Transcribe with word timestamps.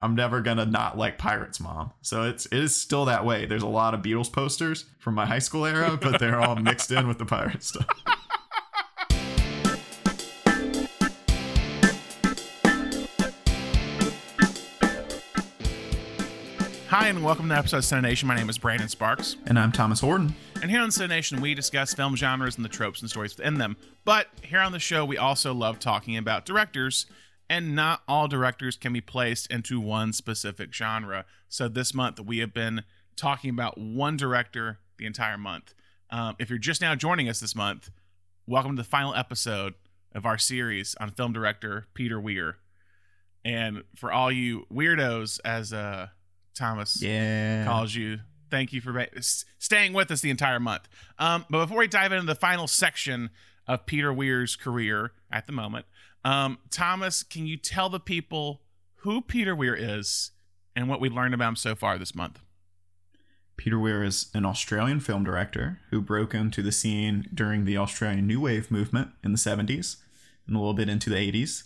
I'm 0.00 0.14
never 0.14 0.40
gonna 0.40 0.64
not 0.64 0.96
like 0.96 1.18
Pirates 1.18 1.58
Mom. 1.58 1.90
So 2.02 2.22
it's 2.22 2.46
it 2.46 2.52
is 2.52 2.76
still 2.76 3.06
that 3.06 3.24
way. 3.24 3.46
There's 3.46 3.64
a 3.64 3.68
lot 3.68 3.94
of 3.94 4.00
Beatles 4.00 4.32
posters 4.32 4.84
from 5.00 5.14
my 5.14 5.26
high 5.26 5.40
school 5.40 5.66
era, 5.66 5.98
but 6.00 6.20
they're 6.20 6.40
all 6.40 6.54
mixed 6.54 6.92
in 6.92 7.08
with 7.08 7.18
the 7.18 7.24
pirate 7.24 7.64
stuff. 7.64 7.88
Hi, 16.86 17.08
and 17.08 17.24
welcome 17.24 17.46
to 17.46 17.48
the 17.48 17.58
episode 17.58 17.78
of 17.78 17.82
Cinenation. 17.82 18.24
My 18.24 18.36
name 18.36 18.48
is 18.48 18.56
Brandon 18.56 18.88
Sparks. 18.88 19.36
And 19.46 19.58
I'm 19.58 19.72
Thomas 19.72 19.98
Horton. 19.98 20.36
And 20.62 20.70
here 20.70 20.80
on 20.80 20.90
Cinenation, 20.90 21.40
we 21.40 21.54
discuss 21.54 21.92
film 21.92 22.14
genres 22.14 22.54
and 22.54 22.64
the 22.64 22.68
tropes 22.68 23.00
and 23.00 23.10
stories 23.10 23.36
within 23.36 23.58
them. 23.58 23.76
But 24.04 24.28
here 24.42 24.60
on 24.60 24.70
the 24.70 24.78
show, 24.78 25.04
we 25.04 25.18
also 25.18 25.52
love 25.52 25.80
talking 25.80 26.16
about 26.16 26.46
directors, 26.46 27.06
and 27.50 27.74
not 27.74 28.02
all 28.06 28.28
directors 28.28 28.76
can 28.76 28.92
be 28.92 29.00
placed 29.00 29.50
into 29.50 29.80
one 29.80 30.12
specific 30.12 30.72
genre. 30.72 31.24
So 31.48 31.68
this 31.68 31.94
month, 31.94 32.20
we 32.20 32.38
have 32.38 32.52
been 32.52 32.84
talking 33.16 33.50
about 33.50 33.78
one 33.78 34.16
director 34.16 34.78
the 34.98 35.06
entire 35.06 35.38
month. 35.38 35.74
Um, 36.10 36.36
if 36.38 36.50
you're 36.50 36.58
just 36.58 36.80
now 36.80 36.94
joining 36.94 37.28
us 37.28 37.40
this 37.40 37.54
month, 37.54 37.90
welcome 38.46 38.76
to 38.76 38.82
the 38.82 38.88
final 38.88 39.14
episode 39.14 39.74
of 40.14 40.24
our 40.26 40.38
series 40.38 40.94
on 41.00 41.10
film 41.10 41.32
director 41.32 41.86
Peter 41.94 42.20
Weir. 42.20 42.56
And 43.44 43.84
for 43.96 44.12
all 44.12 44.30
you 44.32 44.66
weirdos, 44.72 45.38
as 45.44 45.72
uh, 45.72 46.08
Thomas 46.54 47.00
Yeah. 47.02 47.64
calls 47.64 47.94
you. 47.94 48.20
Thank 48.50 48.72
you 48.72 48.80
for 48.80 48.92
ba- 48.92 49.08
staying 49.58 49.92
with 49.92 50.10
us 50.10 50.20
the 50.22 50.30
entire 50.30 50.58
month. 50.60 50.88
Um, 51.18 51.44
but 51.50 51.66
before 51.66 51.78
we 51.78 51.86
dive 51.88 52.12
into 52.12 52.26
the 52.26 52.34
final 52.34 52.66
section 52.66 53.30
of 53.66 53.84
Peter 53.84 54.12
Weir's 54.12 54.56
career 54.56 55.12
at 55.30 55.46
the 55.46 55.52
moment, 55.52 55.84
um, 56.28 56.58
Thomas, 56.70 57.22
can 57.22 57.46
you 57.46 57.56
tell 57.56 57.88
the 57.88 58.00
people 58.00 58.60
who 58.96 59.22
Peter 59.22 59.56
Weir 59.56 59.74
is 59.74 60.32
and 60.76 60.86
what 60.88 61.00
we 61.00 61.08
learned 61.08 61.32
about 61.32 61.48
him 61.48 61.56
so 61.56 61.74
far 61.74 61.96
this 61.96 62.14
month? 62.14 62.40
Peter 63.56 63.78
Weir 63.78 64.04
is 64.04 64.30
an 64.34 64.44
Australian 64.44 65.00
film 65.00 65.24
director 65.24 65.80
who 65.90 66.02
broke 66.02 66.34
into 66.34 66.62
the 66.62 66.70
scene 66.70 67.26
during 67.32 67.64
the 67.64 67.78
Australian 67.78 68.26
New 68.26 68.42
Wave 68.42 68.70
movement 68.70 69.10
in 69.24 69.32
the 69.32 69.38
70s 69.38 69.96
and 70.46 70.54
a 70.54 70.58
little 70.58 70.74
bit 70.74 70.90
into 70.90 71.08
the 71.08 71.16
80s. 71.16 71.64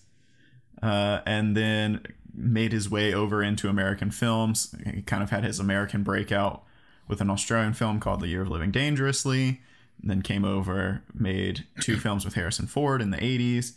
Uh, 0.81 1.21
and 1.27 1.57
then 1.57 2.05
made 2.33 2.73
his 2.73 2.89
way 2.89 3.13
over 3.13 3.43
into 3.43 3.69
American 3.69 4.11
films. 4.13 4.75
He 4.85 5.03
kind 5.03 5.23
of 5.23 5.31
had 5.31 5.45
his 5.45 5.59
American 5.59 6.03
breakout 6.05 6.63
with 7.09 7.21
an 7.21 7.31
Australian 7.31 7.75
film 7.75 7.99
called 7.99 8.21
The 8.21 8.29
Year 8.29 8.43
of 8.43 8.49
Living 8.49 8.71
Dangerously. 8.71 9.61
Then 10.03 10.23
came 10.23 10.45
over, 10.45 11.03
made 11.13 11.67
two 11.81 11.97
films 11.97 12.25
with 12.25 12.35
Harrison 12.35 12.67
Ford 12.67 13.03
in 13.03 13.11
the 13.11 13.19
80s, 13.19 13.73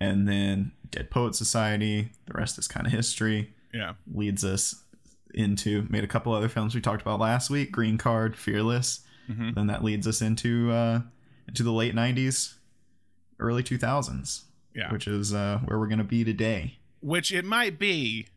and 0.00 0.28
then 0.28 0.72
Dead 0.90 1.10
Poet 1.10 1.34
Society. 1.34 2.10
The 2.26 2.32
rest 2.34 2.58
is 2.58 2.66
kind 2.68 2.86
of 2.86 2.92
history 2.92 3.52
Yeah. 3.74 3.94
leads 4.12 4.44
us 4.44 4.82
into 5.34 5.86
made 5.90 6.04
a 6.04 6.08
couple 6.08 6.32
other 6.32 6.48
films 6.48 6.74
we 6.74 6.80
talked 6.80 7.02
about 7.02 7.20
last 7.20 7.50
week 7.50 7.70
green 7.70 7.98
card 7.98 8.34
fearless 8.34 9.00
Mhm. 9.28 9.54
then 9.54 9.66
that 9.66 9.84
leads 9.84 10.06
us 10.06 10.22
into 10.22 10.72
uh 10.72 11.02
into 11.46 11.62
the 11.62 11.70
late 11.72 11.94
90s 11.94 12.54
early 13.38 13.62
2000s 13.62 14.44
Yeah. 14.74 14.90
which 14.90 15.06
is 15.06 15.34
uh 15.34 15.58
where 15.66 15.78
we're 15.78 15.86
gonna 15.86 16.02
be 16.02 16.24
today 16.24 16.78
Which 17.00 17.30
it 17.30 17.44
might 17.44 17.78
be 17.78 18.28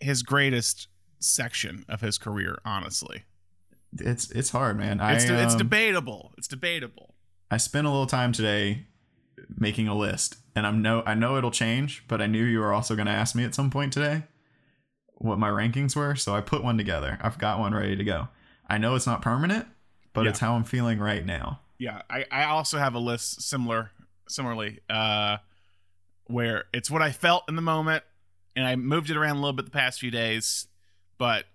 his 0.00 0.22
greatest 0.24 0.88
section 1.20 1.84
of 1.88 2.00
his 2.00 2.18
career, 2.18 2.58
honestly. 2.64 3.22
it's 4.00 4.30
it's 4.32 4.50
hard 4.50 4.76
man 4.76 5.00
It's, 5.00 5.24
i 5.24 5.28
de- 5.28 5.42
it's 5.44 5.52
um, 5.54 5.58
debatable. 5.58 6.32
It's 6.36 6.48
debatable. 6.48 7.14
i 7.52 7.56
spent 7.56 7.86
a 7.86 7.90
little 7.90 8.06
time 8.06 8.32
today 8.32 8.86
making 9.56 9.88
a 9.88 9.96
list 9.96 10.36
and 10.54 10.66
i'm 10.66 10.82
no 10.82 11.02
i 11.06 11.14
know 11.14 11.36
it'll 11.36 11.50
change 11.50 12.04
but 12.08 12.20
i 12.20 12.26
knew 12.26 12.44
you 12.44 12.58
were 12.58 12.72
also 12.72 12.94
gonna 12.94 13.10
ask 13.10 13.34
me 13.34 13.44
at 13.44 13.54
some 13.54 13.70
point 13.70 13.92
today 13.92 14.22
what 15.16 15.38
my 15.38 15.48
rankings 15.48 15.96
were 15.96 16.14
so 16.14 16.34
i 16.34 16.40
put 16.40 16.62
one 16.62 16.76
together 16.76 17.18
i've 17.22 17.38
got 17.38 17.58
one 17.58 17.74
ready 17.74 17.96
to 17.96 18.04
go 18.04 18.28
i 18.68 18.76
know 18.78 18.94
it's 18.94 19.06
not 19.06 19.22
permanent 19.22 19.66
but 20.12 20.24
Yeah. 20.24 20.30
it's 20.30 20.38
how 20.40 20.54
i'm 20.54 20.64
feeling 20.64 20.98
right 20.98 21.24
now 21.24 21.60
Yeah, 21.78 22.02
I, 22.10 22.24
I 22.30 22.44
also 22.44 22.78
have 22.78 22.94
a 22.94 22.98
list 22.98 23.40
similar 23.42 23.90
similarly, 24.28 24.80
uh, 24.90 25.38
where 26.26 26.64
it's 26.74 26.90
what 26.90 27.00
I 27.00 27.12
felt 27.12 27.44
in 27.48 27.56
the 27.56 27.62
moment, 27.62 28.02
and 28.54 28.66
I 28.66 28.76
moved 28.76 29.08
it 29.08 29.16
around 29.16 29.36
a 29.36 29.40
little 29.40 29.54
bit 29.54 29.64
the 29.64 29.70
past 29.70 29.98
few 30.00 30.10
days, 30.10 30.66
but 31.16 31.46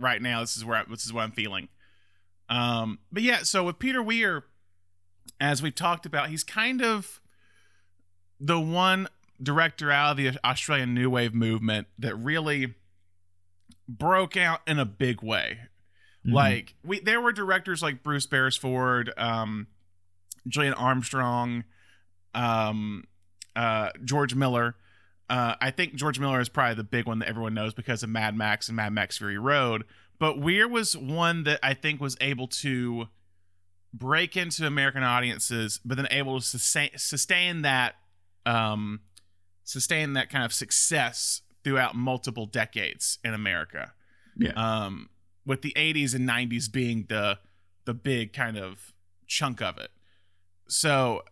right 0.00 0.20
now 0.20 0.40
this 0.40 0.56
is 0.56 0.64
where 0.64 0.78
I, 0.78 0.84
this 0.90 1.04
is 1.06 1.12
what 1.12 1.22
I'm 1.22 1.30
feeling. 1.30 1.68
Um, 2.48 2.98
but 3.12 3.22
yeah, 3.22 3.44
so 3.44 3.62
with 3.62 3.78
Peter 3.78 4.02
Weir, 4.02 4.44
as 5.40 5.62
we've 5.62 5.74
talked 5.76 6.06
about, 6.06 6.28
he's 6.30 6.42
kind 6.42 6.82
of 6.82 7.20
the 8.40 8.60
one 8.60 9.08
director 9.42 9.90
out 9.90 10.12
of 10.12 10.16
the 10.16 10.38
Australian 10.44 10.94
New 10.94 11.10
Wave 11.10 11.34
movement 11.34 11.86
that 11.98 12.14
really 12.16 12.74
broke 13.88 14.36
out 14.36 14.60
in 14.66 14.78
a 14.78 14.84
big 14.84 15.22
way. 15.22 15.58
Mhm. 16.26 16.32
Like 16.32 16.74
we, 16.84 17.00
there 17.00 17.20
were 17.20 17.32
directors 17.32 17.82
like 17.82 18.02
Bruce 18.02 18.26
Beresford, 18.26 19.12
um, 19.16 19.66
Gillian 20.46 20.74
Armstrong, 20.74 21.64
um, 22.34 23.04
uh, 23.56 23.90
George 24.04 24.34
Miller. 24.34 24.76
Uh, 25.30 25.54
I 25.60 25.70
think 25.70 25.94
George 25.94 26.18
Miller 26.18 26.40
is 26.40 26.48
probably 26.48 26.74
the 26.74 26.84
big 26.84 27.06
one 27.06 27.18
that 27.18 27.28
everyone 27.28 27.54
knows 27.54 27.74
because 27.74 28.02
of 28.02 28.08
Mad 28.08 28.34
Max 28.34 28.68
and 28.68 28.76
Mad 28.76 28.92
Max 28.92 29.18
Fury 29.18 29.38
Road. 29.38 29.84
But 30.18 30.38
Weir 30.40 30.66
was 30.66 30.96
one 30.96 31.44
that 31.44 31.60
I 31.62 31.74
think 31.74 32.00
was 32.00 32.16
able 32.20 32.48
to 32.48 33.08
break 33.92 34.36
into 34.36 34.66
American 34.66 35.02
audiences, 35.02 35.80
but 35.84 35.96
then 35.96 36.08
able 36.10 36.40
to 36.40 36.44
sustain, 36.44 36.90
sustain 36.96 37.62
that, 37.62 37.96
um, 38.48 39.00
sustain 39.64 40.14
that 40.14 40.30
kind 40.30 40.44
of 40.44 40.52
success 40.52 41.42
throughout 41.64 41.94
multiple 41.94 42.46
decades 42.46 43.18
in 43.24 43.34
America 43.34 43.92
yeah 44.36 44.52
um, 44.56 45.10
with 45.44 45.62
the 45.62 45.72
80s 45.76 46.14
and 46.14 46.28
90s 46.28 46.70
being 46.70 47.06
the 47.08 47.38
the 47.88 47.94
big 47.94 48.34
kind 48.34 48.58
of 48.58 48.92
chunk 49.26 49.62
of 49.62 49.78
it. 49.78 49.90
So 50.68 51.22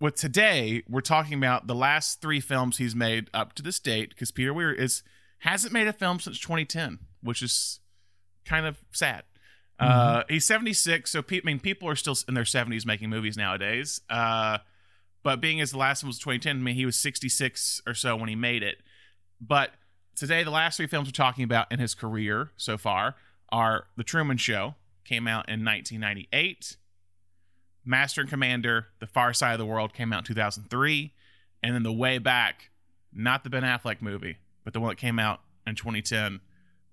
with 0.00 0.16
today, 0.16 0.82
we're 0.88 1.02
talking 1.02 1.34
about 1.34 1.66
the 1.66 1.74
last 1.74 2.22
three 2.22 2.40
films 2.40 2.78
he's 2.78 2.96
made 2.96 3.28
up 3.34 3.52
to 3.54 3.62
this 3.62 3.78
date 3.78 4.08
because 4.08 4.30
Peter 4.30 4.54
Weir 4.54 4.72
is 4.72 5.02
hasn't 5.40 5.74
made 5.74 5.86
a 5.86 5.92
film 5.92 6.18
since 6.18 6.38
2010, 6.38 7.00
which 7.22 7.42
is 7.42 7.80
kind 8.46 8.64
of 8.64 8.78
sad. 8.92 9.24
Uh, 9.78 10.22
he's 10.30 10.46
76, 10.46 11.10
so 11.10 11.20
pe- 11.20 11.36
I 11.36 11.40
mean, 11.44 11.60
people 11.60 11.86
are 11.86 11.96
still 11.96 12.16
in 12.26 12.32
their 12.32 12.44
70s 12.44 12.86
making 12.86 13.10
movies 13.10 13.36
nowadays. 13.36 14.00
Uh, 14.08 14.56
but 15.26 15.40
being 15.40 15.60
as 15.60 15.72
the 15.72 15.76
last 15.76 16.04
one 16.04 16.06
was 16.06 16.20
2010, 16.20 16.56
I 16.56 16.60
mean, 16.60 16.76
he 16.76 16.86
was 16.86 16.96
66 16.96 17.82
or 17.84 17.94
so 17.94 18.14
when 18.14 18.28
he 18.28 18.36
made 18.36 18.62
it. 18.62 18.78
But 19.40 19.72
today, 20.14 20.44
the 20.44 20.52
last 20.52 20.76
three 20.76 20.86
films 20.86 21.08
we're 21.08 21.10
talking 21.10 21.42
about 21.42 21.66
in 21.72 21.80
his 21.80 21.96
career 21.96 22.52
so 22.56 22.78
far 22.78 23.16
are 23.50 23.88
The 23.96 24.04
Truman 24.04 24.36
Show, 24.36 24.76
came 25.04 25.26
out 25.26 25.48
in 25.48 25.64
1998. 25.64 26.76
Master 27.84 28.20
and 28.20 28.30
Commander, 28.30 28.86
The 29.00 29.08
Far 29.08 29.34
Side 29.34 29.54
of 29.54 29.58
the 29.58 29.66
World 29.66 29.92
came 29.92 30.12
out 30.12 30.18
in 30.18 30.24
2003. 30.26 31.12
And 31.60 31.74
then 31.74 31.82
The 31.82 31.92
Way 31.92 32.18
Back, 32.18 32.70
not 33.12 33.42
the 33.42 33.50
Ben 33.50 33.64
Affleck 33.64 34.00
movie, 34.00 34.36
but 34.62 34.74
the 34.74 34.78
one 34.78 34.90
that 34.90 34.98
came 34.98 35.18
out 35.18 35.40
in 35.66 35.74
2010. 35.74 36.38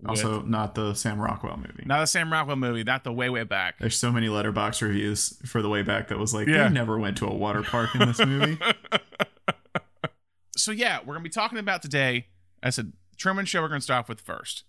Also, 0.07 0.41
not 0.41 0.75
the 0.75 0.93
Sam 0.95 1.19
Rockwell 1.19 1.55
movie. 1.57 1.83
not 1.85 1.99
the 2.01 2.07
Sam 2.07 2.31
Rockwell 2.31 2.57
movie, 2.57 2.83
not 2.83 3.03
the 3.05 3.13
Way 3.13 3.29
Way 3.29 3.43
Back. 3.43 3.79
There's 3.79 3.95
so 3.97 4.11
many 4.11 4.27
Letterboxd 4.27 4.81
reviews 4.81 5.39
for 5.45 5.61
the 5.61 5.69
way 5.69 5.81
back 5.81 6.09
that 6.09 6.17
was 6.19 6.33
like, 6.33 6.47
Yeah. 6.47 6.67
they 6.67 6.73
never 6.73 6.99
went 6.99 7.17
to 7.19 7.27
a 7.27 7.33
water 7.33 7.63
park 7.63 7.95
in 7.95 7.99
this 8.07 8.19
movie. 8.19 8.57
so 10.57 10.71
yeah, 10.71 10.99
we're 11.05 11.13
gonna 11.13 11.23
be 11.23 11.29
talking 11.29 11.57
about 11.57 11.81
today. 11.81 12.27
I 12.61 12.69
said 12.69 12.93
Truman 13.17 13.45
Show. 13.45 13.61
We're 13.61 13.69
gonna 13.69 13.81
start 13.81 13.99
off 13.99 14.09
with 14.09 14.21
first, 14.21 14.63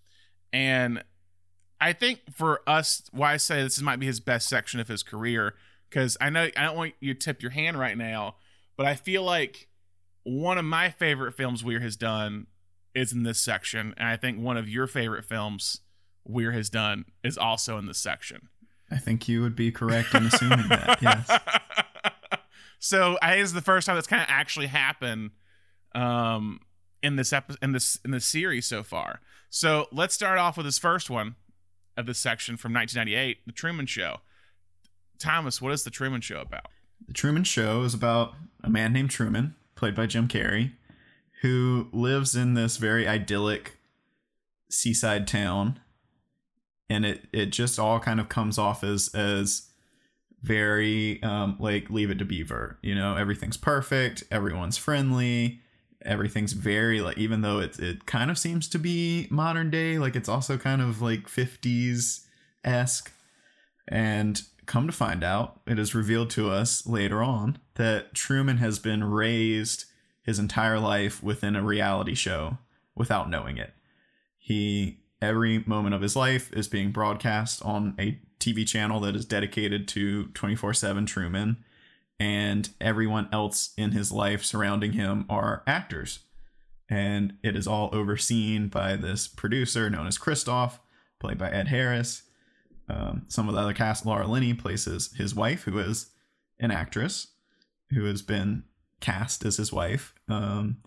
and 0.53 1.03
I 1.81 1.93
think 1.93 2.21
for 2.33 2.61
us, 2.67 3.03
why 3.13 3.35
I 3.35 3.37
say 3.37 3.63
this 3.63 3.81
might 3.83 3.99
be 4.01 4.07
his 4.07 4.21
best 4.21 4.49
section 4.49 4.81
of 4.81 4.89
his 4.89 5.03
career, 5.03 5.55
because 5.91 6.17
I 6.21 6.31
know 6.31 6.49
I 6.57 6.63
don't 6.63 6.77
want 6.77 6.95
you 7.01 7.13
to 7.15 7.19
tip 7.19 7.43
your 7.43 7.51
hand 7.51 7.79
right 7.79 7.97
now, 7.99 8.37
but 8.77 8.87
I 8.87 8.95
feel 8.95 9.23
like 9.25 9.69
one 10.23 10.59
of 10.59 10.65
my 10.65 10.91
favorite 10.91 11.33
films 11.33 11.63
Weir 11.63 11.81
has 11.81 11.97
done 11.97 12.47
is 12.95 13.13
in 13.13 13.23
this 13.23 13.41
section, 13.41 13.95
and 13.97 14.09
I 14.09 14.17
think 14.17 14.39
one 14.39 14.57
of 14.57 14.69
your 14.69 14.87
favorite 14.87 15.25
films 15.25 15.81
Weir 16.27 16.53
has 16.53 16.71
done 16.71 17.05
is 17.23 17.37
also 17.37 17.77
in 17.79 17.87
this 17.87 17.99
section. 17.99 18.49
I 18.91 18.97
think 18.97 19.29
you 19.29 19.43
would 19.43 19.57
be 19.57 19.71
correct 19.73 20.15
in 20.15 20.27
assuming 20.27 20.69
that. 20.69 20.99
Yes. 21.03 21.41
so 22.79 23.19
I 23.21 23.31
think 23.33 23.43
this 23.43 23.51
is 23.51 23.55
the 23.55 23.61
first 23.61 23.87
time 23.87 23.97
that's 23.97 24.07
kind 24.07 24.23
of 24.23 24.29
actually 24.31 24.67
happened 24.67 25.31
um, 25.95 26.61
in 27.03 27.17
this 27.17 27.33
epi- 27.33 27.57
in 27.63 27.73
this 27.73 27.99
in 28.05 28.11
this 28.11 28.25
series 28.25 28.67
so 28.67 28.83
far. 28.83 29.21
So 29.51 29.87
let's 29.93 30.15
start 30.15 30.39
off 30.39 30.57
with 30.57 30.67
this 30.67 30.79
first 30.79 31.11
one 31.11 31.37
of 31.97 32.07
this 32.07 32.19
section 32.19 32.57
from 32.57 32.73
1998, 32.73 33.47
The 33.47 33.53
Truman 33.53 33.87
Show. 33.87 34.17
Thomas, 35.19 35.63
what 35.63 35.73
is 35.73 35.85
The 35.85 35.91
Truman 35.91 36.21
Show 36.21 36.41
about? 36.41 36.67
The 37.07 37.13
Truman 37.13 37.45
Show 37.45 37.83
is 37.83 37.95
about 37.95 38.35
a 38.63 38.71
man 38.71 38.93
named 38.93 39.11
Truman, 39.11 39.55
played 39.77 39.95
by 39.95 40.07
Jim 40.07 40.27
Carrey, 40.27 40.73
who 41.45 41.89
lives 41.93 42.35
in 42.35 42.55
this 42.55 42.77
very 42.77 43.07
idyllic 43.07 43.77
seaside 44.71 45.29
town. 45.29 45.79
And 46.91 47.07
it, 47.07 47.27
it 47.33 47.47
just 47.47 47.79
all 47.79 48.01
kind 48.01 48.21
of 48.21 48.29
comes 48.29 48.59
off 48.59 48.85
as 48.85 49.09
as 49.15 49.69
very 50.43 51.23
um, 51.23 51.57
like 51.59 51.89
leave 51.89 52.11
it 52.11 52.19
to 52.19 52.25
beaver 52.27 52.79
you 52.83 52.95
know 52.95 53.17
everything's 53.17 53.57
perfect 53.57 54.23
everyone's 54.31 54.77
friendly 54.77 55.59
everything's 56.05 56.53
very 56.53 57.01
like 57.01 57.19
even 57.19 57.41
though 57.41 57.59
it 57.59 57.79
it 57.79 58.07
kind 58.07 58.31
of 58.31 58.39
seems 58.39 58.69
to 58.69 58.79
be 58.79 59.27
modern 59.31 59.71
day, 59.71 59.99
like 59.99 60.17
it's 60.17 60.29
also 60.29 60.57
kind 60.57 60.83
of 60.83 61.01
like 61.01 61.27
50s 61.27 62.25
esque. 62.63 63.13
And 63.89 64.41
come 64.67 64.87
to 64.87 64.93
find 64.93 65.23
out, 65.23 65.61
it 65.67 65.79
is 65.79 65.95
revealed 65.95 66.31
to 66.31 66.51
us 66.51 66.87
later 66.87 67.23
on 67.23 67.59
that 67.75 68.15
Truman 68.15 68.59
has 68.59 68.79
been 68.79 69.05
raised 69.05 69.85
his 70.25 70.39
entire 70.39 70.79
life 70.79 71.23
within 71.23 71.55
a 71.55 71.63
reality 71.63 72.15
show 72.15 72.59
without 72.95 73.31
knowing 73.31 73.59
it. 73.59 73.75
He 74.39 75.01
every 75.23 75.61
moment 75.67 75.95
of 75.95 76.03
his 76.03 76.17
life 76.17 76.53
is 76.53 76.69
being 76.69 76.91
broadcast 76.91 77.63
on 77.63 77.95
a 77.99 78.19
TV 78.41 78.67
channel 78.67 79.01
that 79.01 79.17
is 79.17 79.25
dedicated 79.25 79.89
to 79.89 80.27
24/7 80.35 81.07
Truman 81.07 81.65
and 82.19 82.71
everyone 82.81 83.29
else 83.33 83.73
in 83.77 83.93
his 83.93 84.13
life 84.13 84.45
surrounding 84.45 84.93
him 84.93 85.25
are 85.29 85.63
actors. 85.67 86.21
And 86.89 87.39
it 87.43 87.57
is 87.57 87.67
all 87.67 87.91
overseen 87.93 88.69
by 88.69 88.97
this 88.97 89.27
producer 89.27 89.89
known 89.89 90.07
as 90.07 90.19
Christof, 90.19 90.79
played 91.19 91.39
by 91.39 91.51
Ed 91.51 91.69
Harris. 91.69 92.23
Um, 92.89 93.25
some 93.29 93.49
of 93.49 93.55
the 93.55 93.61
other 93.61 93.73
cast, 93.73 94.05
Laura 94.05 94.27
Linney 94.27 94.53
plays 94.53 94.85
his 94.85 95.35
wife, 95.35 95.63
who 95.63 95.79
is 95.79 96.11
an 96.61 96.71
actress 96.71 97.29
who 97.91 98.05
has 98.05 98.23
been 98.23 98.65
cast 99.05 99.45
as 99.45 99.57
his 99.57 99.73
wife. 99.73 100.15
Um, 100.29 100.79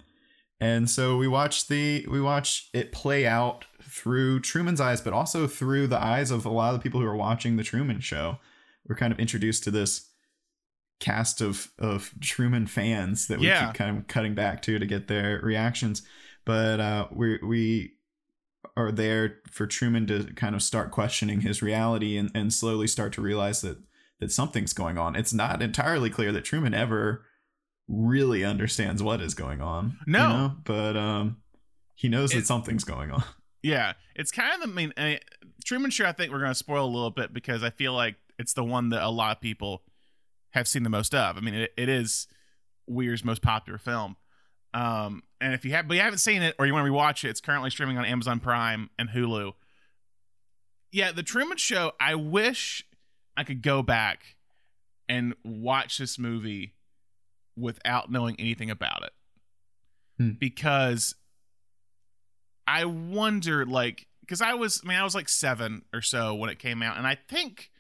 and 0.60 0.90
so 0.90 1.18
we 1.18 1.28
watch 1.28 1.68
the 1.68 2.06
we 2.10 2.20
watch 2.20 2.70
it 2.74 2.92
play 2.92 3.28
out 3.28 3.66
through 3.84 4.40
Truman's 4.40 4.82
eyes, 4.82 5.02
but 5.02 5.14
also 5.14 5.48
through 5.48 5.88
the 5.88 6.04
eyes 6.04 6.32
of 6.32 6.46
a 6.46 6.50
lot 6.50 6.74
of 6.74 6.80
the 6.80 6.84
people 6.84 7.00
who 7.00 7.06
are 7.08 7.16
watching 7.16 7.56
the 7.58 7.64
Truman 7.64 8.00
Show. 8.00 8.38
We're 8.88 8.96
kind 8.96 9.14
of 9.14 9.20
introduced 9.20 9.64
to 9.66 9.72
this 9.72 10.10
cast 11.00 11.42
of 11.42 11.72
of 11.78 12.12
Truman 12.22 12.66
fans 12.66 13.28
that 13.28 13.40
we 13.40 13.48
Yeah. 13.48 13.68
keep 13.68 13.76
kind 13.76 13.98
of 13.98 14.08
cutting 14.08 14.34
back 14.34 14.62
to 14.64 14.80
to 14.80 14.86
get 14.86 15.08
their 15.08 15.40
reactions. 15.44 16.02
But 16.46 16.80
uh, 16.80 17.08
we 17.12 17.38
we 17.44 17.94
are 18.76 18.92
there 18.92 19.38
for 19.52 19.68
Truman 19.68 20.08
to 20.08 20.24
kind 20.36 20.56
of 20.56 20.64
start 20.64 20.92
questioning 20.92 21.42
his 21.42 21.62
reality 21.62 22.18
and, 22.18 22.32
and 22.34 22.52
slowly 22.54 22.88
start 22.88 23.14
to 23.14 23.22
realize 23.22 23.62
that 23.62 23.78
that 24.20 24.32
something's 24.32 24.74
going 24.74 24.98
on. 24.98 25.16
It's 25.16 25.34
not 25.34 25.62
entirely 25.62 26.10
clear 26.10 26.32
that 26.32 26.46
Truman 26.46 26.74
ever 26.74 27.26
really 27.88 28.44
understands 28.44 29.02
what 29.02 29.22
is 29.22 29.34
going 29.34 29.62
on. 29.62 29.98
you 30.06 30.14
No. 30.14 30.30
know? 30.30 30.56
but 30.64 30.98
um, 30.98 31.38
he 31.96 32.10
knows 32.10 32.34
It- 32.34 32.38
that 32.40 32.46
something's 32.48 32.84
going 32.84 33.12
on. 33.12 33.24
Yeah, 33.64 33.94
it's 34.16 34.32
kind 34.32 34.54
of 34.54 34.62
the 34.62 34.68
I 34.68 34.76
mean, 34.76 34.94
I 34.96 35.04
mean 35.04 35.20
Truman 35.66 35.90
Show. 35.92 36.06
I 36.06 36.12
think 36.14 36.32
we're 36.32 36.40
going 36.40 36.52
to 36.52 36.56
spoil 36.56 36.86
a 36.86 36.88
little 36.94 37.10
bit 37.10 37.34
because 37.34 37.64
I 37.64 37.70
feel 37.72 37.92
like 37.92 38.16
it's 38.38 38.54
the 38.54 38.64
one 38.64 38.90
that 38.90 39.04
a 39.04 39.10
lot 39.10 39.36
of 39.36 39.42
people 39.42 39.82
have 40.52 40.68
seen 40.68 40.84
the 40.84 40.90
most 40.92 41.14
of. 41.16 41.36
I 41.36 41.40
mean, 41.42 41.56
it, 41.56 41.74
it 41.76 41.90
is 41.90 42.28
Weir's 42.88 43.26
most 43.26 43.42
popular 43.42 43.78
film. 43.80 44.16
Um, 44.76 45.24
and 45.42 45.54
if 45.54 45.66
you 45.66 45.72
have, 45.72 45.88
but 45.88 45.96
you 45.96 46.02
haven't 46.02 46.20
seen 46.20 46.44
it 46.44 46.56
or 46.60 46.66
you 46.68 46.72
want 46.74 46.86
to 46.86 46.92
rewatch 46.92 47.26
it, 47.26 47.30
it's 47.30 47.42
currently 47.42 47.72
streaming 47.72 47.98
on 47.98 48.06
Amazon 48.06 48.40
Prime 48.40 48.90
and 48.98 49.10
Hulu. 49.10 49.54
Yeah, 50.92 51.12
the 51.12 51.24
Truman 51.24 51.58
Show. 51.58 51.92
I 52.00 52.16
wish 52.16 52.86
I 53.36 53.44
could 53.44 53.62
go 53.64 53.82
back 53.82 54.36
and 55.10 55.34
watch 55.44 55.98
this 55.98 56.18
movie 56.18 56.74
without 57.58 58.12
knowing 58.12 58.36
anything 58.40 58.70
about 58.70 59.04
it, 59.04 59.12
Hmm. 60.18 60.32
because 60.40 61.16
I 62.68 62.86
wonder, 62.86 63.66
like, 63.66 64.08
because 64.22 64.42
I 64.42 64.54
was, 64.54 64.82
I 64.84 64.88
mean, 64.90 64.98
I 64.98 65.04
was 65.04 65.16
like 65.16 65.30
seven 65.30 65.84
or 65.94 66.02
so 66.02 66.36
when 66.36 66.50
it 66.50 66.60
came 66.60 66.84
out, 66.84 66.98
and 66.98 67.08
I 67.08 67.16
think 67.16 67.72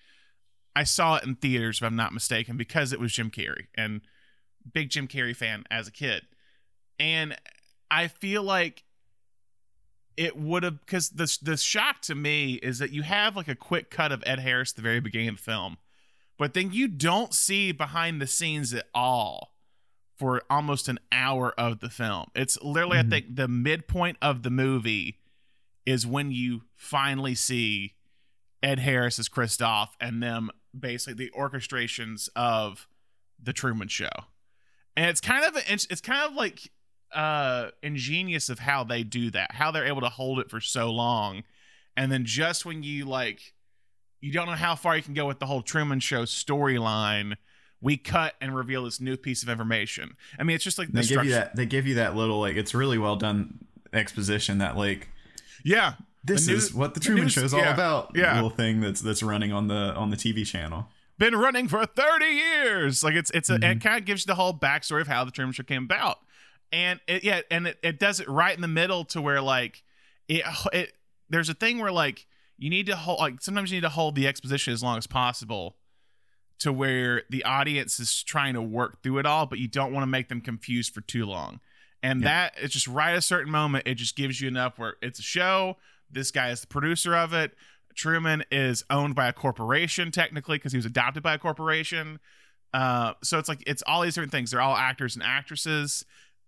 I 0.76 0.84
saw 0.84 1.16
it 1.18 1.24
in 1.26 1.36
theaters, 1.36 1.78
if 1.78 1.84
I'm 1.84 1.96
not 1.96 2.14
mistaken, 2.14 2.56
because 2.58 2.94
it 2.94 3.00
was 3.00 3.12
Jim 3.14 3.30
Carrey 3.32 3.68
and 3.76 4.02
big 4.74 4.90
Jim 4.90 5.08
Carrey 5.08 5.36
fan 5.36 5.64
as 5.70 5.88
a 5.88 5.92
kid, 5.92 6.24
and 7.00 7.36
I 7.92 8.08
feel 8.08 8.44
like 8.44 8.84
it 10.16 10.36
would 10.36 10.64
have 10.64 10.80
because 10.80 11.10
the 11.10 11.38
the 11.42 11.58
shock 11.58 12.02
to 12.02 12.16
me 12.16 12.54
is 12.56 12.80
that 12.80 12.92
you 12.92 13.04
have 13.04 13.36
like 13.36 13.48
a 13.48 13.56
quick 13.56 13.92
cut 13.92 14.12
of 14.12 14.24
Ed 14.26 14.40
Harris 14.40 14.72
at 14.72 14.76
the 14.78 14.82
very 14.82 15.00
beginning 15.00 15.30
of 15.30 15.36
the 15.38 15.44
film, 15.44 15.78
but 16.38 16.54
then 16.54 16.72
you 16.72 16.88
don't 16.88 17.34
see 17.34 17.72
behind 17.72 18.22
the 18.22 18.28
scenes 18.28 18.74
at 18.74 18.88
all 18.96 19.52
for 20.18 20.42
almost 20.50 20.88
an 20.88 21.00
hour 21.12 21.52
of 21.60 21.80
the 21.80 21.90
film. 21.90 22.26
It's 22.36 22.58
literally, 22.62 22.98
Mhm. 22.98 23.06
I 23.06 23.10
think, 23.10 23.36
the 23.36 23.48
midpoint 23.48 24.18
of 24.22 24.44
the 24.44 24.50
movie 24.50 25.20
is 25.86 26.06
when 26.08 26.32
you 26.32 26.64
finally 26.76 27.36
see 27.36 27.94
Ed 28.64 28.80
Harris 28.80 29.20
as 29.20 29.30
Christof 29.30 29.90
and 30.02 30.22
them 30.22 30.50
basically 30.78 31.26
the 31.26 31.32
orchestrations 31.38 32.30
of 32.36 32.88
the 33.40 33.54
Truman 33.54 33.88
Show. 33.88 34.10
And 34.96 35.06
it's 35.10 35.22
kind 35.22 35.46
of 35.46 35.56
it's 35.70 35.86
it's 35.92 36.02
kind 36.02 36.28
of 36.28 36.34
like 36.36 36.72
uh 37.14 37.70
ingenious 37.84 38.50
of 38.50 38.60
how 38.60 38.84
they 38.84 39.04
do 39.04 39.30
that, 39.32 39.54
how 39.54 39.70
they're 39.72 39.86
able 39.86 40.02
to 40.02 40.10
hold 40.10 40.40
it 40.40 40.50
for 40.50 40.60
so 40.60 40.92
long, 40.92 41.44
and 41.96 42.12
then 42.12 42.26
just 42.26 42.66
when 42.66 42.82
you 42.84 43.06
like 43.06 43.54
you 44.20 44.32
don't 44.34 44.48
know 44.48 44.54
how 44.54 44.76
far 44.76 44.98
you 44.98 45.04
can 45.04 45.14
go 45.14 45.28
with 45.28 45.38
the 45.40 45.46
whole 45.46 45.62
Truman 45.62 46.00
Show 46.00 46.24
storyline, 46.24 47.38
we 47.82 47.98
cut 47.98 48.34
and 48.42 48.56
reveal 48.56 48.86
this 48.86 49.00
new 49.00 49.18
piece 49.18 49.44
of 49.44 49.50
information. 49.50 50.16
I 50.40 50.44
mean, 50.44 50.56
it's 50.56 50.64
just 50.64 50.78
like 50.78 50.88
the 50.92 51.02
They 51.02 51.08
give 51.08 51.26
you 51.26 51.32
that. 51.32 51.56
They 51.56 51.66
give 51.66 51.86
you 51.88 51.96
that 51.96 52.16
little 52.16 52.40
like 52.40 52.56
it's 52.56 52.74
really 52.74 52.98
well 52.98 53.16
done 53.16 53.60
exposition 53.94 54.58
that 54.60 54.76
like 54.78 55.10
Yeah, 55.64 55.94
this 56.24 56.46
The 56.48 56.54
is 56.54 56.74
what 56.74 56.94
the 56.94 57.00
the 57.00 57.06
Truman 57.06 57.24
news- 57.26 57.34
Show 57.34 57.42
is 57.44 57.54
all 57.54 57.60
yeah, 57.62 57.74
about. 57.74 58.12
yeah. 58.16 58.34
little 58.36 58.50
thing 58.50 58.82
that's 58.82 59.02
that's 59.02 59.22
running 59.24 59.52
on 59.54 59.68
the 59.68 59.94
on 59.96 60.10
the 60.10 60.18
TV 60.18 60.46
channel. 60.46 60.88
been 61.20 61.36
running 61.36 61.68
for 61.68 61.84
30 61.86 62.26
years. 62.26 63.04
Like 63.04 63.16
it's 63.16 63.32
it's 63.32 63.50
a, 63.50 63.58
Mhm. 63.58 63.76
it 63.78 63.82
kind 63.82 63.98
of 64.00 64.06
gives 64.06 64.24
you 64.24 64.28
the 64.28 64.36
whole 64.36 64.54
backstory 64.54 65.02
of 65.02 65.08
how 65.08 65.24
the 65.24 65.32
Truman 65.32 65.54
Show 65.54 65.64
came 65.64 65.84
about. 65.84 66.20
And 66.72 67.00
it 67.08 67.24
yeah, 67.24 67.42
and 67.50 67.68
it, 67.68 67.80
it 67.82 68.00
does 68.00 68.20
it 68.20 68.28
right 68.28 68.54
in 68.56 68.62
the 68.62 68.68
middle 68.68 69.06
to 69.06 69.22
where 69.22 69.42
like 69.42 69.84
it 70.28 70.44
it 70.74 70.94
there's 71.30 71.50
a 71.50 71.54
thing 71.54 71.80
where 71.80 71.92
like 71.92 72.26
you 72.58 72.70
need 72.70 72.88
to 72.88 72.96
hold 72.96 73.20
like 73.20 73.42
sometimes 73.42 73.72
you 73.72 73.78
need 73.78 73.82
to 73.82 73.90
hold 73.90 74.16
the 74.16 74.28
exposition 74.28 74.74
as 74.74 74.84
long 74.84 74.98
as 74.98 75.08
possible 75.08 75.76
to 76.60 76.74
where 76.74 77.24
the 77.30 77.44
audience 77.44 78.00
is 78.00 78.24
trying 78.24 78.54
to 78.56 78.62
work 78.62 79.02
through 79.04 79.20
it 79.20 79.26
all, 79.26 79.46
but 79.46 79.60
you 79.60 79.68
don't 79.68 79.94
want 79.94 80.02
to 80.04 80.08
make 80.08 80.28
them 80.30 80.42
confused 80.42 80.94
for 80.94 81.02
too 81.02 81.26
long. 81.26 81.60
And 82.04 82.22
Yeah. 82.22 82.28
that 82.28 82.54
it's 82.58 82.74
just 82.74 82.88
right 82.88 83.12
at 83.12 83.18
a 83.18 83.22
certain 83.22 83.52
moment, 83.52 83.88
it 83.88 83.96
just 83.96 84.16
gives 84.16 84.42
you 84.42 84.48
enough 84.48 84.78
where 84.80 84.96
it's 85.02 85.20
a 85.20 85.24
show. 85.24 85.78
This 86.10 86.32
guy 86.32 86.50
is 86.50 86.62
the 86.62 86.68
producer 86.68 87.16
of 87.16 87.34
it. 87.34 87.56
Truman 87.96 88.44
is 88.52 88.84
owned 88.90 89.16
by 89.16 89.28
a 89.28 89.34
corporation 89.34 90.12
technically 90.12 90.58
because 90.58 90.72
he 90.72 90.78
was 90.78 90.86
adopted 90.86 91.24
by 91.24 91.34
a 91.34 91.38
corporation. 91.40 92.20
Uh, 92.74 93.14
so 93.24 93.40
it's 93.40 93.50
like 93.50 93.64
it's 93.66 93.82
all 93.88 94.02
these 94.02 94.14
different 94.16 94.32
things. 94.32 94.52
They're 94.52 94.62
all 94.62 94.76
actors 94.76 95.16
and 95.16 95.24
actresses, 95.24 96.06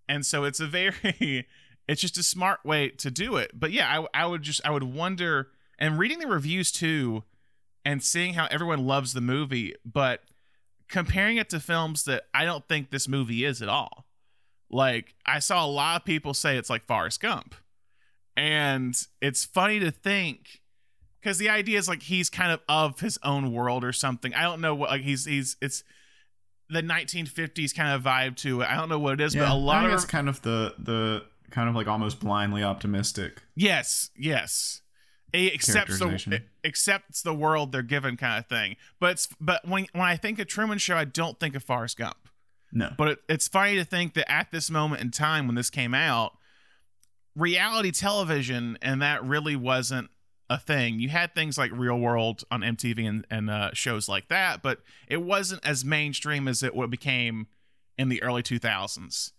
and 0.08 0.26
so 0.26 0.44
it's 0.44 0.60
a 0.60 0.68
very, 0.68 1.48
it's 1.88 2.02
just 2.02 2.18
a 2.18 2.24
smart 2.24 2.64
way 2.64 2.90
to 2.90 3.10
do 3.10 3.36
it. 3.38 3.52
But 3.54 3.72
yeah, 3.72 4.02
I, 4.14 4.24
I 4.24 4.26
would 4.28 4.44
just 4.44 4.62
I 4.66 4.70
would 4.72 4.84
wonder 4.84 5.50
and 5.80 5.98
reading 5.98 6.20
the 6.20 6.28
reviews 6.28 6.72
too, 6.72 7.24
and 7.90 8.04
seeing 8.04 8.36
how 8.36 8.48
everyone 8.52 8.86
loves 8.86 9.14
the 9.14 9.22
movie, 9.22 9.74
but 9.84 10.22
comparing 10.90 11.38
it 11.38 11.50
to 11.50 11.60
films 11.60 12.04
that 12.04 12.26
I 12.36 12.46
don't 12.46 12.68
think 12.68 12.92
this 12.92 13.08
movie 13.08 13.44
is 13.44 13.64
at 13.64 13.68
all. 13.68 14.06
Like 14.70 15.16
I 15.26 15.40
saw 15.40 15.66
a 15.66 15.68
lot 15.68 16.02
of 16.02 16.06
people 16.06 16.36
say 16.36 16.56
it's 16.58 16.70
like 16.70 16.86
Forrest 16.86 17.20
Gump, 17.20 17.56
and 18.38 18.96
it's 19.24 19.44
funny 19.44 19.80
to 19.80 19.90
think 19.90 20.62
because 21.20 21.40
the 21.40 21.50
idea 21.50 21.80
is 21.80 21.90
like 21.90 22.04
he's 22.04 22.30
kind 22.30 22.52
of 22.52 22.60
of 22.70 23.00
his 23.00 23.18
own 23.24 23.52
world 23.52 23.84
or 23.84 23.92
something. 23.92 24.36
I 24.36 24.44
don't 24.44 24.62
know 24.62 24.76
what 24.76 24.92
like 24.92 25.02
he's 25.02 25.26
he's 25.26 25.58
it's 25.60 25.84
the 26.70 26.84
1950s 26.84 27.76
kind 27.76 27.96
of 27.96 28.04
vibe 28.04 28.36
to 28.38 28.62
it. 28.62 28.70
I 28.70 28.76
don't 28.76 28.90
know 28.90 29.00
what 29.00 29.14
it 29.16 29.22
is, 29.22 29.36
but 29.36 29.50
a 29.50 29.56
lot 29.56 29.84
of 29.84 29.94
it's 29.94 30.06
kind 30.06 30.30
of 30.30 30.44
the 30.44 30.76
the 30.78 31.24
kind 31.50 31.68
of 31.68 31.74
like 31.74 31.88
almost 31.88 32.20
blindly 32.20 32.62
optimistic. 32.62 33.42
yes, 33.56 34.12
yes. 34.16 34.82
It 35.34 35.54
accepts 35.54 36.00
the 36.00 36.08
it 36.32 36.44
accepts 36.64 37.22
the 37.22 37.34
world 37.34 37.72
they're 37.72 37.82
given 37.82 38.18
kind 38.18 38.40
of 38.40 38.48
thing. 38.48 38.76
But 39.00 39.12
it's 39.12 39.30
but 39.40 39.68
when 39.68 39.88
when 39.94 40.04
I 40.04 40.18
think 40.18 40.40
of 40.40 40.48
Truman 40.48 40.78
Show, 40.78 40.98
I 40.98 41.06
don't 41.06 41.40
think 41.40 41.56
of 41.56 41.64
Forrest 41.64 41.98
Gump. 41.98 42.18
No, 42.72 42.92
But 42.96 43.08
it, 43.08 43.20
it's 43.28 43.48
funny 43.48 43.76
to 43.78 43.84
think 43.84 44.14
that 44.14 44.32
at 44.32 44.52
this 44.52 44.70
moment 44.70 45.02
in 45.02 45.10
time 45.10 45.48
when 45.48 45.56
this 45.56 45.72
came 45.72 45.96
out, 45.96 46.38
reality 47.36 47.92
television 47.92 48.78
and 48.82 49.02
that 49.02 49.24
really 49.24 49.56
wasn't 49.56 50.10
a 50.52 50.60
thing. 50.60 51.00
You 51.00 51.10
had 51.10 51.34
things 51.34 51.58
like 51.58 51.72
Real 51.74 51.98
World 51.98 52.44
on 52.52 52.62
MTV 52.62 53.08
and, 53.08 53.26
and 53.30 53.50
uh, 53.50 53.72
shows 53.74 54.08
like 54.08 54.28
that, 54.30 54.62
but 54.62 54.82
it 55.08 55.22
wasn't 55.22 55.66
as 55.66 55.86
mainstream 55.86 56.48
as 56.48 56.64
it 56.64 56.76
what 56.76 56.90
became 56.90 57.48
in 57.98 58.10
the 58.10 58.22
early 58.24 58.44
2000s. 58.44 59.32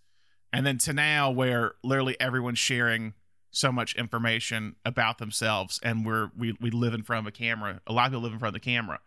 And 0.53 0.65
then 0.65 0.77
to 0.79 0.93
now, 0.93 1.31
where 1.31 1.73
literally 1.83 2.19
everyone's 2.19 2.59
sharing 2.59 3.13
so 3.51 3.71
much 3.71 3.95
information 3.95 4.75
about 4.85 5.17
themselves, 5.17 5.79
and 5.83 6.05
we're 6.05 6.31
we 6.37 6.55
we 6.59 6.71
live 6.71 6.93
in 6.93 7.03
front 7.03 7.25
of 7.25 7.27
a 7.27 7.31
camera. 7.35 7.81
A 7.85 7.93
lot 7.93 8.05
of 8.07 8.11
people 8.11 8.21
live 8.23 8.33
in 8.33 8.39
front 8.39 8.55
of 8.55 8.61
the 8.61 8.65
camera. 8.65 8.99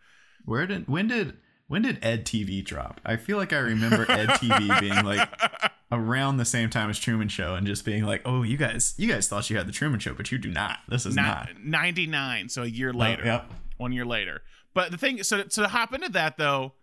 where 0.44 0.66
did 0.66 0.86
when 0.88 1.08
did 1.08 1.38
when 1.66 1.82
did 1.82 1.98
Ed 2.04 2.26
TV 2.26 2.62
drop? 2.64 3.00
I 3.06 3.16
feel 3.16 3.38
like 3.38 3.52
I 3.54 3.58
remember 3.58 4.04
Ed 4.10 4.28
TV 4.30 4.78
being 4.80 5.02
like 5.04 5.28
around 5.90 6.36
the 6.36 6.44
same 6.44 6.68
time 6.68 6.90
as 6.90 6.98
Truman 6.98 7.28
Show 7.28 7.54
and 7.54 7.66
just 7.66 7.84
being 7.86 8.04
like, 8.04 8.20
"Oh, 8.26 8.42
you 8.42 8.56
guys, 8.58 8.94
you 8.98 9.08
guys 9.10 9.28
thought 9.28 9.48
you 9.48 9.56
had 9.56 9.66
the 9.66 9.72
Truman 9.72 9.98
Show, 9.98 10.12
but 10.12 10.30
you 10.30 10.36
do 10.38 10.50
not. 10.50 10.78
This 10.88 11.06
is 11.06 11.16
Ni- 11.16 11.22
not." 11.22 11.48
99, 11.62 12.48
so 12.50 12.62
a 12.62 12.66
year 12.66 12.90
Oh, 12.94 12.98
later. 12.98 13.24
yep. 13.24 13.50
one 13.78 13.92
year 13.92 14.04
later. 14.04 14.42
But 14.74 14.90
the 14.90 14.98
thing, 14.98 15.22
so 15.22 15.42
so 15.48 15.62
to 15.62 15.68
hop 15.68 15.94
into 15.94 16.10
that 16.10 16.36
though, 16.36 16.74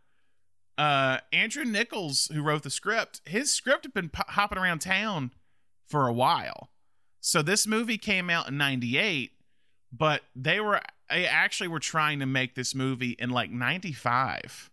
uh, 0.79 1.19
Andrew 1.31 1.63
Nichols, 1.65 2.31
who 2.33 2.41
wrote 2.41 2.63
the 2.63 2.69
script, 2.71 3.21
his 3.27 3.51
script 3.53 3.85
had 3.85 3.93
been 3.93 4.09
po- 4.09 4.23
hopping 4.29 4.57
around 4.57 4.79
town 4.79 5.31
for 5.87 6.07
a 6.07 6.13
while. 6.13 6.69
So 7.21 7.41
this 7.41 7.65
movie 7.67 7.97
came 7.97 8.29
out 8.29 8.47
in 8.47 8.57
98, 8.57 9.31
but 9.93 10.21
they 10.35 10.59
were 10.59 10.81
they 11.09 11.25
actually 11.27 11.67
were 11.67 11.79
trying 11.79 12.19
to 12.19 12.25
make 12.25 12.55
this 12.55 12.73
movie 12.75 13.11
in 13.17 13.29
like 13.29 13.51
95 13.51 14.69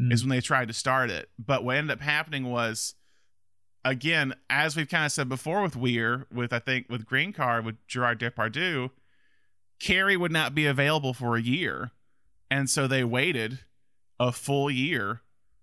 Mm. 0.00 0.10
is 0.10 0.22
when 0.22 0.30
they 0.30 0.40
tried 0.40 0.68
to 0.68 0.74
start 0.74 1.10
it. 1.10 1.28
But 1.38 1.64
what 1.64 1.76
ended 1.76 1.90
up 1.98 2.00
happening 2.00 2.50
was 2.50 2.94
again, 3.84 4.32
as 4.48 4.74
we've 4.74 4.88
kind 4.88 5.04
of 5.04 5.12
said 5.12 5.28
before 5.28 5.60
with 5.62 5.76
Weir, 5.76 6.26
with 6.32 6.50
I 6.52 6.60
think 6.60 6.86
with 6.88 7.04
Green 7.04 7.32
Card 7.34 7.66
with 7.66 7.76
Gerard 7.86 8.18
Depardieu, 8.18 8.90
Carrey 9.80 10.16
would 10.16 10.32
not 10.32 10.54
be 10.54 10.64
available 10.66 11.12
for 11.12 11.36
a 11.36 11.42
year. 11.42 11.90
And 12.50 12.70
so 12.70 12.86
they 12.86 13.04
waited 13.04 13.60
a 14.18 14.32
full 14.32 14.70
year 14.70 15.20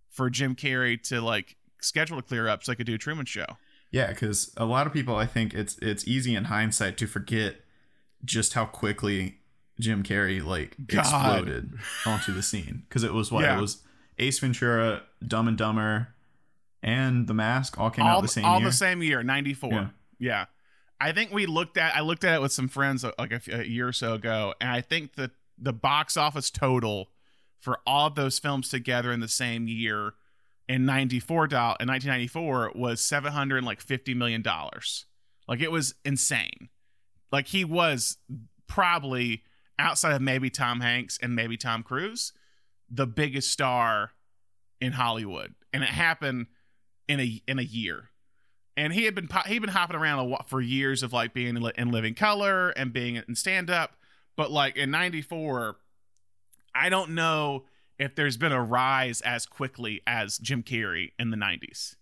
for 0.09 0.29
Jim 0.29 0.55
Carrey 0.55 1.01
to 1.09 1.21
like 1.21 1.55
schedule 1.81 2.17
to 2.17 2.23
clear 2.23 2.47
up 2.47 2.63
so 2.63 2.71
they 2.71 2.75
could 2.75 2.85
do 2.85 2.95
a 2.95 2.99
Truman 2.99 3.25
Show. 3.25 3.57
Yeah, 3.91 4.07
because 4.07 4.53
a 4.57 4.65
lot 4.65 4.85
of 4.87 4.93
people, 4.93 5.15
I 5.15 5.25
think 5.25 5.53
it's 5.53 5.77
it's 5.79 6.07
easy 6.07 6.35
in 6.35 6.45
hindsight 6.45 6.97
to 6.97 7.07
forget 7.07 7.55
just 8.23 8.53
how 8.53 8.65
quickly 8.65 9.39
Jim 9.79 10.03
Carrey 10.03 10.43
like 10.43 10.75
God. 10.87 10.99
exploded 10.99 11.73
onto 12.05 12.33
the 12.33 12.43
scene. 12.43 12.83
Because 12.87 13.03
it 13.03 13.13
was 13.13 13.31
what 13.31 13.43
Yeah. 13.45 13.57
it 13.57 13.61
was 13.61 13.81
Ace 14.19 14.39
Ventura, 14.39 15.03
Dumb 15.25 15.47
and 15.47 15.57
Dumber, 15.57 16.09
and 16.83 17.27
The 17.27 17.33
Mask 17.33 17.79
all 17.79 17.89
came 17.89 18.05
out 18.05 18.15
all 18.15 18.21
the 18.21 18.27
same 18.27 18.45
all 18.45 18.59
year. 18.59 18.69
the 18.69 18.75
same 18.75 19.01
year, 19.01 19.23
94. 19.23 19.71
Yeah. 19.71 19.87
Yeah. 20.19 20.45
I 21.01 21.13
think 21.13 21.31
we 21.31 21.45
looked 21.45 21.77
at 21.77 21.95
I 21.95 22.01
looked 22.01 22.23
at 22.25 22.35
it 22.35 22.41
with 22.41 22.51
some 22.51 22.67
friends 22.67 23.03
uh, 23.05 23.11
like 23.17 23.47
a 23.47 23.65
year 23.67 23.87
or 23.87 23.93
so 23.93 24.13
ago 24.15 24.53
and 24.59 24.69
I 24.69 24.81
think 24.81 25.15
that 25.15 25.31
the 25.57 25.71
box 25.73 26.17
office 26.17 26.49
total 26.49 27.09
for 27.59 27.79
all 27.87 28.07
of 28.07 28.15
those 28.15 28.37
films 28.37 28.67
together 28.69 29.11
in 29.13 29.21
the 29.21 29.27
same 29.29 29.67
year 29.69 30.13
in 30.69 30.85
94 30.85 31.47
do- 31.47 31.55
in 31.55 31.87
1994 31.87 32.71
was 32.75 33.01
700 33.01 33.63
like 33.65 33.81
50 33.81 34.13
million 34.13 34.41
dollars. 34.41 35.05
Like 35.47 35.59
it 35.59 35.71
was 35.71 35.95
insane. 36.05 36.69
Like 37.31 37.47
he 37.47 37.65
was 37.65 38.17
probably 38.67 39.43
outside 39.77 40.13
of 40.13 40.21
maybe 40.21 40.49
Tom 40.49 40.79
Hanks 40.79 41.19
and 41.21 41.35
maybe 41.35 41.57
Tom 41.57 41.83
Cruise 41.83 42.31
the 42.89 43.05
biggest 43.05 43.51
star 43.51 44.11
in 44.79 44.93
Hollywood. 44.93 45.53
And 45.73 45.83
it 45.83 45.89
happened 45.89 46.47
in 47.07 47.19
a 47.19 47.41
in 47.47 47.59
a 47.59 47.63
year 47.63 48.09
and 48.79 48.93
he 48.93 49.03
had 49.03 49.13
been 49.13 49.27
he'd 49.47 49.59
been 49.59 49.69
hopping 49.69 49.97
around 49.97 50.35
for 50.45 50.61
years 50.61 51.03
of 51.03 51.11
like 51.11 51.33
being 51.33 51.57
in 51.77 51.91
living 51.91 52.13
color 52.13 52.69
and 52.69 52.93
being 52.93 53.15
in 53.15 53.35
stand 53.35 53.69
up 53.69 53.95
but 54.37 54.51
like 54.51 54.77
in 54.77 54.89
94 54.89 55.75
i 56.73 56.87
don't 56.87 57.09
know 57.11 57.65
if 57.99 58.15
there's 58.15 58.37
been 58.37 58.51
a 58.51 58.63
rise 58.63 59.21
as 59.21 59.45
quickly 59.45 60.01
as 60.07 60.37
jim 60.37 60.63
carrey 60.63 61.11
in 61.19 61.29
the 61.29 61.37
90s 61.37 61.95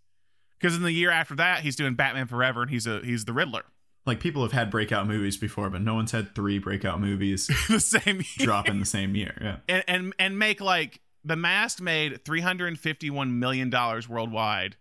because 0.59 0.75
in 0.75 0.83
the 0.83 0.91
year 0.91 1.11
after 1.11 1.35
that 1.35 1.61
he's 1.61 1.75
doing 1.75 1.95
batman 1.95 2.27
forever 2.27 2.61
and 2.61 2.71
he's 2.71 2.87
a 2.87 3.01
he's 3.03 3.25
the 3.25 3.33
riddler 3.33 3.63
like 4.07 4.21
people 4.21 4.41
have 4.41 4.53
had 4.53 4.71
breakout 4.71 5.05
movies 5.05 5.35
before, 5.35 5.69
but 5.69 5.81
no 5.81 5.93
one's 5.93 6.13
had 6.13 6.33
three 6.33 6.59
breakout 6.59 7.01
movies 7.01 7.47
the 7.67 7.81
same 7.81 8.21
year. 8.37 8.45
drop 8.47 8.69
in 8.69 8.79
the 8.79 8.85
same 8.85 9.15
year. 9.15 9.37
Yeah. 9.41 9.57
and, 9.67 9.83
and 9.85 10.13
and 10.17 10.39
make 10.39 10.61
like 10.61 11.01
the 11.25 11.35
mask 11.35 11.81
made 11.81 12.23
351 12.23 13.37
million 13.37 13.69
dollars 13.69 14.07
worldwide 14.07 14.77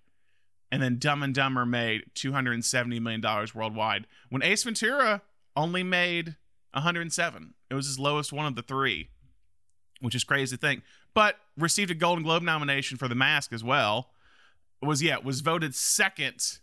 and 0.71 0.81
then 0.81 0.99
dumb 0.99 1.23
and 1.23 1.35
dumber 1.35 1.67
made 1.67 2.05
270 2.15 3.01
million 3.01 3.21
dollars 3.21 3.55
worldwide 3.55 4.07
when 4.31 4.43
ace 4.43 4.63
ventura 4.63 5.23
only 5.57 5.83
made 5.83 6.37
107 6.73 7.55
it 7.69 7.75
was 7.75 7.87
his 7.87 7.99
lowest 7.99 8.33
one 8.33 8.47
of 8.47 8.55
the 8.55 8.63
three 8.63 9.09
which 10.01 10.15
is 10.15 10.23
crazy 10.25 10.57
to 10.57 10.61
think 10.61 10.83
but 11.17 11.37
received 11.57 11.91
a 11.91 11.95
golden 11.95 12.23
globe 12.23 12.43
nomination 12.45 12.97
for 12.97 13.09
the 13.09 13.15
mask 13.17 13.53
as 13.53 13.65
well 13.65 14.11
was 14.83 15.03
yeah 15.03 15.17
was 15.17 15.41
voted 15.41 15.75
second 15.75 16.59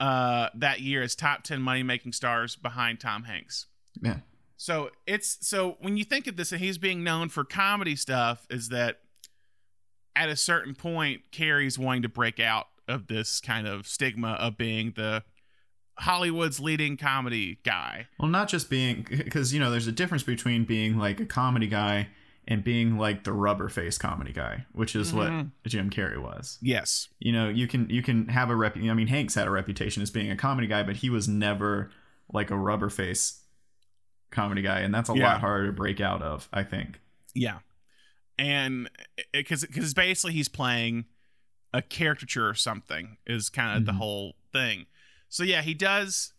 uh 0.00 0.48
that 0.54 0.80
year 0.80 1.02
as 1.02 1.14
top 1.14 1.42
10 1.44 1.62
money 1.62 1.82
making 1.82 2.12
stars 2.12 2.56
behind 2.56 2.98
tom 2.98 3.22
hanks 3.24 3.66
Yeah. 4.02 4.18
so 4.56 4.90
it's 5.06 5.38
so 5.46 5.76
when 5.80 5.96
you 5.96 6.04
think 6.04 6.26
of 6.26 6.36
this, 6.36 6.50
and 6.52 6.60
he's 6.60 6.78
being 6.78 7.04
known 7.04 7.28
for 7.28 7.44
comedy 7.44 7.94
stuff, 7.96 8.46
is 8.50 8.68
that 8.70 8.98
at 10.16 10.28
a 10.28 10.36
certain 10.36 10.74
point, 10.74 11.22
Carrey's 11.32 11.76
wanting 11.78 12.02
to 12.02 12.08
break 12.08 12.38
out 12.40 12.66
of 12.86 13.06
this 13.08 13.40
kind 13.40 13.66
of 13.66 13.86
stigma 13.86 14.32
of 14.32 14.56
being 14.56 14.92
the 14.96 15.22
Hollywood's 15.98 16.60
leading 16.60 16.96
comedy 16.96 17.58
guy. 17.64 18.06
Well, 18.18 18.28
not 18.28 18.48
just 18.48 18.68
being 18.70 19.06
because 19.08 19.52
you 19.54 19.60
know 19.60 19.70
there's 19.70 19.86
a 19.88 19.92
difference 19.92 20.22
between 20.24 20.64
being 20.64 20.98
like 20.98 21.20
a 21.20 21.26
comedy 21.26 21.66
guy 21.68 22.08
and 22.46 22.62
being 22.62 22.98
like 22.98 23.24
the 23.24 23.32
rubber 23.32 23.68
face 23.68 23.96
comedy 23.98 24.32
guy, 24.32 24.66
which 24.72 24.94
is 24.94 25.12
Mhm. 25.12 25.14
what 25.14 25.70
Jim 25.70 25.88
Carrey 25.90 26.20
was. 26.20 26.58
Yes. 26.60 27.08
You 27.18 27.32
know, 27.32 27.48
you 27.48 27.66
can 27.66 27.88
you 27.88 28.02
can 28.02 28.28
have 28.28 28.50
a 28.50 28.56
rep. 28.56 28.76
I 28.76 28.80
mean, 28.94 29.06
Hanks 29.06 29.34
had 29.34 29.46
a 29.46 29.50
reputation 29.50 30.02
as 30.02 30.10
being 30.10 30.30
a 30.30 30.36
comedy 30.36 30.66
guy, 30.66 30.82
but 30.82 30.96
he 30.96 31.08
was 31.10 31.26
never 31.28 31.90
like 32.32 32.50
a 32.50 32.56
rubber 32.56 32.90
face 32.90 33.40
comedy 34.30 34.62
guy, 34.62 34.80
and 34.80 34.94
that's 34.94 35.08
a 35.08 35.14
Yeah. 35.14 35.32
lot 35.32 35.40
harder 35.40 35.66
to 35.66 35.72
break 35.72 36.00
out 36.00 36.20
of. 36.22 36.48
I 36.52 36.62
think. 36.64 37.00
Yeah. 37.34 37.60
And 38.38 38.90
because 39.32 39.64
because 39.64 39.94
basically 39.94 40.32
he's 40.34 40.48
playing 40.48 41.06
a 41.72 41.82
caricature 41.82 42.48
or 42.48 42.54
something 42.54 43.16
is 43.26 43.48
kind 43.48 43.76
of 43.76 43.86
the 43.86 43.92
Mhm. 43.92 43.96
whole 43.98 44.36
thing. 44.52 44.86
So 45.28 45.42
yeah, 45.44 45.62
he 45.62 45.74
does 45.74 46.32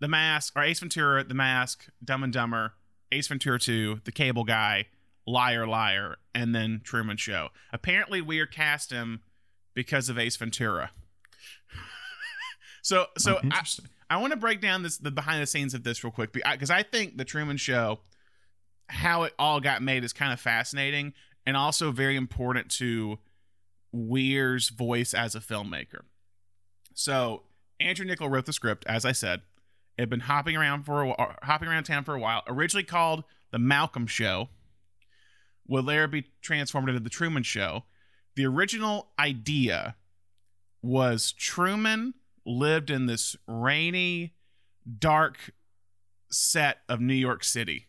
the 0.00 0.08
mask 0.08 0.54
or 0.56 0.62
Ace 0.62 0.80
Ventura, 0.80 1.24
the 1.24 1.34
mask, 1.34 1.88
Dumb 2.02 2.22
and 2.22 2.32
Dumber, 2.32 2.74
Ace 3.12 3.28
Ventura 3.28 3.58
2, 3.58 4.00
the 4.04 4.12
cable 4.12 4.44
guy, 4.44 4.86
Liar 5.26 5.66
Liar, 5.66 6.16
and 6.34 6.54
then 6.54 6.80
Truman 6.84 7.16
Show. 7.16 7.48
Apparently 7.72 8.20
Weir 8.20 8.46
cast 8.46 8.90
him 8.90 9.20
because 9.74 10.08
of 10.08 10.18
Ace 10.18 10.36
Ventura. 10.36 10.90
so 12.82 13.06
so 13.18 13.40
Oh, 13.42 13.48
I. 13.50 13.62
I 14.10 14.18
want 14.18 14.32
to 14.32 14.36
break 14.38 14.60
down 14.60 14.82
this 14.82 14.98
the 14.98 15.10
behind 15.10 15.42
the 15.42 15.46
scenes 15.46 15.74
of 15.74 15.82
this 15.82 16.04
real 16.04 16.10
quick 16.10 16.32
because 16.32 16.70
I 16.70 16.82
think 16.82 17.16
the 17.16 17.24
Truman 17.24 17.56
Show, 17.56 18.00
how 18.88 19.22
it 19.22 19.32
all 19.38 19.60
got 19.60 19.82
made, 19.82 20.04
is 20.04 20.12
kind 20.12 20.32
of 20.32 20.38
fascinating 20.38 21.14
and 21.46 21.56
also 21.56 21.90
very 21.90 22.16
important 22.16 22.70
to 22.72 23.18
Weir's 23.92 24.68
voice 24.68 25.14
as 25.14 25.34
a 25.34 25.40
filmmaker. 25.40 26.00
So 26.94 27.42
Andrew 27.80 28.06
Niccol 28.06 28.30
wrote 28.30 28.46
the 28.46 28.52
script, 28.52 28.84
as 28.86 29.04
I 29.04 29.12
said. 29.12 29.42
It 29.96 30.02
had 30.02 30.10
been 30.10 30.20
hopping 30.20 30.56
around 30.56 30.84
for 30.84 31.04
a, 31.04 31.36
hopping 31.42 31.68
around 31.68 31.84
town 31.84 32.04
for 32.04 32.14
a 32.14 32.18
while. 32.18 32.42
Originally 32.48 32.84
called 32.84 33.24
the 33.52 33.58
Malcolm 33.58 34.06
Show, 34.06 34.48
will 35.66 35.82
later 35.82 36.06
be 36.06 36.26
transformed 36.42 36.88
into 36.88 37.00
the 37.00 37.10
Truman 37.10 37.42
Show. 37.42 37.84
The 38.36 38.46
original 38.46 39.10
idea 39.18 39.96
was 40.82 41.32
Truman 41.32 42.14
lived 42.44 42.90
in 42.90 43.06
this 43.06 43.36
rainy, 43.46 44.34
dark 44.98 45.52
set 46.30 46.78
of 46.88 47.00
New 47.00 47.14
York 47.14 47.44
City. 47.44 47.86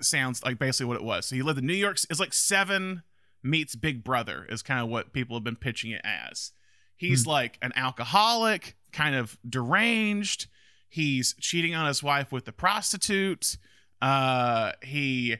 Sounds 0.00 0.42
like 0.44 0.58
basically 0.58 0.86
what 0.86 0.96
it 0.96 1.04
was. 1.04 1.26
So 1.26 1.36
he 1.36 1.42
lived 1.42 1.58
in 1.58 1.66
New 1.66 1.74
York. 1.74 1.98
It's 2.08 2.20
like 2.20 2.32
Seven 2.32 3.02
meets 3.42 3.76
Big 3.76 4.02
Brother 4.02 4.46
is 4.48 4.62
kind 4.62 4.80
of 4.80 4.88
what 4.88 5.12
people 5.12 5.36
have 5.36 5.44
been 5.44 5.56
pitching 5.56 5.90
it 5.90 6.00
as. 6.04 6.52
He's 6.96 7.26
like 7.26 7.58
an 7.60 7.72
alcoholic, 7.76 8.76
kind 8.92 9.14
of 9.14 9.36
deranged. 9.46 10.46
He's 10.88 11.34
cheating 11.40 11.74
on 11.74 11.86
his 11.86 12.02
wife 12.02 12.32
with 12.32 12.46
the 12.46 12.52
prostitute. 12.52 13.58
Uh, 14.00 14.72
he 14.82 15.36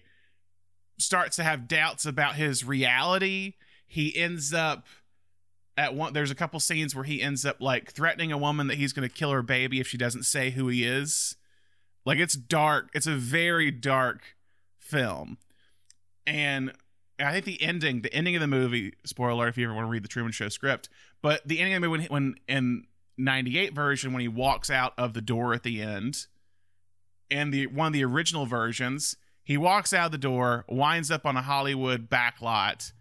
starts 0.98 1.36
to 1.36 1.44
have 1.44 1.68
doubts 1.68 2.06
about 2.06 2.36
his 2.36 2.64
reality. 2.64 3.54
He 3.86 4.16
ends 4.16 4.52
up 4.52 4.86
at 5.76 5.94
one 5.94 6.12
there's 6.12 6.30
a 6.30 6.36
couple 6.36 6.60
scenes 6.60 6.94
where 6.94 7.04
he 7.04 7.20
ends 7.20 7.44
up 7.44 7.60
like 7.60 7.92
threatening 7.92 8.30
a 8.30 8.38
woman 8.38 8.68
that 8.68 8.76
he's 8.76 8.92
going 8.92 9.08
to 9.08 9.14
kill 9.14 9.32
her 9.32 9.42
baby 9.42 9.80
if 9.80 9.88
she 9.88 9.98
doesn't 9.98 10.24
say 10.24 10.50
who 10.50 10.68
he 10.68 10.84
is. 10.84 11.36
Like 12.04 12.18
it's 12.18 12.34
dark. 12.34 12.90
It's 12.94 13.06
a 13.06 13.16
very 13.16 13.70
dark 13.70 14.22
film. 14.78 15.38
And 16.26 16.72
i 17.20 17.32
think 17.32 17.44
the 17.44 17.62
ending 17.62 18.02
the 18.02 18.12
ending 18.12 18.34
of 18.34 18.40
the 18.40 18.46
movie 18.46 18.92
spoiler 19.04 19.30
alert 19.30 19.48
if 19.48 19.58
you 19.58 19.64
ever 19.64 19.74
want 19.74 19.86
to 19.86 19.90
read 19.90 20.02
the 20.02 20.08
truman 20.08 20.32
show 20.32 20.48
script 20.48 20.88
but 21.22 21.46
the 21.46 21.60
ending 21.60 21.74
of 21.74 21.80
the 21.80 21.88
movie 21.88 22.08
when, 22.08 22.08
when 22.24 22.34
in 22.48 22.86
98 23.16 23.72
version 23.72 24.12
when 24.12 24.20
he 24.20 24.28
walks 24.28 24.70
out 24.70 24.92
of 24.98 25.14
the 25.14 25.20
door 25.20 25.54
at 25.54 25.62
the 25.62 25.80
end 25.80 26.26
and 27.30 27.52
the 27.52 27.66
one 27.68 27.88
of 27.88 27.92
the 27.92 28.04
original 28.04 28.46
versions 28.46 29.16
he 29.44 29.56
walks 29.56 29.92
out 29.92 30.10
the 30.10 30.18
door 30.18 30.64
winds 30.68 31.10
up 31.10 31.24
on 31.26 31.36
a 31.36 31.42
hollywood 31.42 32.08
backlot 32.08 32.92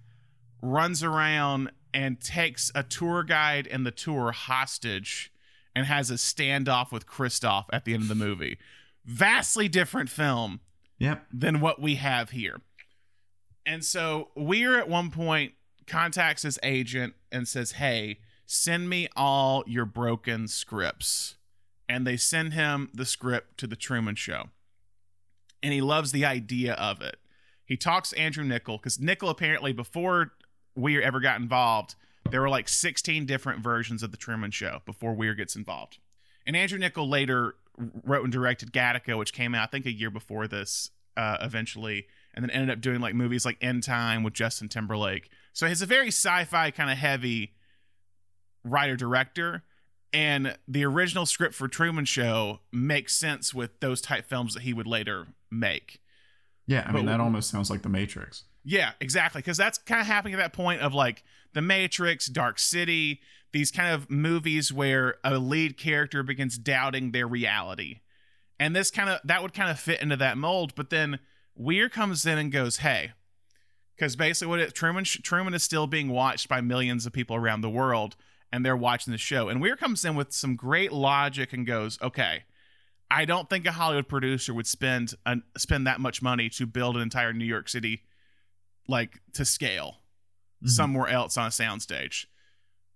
runs 0.61 1.03
around 1.03 1.71
and 1.93 2.19
takes 2.19 2.71
a 2.73 2.83
tour 2.83 3.23
guide 3.23 3.67
and 3.67 3.85
the 3.85 3.91
tour 3.91 4.31
hostage 4.31 5.31
and 5.75 5.85
has 5.85 6.09
a 6.09 6.15
standoff 6.15 6.91
with 6.91 7.05
Christof 7.05 7.65
at 7.71 7.85
the 7.85 7.93
end 7.93 8.03
of 8.03 8.07
the 8.09 8.15
movie. 8.15 8.57
Vastly 9.05 9.67
different 9.67 10.09
film 10.09 10.59
Yep. 10.99 11.25
than 11.33 11.59
what 11.59 11.81
we 11.81 11.95
have 11.95 12.29
here. 12.29 12.61
And 13.65 13.83
so 13.83 14.29
Weir 14.35 14.77
at 14.77 14.87
one 14.87 15.11
point 15.11 15.53
contacts 15.87 16.43
his 16.43 16.57
agent 16.63 17.13
and 17.31 17.47
says, 17.47 17.73
Hey, 17.73 18.19
send 18.45 18.89
me 18.89 19.07
all 19.15 19.63
your 19.67 19.85
broken 19.85 20.47
scripts. 20.47 21.35
And 21.89 22.07
they 22.07 22.17
send 22.17 22.53
him 22.53 22.89
the 22.93 23.05
script 23.05 23.57
to 23.59 23.67
the 23.67 23.75
Truman 23.75 24.15
Show. 24.15 24.49
And 25.63 25.73
he 25.73 25.81
loves 25.81 26.11
the 26.11 26.25
idea 26.25 26.73
of 26.73 27.01
it. 27.01 27.15
He 27.65 27.77
talks 27.77 28.11
to 28.11 28.19
Andrew 28.19 28.43
Niccol 28.43 28.77
because 28.77 28.97
Niccol 28.97 29.29
apparently, 29.29 29.73
before 29.73 30.33
Weir 30.75 31.01
ever 31.01 31.19
got 31.19 31.39
involved, 31.39 31.95
there 32.29 32.41
were 32.41 32.49
like 32.49 32.69
16 32.69 33.25
different 33.25 33.63
versions 33.63 34.03
of 34.03 34.11
the 34.11 34.17
Truman 34.17 34.51
Show 34.51 34.81
before 34.85 35.13
Weir 35.13 35.33
gets 35.33 35.55
involved. 35.55 35.97
And 36.45 36.55
Andrew 36.55 36.77
Niccol 36.77 37.09
later 37.09 37.55
wrote 37.77 38.23
and 38.23 38.31
directed 38.31 38.71
Gattaca, 38.71 39.17
which 39.17 39.33
came 39.33 39.55
out 39.55 39.63
I 39.63 39.71
think 39.71 39.85
a 39.85 39.91
year 39.91 40.11
before 40.11 40.47
this, 40.47 40.91
uh, 41.17 41.37
eventually, 41.41 42.07
and 42.33 42.43
then 42.43 42.49
ended 42.49 42.69
up 42.69 42.81
doing 42.81 42.99
like 42.99 43.15
movies 43.15 43.45
like 43.45 43.57
In 43.61 43.81
Time 43.81 44.23
with 44.23 44.33
Justin 44.33 44.67
Timberlake. 44.67 45.29
So 45.53 45.67
he's 45.67 45.81
a 45.81 45.85
very 45.85 46.07
sci-fi 46.07 46.71
kind 46.71 46.91
of 46.91 46.97
heavy 46.97 47.53
writer 48.63 48.95
director. 48.95 49.63
And 50.13 50.57
the 50.67 50.85
original 50.85 51.25
script 51.25 51.55
for 51.55 51.67
Truman 51.67 52.05
Show 52.05 52.59
makes 52.71 53.15
sense 53.15 53.53
with 53.53 53.79
those 53.79 53.99
type 53.99 54.27
films 54.27 54.53
that 54.53 54.61
he 54.61 54.71
would 54.71 54.85
later 54.85 55.27
make. 55.49 55.99
Yeah, 56.67 56.85
I 56.87 56.91
mean 56.91 57.07
that 57.07 57.19
almost 57.19 57.49
sounds 57.49 57.69
like 57.69 57.81
The 57.81 57.89
Matrix. 57.89 58.43
Yeah, 58.63 58.91
exactly. 59.01 59.39
Because 59.39 59.57
that's 59.57 59.77
kind 59.79 59.99
of 59.99 60.07
happening 60.07 60.35
at 60.35 60.37
that 60.37 60.53
point 60.53 60.81
of 60.81 60.93
like 60.93 61.23
The 61.53 61.61
Matrix, 61.61 62.27
Dark 62.27 62.59
City, 62.59 63.19
these 63.51 63.71
kind 63.71 63.93
of 63.93 64.09
movies 64.09 64.71
where 64.71 65.15
a 65.23 65.37
lead 65.37 65.77
character 65.77 66.23
begins 66.23 66.57
doubting 66.57 67.11
their 67.11 67.27
reality. 67.27 67.99
And 68.59 68.75
this 68.75 68.91
kind 68.91 69.09
of, 69.09 69.19
that 69.25 69.41
would 69.41 69.53
kind 69.53 69.69
of 69.69 69.79
fit 69.79 70.01
into 70.01 70.15
that 70.17 70.37
mold. 70.37 70.75
But 70.75 70.89
then 70.89 71.19
Weir 71.55 71.89
comes 71.89 72.25
in 72.25 72.37
and 72.37 72.51
goes, 72.51 72.77
hey, 72.77 73.11
because 73.95 74.15
basically 74.15 74.49
what 74.49 74.59
it, 74.59 74.73
Truman, 74.73 75.03
Truman 75.03 75.53
is 75.53 75.63
still 75.63 75.87
being 75.87 76.09
watched 76.09 76.47
by 76.47 76.61
millions 76.61 77.05
of 77.05 77.13
people 77.13 77.35
around 77.35 77.61
the 77.61 77.69
world 77.69 78.15
and 78.53 78.63
they're 78.63 78.77
watching 78.77 79.11
the 79.11 79.17
show. 79.17 79.49
And 79.49 79.59
Weir 79.59 79.75
comes 79.75 80.05
in 80.05 80.15
with 80.15 80.31
some 80.31 80.55
great 80.55 80.93
logic 80.93 81.51
and 81.53 81.65
goes, 81.65 81.97
okay, 82.01 82.43
I 83.09 83.25
don't 83.25 83.49
think 83.49 83.65
a 83.65 83.71
Hollywood 83.71 84.07
producer 84.07 84.53
would 84.53 84.67
spend 84.67 85.15
an, 85.25 85.41
spend 85.57 85.87
that 85.87 85.99
much 85.99 86.21
money 86.21 86.49
to 86.51 86.67
build 86.67 86.95
an 86.95 87.01
entire 87.01 87.33
New 87.33 87.45
York 87.45 87.67
City 87.67 88.03
like 88.87 89.21
to 89.33 89.43
scale 89.43 89.97
Mhm. 90.63 90.69
somewhere 90.69 91.07
else 91.07 91.35
on 91.35 91.47
a 91.47 91.49
soundstage. 91.49 92.27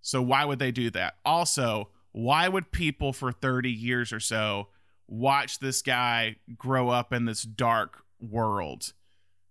So 0.00 0.22
why 0.22 0.44
would 0.44 0.60
they 0.60 0.70
do 0.70 0.90
that? 0.90 1.18
Also, 1.24 1.90
why 2.12 2.48
would 2.48 2.70
people 2.72 3.12
for 3.12 3.32
30 3.32 3.70
years 3.70 4.12
or 4.12 4.20
so 4.20 4.68
watch 5.08 5.58
this 5.58 5.82
guy 5.82 6.36
grow 6.56 6.88
up 6.88 7.12
in 7.12 7.24
this 7.24 7.42
dark 7.42 8.04
world? 8.20 8.92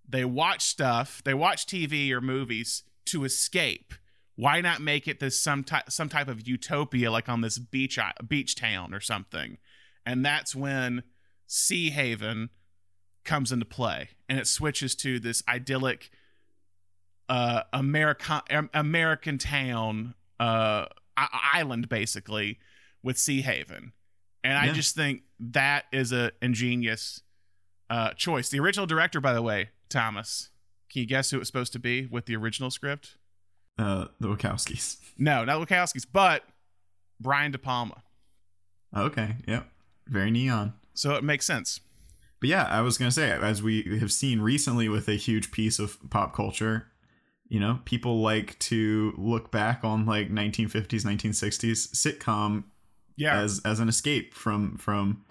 They 0.08 0.24
watch 0.24 0.62
stuff, 0.64 1.22
they 1.26 1.34
watch 1.34 1.66
TV 1.66 2.12
or 2.14 2.22
movies 2.22 2.84
to 3.08 3.26
escape. 3.26 3.94
Why 4.38 4.62
not 4.62 4.82
make 4.82 5.08
it 5.08 5.20
this 5.20 5.42
some 5.42 5.64
type 5.64 5.92
some 5.92 6.10
type 6.10 6.28
of 6.28 6.48
utopia 6.48 7.12
like 7.12 7.28
on 7.28 7.42
this 7.42 7.58
beach 7.58 8.00
beach 8.26 8.56
town 8.56 8.94
or 8.94 9.00
something? 9.00 9.58
And 10.06 10.24
that's 10.24 10.56
when 10.56 11.04
Sea 11.48 11.90
Haven 11.90 12.52
comes 13.26 13.52
into 13.52 13.66
play 13.66 14.10
and 14.30 14.40
it 14.40 14.48
switches 14.48 14.96
to 14.96 15.20
this 15.20 15.44
idyllic 15.50 16.12
uh 17.28 17.64
American 17.74 18.70
American 18.74 19.40
town 19.40 20.14
uh 20.40 20.86
island 21.18 21.90
basically 21.90 22.60
with 23.02 23.18
Sea 23.18 23.42
Haven. 23.42 23.92
And 24.44 24.54
I 24.56 24.72
just 24.72 24.96
think 24.96 25.24
that 25.40 25.86
is 25.92 26.12
a 26.12 26.32
ingenious 26.44 27.24
uh 27.90 28.14
choice. 28.14 28.50
The 28.50 28.60
original 28.60 28.86
director 28.86 29.20
by 29.20 29.34
the 29.34 29.42
way, 29.42 29.72
Thomas, 29.90 30.52
can 30.92 31.02
you 31.02 31.08
guess 31.08 31.32
who 31.32 31.38
it 31.38 31.40
was 31.40 31.48
supposed 31.48 31.74
to 31.74 31.80
be 31.80 32.06
with 32.06 32.28
the 32.28 32.36
original 32.36 32.70
script? 32.70 33.17
Uh, 33.78 34.06
the 34.20 34.28
Wachowskis. 34.28 34.98
No, 35.20 35.44
not 35.46 35.60
the 35.60 35.66
Wachowski's, 35.66 36.06
but 36.06 36.44
Brian 37.20 37.52
De 37.52 37.58
Palma. 37.58 38.04
Okay, 38.96 39.36
yep, 39.48 39.68
very 40.08 40.30
neon. 40.30 40.74
So 40.94 41.16
it 41.16 41.24
makes 41.24 41.44
sense. 41.46 41.80
But 42.40 42.50
yeah, 42.50 42.66
I 42.66 42.82
was 42.82 43.00
gonna 43.00 43.10
say, 43.12 43.32
as 43.32 43.64
we 43.64 43.98
have 44.00 44.12
seen 44.12 44.42
recently 44.42 44.88
with 44.88 45.08
a 45.08 45.16
huge 45.16 45.52
piece 45.52 45.80
of 45.80 45.98
pop 46.12 46.36
culture, 46.36 46.86
you 47.50 47.60
know, 47.60 47.80
people 47.86 48.22
like 48.22 48.60
to 48.60 49.14
look 49.18 49.52
back 49.52 49.84
on 49.84 50.06
like 50.06 50.30
1950s, 50.30 51.04
1960s 51.04 51.90
sitcom 51.96 52.66
Yeah. 53.16 53.40
as 53.40 53.60
as 53.66 53.80
an 53.80 53.90
escape 53.90 54.36
from 54.36 54.78
from 54.78 55.26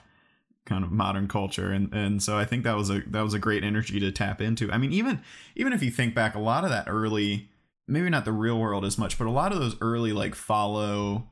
kind 0.65 0.83
of 0.83 0.91
modern 0.91 1.29
culture 1.29 1.71
and 1.71 1.95
and 1.95 2.21
so 2.21 2.37
I 2.37 2.45
think 2.45 2.65
that 2.65 2.75
was 2.77 2.91
a 2.91 3.03
that 3.07 3.21
was 3.21 3.35
a 3.35 3.39
great 3.39 3.63
energy 3.63 4.01
to 4.01 4.11
tap 4.11 4.41
into. 4.41 4.73
I 4.73 4.79
mean 4.79 4.93
even 4.93 5.21
even 5.55 5.73
if 5.73 5.81
you 5.81 5.93
think 5.93 6.13
back 6.13 6.35
a 6.35 6.41
lot 6.41 6.65
of 6.65 6.71
that 6.71 6.87
early 6.89 7.51
maybe 7.89 8.09
not 8.11 8.25
the 8.25 8.33
real 8.33 8.59
world 8.59 8.85
as 8.85 8.99
much 8.99 9.17
but 9.19 9.27
a 9.27 9.31
lot 9.31 9.53
of 9.53 9.59
those 9.61 9.77
early 9.81 10.13
like 10.13 10.35
follow 10.35 11.29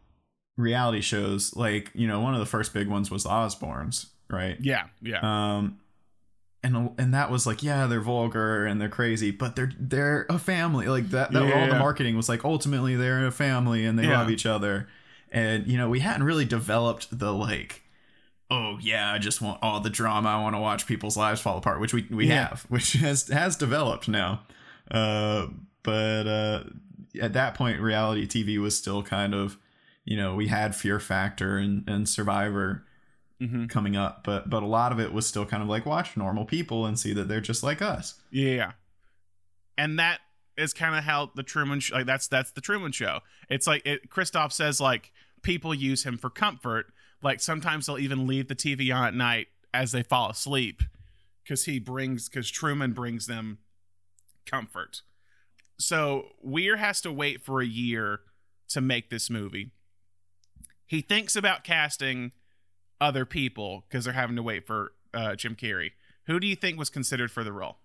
reality 0.57 1.01
shows 1.01 1.55
like 1.57 1.91
you 1.95 2.07
know 2.07 2.21
one 2.21 2.33
of 2.35 2.41
the 2.41 2.47
first 2.47 2.73
big 2.73 2.89
ones 2.89 3.11
was 3.11 3.25
the 3.25 3.29
Osbournes, 3.29 4.07
right? 4.31 4.57
yeah, 4.61 4.85
yeah. 5.03 5.19
Um 5.59 5.79
and 6.63 6.91
and 6.99 7.13
that 7.13 7.31
was 7.31 7.47
like 7.47 7.63
yeah 7.63 7.87
they're 7.87 8.01
vulgar 8.01 8.65
and 8.65 8.81
they're 8.81 8.89
crazy 8.89 9.31
but 9.31 9.55
they're 9.57 9.73
they're 9.79 10.25
a 10.31 10.39
family 10.39 10.87
like 10.87 11.11
that, 11.11 11.31
that 11.33 11.43
all 11.43 11.49
Yeah. 11.49 11.69
the 11.69 11.79
marketing 11.79 12.17
was 12.17 12.29
like 12.29 12.45
ultimately 12.45 12.97
they're 12.97 13.27
a 13.27 13.31
family 13.33 13.85
and 13.85 13.99
they 13.99 14.05
Yeah. 14.05 14.19
love 14.21 14.31
each 14.31 14.47
other 14.47 14.89
and 15.31 15.67
you 15.67 15.77
know 15.77 15.91
we 15.91 16.01
hadn't 16.01 16.23
really 16.23 16.47
developed 16.47 17.19
the 17.19 17.33
like 17.35 17.83
oh 18.51 18.79
yeah 18.81 19.13
i 19.13 19.19
just 19.19 19.43
want 19.43 19.59
all 19.61 19.81
the 19.81 19.91
drama 19.91 20.29
i 20.31 20.41
want 20.41 20.55
to 20.57 20.61
watch 20.61 20.87
people's 20.87 21.17
lives 21.19 21.41
fall 21.41 21.59
apart 21.59 21.81
which 21.81 21.93
we 21.93 22.07
we 22.11 22.29
Yeah. 22.29 22.49
have 22.49 22.63
which 22.71 22.93
has 22.95 23.29
has 23.29 23.57
developed 23.57 24.09
now 24.09 24.45
uh 24.91 25.49
but 25.85 26.27
uh 26.27 26.65
at 27.23 27.33
that 27.35 27.55
point 27.55 27.81
reality 27.81 28.27
tv 28.27 28.61
was 28.61 28.77
still 28.77 29.03
kind 29.03 29.33
of 29.35 29.57
you 30.05 30.17
know 30.17 30.35
we 30.35 30.49
had 30.49 30.75
fear 30.75 30.99
factor 30.99 31.57
and 31.57 31.89
and 31.89 32.09
survivor 32.09 32.85
hmm 33.39 33.67
coming 33.67 33.97
up 33.97 34.23
but 34.25 34.51
but 34.51 34.63
a 34.63 34.67
lot 34.67 34.91
of 34.93 34.99
it 34.99 35.13
was 35.13 35.27
still 35.27 35.45
kind 35.47 35.63
of 35.63 35.69
like 35.69 35.87
watch 35.87 36.17
normal 36.17 36.45
people 36.45 36.87
and 36.87 36.99
see 36.99 37.13
that 37.13 37.29
they're 37.29 37.41
just 37.41 37.63
like 37.63 37.81
us 37.81 38.15
Yeah. 38.31 38.73
And 39.77 39.99
that 39.99 40.21
is 40.57 40.73
kind 40.73 40.95
of 40.95 41.03
how 41.03 41.33
the 41.35 41.43
Truman 41.43 41.81
Show, 41.81 41.97
like 41.97 42.07
that's 42.07 42.29
that's 42.29 42.53
the 42.53 42.61
Truman 42.61 42.93
Show. 42.93 43.21
It's 43.49 43.67
like 43.67 43.83
it, 43.85 44.09
Christof 44.09 44.53
says 44.53 44.81
like 44.81 45.11
people 45.43 45.75
use 45.75 46.05
him 46.05 46.17
for 46.17 46.31
comfort. 46.31 46.87
Like 47.23 47.41
sometimes 47.41 47.87
they'll 47.87 47.99
even 47.99 48.27
leave 48.29 48.47
the 48.47 48.55
TV 48.55 48.95
on 48.95 49.05
at 49.05 49.15
night 49.15 49.49
as 49.73 49.91
they 49.91 50.05
fall 50.05 50.31
asleep 50.31 50.83
because 51.43 51.65
he 51.65 51.81
brings 51.81 52.29
because 52.29 52.49
Truman 52.51 52.93
brings 52.93 53.27
them 53.27 53.59
comfort. 54.47 55.03
So 55.79 56.29
Weir 56.43 56.77
has 56.77 57.01
to 57.03 57.13
wait 57.13 57.43
for 57.43 57.61
a 57.61 57.67
year 57.67 58.21
to 58.69 58.81
make 58.81 59.11
this 59.11 59.29
movie. 59.29 59.73
He 60.87 61.01
thinks 61.01 61.35
about 61.37 61.65
casting 61.65 62.33
other 63.01 63.25
people 63.25 63.85
because 63.89 64.05
they're 64.05 64.15
having 64.15 64.37
to 64.37 64.43
wait 64.43 64.67
for 64.67 64.93
uh, 65.13 65.35
Jim 65.35 65.57
Carrey. 65.57 65.91
Who 66.27 66.39
do 66.41 66.47
you 66.47 66.57
think 66.57 66.79
was 66.79 66.91
considered 66.91 67.31
for 67.31 67.45
the 67.45 67.53
role? 67.53 67.79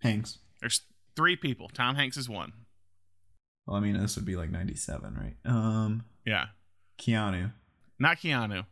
hanks 0.00 0.38
There's 0.60 0.82
three 1.14 1.36
people. 1.36 1.68
Tom 1.68 1.94
Hanks 1.94 2.16
is 2.16 2.28
one. 2.28 2.52
well 3.66 3.76
i 3.76 3.80
mean 3.80 3.96
this 4.00 4.16
would 4.16 4.24
be 4.24 4.34
like 4.36 4.50
97 4.50 5.14
right 5.14 5.36
um 5.44 6.04
Yeah, 6.26 6.46
keanu 6.98 7.52
not 7.98 8.16
Keanu. 8.18 8.66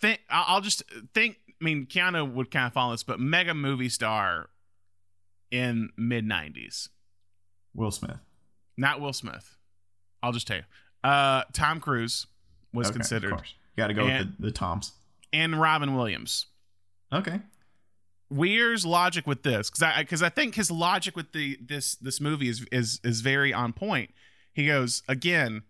Think 0.00 0.20
I'll 0.30 0.62
just 0.62 0.82
think. 1.12 1.36
I 1.48 1.64
mean, 1.64 1.86
Keanu 1.86 2.32
would 2.32 2.50
kind 2.50 2.66
of 2.66 2.72
follow 2.72 2.92
this, 2.92 3.02
but 3.02 3.20
mega 3.20 3.52
movie 3.52 3.90
star 3.90 4.48
in 5.50 5.90
mid 5.98 6.24
'90s. 6.26 6.88
Will 7.74 7.90
smith 7.90 8.18
Not 8.76 9.00
Will 9.00 9.12
Smith. 9.12 9.56
I'll 10.22 10.32
just 10.32 10.46
tell 10.46 10.58
you. 10.58 10.62
Uh, 11.04 11.42
Tom 11.52 11.80
Cruise 11.80 12.26
was 12.72 12.86
Okay, 12.88 12.94
considered, 12.94 13.32
of 13.32 13.38
course 13.38 13.54
you 13.76 13.82
gotta 13.82 13.94
go 13.94 14.06
And- 14.06 14.26
with 14.30 14.36
the, 14.38 14.42
the 14.46 14.50
toms 14.52 14.92
and 15.32 15.60
Robin 15.60 15.94
Williams. 15.94 16.46
okay 17.12 17.40
Weir's 18.30 18.86
logic 18.86 19.26
with 19.26 19.42
this, 19.42 19.68
because 19.68 19.82
I 19.82 20.02
because 20.02 20.22
I 20.22 20.30
think 20.30 20.54
his 20.54 20.70
logic 20.70 21.14
with 21.16 21.32
the 21.32 21.58
this 21.60 21.96
this 21.96 22.18
movie 22.18 22.48
is 22.48 22.64
is 22.72 22.98
is 23.04 23.20
very 23.20 23.52
on 23.52 23.74
point. 23.74 24.10
He 24.54 24.66
goes 24.66 25.02
again, 25.06 25.64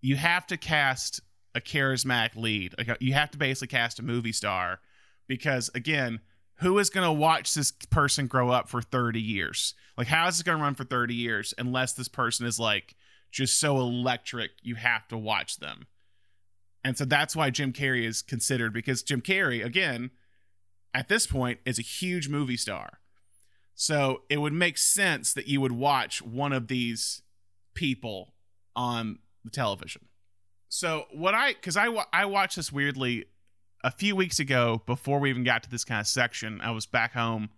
you 0.00 0.16
have 0.16 0.46
to 0.46 0.56
cast 0.56 1.20
a 1.54 1.60
charismatic 1.60 2.34
lead. 2.34 2.74
Like 2.78 2.96
you 3.00 3.12
have 3.12 3.30
to 3.32 3.38
basically 3.38 3.68
cast 3.76 3.98
a 3.98 4.02
movie 4.02 4.32
star, 4.32 4.80
because 5.28 5.70
again, 5.74 6.20
who 6.62 6.78
is 6.78 6.90
going 6.90 7.06
to 7.06 7.12
watch 7.12 7.54
this 7.54 7.70
person 7.72 8.26
grow 8.26 8.50
up 8.50 8.68
for 8.68 8.80
thirty 8.80 9.20
years? 9.20 9.74
Like 9.96 10.06
how 10.06 10.28
is 10.28 10.36
this 10.36 10.42
going 10.42 10.58
to 10.58 10.64
run 10.64 10.74
for 10.74 10.84
thirty 10.84 11.14
years 11.14 11.52
unless 11.58 11.92
this 11.92 12.08
person 12.08 12.46
is 12.46 12.58
like 12.58 12.94
just 13.30 13.58
so 13.58 13.78
electric 13.78 14.52
you 14.62 14.76
have 14.76 15.08
to 15.08 15.18
watch 15.18 15.58
them. 15.58 15.86
And 16.84 16.96
so 16.98 17.04
that's 17.04 17.36
why 17.36 17.50
Jim 17.50 17.72
Carrey 17.72 18.04
is 18.06 18.22
considered 18.22 18.72
because 18.72 19.02
Jim 19.02 19.20
Carrey 19.20 19.64
again 19.64 20.10
at 20.94 21.08
this 21.08 21.26
point 21.26 21.60
is 21.64 21.78
a 21.78 21.82
huge 21.82 22.28
movie 22.28 22.56
star. 22.56 22.98
So 23.74 24.22
it 24.28 24.38
would 24.38 24.52
make 24.52 24.76
sense 24.78 25.32
that 25.32 25.48
you 25.48 25.60
would 25.60 25.72
watch 25.72 26.20
one 26.22 26.52
of 26.52 26.68
these 26.68 27.22
people 27.74 28.34
on 28.76 29.18
the 29.44 29.50
television. 29.50 30.08
So 30.68 31.06
what 31.12 31.34
I 31.34 31.54
cuz 31.54 31.76
I 31.76 31.86
I 32.12 32.26
watched 32.26 32.56
this 32.56 32.72
weirdly 32.72 33.26
a 33.84 33.90
few 33.90 34.14
weeks 34.14 34.38
ago 34.38 34.82
before 34.86 35.18
we 35.18 35.30
even 35.30 35.44
got 35.44 35.62
to 35.64 35.70
this 35.70 35.84
kind 35.84 36.00
of 36.00 36.06
section. 36.06 36.60
I 36.60 36.70
was 36.70 36.86
back 36.86 37.12
home 37.14 37.50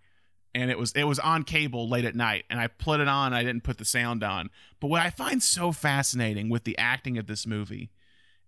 and 0.55 0.71
it 0.71 0.79
was 0.79 0.93
it 0.93 1.05
was 1.05 1.19
on 1.19 1.43
cable 1.43 1.89
late 1.89 2.05
at 2.05 2.15
night 2.15 2.45
and 2.49 2.61
I 2.61 2.69
put 2.69 3.01
it 3.01 3.09
on, 3.09 3.33
I 3.33 3.43
didn't 3.43 3.65
put 3.65 3.79
the 3.79 3.85
sound 3.85 4.23
on. 4.23 4.51
But 4.81 4.89
what 4.89 5.03
I 5.03 5.11
find 5.11 5.43
so 5.43 5.73
fascinating 5.73 6.49
with 6.49 6.65
the 6.65 6.79
acting 6.79 7.19
of 7.19 7.27
this 7.27 7.47
movie 7.47 7.91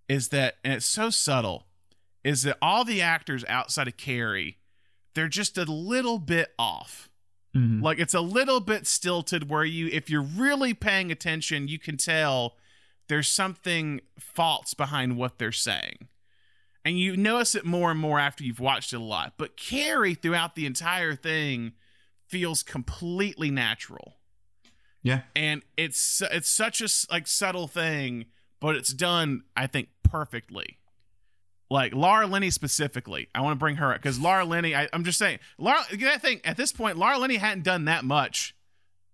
is 0.08 0.28
that 0.28 0.56
and 0.64 0.72
it's 0.72 0.86
so 0.86 1.10
subtle 1.10 1.66
is 2.24 2.42
that 2.42 2.58
all 2.62 2.84
the 2.84 3.02
actors 3.02 3.44
outside 3.48 3.88
of 3.88 3.96
Carrey 3.96 4.56
they're 5.14 5.28
just 5.28 5.56
a 5.56 5.64
little 5.64 6.18
bit 6.18 6.52
off. 6.58 7.08
Mhm. 7.54 7.82
Like 7.82 7.98
it's 7.98 8.14
a 8.14 8.20
little 8.20 8.60
bit 8.60 8.86
stilted 8.86 9.48
where 9.48 9.64
you 9.64 9.88
if 9.88 10.08
you're 10.10 10.22
really 10.22 10.74
paying 10.74 11.10
attention, 11.10 11.68
you 11.68 11.78
can 11.78 11.96
tell 11.96 12.56
there's 13.08 13.28
something 13.28 14.00
false 14.18 14.74
behind 14.74 15.16
what 15.16 15.38
they're 15.38 15.52
saying. 15.52 16.08
And 16.86 17.00
you 17.00 17.16
notice 17.16 17.56
it 17.56 17.64
more 17.64 17.90
and 17.90 17.98
more 17.98 18.20
after 18.20 18.44
you've 18.44 18.60
watched 18.60 18.92
it 18.92 18.96
a 18.96 19.02
lot. 19.02 19.32
But 19.36 19.56
Carrey 19.56 20.16
throughout 20.16 20.54
the 20.54 20.66
entire 20.66 21.16
thing 21.16 21.72
feels 22.28 22.62
completely 22.62 23.50
natural. 23.50 24.18
Yeah. 25.02 25.22
And 25.34 25.62
it's 25.76 26.22
it's 26.30 26.48
such 26.48 26.80
a 26.80 26.86
like 27.10 27.26
subtle 27.26 27.66
thing, 27.66 28.26
but 28.60 28.76
it's 28.76 28.92
done 28.92 29.42
I 29.56 29.66
think 29.66 29.88
perfectly. 30.04 30.78
Like 31.68 31.92
Laura 31.92 32.28
Linney 32.28 32.50
specifically, 32.50 33.30
I 33.34 33.40
want 33.40 33.54
to 33.54 33.58
bring 33.58 33.76
her 33.76 33.92
up 33.92 34.00
because 34.00 34.20
Laura 34.20 34.44
Linney. 34.44 34.76
I, 34.76 34.88
I'm 34.92 35.02
just 35.02 35.18
saying, 35.18 35.40
Laura. 35.58 35.80
I 35.90 36.18
think 36.18 36.42
at 36.44 36.56
this 36.56 36.70
point, 36.70 36.96
Laura 36.96 37.18
Linney 37.18 37.38
hadn't 37.38 37.64
done 37.64 37.86
that 37.86 38.04
much 38.04 38.54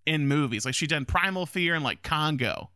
in 0.05 0.29
movies. 0.29 0.67
Like 0.67 0.75
she 0.75 0.87
done 0.87 1.07
Primal 1.07 1.47
Fear 1.47 1.75
and 1.75 1.85
like 1.85 2.03
Congo. 2.03 2.69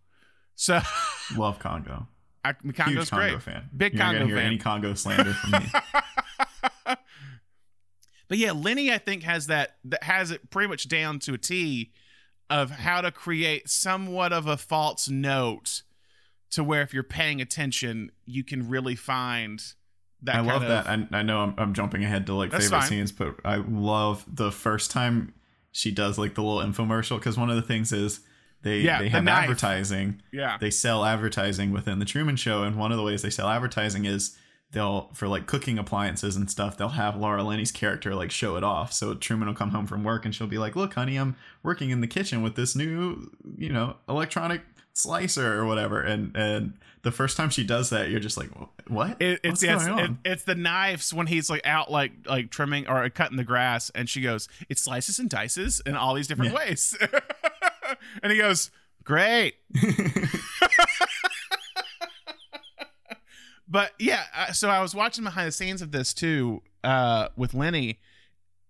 So 0.55 0.81
Love 1.37 1.59
Congo. 1.59 2.09
I, 2.49 2.73
Congo's 2.73 2.95
Huge 2.95 3.11
Congo 3.11 3.29
great. 3.31 3.43
fan. 3.43 3.71
Big 3.77 3.95
You're 3.95 4.05
not 4.05 4.13
gonna 4.15 4.27
hear 4.27 4.37
fan. 4.37 4.47
Any 4.47 4.59
Congo 4.59 4.95
slander 4.95 5.35
from 5.35 5.51
me. 5.53 5.67
But 8.29 8.39
yeah, 8.39 8.53
Linney, 8.53 8.93
I 8.93 8.99
think 8.99 9.23
has 9.23 9.47
that 9.47 9.77
that 9.85 10.03
has 10.03 10.31
it 10.31 10.51
pretty 10.51 10.69
much 10.69 10.89
down 10.89 11.19
to 11.21 11.35
a 11.35 11.39
T 11.39 11.93
of 12.51 12.71
how 12.71 13.01
to 13.01 13.11
create 13.11 13.69
somewhat 13.69 14.33
of 14.33 14.47
a 14.47 14.57
false 14.57 15.09
note 15.09 15.83
to 16.51 16.63
where 16.63 16.83
if 16.83 16.95
you're 16.95 17.03
paying 17.03 17.41
attention, 17.41 18.11
you 18.25 18.45
can 18.45 18.69
really 18.69 18.97
find 18.97 19.63
that. 20.23 20.37
I 20.37 20.41
love 20.41 20.63
of, 20.63 20.69
that. 20.69 20.87
I, 20.87 21.07
I 21.13 21.23
know 21.23 21.41
I'm, 21.41 21.55
I'm 21.59 21.75
jumping 21.75 22.05
ahead 22.05 22.27
to 22.27 22.35
like 22.35 22.51
favorite 22.51 22.69
fine. 22.69 22.89
scenes, 22.89 23.13
but 23.13 23.37
I 23.45 23.57
love 23.57 24.25
the 24.29 24.51
first 24.51 24.91
time 24.91 25.35
she 25.73 25.91
does 25.91 26.19
like 26.19 26.35
the 26.35 26.43
little 26.43 26.65
infomercial 26.67 27.19
because 27.19 27.37
one 27.37 27.51
of 27.51 27.57
the 27.57 27.63
things 27.63 27.93
is 27.93 28.21
they 28.67 28.81
Yeah, 28.81 28.99
they 28.99 29.09
have 29.09 29.25
knife. 29.25 29.45
advertising. 29.45 30.21
yeah, 30.33 30.59
They 30.61 30.71
sell 30.71 31.05
advertising 31.05 31.71
within 31.73 31.99
the 31.99 32.05
Truman 32.05 32.37
Show, 32.37 32.63
and 32.63 32.77
one 32.77 32.91
of 32.93 32.99
the 32.99 33.05
ways 33.05 33.23
they 33.23 33.31
sell 33.31 33.49
advertising 33.49 34.05
is 34.05 34.37
they'll 34.73 35.09
for 35.15 35.29
like 35.29 35.47
cooking 35.47 35.79
appliances 35.79 36.35
and 36.37 36.51
stuff. 36.51 36.77
They'll 36.77 36.89
have 36.91 37.17
Laura 37.17 37.43
Linney's 37.45 37.73
character 37.73 38.15
like 38.15 38.31
show 38.31 38.57
it 38.57 38.65
off. 38.65 38.93
So 38.93 39.15
Truman 39.15 39.49
will 39.49 39.55
come 39.55 39.71
home 39.71 39.87
from 39.87 40.03
work 40.05 40.25
and 40.25 40.35
she'll 40.35 40.49
be 40.49 40.59
like, 40.59 40.75
"Look, 40.77 40.95
honey, 40.95 41.17
I'm 41.17 41.37
working 41.63 41.91
in 41.91 42.01
the 42.01 42.07
kitchen 42.09 42.43
with 42.43 42.57
this 42.57 42.75
new, 42.77 43.31
you 43.57 43.73
know, 43.73 43.97
electronic." 44.09 44.63
slicer 44.99 45.61
or 45.61 45.67
whatever 45.67 46.01
and 46.01 46.35
and 46.35 46.73
the 47.03 47.13
first 47.13 47.37
time 47.37 47.51
she 47.51 47.63
does 47.63 47.91
that 47.91 48.09
you're 48.09 48.19
just 48.19 48.39
like 48.39 48.49
what 48.89 49.11
It, 49.21 49.41
it's 49.45 49.61
What's 49.61 49.63
yeah, 49.63 49.75
it's, 49.77 49.85
going 49.87 50.19
it, 50.25 50.31
it's 50.33 50.45
the 50.45 50.55
knives 50.55 51.13
when 51.13 51.27
he's 51.27 51.51
like 51.51 51.61
out 51.67 51.93
like 51.93 52.13
like 52.25 52.51
trimming 52.51 52.89
or 52.89 53.07
cutting 53.11 53.37
the 53.37 53.45
grass, 53.45 53.91
and 53.95 54.09
she 54.09 54.23
goes, 54.23 54.49
"It 54.71 54.79
slices 54.79 55.19
and 55.19 55.29
dices 55.29 55.83
in 55.85 55.97
all 55.97 56.15
these 56.15 56.27
different 56.29 56.53
Yeah. 56.53 56.59
ways," 56.59 56.97
and 58.23 58.33
he 58.33 58.39
goes, 58.39 58.71
"Great." 59.05 59.55
but 63.69 63.93
yeah, 63.99 64.23
uh, 64.35 64.53
so 64.53 64.69
I 64.69 64.81
was 64.81 64.95
watching 64.95 65.25
behind 65.25 65.49
the 65.49 65.53
scenes 65.53 65.83
of 65.83 65.91
this 65.93 66.15
too 66.15 66.63
uh, 66.85 67.29
with 67.37 67.53
Linney, 67.55 67.99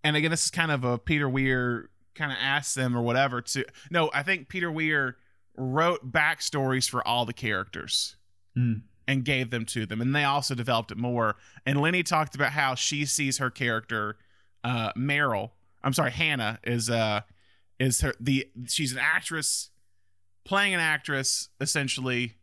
and 0.02 0.16
again, 0.16 0.30
this 0.30 0.44
is 0.46 0.50
kind 0.50 0.70
of 0.72 0.84
a 0.84 0.98
Peter 0.98 1.28
Weir 1.28 1.90
kind 2.14 2.32
of 2.32 2.38
asked 2.40 2.74
them 2.74 2.96
or 2.96 3.02
whatever 3.02 3.42
to. 3.42 3.64
No, 3.90 4.10
I 4.14 4.22
think 4.22 4.48
Peter 4.48 4.70
Weir 4.70 5.16
wrote 5.56 6.10
backstories 6.12 6.88
for 6.88 7.06
all 7.06 7.24
the 7.24 7.32
characters 7.32 8.16
Mm. 8.56 8.82
and 9.06 9.22
gave 9.22 9.50
them 9.50 9.66
to 9.66 9.84
them, 9.84 10.00
and 10.00 10.16
they 10.16 10.24
also 10.24 10.54
developed 10.54 10.90
it 10.90 10.96
more. 10.96 11.36
And 11.66 11.78
Linney 11.82 12.02
talked 12.02 12.34
about 12.34 12.52
how 12.52 12.74
she 12.74 13.04
sees 13.04 13.36
her 13.36 13.50
character, 13.50 14.16
uh, 14.64 14.92
Meryl. 14.96 15.50
I'm 15.84 15.92
sorry, 15.92 16.10
Hannah 16.10 16.58
is 16.64 16.88
uh 16.88 17.20
is 17.78 18.00
her 18.00 18.14
the 18.20 18.48
she's 18.66 18.92
an 18.92 18.98
actress 18.98 19.70
playing 20.44 20.74
an 20.74 20.80
actress 20.80 21.48
essentially 21.60 22.34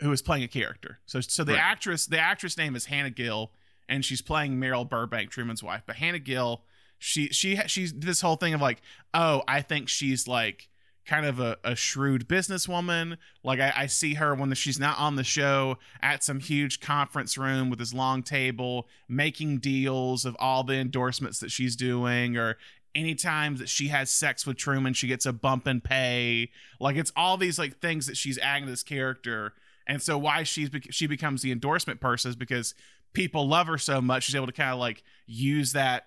who 0.00 0.12
is 0.12 0.22
playing 0.22 0.42
a 0.44 0.48
character. 0.48 0.98
So 1.06 1.20
so 1.20 1.44
the 1.44 1.52
Right. 1.52 1.60
actress 1.60 2.06
the 2.06 2.18
actress 2.18 2.56
name 2.56 2.76
is 2.76 2.86
Hannah 2.86 3.10
Gill 3.10 3.52
and 3.88 4.04
she's 4.04 4.22
playing 4.22 4.58
Meryl 4.58 4.88
Burbank 4.88 5.30
Truman's 5.30 5.62
wife. 5.62 5.82
But 5.86 5.96
Hannah 5.96 6.18
Gill 6.18 6.64
she 6.98 7.28
she 7.28 7.56
she's 7.66 7.92
this 7.92 8.20
whole 8.20 8.36
thing 8.36 8.54
of 8.54 8.60
like, 8.60 8.80
"Oh, 9.12 9.42
I 9.46 9.60
think 9.62 9.88
she's 9.88 10.26
like 10.26 10.68
kind 11.06 11.26
of 11.26 11.38
a, 11.38 11.58
a 11.64 11.76
shrewd 11.76 12.26
businesswoman. 12.26 13.18
Like 13.42 13.60
I, 13.60 13.72
I 13.76 13.86
see 13.88 14.14
her 14.14 14.34
when 14.34 14.54
she's 14.54 14.78
not 14.78 14.98
on 14.98 15.16
the 15.16 15.24
show 15.24 15.76
at 16.00 16.24
some 16.24 16.40
huge 16.40 16.80
conference 16.80 17.36
room 17.36 17.68
with 17.68 17.78
this 17.78 17.92
long 17.92 18.22
table, 18.22 18.88
making 19.06 19.58
deals 19.58 20.24
of 20.24 20.34
all 20.38 20.64
the 20.64 20.74
endorsements 20.76 21.40
that 21.40 21.50
she's 21.50 21.76
doing, 21.76 22.38
or 22.38 22.56
anytime 22.94 23.56
that 23.56 23.68
she 23.68 23.88
has 23.88 24.10
sex 24.10 24.46
with 24.46 24.56
Truman, 24.56 24.94
she 24.94 25.06
gets 25.06 25.26
a 25.26 25.32
bump 25.32 25.66
in 25.66 25.80
pay. 25.80 26.50
Like 26.80 26.96
it's 26.96 27.12
all 27.16 27.36
these 27.36 27.58
like 27.58 27.80
things 27.80 28.06
that 28.06 28.16
she's 28.16 28.38
adding 28.38 28.64
to 28.64 28.70
this 28.70 28.82
character. 28.82 29.54
And 29.86 30.00
so 30.00 30.16
why 30.16 30.42
she's 30.44 30.70
she 30.90 31.06
becomes 31.06 31.42
the 31.42 31.52
endorsement 31.52 32.00
person 32.00 32.30
is 32.30 32.36
because 32.36 32.74
people 33.12 33.46
love 33.46 33.66
her 33.66 33.78
so 33.78 34.00
much. 34.00 34.24
She's 34.24 34.34
able 34.34 34.46
to 34.46 34.52
kind 34.52 34.72
of 34.72 34.78
like 34.78 35.02
use 35.26 35.72
that 35.72 36.06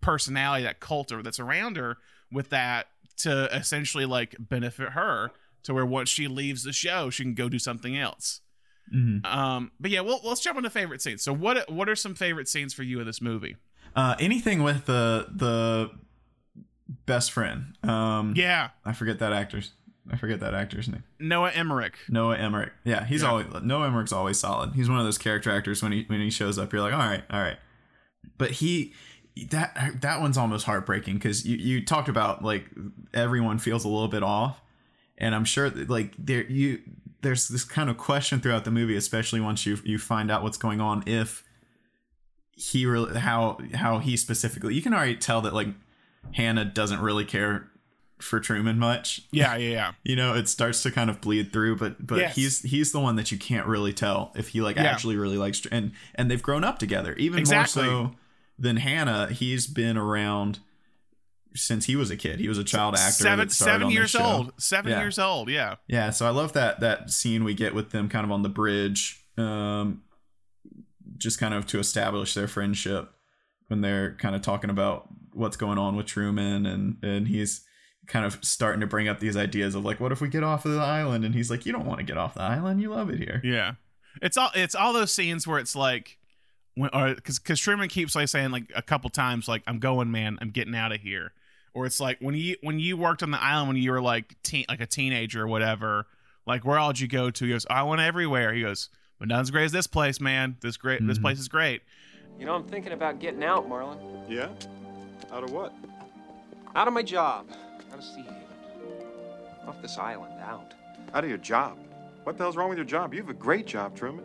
personality, 0.00 0.64
that 0.64 0.80
culture 0.80 1.22
that's 1.22 1.40
around 1.40 1.76
her 1.76 1.96
with 2.30 2.50
that 2.50 2.86
to 3.18 3.46
essentially 3.54 4.04
like 4.04 4.36
benefit 4.38 4.90
her 4.90 5.32
to 5.64 5.74
where 5.74 5.86
once 5.86 6.08
she 6.08 6.28
leaves 6.28 6.62
the 6.62 6.72
show, 6.72 7.10
she 7.10 7.24
can 7.24 7.34
go 7.34 7.48
do 7.48 7.58
something 7.58 7.96
else. 7.96 8.40
Mhm. 8.94 9.24
Um, 9.26 9.72
but 9.78 9.90
yeah, 9.90 10.00
well, 10.00 10.20
let's 10.24 10.40
jump 10.40 10.56
into 10.56 10.70
favorite 10.70 11.02
scenes. 11.02 11.22
So 11.22 11.32
what 11.32 11.70
what 11.70 11.88
are 11.88 11.96
some 11.96 12.14
favorite 12.14 12.48
scenes 12.48 12.72
for 12.72 12.82
you 12.82 13.00
in 13.00 13.06
this 13.06 13.20
movie? 13.20 13.56
Uh, 13.94 14.14
anything 14.20 14.62
with 14.62 14.86
the 14.86 15.26
the 15.30 15.90
best 17.06 17.32
friend. 17.32 17.76
Um, 17.82 18.34
Yeah, 18.36 18.70
I 18.84 18.92
forget 18.92 19.18
that 19.20 19.32
actor's. 19.32 19.72
I 20.10 20.16
forget 20.16 20.40
that 20.40 20.54
actor's 20.54 20.88
name. 20.88 21.02
Noah 21.20 21.50
Emmerich. 21.50 21.98
Noah 22.08 22.38
Emmerich. 22.38 22.72
Yeah, 22.84 23.04
he's 23.04 23.22
Yeah. 23.22 23.28
always 23.28 23.46
Noah 23.62 23.88
Emmerich's 23.88 24.12
always 24.12 24.38
solid. 24.38 24.72
He's 24.74 24.88
one 24.88 24.98
of 24.98 25.04
those 25.04 25.18
character 25.18 25.50
actors 25.50 25.82
when 25.82 25.92
he 25.92 26.04
when 26.08 26.20
he 26.20 26.30
shows 26.30 26.58
up, 26.58 26.72
you're 26.72 26.80
like, 26.82 26.94
all 26.94 26.98
right, 26.98 27.24
all 27.30 27.40
right. 27.40 27.58
But 28.38 28.52
he 28.52 28.94
that 29.50 30.00
that 30.00 30.20
one's 30.20 30.38
almost 30.38 30.64
heartbreaking 30.66 31.14
because 31.14 31.44
you 31.46 31.56
you 31.58 31.84
talked 31.84 32.08
about 32.08 32.42
like 32.42 32.66
everyone 33.12 33.58
feels 33.58 33.84
a 33.84 33.88
little 33.88 34.08
bit 34.08 34.22
off, 34.22 34.60
and 35.18 35.34
I'm 35.34 35.44
sure 35.44 35.68
that, 35.68 35.90
like 35.90 36.14
there 36.18 36.44
you 36.44 36.80
there's 37.20 37.48
this 37.48 37.64
kind 37.64 37.90
of 37.90 37.98
question 37.98 38.40
throughout 38.40 38.64
the 38.64 38.70
movie, 38.70 38.96
especially 38.96 39.40
once 39.40 39.66
you 39.66 39.76
you 39.84 39.98
find 39.98 40.30
out 40.30 40.42
what's 40.42 40.56
going 40.58 40.80
on 40.80 41.02
if 41.06 41.44
he 42.52 42.86
really 42.86 43.18
how 43.20 43.58
how 43.74 43.98
he 43.98 44.16
specifically 44.16 44.74
you 44.74 44.82
can 44.82 44.92
already 44.94 45.14
tell 45.16 45.40
that 45.42 45.54
like 45.54 45.68
Hannah 46.32 46.64
doesn't 46.64 47.00
really 47.00 47.24
care 47.24 47.68
for 48.18 48.40
Truman 48.40 48.78
much 48.80 49.22
Yeah, 49.30 49.54
yeah, 49.56 49.70
yeah. 49.70 49.92
you 50.02 50.16
know 50.16 50.34
it 50.34 50.48
starts 50.48 50.82
to 50.82 50.90
kind 50.90 51.08
of 51.08 51.20
bleed 51.20 51.52
through 51.52 51.76
but 51.76 52.04
but 52.04 52.18
Yes. 52.18 52.34
he's 52.34 52.62
he's 52.62 52.90
the 52.92 52.98
one 52.98 53.14
that 53.16 53.30
you 53.30 53.38
can't 53.38 53.66
really 53.66 53.92
tell 53.92 54.32
if 54.34 54.48
he 54.48 54.60
like 54.60 54.74
Yeah. 54.76 54.84
actually 54.86 55.16
really 55.16 55.36
likes 55.38 55.64
and 55.70 55.92
and 56.16 56.28
they've 56.30 56.42
grown 56.42 56.64
up 56.64 56.78
together 56.80 57.14
even 57.14 57.38
Exactly. 57.38 57.84
more 57.84 58.10
so 58.10 58.16
than 58.58 58.78
hannah 58.78 59.28
he's 59.28 59.68
been 59.68 59.96
around 59.96 60.58
since 61.54 61.84
he 61.86 61.94
was 61.94 62.10
a 62.10 62.16
kid 62.16 62.40
he 62.40 62.48
was 62.48 62.58
a 62.58 62.64
child 62.64 62.96
actor 62.96 63.12
seven 63.12 63.48
seven 63.50 63.88
years 63.90 64.16
old. 64.16 64.52
Seven 64.58 64.90
Yeah. 64.90 65.00
years 65.00 65.18
old. 65.20 65.48
Yeah. 65.48 65.76
yeah 65.86 66.10
so 66.10 66.26
i 66.26 66.30
love 66.30 66.52
that 66.54 66.80
that 66.80 67.10
scene 67.12 67.44
we 67.44 67.54
get 67.54 67.72
with 67.72 67.90
them 67.90 68.08
kind 68.08 68.24
of 68.24 68.32
on 68.32 68.42
the 68.42 68.48
bridge 68.48 69.24
um 69.36 70.02
just 71.16 71.38
kind 71.38 71.54
of 71.54 71.66
to 71.68 71.78
establish 71.78 72.34
their 72.34 72.48
friendship 72.48 73.12
when 73.68 73.80
they're 73.80 74.14
kind 74.14 74.34
of 74.34 74.42
talking 74.42 74.70
about 74.70 75.08
what's 75.38 75.56
going 75.56 75.78
on 75.78 75.96
with 75.96 76.06
truman 76.06 76.66
and 76.66 76.96
and 77.02 77.28
he's 77.28 77.64
kind 78.06 78.24
of 78.24 78.38
starting 78.42 78.80
to 78.80 78.86
bring 78.86 79.06
up 79.08 79.20
these 79.20 79.36
ideas 79.36 79.74
of 79.74 79.84
like 79.84 80.00
what 80.00 80.12
if 80.12 80.20
we 80.20 80.28
get 80.28 80.42
off 80.42 80.64
of 80.64 80.72
the 80.72 80.78
island? 80.80 81.24
And 81.24 81.34
he's 81.34 81.50
like 81.50 81.64
you 81.66 81.72
don't 81.72 81.86
want 81.86 81.98
to 81.98 82.04
get 82.04 82.16
off 82.18 82.34
the 82.34 82.42
island. 82.42 82.80
You 82.80 82.90
love 82.90 83.10
it 83.10 83.18
here. 83.18 83.40
Yeah. 83.44 83.72
It's 84.22 84.36
all 84.36 84.50
it's 84.54 84.74
all 84.74 84.92
those 84.92 85.12
scenes 85.12 85.46
where 85.46 85.58
it's 85.58 85.76
like 85.76 86.18
when 86.74 86.90
or 86.92 87.14
because 87.14 87.38
because 87.38 87.60
Truman 87.60 87.88
keeps 87.88 88.14
like 88.14 88.28
saying 88.28 88.50
like 88.50 88.64
a 88.74 88.82
couple 88.82 89.10
times 89.10 89.46
like 89.48 89.62
I'm 89.66 89.78
going 89.78 90.10
man. 90.10 90.38
I'm 90.40 90.50
getting 90.50 90.74
out 90.74 90.92
of 90.92 91.00
here. 91.00 91.32
Or 91.74 91.86
it's 91.86 92.00
like 92.00 92.18
when 92.20 92.34
you 92.34 92.56
when 92.62 92.78
you 92.80 92.96
worked 92.96 93.22
on 93.22 93.30
the 93.30 93.40
island 93.42 93.68
when 93.68 93.76
you 93.76 93.90
were 93.92 94.00
like 94.02 94.34
teen 94.42 94.64
like 94.68 94.80
a 94.80 94.86
teenager 94.86 95.42
or 95.42 95.46
whatever 95.46 96.06
like 96.46 96.64
where 96.64 96.78
all 96.78 96.88
did 96.92 97.00
you 97.00 97.08
go 97.08 97.30
to? 97.30 97.44
He 97.44 97.50
goes 97.52 97.66
I 97.68 97.82
went 97.82 98.00
everywhere. 98.00 98.52
He 98.54 98.62
goes 98.62 98.88
but 99.18 99.28
nothing's 99.28 99.50
great 99.50 99.64
as 99.64 99.72
this 99.72 99.86
place 99.86 100.20
man. 100.20 100.56
This 100.62 100.76
great 100.76 101.06
this 101.06 101.18
Mhm. 101.18 101.22
place 101.22 101.38
is 101.38 101.48
great. 101.48 101.82
You 102.38 102.46
know, 102.46 102.54
I'm 102.54 102.64
thinking 102.68 102.92
about 102.92 103.18
getting 103.18 103.42
out, 103.44 103.68
Marlon. 103.68 103.98
Yeah? 104.30 104.48
Out 105.32 105.44
of 105.44 105.50
what? 105.52 105.74
Out 106.74 106.88
of 106.88 106.94
my 106.94 107.02
job. 107.02 107.46
Out 107.92 107.98
of 107.98 108.04
Sea 108.04 108.22
Haven. 108.22 108.34
Off 109.66 109.80
this 109.82 109.98
island, 109.98 110.32
out. 110.40 110.74
Out 111.12 111.24
of 111.24 111.28
your 111.28 111.38
job. 111.38 111.78
What 112.24 112.36
the 112.36 112.44
hell's 112.44 112.56
wrong 112.56 112.68
with 112.68 112.78
your 112.78 112.84
job? 112.84 113.12
You 113.12 113.20
have 113.20 113.30
a 113.30 113.34
great 113.34 113.66
job, 113.66 113.94
Truman. 113.94 114.24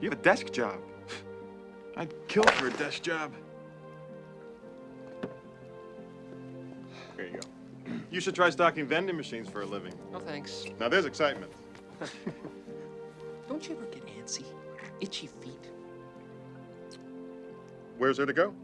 You 0.00 0.10
have 0.10 0.18
a 0.18 0.22
desk 0.22 0.52
job. 0.52 0.78
I'd 1.96 2.12
kill 2.28 2.44
for 2.44 2.68
a 2.68 2.72
desk 2.72 3.02
job. 3.02 3.32
There 7.16 7.26
you 7.26 7.40
go. 7.40 7.92
You 8.10 8.20
should 8.20 8.34
try 8.34 8.50
stocking 8.50 8.86
vending 8.86 9.16
machines 9.16 9.48
for 9.48 9.62
a 9.62 9.66
living. 9.66 9.94
No 10.12 10.18
thanks. 10.18 10.66
Now 10.78 10.88
there's 10.88 11.06
excitement. 11.06 11.52
Don't 13.48 13.66
you 13.66 13.76
ever 13.76 13.86
get 13.86 14.06
antsy? 14.06 14.44
Itchy 15.00 15.28
feet. 15.28 15.70
Where's 17.96 18.18
there 18.18 18.26
to 18.26 18.32
go? 18.32 18.54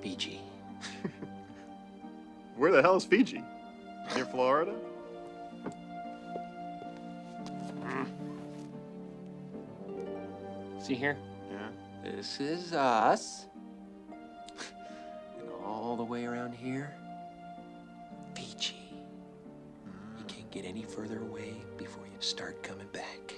Fiji. 0.00 0.40
Where 2.56 2.72
the 2.72 2.82
hell 2.82 2.96
is 2.96 3.04
Fiji? 3.04 3.42
Near 4.14 4.24
Florida? 4.26 4.74
See 10.78 10.94
here? 10.94 11.16
Yeah. 11.52 11.68
This 12.02 12.40
is 12.40 12.72
us. 12.72 13.46
and 15.38 15.48
all 15.64 15.94
the 15.96 16.02
way 16.02 16.24
around 16.24 16.54
here, 16.54 16.94
Fiji. 18.34 18.90
You 20.18 20.24
can't 20.26 20.50
get 20.50 20.64
any 20.64 20.82
further 20.82 21.20
away 21.20 21.54
before 21.76 22.06
you 22.06 22.20
start 22.20 22.62
coming 22.62 22.88
back. 22.92 23.34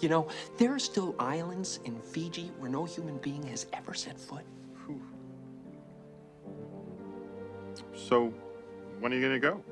You 0.00 0.08
know, 0.08 0.28
there 0.58 0.72
are 0.72 0.78
still 0.78 1.16
islands 1.18 1.80
in 1.84 1.98
Fiji 2.00 2.52
where 2.58 2.70
no 2.70 2.84
human 2.84 3.18
being 3.18 3.42
has 3.48 3.66
ever 3.72 3.94
set 3.94 4.16
foot. 4.20 4.44
So, 8.08 8.32
when 9.00 9.12
are 9.12 9.16
you 9.16 9.20
gonna 9.20 9.38
go? 9.38 9.62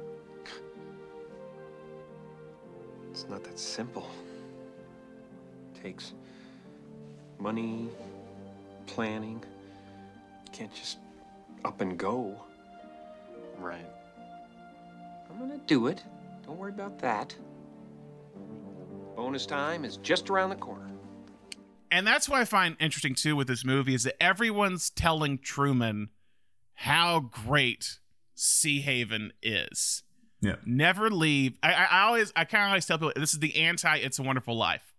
It's 3.10 3.26
not 3.30 3.42
that 3.44 3.58
simple. 3.58 4.06
It 5.74 5.82
takes 5.82 6.12
money, 7.38 7.88
planning. 8.84 9.42
You 10.44 10.52
can't 10.52 10.74
just 10.74 10.98
up 11.64 11.80
and 11.80 11.96
go. 11.96 12.38
Right. 13.58 13.86
I'm 15.30 15.38
gonna 15.38 15.58
do 15.66 15.86
it. 15.86 16.02
Don't 16.44 16.58
worry 16.58 16.72
about 16.72 16.98
that. 16.98 17.34
Bonus 19.16 19.46
time 19.46 19.82
is 19.82 19.96
just 19.96 20.28
around 20.28 20.50
the 20.50 20.56
corner. 20.56 20.90
and 21.90 22.06
that's 22.06 22.28
what 22.28 22.38
I 22.38 22.44
find 22.44 22.76
interesting 22.80 23.14
too 23.14 23.34
with 23.34 23.46
this 23.48 23.64
movie 23.64 23.94
is 23.94 24.02
that 24.02 24.22
everyone's 24.22 24.90
telling 24.90 25.38
Truman 25.38 26.10
how 26.74 27.20
great 27.20 27.98
Sea 28.36 28.80
Haven 28.80 29.32
is. 29.42 30.04
Yeah. 30.40 30.56
Never 30.64 31.10
leave. 31.10 31.54
I, 31.62 31.72
I, 31.72 31.84
I 31.84 32.00
always, 32.02 32.32
I 32.36 32.44
kind 32.44 32.64
of 32.64 32.68
always 32.68 32.86
tell 32.86 32.98
people 32.98 33.12
this 33.16 33.32
is 33.32 33.40
the 33.40 33.56
anti 33.56 33.96
"It's 33.96 34.18
a 34.18 34.22
Wonderful 34.22 34.56
Life" 34.56 34.94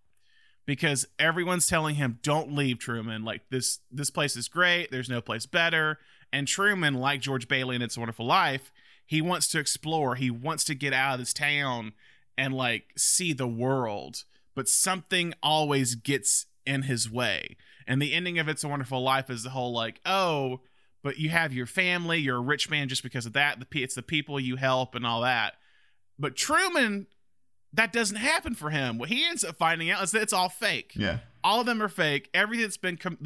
because 0.66 1.08
everyone's 1.18 1.68
telling 1.68 1.96
him, 1.96 2.20
"Don't 2.24 2.54
leave, 2.54 2.80
Truman. 2.80 3.24
Like 3.24 3.44
this, 3.50 3.80
this 3.92 4.10
place 4.10 4.36
is 4.36 4.50
great. 4.50 4.92
There's 4.92 5.10
no 5.10 5.22
place 5.22 5.46
better." 5.46 6.00
And 6.34 6.48
Truman, 6.48 6.96
like 6.96 7.22
George 7.22 7.48
Bailey 7.48 7.76
in 7.76 7.82
"It's 7.82 7.96
a 7.96 8.02
Wonderful 8.02 8.26
Life," 8.26 8.74
he 9.06 9.22
wants 9.22 9.48
to 9.50 9.60
explore. 9.60 10.16
He 10.16 10.32
wants 10.32 10.64
to 10.66 10.76
get 10.76 10.92
out 10.92 11.14
of 11.14 11.20
this 11.20 11.34
town 11.34 11.94
and 12.38 12.54
like 12.54 12.92
see 12.98 13.32
the 13.32 13.48
world, 13.48 14.24
but 14.56 14.68
something 14.68 15.34
always 15.42 15.96
gets 15.96 16.48
in 16.66 16.84
his 16.84 17.10
way. 17.10 17.56
And 17.88 18.02
the 18.02 18.14
ending 18.14 18.38
of 18.38 18.50
It's 18.50 18.64
a 18.64 18.68
Wonderful 18.68 19.02
Life 19.02 19.30
is 19.30 19.44
the 19.44 19.52
whole 19.52 19.72
like, 19.72 20.02
oh, 20.06 20.62
but 21.08 21.18
you 21.18 21.30
have 21.30 21.54
your 21.54 21.66
family, 21.66 22.18
you're 22.20 22.36
a 22.36 22.42
rich 22.42 22.70
man 22.70 22.90
just 22.90 23.02
because 23.02 23.26
of 23.26 23.32
that. 23.32 23.62
The 23.62 23.82
it's 23.82 23.96
the 23.96 24.02
people 24.02 24.42
you 24.42 24.58
help 24.58 24.94
and 24.94 25.06
all 25.08 25.22
that. 25.22 25.54
But 26.20 26.36
Truman, 26.36 27.08
that 27.72 27.94
doesn't 27.94 28.18
happen 28.18 28.56
for 28.56 28.72
him. 28.72 28.98
What 28.98 29.08
he 29.08 29.24
ends 29.24 29.46
up 29.46 29.56
finding 29.56 29.90
out 29.90 30.04
is 30.04 30.12
that 30.12 30.22
it's 30.22 30.34
all 30.34 30.50
fake 30.50 30.92
Yeah. 30.98 31.20
all 31.46 31.62
of 31.62 31.66
them 31.66 31.82
are 31.82 31.88
fake. 31.88 32.30
Everything 32.34 32.64
that's 32.66 32.76
been 32.76 32.98
com- 32.98 33.20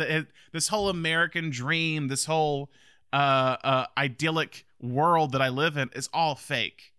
this 0.51 0.67
whole 0.67 0.89
American 0.89 1.49
dream, 1.49 2.07
this 2.07 2.25
whole 2.25 2.69
uh, 3.11 3.57
uh, 3.63 3.85
idyllic 3.97 4.63
world 4.79 5.31
that 5.31 5.41
I 5.41 5.49
live 5.49 5.75
in 5.75 5.89
is 5.95 6.07
all 6.13 6.35
fake. 6.35 6.93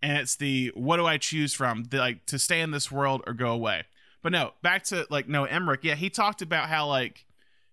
And 0.00 0.16
it's 0.16 0.34
the 0.36 0.72
what 0.74 0.96
do 0.96 1.04
I 1.04 1.18
choose 1.18 1.52
from? 1.52 1.84
The, 1.84 1.98
like 1.98 2.24
to 2.26 2.38
stay 2.38 2.62
in 2.62 2.70
this 2.70 2.90
world 2.90 3.20
or 3.26 3.34
go 3.34 3.50
away. 3.50 3.82
But 4.22 4.32
no, 4.32 4.54
back 4.62 4.82
to 4.84 5.06
like 5.10 5.28
Noah 5.28 5.48
Emmerich. 5.50 5.80
Yeah, 5.84 5.94
he 5.94 6.08
talked 6.08 6.40
about 6.40 6.70
how 6.70 6.86
like 6.88 7.25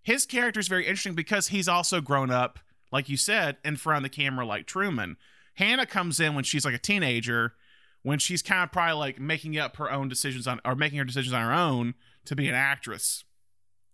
his 0.03 0.25
character 0.25 0.59
is 0.59 0.67
very 0.67 0.83
interesting 0.85 1.15
because 1.15 1.47
he's 1.47 1.67
also 1.67 2.01
grown 2.01 2.29
up, 2.29 2.59
like 2.91 3.09
you 3.09 3.17
said, 3.17 3.57
in 3.63 3.77
front 3.77 3.97
of 4.05 4.11
the 4.11 4.15
camera 4.15 4.45
like 4.45 4.65
Truman. 4.67 5.17
Hannah 5.55 5.85
comes 5.85 6.19
in 6.19 6.35
when 6.35 6.43
she's 6.43 6.65
like 6.65 6.73
a 6.73 6.79
teenager, 6.79 7.53
when 8.01 8.19
she's 8.19 8.41
kind 8.41 8.63
of 8.63 8.71
probably 8.71 8.95
like 8.95 9.19
making 9.19 9.57
up 9.57 9.77
her 9.77 9.91
own 9.91 10.09
decisions 10.09 10.45
on 10.47 10.59
or 10.65 10.75
making 10.75 10.97
her 10.99 11.05
decisions 11.05 11.33
on 11.33 11.41
her 11.41 11.53
own 11.53 11.93
to 12.25 12.35
be 12.35 12.47
an 12.47 12.55
actress. 12.55 13.23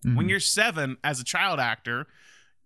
When 0.01 0.15
Mhm. 0.25 0.29
you're 0.29 0.39
seven 0.39 0.97
as 1.03 1.19
a 1.19 1.23
child 1.23 1.59
actor, 1.59 2.07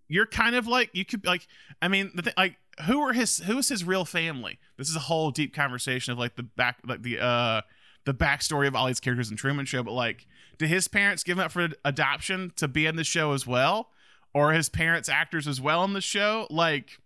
you're 0.08 0.28
kind 0.28 0.56
of 0.56 0.68
like 0.68 0.92
you 0.94 1.04
could 1.04 1.26
like 1.26 1.48
I 1.82 1.88
mean 1.88 2.12
the 2.14 2.22
thing 2.22 2.34
like 2.38 2.58
who 2.86 3.02
are 3.02 3.14
his 3.14 3.40
who 3.40 3.58
is 3.58 3.70
his 3.70 3.84
real 3.84 4.06
family? 4.06 4.60
This 4.78 4.90
is 4.90 4.96
a 4.96 5.00
whole 5.00 5.32
deep 5.32 5.54
conversation 5.54 6.12
of 6.14 6.20
like 6.20 6.36
the 6.36 6.44
back 6.44 6.78
like 6.86 7.02
the 7.02 7.20
uh 7.20 7.62
the 8.06 8.14
backstory 8.14 8.68
of 8.68 8.76
all 8.76 8.86
these 8.86 9.00
characters 9.00 9.32
in 9.32 9.38
Truman 9.38 9.66
Show, 9.66 9.82
but 9.82 9.94
like 9.94 10.28
did 10.58 10.70
his 10.70 10.88
parents 10.88 11.24
give 11.24 11.38
him 11.38 11.46
up 11.46 11.52
for 11.52 11.70
adoption 11.84 12.52
to 12.58 12.68
be 12.68 12.86
in 12.86 12.96
the 12.96 13.04
show 13.04 13.34
as 13.34 13.46
well? 13.48 13.90
Or 14.34 14.54
his 14.54 14.68
parents 14.70 15.10
actors 15.10 15.48
as 15.48 15.62
well 15.62 15.84
in 15.84 15.94
the 15.94 16.02
show? 16.02 16.48
Like 16.50 16.98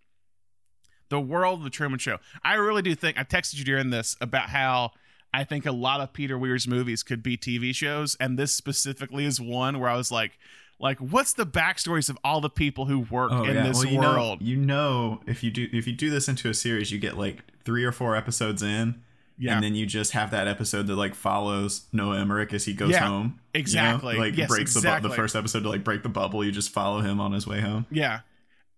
the 1.10 1.20
world 1.20 1.60
of 1.60 1.64
the 1.64 1.70
Truman 1.70 1.98
Show. 1.98 2.18
I 2.42 2.54
really 2.54 2.82
do 2.82 2.94
think 2.94 3.18
I 3.18 3.24
texted 3.24 3.56
you 3.58 3.64
during 3.64 3.90
this 3.90 4.16
about 4.20 4.50
how 4.50 4.92
I 5.32 5.44
think 5.44 5.66
a 5.66 5.72
lot 5.72 6.00
of 6.00 6.12
Peter 6.12 6.38
Weir's 6.38 6.66
movies 6.66 7.02
could 7.02 7.22
be 7.22 7.36
TV 7.36 7.74
shows, 7.74 8.16
and 8.20 8.38
this 8.38 8.52
specifically 8.52 9.24
is 9.24 9.40
one 9.40 9.78
where 9.78 9.90
I 9.90 9.96
was 9.96 10.10
like, 10.10 10.38
like, 10.80 10.98
what's 10.98 11.32
the 11.32 11.44
backstories 11.46 12.08
of 12.08 12.16
all 12.22 12.40
the 12.40 12.48
people 12.50 12.86
who 12.86 13.00
work 13.00 13.32
Oh 13.32 13.42
in 13.44 13.56
yeah. 13.56 13.66
this 13.66 13.78
well, 13.84 13.92
you 13.92 13.98
world? 13.98 14.40
know, 14.40 14.46
you 14.46 14.56
know, 14.56 15.20
if 15.26 15.42
you 15.42 15.50
do 15.50 15.66
if 15.72 15.86
you 15.86 15.92
do 15.92 16.08
this 16.08 16.28
into 16.28 16.48
a 16.48 16.54
series, 16.54 16.92
you 16.92 16.98
get 16.98 17.18
like 17.18 17.42
three 17.64 17.84
or 17.84 17.92
four 17.92 18.14
episodes 18.16 18.62
in, 18.62 19.02
Yeah. 19.38 19.54
and 19.54 19.62
then 19.64 19.74
you 19.74 19.86
just 19.86 20.12
have 20.12 20.32
that 20.32 20.48
episode 20.48 20.86
that 20.88 20.96
like 20.96 21.14
follows 21.14 21.86
Noah 21.92 22.18
Emmerich 22.18 22.52
as 22.52 22.64
he 22.64 22.74
goes 22.74 22.90
Yeah, 22.90 23.06
home. 23.06 23.22
you 23.22 23.28
know? 23.30 23.38
exactly. 23.54 24.16
Like 24.16 24.36
Yes, 24.36 24.48
breaks 24.48 24.74
the 24.74 24.80
bu- 24.80 25.08
the 25.08 25.14
first 25.14 25.36
episode 25.36 25.62
to 25.62 25.68
like 25.68 25.84
break 25.84 26.02
the 26.02 26.08
bubble. 26.08 26.44
You 26.44 26.50
just 26.52 26.70
follow 26.70 27.00
him 27.00 27.20
on 27.20 27.32
his 27.32 27.46
way 27.46 27.60
home. 27.60 27.86
Yeah. 27.90 28.20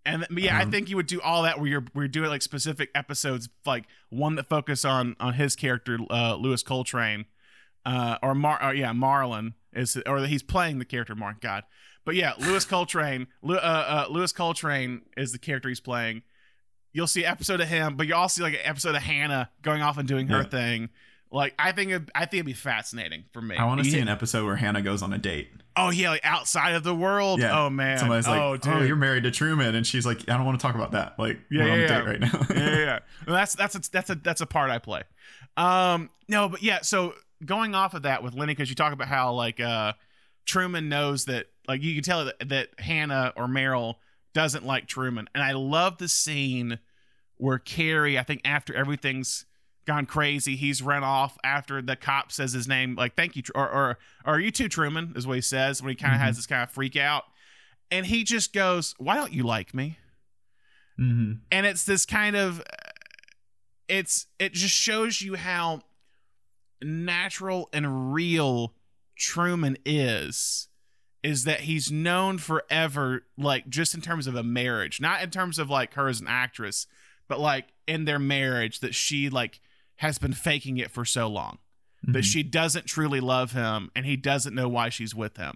And 0.07 0.27
th- 0.29 0.43
yeah, 0.45 0.59
I 0.59 0.63
Um, 0.63 0.71
think 0.71 0.89
you 0.89 0.97
would 0.97 1.07
do 1.07 1.21
all 1.21 1.43
that 1.45 1.59
where 1.59 1.67
you're 1.69 1.85
we're 1.95 2.09
doing 2.09 2.31
like 2.31 2.43
specific 2.43 2.91
episodes, 2.95 3.49
like 3.67 3.85
one 4.09 4.35
that 4.37 4.49
focus 4.49 4.85
on 4.85 5.17
on 5.21 5.35
his 5.35 5.57
character, 5.57 5.99
uh, 6.11 6.35
Louis 6.37 6.63
Coltrane, 6.63 7.27
uh, 7.87 8.17
or 8.23 8.35
Mar, 8.35 8.63
uh, 8.63 8.73
yeah, 8.73 8.93
Marlon 8.93 9.55
is, 9.73 9.97
or 10.07 10.21
that 10.21 10.29
he's 10.29 10.43
playing 10.43 10.79
the 10.79 10.85
character 10.85 11.15
Mark. 11.15 11.41
God, 11.41 11.65
but 12.05 12.15
yeah, 12.15 12.33
Louis 12.39 12.65
Coltrane, 12.65 13.27
Lew- 13.43 13.57
uh, 13.57 13.59
uh, 14.09 14.13
Louis 14.13 14.33
Coltrane 14.33 15.03
is 15.17 15.33
the 15.33 15.39
character 15.39 15.69
he's 15.69 15.81
playing. 15.81 16.23
You'll 16.93 17.07
see 17.07 17.25
an 17.25 17.31
episode 17.31 17.61
of 17.61 17.69
him, 17.69 17.97
but 17.97 18.07
you'll 18.07 18.19
also 18.19 18.39
see 18.39 18.43
like 18.43 18.55
an 18.55 18.61
episode 18.65 18.95
of 18.95 19.03
Hannah 19.03 19.51
going 19.63 19.83
off 19.83 19.97
and 19.99 20.09
doing 20.09 20.29
her 20.29 20.39
Yeah. 20.43 20.49
thing. 20.49 20.89
Like 21.33 21.55
I 21.59 21.71
think 21.71 21.93
it, 21.93 22.03
I 22.15 22.21
think 22.21 22.35
it'd 22.35 22.47
be 22.47 22.53
fascinating 22.55 23.25
for 23.33 23.41
me. 23.41 23.57
I 23.57 23.65
want 23.65 23.85
to 23.85 23.89
see 23.89 24.01
an 24.01 24.09
episode 24.09 24.45
where 24.47 24.57
Hannah 24.57 24.83
goes 24.83 25.01
on 25.01 25.13
a 25.13 25.19
date. 25.19 25.49
Oh 25.77 25.91
yeah, 25.91 26.11
like 26.11 26.23
outside 26.25 26.75
of 26.75 26.83
the 26.83 26.95
world. 26.95 27.39
Yeah. 27.41 27.57
Oh 27.67 27.71
man. 27.71 27.99
Somebody's 27.99 28.27
like, 28.27 28.41
oh 28.41 28.55
"Oh, 28.55 28.57
dude. 28.57 28.89
you're 28.89 28.97
married 28.97 29.23
to 29.23 29.31
Truman," 29.31 29.77
and 29.77 29.87
she's 29.87 30.05
like, 30.05 30.29
"I 30.29 30.37
don't 30.37 30.45
want 30.45 30.59
to 30.59 30.67
talk 30.67 30.75
about 30.75 30.91
that. 30.93 31.17
Like, 31.21 31.39
Yeah, 31.49 31.65
we're 31.65 31.71
on 31.73 31.79
yeah, 31.79 31.85
a 31.85 31.89
date 31.89 31.95
yeah. 31.95 32.11
right 32.11 32.21
now." 32.21 32.47
yeah, 32.51 32.57
yeah, 32.71 32.79
yeah. 32.79 32.99
Well, 33.29 33.37
that's 33.37 33.55
that's 33.55 33.77
a, 33.77 33.91
that's 33.93 34.11
a 34.11 34.15
that's 34.17 34.41
a 34.41 34.47
part 34.47 34.71
I 34.71 34.79
play. 34.79 35.05
Um, 35.57 36.11
no, 36.29 36.49
but 36.49 36.63
yeah. 36.65 36.81
So 36.83 37.15
going 37.45 37.77
off 37.77 37.95
of 37.95 38.03
that 38.03 38.25
with 38.25 38.35
Linney, 38.35 38.53
because 38.55 38.69
you 38.69 38.75
talk 38.75 38.93
about 38.93 39.07
how 39.07 39.33
like 39.33 39.61
uh, 39.61 39.93
Truman 40.47 40.89
knows 40.89 41.27
that 41.27 41.47
like 41.69 41.83
you 41.83 41.95
can 41.95 42.03
tell 42.03 42.25
that, 42.25 42.49
that 42.49 42.69
Hannah 42.81 43.33
or 43.37 43.47
Meryl 43.47 43.95
doesn't 44.33 44.65
like 44.65 44.87
Truman, 44.87 45.29
and 45.35 45.43
I 45.43 45.53
love 45.53 45.99
the 45.99 46.09
scene 46.09 46.79
where 47.37 47.59
Carrey, 47.59 48.19
I 48.19 48.23
think 48.23 48.43
after 48.45 48.75
everything's 48.75 49.47
gone 49.87 50.07
crazy, 50.07 50.57
he's 50.57 50.83
run 50.83 51.03
off 51.03 51.39
after 51.43 51.81
the 51.83 51.97
cop 51.97 52.31
says 52.31 52.53
his 52.53 52.69
name, 52.69 52.95
like 52.95 53.17
"Thank 53.17 53.35
you," 53.37 53.43
or 53.55 53.69
or, 53.69 53.89
or 54.25 54.35
"Are 54.35 54.41
you 54.41 54.51
too 54.51 54.69
Truman?" 54.69 55.15
is 55.17 55.27
what 55.27 55.35
he 55.37 55.41
says 55.41 55.83
when 55.83 55.91
he 55.91 55.97
kind 55.97 56.15
of 56.15 56.21
Mhm. 56.21 56.25
has 56.25 56.37
this 56.37 56.47
kind 56.47 56.63
of 56.63 56.71
freak 56.71 56.97
out, 56.97 57.25
and 57.91 58.07
he 58.07 58.23
just 58.25 58.53
goes, 58.53 58.95
"Why 58.99 59.17
don't 59.17 59.33
you 59.33 59.43
like 59.43 59.75
me?" 59.75 59.99
hmm 60.97 61.33
and 61.51 61.65
it's 61.65 61.85
this 61.85 62.05
kind 62.05 62.37
of 62.37 62.63
it's 63.89 64.27
it 64.39 64.53
just 64.53 64.75
shows 64.75 65.23
you 65.23 65.35
how 65.35 65.81
natural 66.83 67.69
and 67.73 68.13
real 68.15 68.75
Truman 69.17 69.77
is 69.85 70.69
is 71.23 71.45
that 71.45 71.61
he's 71.61 71.91
known 71.91 72.39
forever 72.39 73.23
like 73.37 73.69
just 73.69 73.95
in 73.95 74.01
terms 74.01 74.27
of 74.27 74.35
a 74.35 74.43
marriage 74.43 75.01
not 75.01 75.23
in 75.23 75.31
terms 75.31 75.59
of 75.59 75.69
like 75.69 75.95
her 75.95 76.09
as 76.09 76.21
an 76.21 76.27
actress 76.29 76.87
but 77.29 77.39
like 77.39 77.67
in 77.87 78.05
their 78.05 78.19
marriage 78.19 78.81
that 78.81 78.95
she 78.95 79.29
like 79.29 79.61
has 79.97 80.19
been 80.19 80.33
faking 80.33 80.79
it 80.79 80.91
for 80.91 81.05
so 81.05 81.27
long 81.29 81.59
that 82.03 82.25
she 82.25 82.43
doesn't 82.43 82.87
truly 82.87 83.21
love 83.21 83.53
him 83.53 83.91
and 83.95 84.07
he 84.07 84.17
doesn't 84.17 84.55
know 84.55 84.69
why 84.69 84.89
she's 84.89 85.15
with 85.15 85.37
him. 85.37 85.55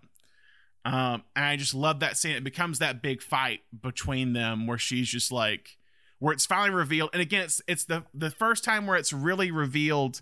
Um, 0.84 1.22
and 1.34 1.44
I 1.44 1.56
just 1.56 1.74
love 1.74 2.00
that 2.00 2.18
scene. 2.18 2.36
It 2.36 2.44
becomes 2.44 2.78
that 2.78 3.00
big 3.00 3.22
fight 3.22 3.60
between 3.80 4.34
them 4.34 4.66
where 4.66 4.76
she's 4.76 5.08
just 5.08 5.32
like, 5.32 5.78
where 6.18 6.34
it's 6.34 6.44
finally 6.44 6.70
revealed. 6.70 7.10
And 7.14 7.22
again, 7.22 7.42
it's 7.44 7.62
it's 7.66 7.84
the 7.84 8.04
the 8.12 8.30
first 8.30 8.64
time 8.64 8.86
where 8.86 8.96
it's 8.96 9.12
really 9.12 9.50
revealed 9.50 10.20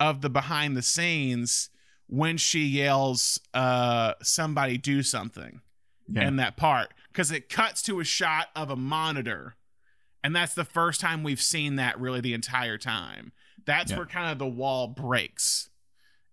of 0.00 0.20
the 0.20 0.30
behind 0.30 0.76
the 0.76 0.82
scenes 0.82 1.70
when 2.12 2.36
she 2.36 2.60
yells, 2.60 3.40
uh, 3.54 4.12
somebody 4.22 4.76
do 4.76 5.02
something 5.02 5.62
yeah. 6.06 6.28
in 6.28 6.36
that 6.36 6.58
part. 6.58 6.92
Because 7.10 7.30
it 7.30 7.48
cuts 7.48 7.80
to 7.84 8.00
a 8.00 8.04
shot 8.04 8.48
of 8.54 8.68
a 8.68 8.76
monitor. 8.76 9.56
And 10.22 10.36
that's 10.36 10.52
the 10.52 10.66
first 10.66 11.00
time 11.00 11.22
we've 11.22 11.40
seen 11.40 11.76
that 11.76 11.98
really 11.98 12.20
the 12.20 12.34
entire 12.34 12.76
time. 12.76 13.32
That's 13.64 13.92
Yeah. 13.92 13.96
where 13.96 14.06
kind 14.06 14.30
of 14.30 14.38
the 14.38 14.46
wall 14.46 14.88
breaks, 14.88 15.70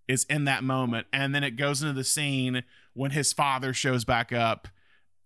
is 0.06 0.26
in 0.26 0.44
that 0.46 0.66
moment. 0.66 1.08
And 1.14 1.34
then 1.34 1.46
it 1.46 1.52
goes 1.52 1.82
into 1.82 1.94
the 1.94 2.04
scene 2.04 2.64
when 2.94 3.12
his 3.12 3.32
father 3.32 3.74
shows 3.74 4.04
back 4.04 4.34
up 4.34 4.68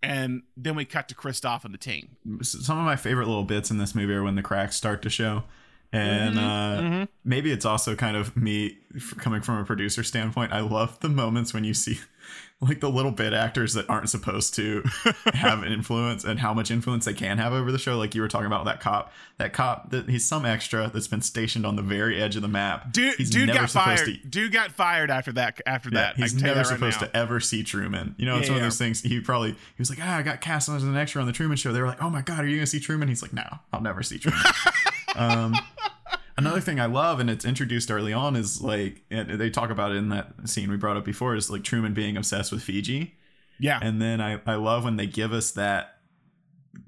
and 0.03 0.43
then 0.55 0.75
we 0.75 0.85
cut 0.85 1.07
to 1.07 1.15
Christof 1.15 1.65
and 1.65 1.73
the 1.73 1.79
team. 1.79 2.17
some 2.43 2.77
of 2.77 2.85
my 2.85 2.95
favorite 2.97 3.27
little 3.27 3.45
bits 3.45 3.71
in 3.71 3.79
this 3.79 3.95
movie 3.95 4.13
are 4.13 4.21
when 4.21 4.35
the 4.35 4.43
cracks 4.43 4.75
start 4.75 5.01
to 5.01 5.09
show 5.09 5.45
and 5.93 6.39
uh, 6.39 7.05
maybe 7.23 7.51
it's 7.51 7.65
also 7.65 7.95
kind 7.95 8.17
of 8.17 8.35
me 8.35 8.77
coming 9.19 9.41
from 9.41 9.59
a 9.59 9.63
producer 9.63 10.03
standpoint. 10.03 10.51
I 10.51 10.61
love 10.61 10.99
the 10.99 11.09
moments 11.09 11.53
when 11.53 11.63
you 11.63 11.73
see 11.73 11.99
like 12.61 12.79
the 12.79 12.89
little 12.89 13.11
bit 13.11 13.33
actors 13.33 13.73
that 13.73 13.89
aren't 13.89 14.09
supposed 14.09 14.53
to 14.55 14.83
have 15.33 15.63
an 15.63 15.71
influence 15.73 16.23
and 16.23 16.39
how 16.39 16.53
much 16.53 16.71
influence 16.71 17.03
they 17.05 17.13
can 17.13 17.37
have 17.37 17.51
over 17.51 17.71
the 17.73 17.77
show 17.77 17.97
like 17.97 18.15
you 18.15 18.21
were 18.21 18.27
talking 18.29 18.47
about 18.47 18.63
that 18.63 18.79
cop 18.79 19.11
that 19.37 19.51
cop 19.51 19.89
that 19.89 20.07
he's 20.09 20.25
some 20.25 20.45
extra 20.45 20.89
that's 20.93 21.07
been 21.07 21.21
stationed 21.21 21.65
on 21.65 21.75
the 21.75 21.81
very 21.81 22.21
edge 22.21 22.35
of 22.37 22.41
the 22.41 22.47
map 22.47 22.91
Dude, 22.93 23.15
he's 23.15 23.29
dude 23.29 23.47
never 23.47 23.59
got 23.59 23.69
supposed 23.69 24.05
fired. 24.05 24.21
to 24.21 24.27
Dude 24.27 24.51
got 24.53 24.71
fired 24.71 25.11
after 25.11 25.33
that. 25.33 25.59
After 25.65 25.89
yeah, 25.89 25.99
that, 25.99 26.15
he's 26.15 26.31
can 26.31 26.39
tell 26.39 26.49
you 26.49 26.55
never 26.55 26.69
that 26.69 26.75
supposed 26.75 27.01
now. 27.01 27.07
to 27.07 27.15
ever 27.17 27.39
see 27.41 27.63
Truman. 27.63 28.15
You 28.17 28.25
know, 28.25 28.37
it's 28.37 28.47
Yeah, 28.47 28.53
one 28.53 28.61
of 28.61 28.65
those 28.65 28.77
things. 28.77 29.01
He 29.01 29.19
probably 29.19 29.51
he 29.51 29.57
was 29.77 29.89
like, 29.89 29.99
ah, 30.01 30.17
I 30.17 30.21
got 30.21 30.39
cast 30.39 30.69
as 30.69 30.83
an 30.83 30.95
extra 30.95 31.19
on 31.21 31.27
the 31.27 31.33
Truman 31.33 31.57
Show. 31.57 31.73
They 31.73 31.81
were 31.81 31.87
like, 31.87 32.01
oh 32.01 32.09
my 32.09 32.21
god, 32.21 32.45
are 32.45 32.47
you 32.47 32.55
gonna 32.57 32.65
see 32.67 32.79
Truman? 32.79 33.07
He's 33.09 33.21
like, 33.21 33.33
no, 33.33 33.43
I'll 33.73 33.81
never 33.81 34.01
see 34.03 34.19
Truman. 34.19 34.41
um, 35.15 35.55
another 36.37 36.59
thing 36.61 36.79
I 36.79 36.85
love, 36.85 37.19
and 37.19 37.29
it's 37.29 37.45
introduced 37.45 37.89
early 37.91 38.13
on, 38.13 38.35
is 38.35 38.61
like 38.61 39.03
and 39.11 39.39
they 39.39 39.49
talk 39.49 39.69
about 39.69 39.91
it 39.91 39.95
in 39.97 40.09
that 40.09 40.33
scene 40.49 40.69
we 40.69 40.77
brought 40.77 40.97
up 40.97 41.05
before, 41.05 41.35
is 41.35 41.49
like 41.49 41.63
Truman 41.63 41.93
being 41.93 42.17
obsessed 42.17 42.51
with 42.51 42.61
Fiji, 42.63 43.15
Yeah, 43.59 43.79
and 43.81 44.01
then 44.01 44.21
I 44.21 44.39
I 44.45 44.55
love 44.55 44.83
when 44.83 44.97
they 44.97 45.07
give 45.07 45.33
us 45.33 45.51
that 45.51 45.97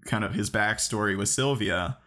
kind 0.06 0.24
of 0.24 0.34
his 0.34 0.50
backstory 0.50 1.18
with 1.18 1.30
Sylvia, 1.30 1.98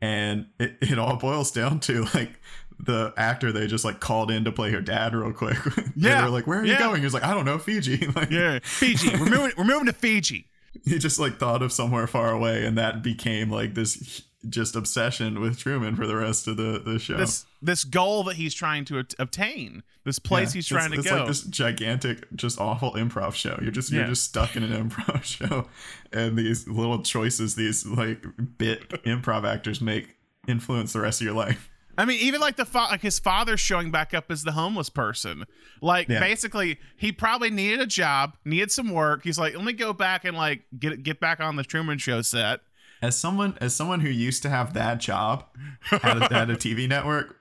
and 0.00 0.46
it, 0.58 0.76
it 0.80 0.98
all 0.98 1.16
boils 1.16 1.50
down 1.52 1.80
to 1.80 2.04
like 2.14 2.40
the 2.78 3.12
actor 3.16 3.52
they 3.52 3.66
just 3.66 3.84
like 3.84 4.00
called 4.00 4.30
in 4.30 4.44
to 4.44 4.50
play 4.52 4.70
her 4.70 4.80
dad 4.80 5.14
real 5.14 5.32
quick. 5.32 5.58
Yeah. 5.96 6.20
they 6.20 6.24
were 6.24 6.30
like, 6.30 6.46
"Where 6.46 6.60
are 6.60 6.64
Yeah. 6.64 6.72
you 6.74 6.78
going?" 6.78 7.02
He's 7.02 7.12
like, 7.12 7.24
"I 7.24 7.34
don't 7.34 7.44
know, 7.44 7.58
Fiji." 7.58 8.06
Like, 8.16 8.30
yeah. 8.30 8.58
Fiji. 8.62 9.10
We're 9.10 9.28
moving. 9.28 9.52
We're 9.58 9.64
moving 9.64 9.86
to 9.86 9.92
Fiji. 9.92 10.46
he 10.86 10.98
just 10.98 11.18
like 11.18 11.38
thought 11.38 11.62
of 11.62 11.72
somewhere 11.72 12.06
far 12.06 12.30
away, 12.30 12.64
and 12.64 12.78
that 12.78 13.02
became 13.02 13.50
like 13.50 13.74
this 13.74 14.22
just 14.48 14.74
obsession 14.74 15.40
with 15.40 15.58
Truman 15.58 15.94
for 15.96 16.06
the 16.06 16.16
rest 16.16 16.46
of 16.48 16.56
the 16.56 16.78
the 16.84 16.98
show. 16.98 17.16
This 17.16 17.44
this 17.60 17.84
goal 17.84 18.22
that 18.24 18.36
he's 18.36 18.54
trying 18.54 18.84
to 18.86 19.04
obtain. 19.18 19.82
This 20.04 20.18
place 20.18 20.50
Yeah, 20.54 20.58
he's 20.58 20.70
it's- 20.70 20.82
trying 20.82 20.92
to 20.92 20.98
it's 21.00 21.10
go. 21.10 21.16
like 21.18 21.26
this 21.28 21.42
gigantic, 21.42 22.26
just 22.34 22.58
awful 22.58 22.92
improv 22.92 23.34
show. 23.34 23.58
You're 23.60 23.70
just 23.70 23.92
you're 23.92 24.02
Yeah. 24.02 24.08
just 24.08 24.24
stuck 24.24 24.56
in 24.56 24.62
an 24.62 24.88
improv 24.90 25.22
show, 25.38 25.68
and 26.12 26.38
these 26.38 26.66
little 26.66 27.02
choices 27.02 27.54
these 27.54 27.84
like 27.84 28.24
bit 28.58 28.88
improv 29.04 29.46
actors 29.46 29.80
make 29.80 30.16
influence 30.48 30.92
the 30.94 31.00
rest 31.00 31.20
of 31.20 31.26
your 31.26 31.34
life. 31.34 31.68
I 31.98 32.06
mean, 32.06 32.18
even 32.20 32.40
like 32.40 32.56
the 32.56 32.64
fa- 32.64 32.86
like 32.90 33.02
his 33.02 33.18
father 33.18 33.58
showing 33.58 33.90
back 33.90 34.14
up 34.14 34.30
as 34.30 34.42
the 34.42 34.52
homeless 34.52 34.88
person. 34.88 35.44
Like 35.82 36.08
Yeah. 36.08 36.20
basically, 36.20 36.78
he 36.96 37.12
probably 37.12 37.50
needed 37.50 37.80
a 37.80 37.86
job, 37.86 38.36
needed 38.46 38.70
some 38.72 38.90
work. 38.90 39.22
He's 39.22 39.38
like, 39.38 39.54
let 39.54 39.64
me 39.64 39.74
go 39.74 39.92
back 39.92 40.24
and 40.24 40.34
like 40.34 40.62
get 40.78 41.02
get 41.02 41.20
back 41.20 41.40
on 41.40 41.56
the 41.56 41.62
Truman 41.64 41.98
Show 41.98 42.22
set. 42.22 42.60
As 43.02 43.16
someone 43.16 43.56
as 43.60 43.74
someone 43.74 44.00
who 44.00 44.08
used 44.10 44.42
to 44.42 44.50
have 44.50 44.74
that 44.74 44.98
job 44.98 45.44
at 45.90 46.04
a, 46.04 46.34
at 46.34 46.50
a 46.50 46.54
TV 46.54 46.88
network, 46.96 47.36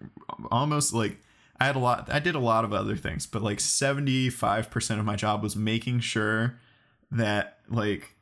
almost 0.52 0.94
like 0.94 1.18
I 1.60 1.66
had 1.66 1.76
a 1.76 1.80
lot. 1.80 2.10
I 2.12 2.20
did 2.20 2.36
a 2.36 2.40
lot 2.40 2.64
of 2.64 2.72
other 2.74 2.96
things, 2.96 3.26
but 3.26 3.42
like 3.42 3.60
seventy 3.60 4.30
five 4.30 4.72
percent 4.72 5.00
of 5.00 5.06
my 5.06 5.16
job 5.18 5.44
was 5.44 5.56
making 5.56 6.00
sure 6.00 6.58
that 7.12 7.60
like 7.70 8.16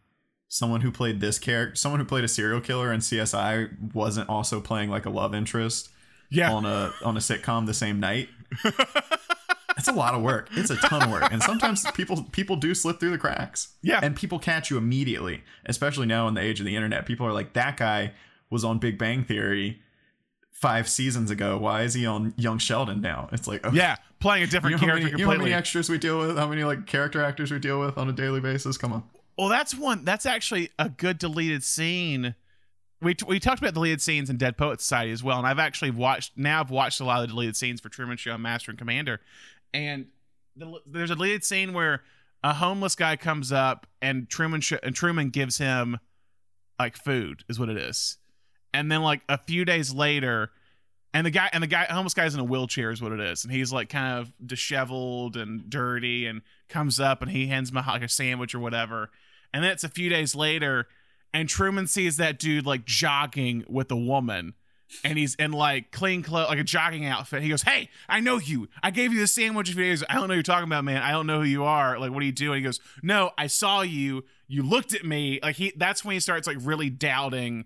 someone 0.47 0.81
who 0.81 0.91
played 0.91 1.19
this 1.19 1.37
character, 1.37 1.75
someone 1.75 1.99
who 1.99 2.05
played 2.05 2.23
a 2.23 2.27
serial 2.27 2.61
killer 2.61 2.91
in 2.91 3.01
CSI, 3.01 3.93
wasn't 3.93 4.29
also 4.29 4.59
playing 4.59 4.89
like 4.89 5.05
a 5.05 5.09
love 5.09 5.35
interest 5.35 5.89
Yeah, 6.31 6.51
on 6.51 6.65
a 6.65 6.91
on 7.03 7.15
a 7.17 7.19
sitcom 7.19 7.65
the 7.67 7.73
same 7.73 7.99
night. 7.99 8.29
It's 9.77 9.87
a 9.87 9.91
lot 9.91 10.13
of 10.13 10.21
work. 10.21 10.49
It's 10.51 10.69
a 10.69 10.75
ton 10.75 11.03
of 11.03 11.11
work, 11.11 11.31
and 11.31 11.41
sometimes 11.43 11.85
people 11.91 12.23
people 12.31 12.55
do 12.55 12.73
slip 12.73 12.99
through 12.99 13.11
the 13.11 13.17
cracks. 13.17 13.75
Yeah. 13.81 13.99
and 14.01 14.15
people 14.15 14.39
catch 14.39 14.69
you 14.71 14.77
immediately. 14.77 15.43
Especially 15.65 16.05
now 16.07 16.27
in 16.27 16.33
the 16.33 16.41
age 16.41 16.59
of 16.59 16.65
the 16.65 16.75
internet, 16.75 17.05
people 17.05 17.25
are 17.27 17.33
like, 17.33 17.53
"That 17.53 17.77
guy 17.77 18.13
was 18.49 18.63
on 18.63 18.79
Big 18.79 18.97
Bang 18.97 19.23
Theory 19.23 19.81
five 20.51 20.89
seasons 20.89 21.29
ago. 21.29 21.57
Why 21.57 21.83
is 21.83 21.93
he 21.93 22.05
on 22.05 22.33
Young 22.37 22.57
Sheldon 22.57 23.01
now?" 23.01 23.29
It's 23.31 23.47
like, 23.47 23.65
okay. 23.65 23.75
yeah, 23.77 23.97
playing 24.19 24.43
a 24.43 24.45
You 24.45 24.51
different 24.51 24.81
know, 24.81 24.87
character 24.87 25.05
many, 25.05 25.19
you 25.19 25.25
know 25.25 25.31
how 25.31 25.37
many 25.37 25.53
extras 25.53 25.89
we 25.89 25.97
deal 25.97 26.19
with? 26.19 26.37
How 26.37 26.47
many 26.47 26.63
like 26.63 26.87
character 26.87 27.21
actors 27.23 27.51
we 27.51 27.59
deal 27.59 27.79
with 27.79 27.97
on 27.97 28.09
a 28.09 28.13
daily 28.13 28.39
basis? 28.39 28.77
Come 28.77 28.93
on. 28.93 29.03
Well, 29.37 29.49
that's 29.49 29.75
one. 29.75 30.03
That's 30.03 30.25
actually 30.25 30.71
a 30.79 30.89
good 30.89 31.19
deleted 31.19 31.63
scene. 31.63 32.33
We, 32.99 33.15
we 33.27 33.39
talked 33.39 33.59
about 33.59 33.75
deleted 33.75 34.01
scenes 34.01 34.31
in 34.31 34.37
Dead 34.37 34.57
Poet 34.57 34.81
Society 34.81 35.11
as 35.11 35.23
well, 35.23 35.37
and 35.37 35.45
I've 35.45 35.59
actually 35.59 35.91
watched 35.91 36.35
now. 36.35 36.61
I've 36.61 36.71
watched 36.71 36.99
a 36.99 37.03
lot 37.03 37.17
of 37.21 37.27
the 37.27 37.27
deleted 37.27 37.55
scenes 37.55 37.79
for 37.79 37.89
Truman 37.89 38.17
Show 38.17 38.33
and 38.33 38.41
Master 38.41 38.71
and 38.71 38.79
Commander, 38.79 39.21
and 39.73 40.07
the, 40.55 40.79
there's 40.85 41.11
a 41.11 41.15
deleted 41.15 41.43
scene 41.43 41.73
where 41.73 42.03
a 42.43 42.53
homeless 42.53 42.95
guy 42.95 43.15
comes 43.15 43.51
up 43.51 43.87
and 44.01 44.29
Truman 44.29 44.61
sh- 44.61 44.73
and 44.83 44.95
Truman 44.95 45.29
gives 45.29 45.57
him 45.57 45.99
like 46.79 46.95
food 46.95 47.43
is 47.49 47.59
what 47.59 47.69
it 47.69 47.77
is, 47.77 48.17
and 48.73 48.91
then 48.91 49.01
like 49.01 49.21
a 49.27 49.37
few 49.37 49.65
days 49.65 49.93
later, 49.93 50.51
and 51.13 51.25
the 51.25 51.31
guy 51.31 51.49
and 51.51 51.63
the 51.63 51.67
guy 51.67 51.85
homeless 51.85 52.13
guy's 52.13 52.33
in 52.33 52.39
a 52.39 52.43
wheelchair 52.43 52.91
is 52.91 53.01
what 53.01 53.11
it 53.11 53.19
is, 53.19 53.43
and 53.43 53.53
he's 53.53 53.71
like 53.71 53.89
kind 53.89 54.19
of 54.19 54.31
disheveled 54.45 55.35
and 55.35 55.69
dirty, 55.69 56.25
and 56.25 56.41
comes 56.69 56.99
up 56.99 57.21
and 57.21 57.31
he 57.31 57.47
hands 57.47 57.69
him 57.69 57.75
like 57.75 58.03
a 58.03 58.09
sandwich 58.09 58.53
or 58.53 58.59
whatever, 58.59 59.09
and 59.53 59.63
then 59.63 59.71
it's 59.71 59.83
a 59.83 59.89
few 59.89 60.09
days 60.09 60.35
later, 60.35 60.87
and 61.33 61.49
Truman 61.49 61.87
sees 61.87 62.17
that 62.17 62.39
dude 62.39 62.65
like 62.65 62.85
jogging 62.85 63.65
with 63.67 63.91
a 63.91 63.95
woman. 63.95 64.53
And 65.03 65.17
he's 65.17 65.35
in 65.35 65.51
like 65.51 65.91
clean 65.91 66.23
clothes, 66.23 66.47
like 66.49 66.59
a 66.59 66.63
jogging 66.63 67.05
outfit. 67.05 67.43
He 67.43 67.49
goes, 67.49 67.63
"Hey, 67.63 67.89
I 68.07 68.19
know 68.19 68.37
you. 68.37 68.69
I 68.81 68.91
gave 68.91 69.11
you 69.11 69.19
the 69.19 69.27
sandwich 69.27 69.69
a 69.69 69.73
few 69.73 69.83
days. 69.83 70.03
I 70.09 70.15
don't 70.15 70.27
know 70.27 70.33
you're 70.33 70.43
talking 70.43 70.67
about, 70.67 70.85
man. 70.85 71.01
I 71.01 71.11
don't 71.11 71.27
know 71.27 71.39
who 71.39 71.47
you 71.47 71.65
are. 71.65 71.99
Like, 71.99 72.11
what 72.11 72.23
are 72.23 72.25
you 72.25 72.31
doing?" 72.31 72.59
He 72.59 72.63
goes, 72.63 72.79
"No, 73.03 73.31
I 73.37 73.47
saw 73.47 73.81
you. 73.81 74.23
You 74.47 74.63
looked 74.63 74.93
at 74.93 75.03
me. 75.03 75.39
Like 75.43 75.57
he. 75.57 75.73
That's 75.75 76.05
when 76.05 76.13
he 76.13 76.19
starts 76.19 76.47
like 76.47 76.57
really 76.61 76.89
doubting 76.89 77.65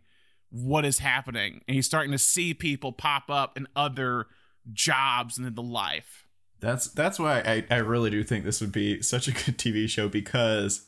what 0.49 0.83
is 0.83 0.99
happening, 0.99 1.61
and 1.67 1.75
he's 1.75 1.85
starting 1.85 2.11
to 2.11 2.17
see 2.17 2.53
people 2.53 2.91
pop 2.91 3.29
up 3.29 3.55
in 3.55 3.67
other 3.75 4.27
jobs 4.73 5.37
and 5.37 5.47
in 5.47 5.55
the 5.55 5.61
life. 5.61 6.25
That's 6.59 6.87
that's 6.87 7.19
why 7.19 7.39
I, 7.39 7.65
I 7.69 7.77
really 7.77 8.09
do 8.09 8.23
think 8.23 8.45
this 8.45 8.61
would 8.61 8.71
be 8.71 9.01
such 9.01 9.27
a 9.27 9.31
good 9.31 9.57
TV 9.57 9.89
show 9.89 10.07
because 10.07 10.87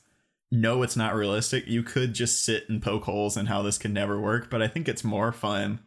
no, 0.52 0.84
it's 0.84 0.96
not 0.96 1.16
realistic. 1.16 1.68
You 1.68 1.82
could 1.82 2.14
just 2.14 2.44
sit 2.44 2.70
and 2.70 2.82
poke 2.82 3.06
holes 3.06 3.36
in 3.36 3.48
how 3.48 3.64
this 3.64 3.80
could 3.80 3.92
never 3.92 4.20
work, 4.22 4.52
but 4.52 4.62
I 4.62 4.68
think 4.68 4.88
it's 4.88 5.04
more 5.04 5.32
fun 5.32 5.80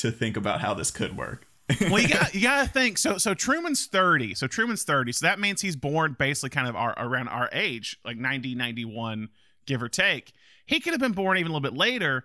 to 0.00 0.10
think 0.10 0.36
about 0.36 0.60
how 0.60 0.74
this 0.74 0.90
could 0.90 1.16
work. 1.16 1.46
well, 1.82 2.00
you 2.00 2.08
got 2.08 2.34
you 2.34 2.42
got 2.42 2.66
to 2.66 2.72
think. 2.72 2.98
So 2.98 3.18
so 3.18 3.34
Truman's 3.34 3.86
thirty. 3.86 4.34
So 4.34 4.46
Truman's 4.46 4.82
thirty. 4.82 5.12
So 5.12 5.26
that 5.26 5.38
means 5.38 5.60
he's 5.60 5.76
born 5.76 6.16
basically 6.18 6.50
kind 6.50 6.68
of 6.68 6.76
our, 6.76 6.94
around 6.96 7.28
our 7.28 7.48
age, 7.52 7.98
like 8.04 8.16
90, 8.16 8.54
91, 8.54 9.28
give 9.66 9.82
or 9.82 9.88
take. 9.88 10.32
He 10.66 10.80
could 10.80 10.92
have 10.92 11.00
been 11.00 11.12
born 11.12 11.38
even 11.38 11.50
a 11.50 11.54
little 11.54 11.68
bit 11.68 11.76
later. 11.76 12.24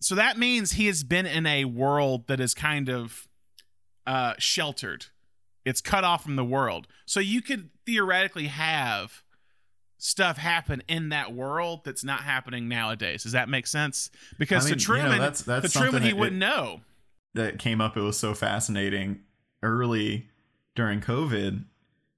So 0.00 0.14
that 0.16 0.36
means 0.36 0.72
he 0.72 0.86
has 0.86 1.04
been 1.04 1.26
in 1.26 1.46
a 1.46 1.64
world 1.64 2.26
that 2.26 2.40
is 2.40 2.54
kind 2.54 2.88
of 2.88 3.28
uh, 4.06 4.34
sheltered. 4.38 5.06
It's 5.64 5.80
cut 5.80 6.02
off 6.02 6.24
from 6.24 6.36
the 6.36 6.44
world. 6.44 6.88
So 7.06 7.20
you 7.20 7.40
could 7.40 7.70
theoretically 7.86 8.48
have 8.48 9.21
stuff 10.04 10.36
happen 10.36 10.82
in 10.88 11.10
that 11.10 11.32
world 11.32 11.82
that's 11.84 12.02
not 12.02 12.20
happening 12.22 12.68
nowadays. 12.68 13.22
Does 13.22 13.32
that 13.32 13.48
make 13.48 13.68
sense? 13.68 14.10
Because 14.36 14.66
I 14.66 14.70
mean, 14.70 14.78
to 14.78 14.82
you 14.92 14.96
know, 14.98 15.02
Truman, 15.02 15.18
that's- 15.20 15.42
that's 15.42 15.72
to 15.72 15.78
Truman, 15.78 16.02
he 16.02 16.12
wouldn't 16.12 16.38
know. 16.38 16.80
that 17.34 17.58
came 17.60 17.80
up. 17.80 17.96
It 17.96 18.00
was 18.00 18.18
so 18.18 18.34
fascinating 18.34 19.20
early 19.62 20.28
during 20.74 21.00
COVID. 21.00 21.64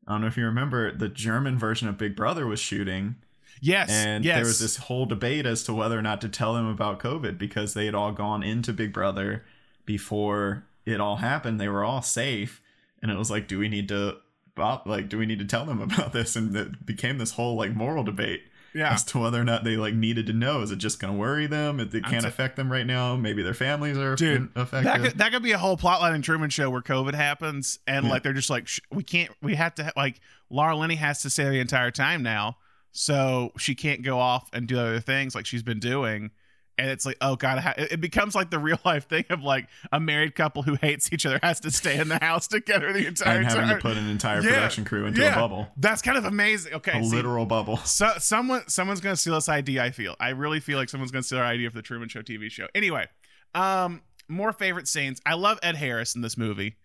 I 0.07 0.13
don't 0.13 0.23
know 0.23 0.27
if 0.27 0.37
you 0.39 0.45
remember 0.47 0.97
the 0.97 1.09
German 1.11 1.59
version 1.59 1.87
of 1.89 1.99
Big 1.99 2.17
Brother 2.17 2.47
was 2.47 2.59
shooting, 2.59 3.17
Yes, 3.61 3.91
and 3.91 4.25
yes. 4.25 4.37
there 4.37 4.45
was 4.45 4.59
this 4.61 4.77
whole 4.79 5.05
debate 5.07 5.45
as 5.47 5.63
to 5.65 5.73
whether 5.75 5.99
or 5.99 6.03
not 6.03 6.21
to 6.23 6.29
tell 6.29 6.55
them 6.55 6.67
about 6.67 6.99
COVID 7.01 7.37
because 7.39 7.75
they 7.75 7.85
had 7.87 7.95
all 7.95 8.13
gone 8.13 8.43
into 8.43 8.73
Big 8.73 8.93
Brother 8.93 9.45
before 9.87 10.65
it 10.87 11.01
all 11.01 11.17
happened. 11.17 11.61
They 11.61 11.69
were 11.69 11.85
all 11.85 12.03
safe, 12.03 12.61
and 13.03 13.11
it 13.11 13.17
was 13.19 13.31
like, 13.31 13.47
do 13.47 13.59
we 13.59 13.69
need 13.69 13.89
to, 13.89 14.17
about- 14.57 14.87
like, 14.87 15.09
do 15.09 15.19
we 15.19 15.27
need 15.27 15.39
to 15.41 15.45
tell 15.45 15.65
them 15.65 15.81
about 15.83 16.13
this? 16.13 16.37
And 16.37 16.55
it 16.57 16.85
became 16.87 17.19
this 17.19 17.33
whole 17.33 17.57
like 17.57 17.75
moral 17.75 18.05
debate 18.05 18.43
yeah. 18.75 18.93
as 18.93 19.05
to 19.05 19.19
whether 19.19 19.41
or 19.41 19.45
not 19.45 19.65
they 19.65 19.77
like 19.77 19.95
needed 19.95 20.27
to 20.27 20.33
know. 20.33 20.61
Is 20.63 20.71
it 20.71 20.77
just 20.77 21.01
going 21.01 21.13
to 21.13 21.19
worry 21.19 21.47
them? 21.47 21.81
It, 21.81 21.95
it 21.95 22.05
can't 22.05 22.23
t- 22.23 22.29
affect 22.29 22.57
them 22.57 22.71
right 22.71 22.87
now. 22.87 23.17
Maybe 23.17 23.43
their 23.43 23.55
families 23.55 23.97
are 23.99 24.15
Dude, 24.17 24.49
affected. 24.57 24.87
That 24.89 25.01
could, 25.03 25.19
that 25.19 25.33
could 25.33 25.43
be 25.43 25.53
a 25.53 25.59
whole 25.59 25.77
plotline 25.77 26.15
in 26.15 26.23
Truman 26.23 26.51
Show 26.51 26.71
where 26.71 26.83
COVID 26.83 27.15
happens 27.15 27.79
and 27.87 28.05
Yeah. 28.07 28.11
like 28.13 28.23
they're 28.23 28.33
just 28.33 28.51
like 28.51 28.67
sh- 28.69 28.81
we 28.91 29.03
can't 29.03 29.31
we 29.43 29.55
have 29.55 29.75
to 29.77 29.85
ha- 29.85 29.93
like 29.97 30.21
Laura 30.51 30.77
Linney 30.77 30.97
has 30.97 31.23
to 31.23 31.31
stay 31.31 31.45
the 31.45 31.61
entire 31.61 31.91
time 31.91 32.23
now, 32.23 32.57
so 32.93 33.51
she 33.59 33.75
can't 33.75 34.03
go 34.03 34.19
off 34.19 34.49
and 34.53 34.67
do 34.69 34.79
other 34.79 35.01
things 35.01 35.35
like 35.35 35.47
she's 35.47 35.63
been 35.63 35.81
doing. 35.81 36.31
And 36.77 36.91
it's 36.91 37.07
like, 37.07 37.17
oh 37.21 37.37
god, 37.37 37.59
ha- 37.59 37.75
it 37.79 37.93
it 37.93 38.01
becomes 38.01 38.35
like 38.35 38.51
the 38.51 38.59
real 38.59 38.79
life 38.85 39.09
thing 39.09 39.25
of 39.31 39.43
like 39.45 39.69
a 39.93 40.01
married 40.01 40.35
couple 40.35 40.63
who 40.63 40.75
hates 40.75 41.13
each 41.13 41.25
other 41.25 41.39
has 41.43 41.61
to 41.61 41.71
stay 41.71 41.99
in 41.99 42.09
the 42.09 42.19
house 42.19 42.49
together 42.49 42.93
the 42.93 43.07
entire 43.07 43.39
and 43.39 43.47
having 43.47 43.63
time. 43.69 43.77
to 43.77 43.81
put 43.83 43.97
an 43.97 44.09
entire 44.09 44.41
Yeah, 44.43 44.55
production 44.55 44.85
crew 44.85 45.07
into 45.07 45.21
yeah. 45.21 45.35
a 45.35 45.37
bubble, 45.37 45.69
That's 45.77 46.03
kind 46.03 46.19
of 46.19 46.25
amazing. 46.25 46.75
Okay, 46.75 46.99
a 46.99 47.05
see, 47.05 47.15
literal 47.15 47.47
bubble. 47.47 47.77
so 47.85 48.13
someone 48.19 48.63
someone's 48.69 49.01
gonna 49.01 49.15
steal 49.17 49.35
this 49.35 49.49
idea. 49.49 49.85
I 49.85 49.91
feel. 49.93 50.17
I 50.19 50.31
really 50.31 50.59
feel 50.61 50.77
like 50.79 50.89
someone's 50.89 51.13
gonna 51.13 51.23
steal 51.23 51.39
our 51.39 51.45
idea 51.45 51.71
for 51.71 51.77
the 51.77 51.83
Truman 51.83 52.09
Show 52.09 52.23
TV 52.23 52.51
show. 52.51 52.67
Anyway, 52.75 53.07
um, 53.55 54.03
more 54.29 54.53
favorite 54.53 54.89
scenes. 54.89 55.21
I 55.25 55.35
love 55.35 55.59
Ed 55.63 55.77
Harris 55.77 56.17
in 56.17 56.23
this 56.23 56.37
movie, 56.37 56.77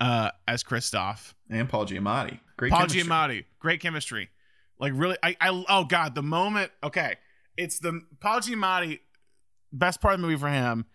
uh, 0.00 0.30
as 0.48 0.64
Christof 0.64 1.34
And 1.50 1.68
Paul 1.68 1.86
Giamatti, 1.86 2.40
great 2.56 2.72
Paul 2.72 2.80
chemistry. 2.80 3.02
Giamatti, 3.04 3.44
great 3.60 3.80
chemistry. 3.80 4.30
Like 4.80 4.92
really, 4.96 5.16
I, 5.22 5.36
I 5.40 5.64
oh 5.68 5.84
god, 5.84 6.14
the 6.14 6.22
moment. 6.22 6.70
Okay, 6.82 7.16
it's 7.56 7.78
the 7.78 8.00
Paul 8.20 8.40
Giamatti. 8.40 9.00
Best 9.72 10.00
part 10.00 10.14
of 10.14 10.20
the 10.20 10.26
movie 10.26 10.40
for 10.40 10.48
him 10.48 10.86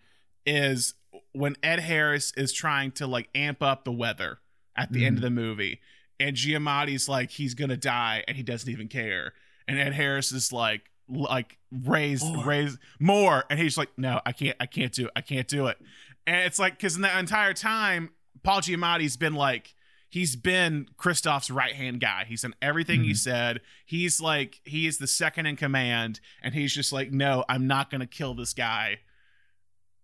is 0.46 0.94
when 1.32 1.56
Ed 1.62 1.80
Harris 1.80 2.32
is 2.36 2.52
trying 2.52 2.92
to 2.92 3.06
like 3.06 3.28
amp 3.34 3.62
up 3.62 3.84
the 3.84 3.92
weather 3.92 4.38
at 4.76 4.92
the 4.92 5.06
end 5.06 5.18
of 5.18 5.24
mm-hmm. 5.24 5.34
the 5.34 5.42
movie, 5.42 5.80
and 6.18 6.36
Giamatti's 6.36 7.08
like 7.08 7.30
he's 7.30 7.54
gonna 7.54 7.76
die, 7.76 8.24
and 8.26 8.36
he 8.36 8.42
doesn't 8.42 8.70
even 8.70 8.88
care, 8.88 9.32
and 9.68 9.78
Ed 9.78 9.92
Harris 9.92 10.32
is 10.32 10.52
like 10.52 10.90
like 11.08 11.58
raise 11.70 12.24
raise 12.44 12.78
more, 12.98 13.44
and 13.50 13.58
he's 13.58 13.76
like, 13.78 13.90
no, 13.96 14.20
I 14.26 14.32
can't, 14.32 14.56
I 14.58 14.66
can't 14.66 14.92
do 14.92 15.06
it, 15.06 15.12
I 15.14 15.20
can't 15.20 15.48
do 15.48 15.66
it, 15.66 15.78
and 16.26 16.36
it's 16.44 16.58
like 16.58 16.76
because 16.76 16.96
in 16.96 17.02
that 17.02 17.18
entire 17.18 17.54
time, 17.54 18.10
Paul 18.42 18.60
Giamatti's 18.60 19.16
been 19.16 19.34
like 19.34 19.74
he's 20.14 20.36
been 20.36 20.86
Christof's 20.96 21.50
right 21.50 21.74
hand 21.74 22.00
guy. 22.00 22.24
He's 22.24 22.42
done 22.42 22.54
everything 22.62 23.02
he 23.02 23.10
mm-hmm. 23.10 23.16
said. 23.16 23.60
He's 23.84 24.20
like 24.20 24.60
he 24.64 24.86
is 24.86 24.98
the 24.98 25.08
second 25.08 25.46
in 25.46 25.56
command, 25.56 26.20
and 26.40 26.54
he's 26.54 26.72
just 26.72 26.92
like, 26.92 27.10
no, 27.10 27.44
I'm 27.48 27.66
not 27.66 27.90
gonna 27.90 28.06
kill 28.06 28.32
this 28.32 28.54
guy 28.54 29.00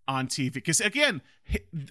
on 0.09 0.27
TV. 0.27 0.53
Because 0.53 0.81
again, 0.81 1.23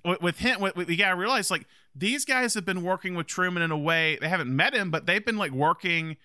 with- 0.03 0.21
with 0.21 0.39
him, 0.39 0.59
with, 0.59 0.75
with, 0.75 0.89
you 0.89 0.97
gotta 0.97 1.15
realize 1.15 1.49
like 1.49 1.65
these 1.95 2.25
guys 2.25 2.55
have 2.55 2.65
been 2.65 2.83
working 2.83 3.15
with 3.15 3.25
Truman 3.25 3.63
in 3.63 3.71
a 3.71 3.77
way 3.77 4.17
they 4.19 4.27
haven't 4.27 4.53
met 4.53 4.73
him, 4.73 4.91
but 4.91 5.05
they've 5.05 5.25
been 5.25 5.37
like 5.37 5.51
working 5.51 6.17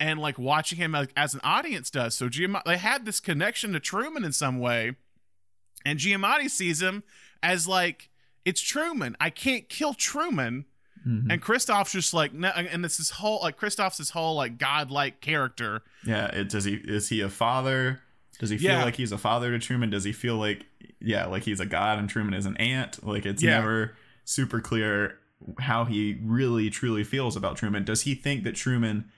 and 0.00 0.18
like 0.18 0.38
watching 0.38 0.78
him 0.78 0.92
like, 0.92 1.12
as 1.14 1.34
an 1.34 1.40
audience 1.44 1.90
does. 1.90 2.14
So 2.14 2.30
Giamatti, 2.30 2.64
they 2.64 2.78
had 2.78 3.04
this 3.04 3.20
connection 3.20 3.74
to 3.74 3.80
Truman 3.80 4.24
in 4.24 4.32
some 4.32 4.58
way, 4.60 4.96
and 5.84 5.98
Giamatti 5.98 6.48
sees 6.48 6.80
him 6.80 7.02
as 7.42 7.68
like 7.68 8.08
it's 8.46 8.62
Truman. 8.62 9.14
I 9.20 9.28
can't 9.28 9.68
kill 9.68 9.92
Truman. 9.92 10.64
Mhm. 11.06 11.26
And 11.30 11.42
Christof's 11.42 11.92
just 11.92 12.14
like 12.14 12.32
no, 12.32 12.48
and 12.48 12.84
it's 12.84 12.96
this 12.98 13.10
whole 13.10 13.40
like 13.42 13.56
Christof's 13.56 13.98
this 13.98 14.10
whole 14.10 14.34
like 14.36 14.58
godlike 14.58 15.20
character. 15.20 15.82
Yeah, 16.06 16.26
it, 16.26 16.48
does 16.48 16.64
he 16.64 16.74
is 16.76 17.08
he 17.10 17.20
a 17.20 17.28
father? 17.28 18.00
Does 18.38 18.50
he 18.50 18.58
feel 18.58 18.70
Yeah. 18.72 18.84
like 18.84 18.96
he's 18.96 19.12
a 19.12 19.18
father 19.18 19.50
to 19.52 19.58
Truman? 19.58 19.90
Does 19.90 20.04
he 20.04 20.12
feel 20.12 20.36
like 20.36 20.66
yeah, 21.00 21.26
like 21.26 21.42
he's 21.44 21.60
a 21.60 21.66
god 21.66 21.98
and 21.98 22.08
Truman 22.08 22.34
is 22.34 22.46
an 22.46 22.56
ant? 22.56 23.06
Like 23.06 23.26
it's 23.26 23.42
Yeah. 23.42 23.58
never 23.58 23.96
super 24.24 24.60
clear 24.60 25.18
how 25.60 25.84
he 25.84 26.18
really 26.22 26.70
truly 26.70 27.04
feels 27.04 27.36
about 27.36 27.56
Truman. 27.58 27.84
Does 27.84 28.02
he 28.02 28.14
think 28.14 28.44
that 28.44 28.54
Truman 28.54 29.10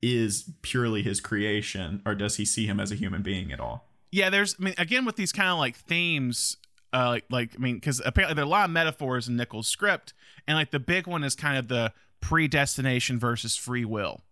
is 0.00 0.50
purely 0.62 1.02
his 1.02 1.20
creation 1.20 2.02
or 2.06 2.14
does 2.14 2.36
he 2.36 2.44
see 2.44 2.66
him 2.66 2.78
as 2.80 2.90
a 2.92 2.94
human 2.94 3.22
being 3.22 3.52
at 3.52 3.60
all? 3.60 3.88
Yeah, 4.10 4.30
there's 4.30 4.54
I 4.60 4.64
mean 4.64 4.74
again 4.78 5.04
with 5.04 5.16
these 5.16 5.32
kind 5.32 5.48
of 5.48 5.58
like 5.58 5.76
themes 5.76 6.56
uh 6.92 7.08
like, 7.08 7.24
like 7.30 7.50
I 7.56 7.58
mean 7.58 7.80
cuz 7.80 8.00
apparently 8.04 8.34
there 8.34 8.44
are 8.44 8.46
a 8.46 8.50
lot 8.50 8.64
of 8.66 8.70
metaphors 8.70 9.28
in 9.28 9.36
Niccol's 9.36 9.68
script 9.68 10.12
and 10.46 10.56
like 10.56 10.70
the 10.70 10.80
big 10.80 11.06
one 11.06 11.24
is 11.24 11.34
kind 11.34 11.58
of 11.58 11.68
the 11.68 11.92
predestination 12.20 13.18
versus 13.18 13.56
free 13.56 13.84
will 13.84 14.22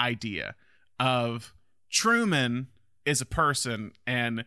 idea 0.00 0.54
of 0.98 1.54
Truman 1.90 2.68
is 3.04 3.20
a 3.20 3.26
person 3.26 3.92
and 4.06 4.44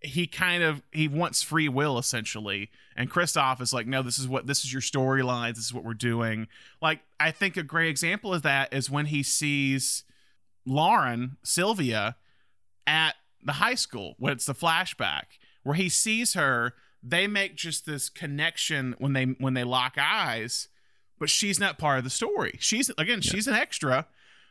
he 0.00 0.26
kind 0.26 0.62
of 0.62 0.82
he 0.92 1.08
wants 1.08 1.42
free 1.42 1.68
will 1.68 1.98
essentially. 1.98 2.70
And 2.96 3.10
Christof 3.10 3.60
is 3.60 3.72
like 3.72 3.86
no 3.86 4.02
this 4.02 4.18
is 4.18 4.28
what 4.28 4.46
this 4.46 4.64
is 4.64 4.72
your 4.72 4.82
storyline. 4.82 5.54
This 5.54 5.64
is 5.64 5.74
what 5.74 5.84
we're 5.84 5.94
doing. 5.94 6.48
Like 6.80 7.00
I 7.18 7.30
think 7.30 7.56
a 7.56 7.62
great 7.62 7.88
example 7.88 8.32
of 8.32 8.42
that 8.42 8.72
is 8.72 8.90
when 8.90 9.06
he 9.06 9.22
sees 9.22 10.04
Lauren 10.64 11.36
Sylvia 11.42 12.16
at 12.86 13.14
the 13.42 13.52
high 13.52 13.74
school 13.74 14.14
when 14.18 14.32
it's 14.32 14.46
the 14.46 14.54
flashback 14.54 15.24
where 15.62 15.74
he 15.74 15.88
sees 15.88 16.34
her 16.34 16.74
they 17.08 17.26
make 17.26 17.54
just 17.56 17.86
this 17.86 18.08
connection 18.08 18.94
when 18.98 19.12
they 19.12 19.24
when 19.24 19.54
they 19.54 19.64
lock 19.64 19.96
eyes 19.98 20.68
but 21.18 21.30
she's 21.30 21.58
not 21.58 21.78
part 21.78 21.98
of 21.98 22.04
the 22.04 22.10
story. 22.10 22.56
She's 22.60 22.90
again 22.98 23.20
she's 23.20 23.46
an 23.46 23.54
extra. 23.54 24.06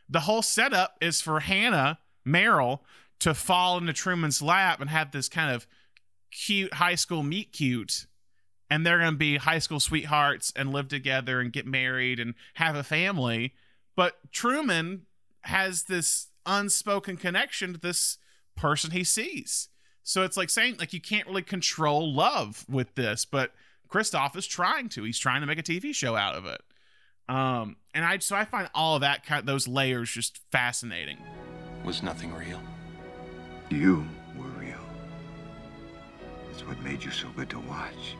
The 0.08 0.20
whole 0.20 0.42
setup 0.42 0.96
is 1.00 1.20
for 1.20 1.40
hannah 1.40 1.98
Meryl 2.26 2.80
to 3.20 3.34
fall 3.34 3.78
into 3.78 3.92
truman's 3.92 4.42
lap 4.42 4.80
and 4.80 4.90
have 4.90 5.10
this 5.10 5.28
kind 5.28 5.54
of 5.54 5.66
cute 6.30 6.74
high 6.74 6.94
school 6.94 7.22
meet 7.22 7.52
cute 7.52 8.06
and 8.68 8.84
they're 8.84 8.98
going 8.98 9.12
to 9.12 9.16
be 9.16 9.36
high 9.36 9.60
school 9.60 9.80
sweethearts 9.80 10.52
and 10.56 10.72
live 10.72 10.88
together 10.88 11.40
and 11.40 11.52
get 11.52 11.66
married 11.66 12.18
and 12.18 12.34
have 12.54 12.74
a 12.74 12.82
family. 12.82 13.54
But 13.94 14.32
truman 14.32 15.06
has 15.42 15.84
this 15.84 16.28
unspoken 16.44 17.16
connection 17.16 17.74
to 17.74 17.78
this 17.78 18.18
person 18.56 18.90
he 18.90 19.04
sees. 19.04 19.68
So 20.06 20.22
it's 20.22 20.36
like 20.36 20.50
saying 20.50 20.76
like 20.78 20.92
you 20.92 21.00
can't 21.00 21.26
really 21.26 21.42
control 21.42 22.14
love 22.14 22.64
with 22.68 22.94
this, 22.94 23.24
but 23.24 23.50
Christof 23.88 24.36
is 24.36 24.46
trying 24.46 24.88
to. 24.90 25.02
He's 25.02 25.18
trying 25.18 25.40
to 25.40 25.48
make 25.48 25.58
a 25.58 25.64
TV 25.64 25.92
show 25.92 26.14
out 26.14 26.36
of 26.36 26.46
it. 26.46 26.60
Um, 27.28 27.74
and 27.92 28.04
I 28.04 28.18
so 28.18 28.36
I 28.36 28.44
find 28.44 28.70
all 28.72 28.94
of 28.94 29.00
that 29.00 29.26
kind 29.26 29.40
of 29.40 29.46
those 29.46 29.66
layers 29.66 30.08
just 30.08 30.38
fascinating. 30.52 31.18
Was 31.84 32.04
nothing 32.04 32.32
real? 32.32 32.60
You 33.68 34.06
were 34.38 34.46
real. 34.60 34.78
It's 36.52 36.64
what 36.64 36.80
made 36.84 37.02
you 37.02 37.10
so 37.10 37.26
good 37.30 37.50
to 37.50 37.58
watch. 37.58 38.16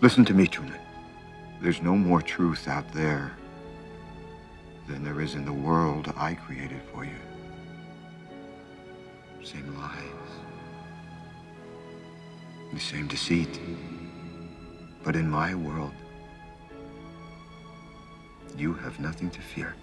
Listen 0.00 0.24
to 0.24 0.32
me, 0.32 0.46
Truman. 0.46 0.80
There's 1.60 1.82
no 1.82 1.94
more 1.94 2.22
truth 2.22 2.68
out 2.68 2.90
there 2.94 3.36
than 4.88 5.04
there 5.04 5.20
is 5.20 5.34
in 5.34 5.44
the 5.44 5.52
world 5.52 6.10
I 6.16 6.32
created 6.32 6.80
for 6.90 7.04
you. 7.04 7.20
Same 9.42 9.76
lies. 9.76 10.23
The 12.74 12.80
same 12.80 13.06
deceit. 13.06 13.60
But 15.04 15.14
in 15.14 15.30
my 15.30 15.54
world, 15.54 15.92
you 18.58 18.74
have 18.74 18.98
nothing 18.98 19.30
to 19.30 19.40
fear. 19.40 19.76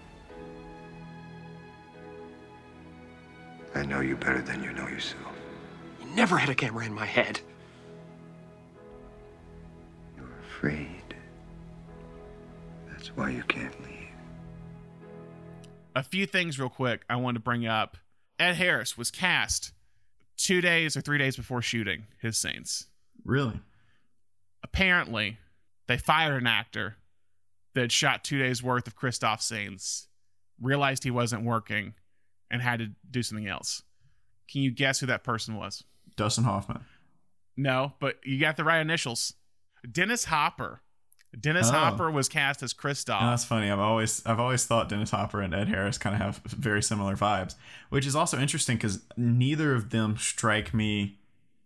I 3.74 3.86
know 3.86 4.02
you 4.02 4.18
better 4.18 4.42
than 4.42 4.62
you 4.62 4.74
know 4.74 4.90
yourself. 4.90 5.34
You 6.02 6.14
never 6.16 6.38
had 6.38 6.50
a 6.50 6.56
camera 6.56 6.86
in 6.86 6.94
my 6.94 7.06
head. 7.06 7.40
You're 10.18 10.40
afraid. 10.42 11.16
That's 12.90 13.16
why 13.16 13.30
you 13.30 13.44
can't 13.44 13.82
leave. 13.84 14.10
A 15.96 16.04
few 16.04 16.26
things 16.26 16.60
real 16.60 16.70
quick 16.70 17.06
I 17.10 17.16
wanted 17.16 17.36
to 17.36 17.44
bring 17.44 17.66
up. 17.66 17.96
Ed 18.38 18.56
Harris 18.56 18.98
was 18.98 19.12
cast 19.12 19.72
two 20.44 20.62
days 20.62 20.96
or 20.98 21.02
three 21.02 21.18
days 21.18 21.36
before 21.36 21.62
shooting 21.62 22.04
his 22.20 22.38
scenes. 22.38 22.88
Really? 23.24 23.60
Apparently, 24.64 25.38
they 25.88 25.98
fired 25.98 26.42
an 26.42 26.48
actor 26.48 26.98
that 27.74 27.82
had 27.82 27.92
shot 27.92 28.24
two 28.24 28.40
days 28.40 28.62
worth 28.62 28.88
of 28.88 28.98
Christof 28.98 29.42
scenes, 29.42 30.08
realized 30.60 31.04
he 31.04 31.12
wasn't 31.12 31.44
working, 31.44 31.94
and 32.50 32.62
had 32.62 32.80
to 32.80 32.90
do 33.10 33.24
something 33.24 33.48
else. 33.48 33.84
Can 34.52 34.62
you 34.62 34.72
guess 34.72 35.00
who 35.00 35.06
that 35.06 35.24
person 35.24 35.56
was? 35.56 35.84
Dustin 36.18 36.44
Hoffman. 36.44 36.86
No, 37.56 37.94
but 38.00 38.18
you 38.26 38.40
got 38.40 38.58
the 38.58 38.64
right 38.64 38.82
initials. 38.82 39.34
Dennis 39.90 40.26
Hopper. 40.26 40.82
Dennis 41.40 41.70
Oh. 41.70 41.74
Hopper 41.74 42.12
was 42.12 42.28
cast 42.28 42.62
as 42.62 42.74
Christof. 42.74 43.22
And 43.22 43.32
that's 43.32 43.46
funny. 43.46 43.70
I've 43.72 43.80
always 43.80 44.22
I've 44.26 44.40
always 44.40 44.66
thought 44.66 44.90
Dennis 44.90 45.12
Hopper 45.12 45.42
and 45.42 45.54
Ed 45.54 45.68
Harris 45.70 45.98
kind 45.98 46.16
of 46.16 46.22
have 46.22 46.38
very 46.46 46.84
similar 46.84 47.16
vibes, 47.16 47.56
which 47.90 48.06
is 48.06 48.16
also 48.16 48.38
interesting 48.38 48.78
because 48.78 49.02
neither 49.16 49.74
of 49.74 49.90
them 49.92 50.18
strike 50.18 50.74
me. 50.74 51.18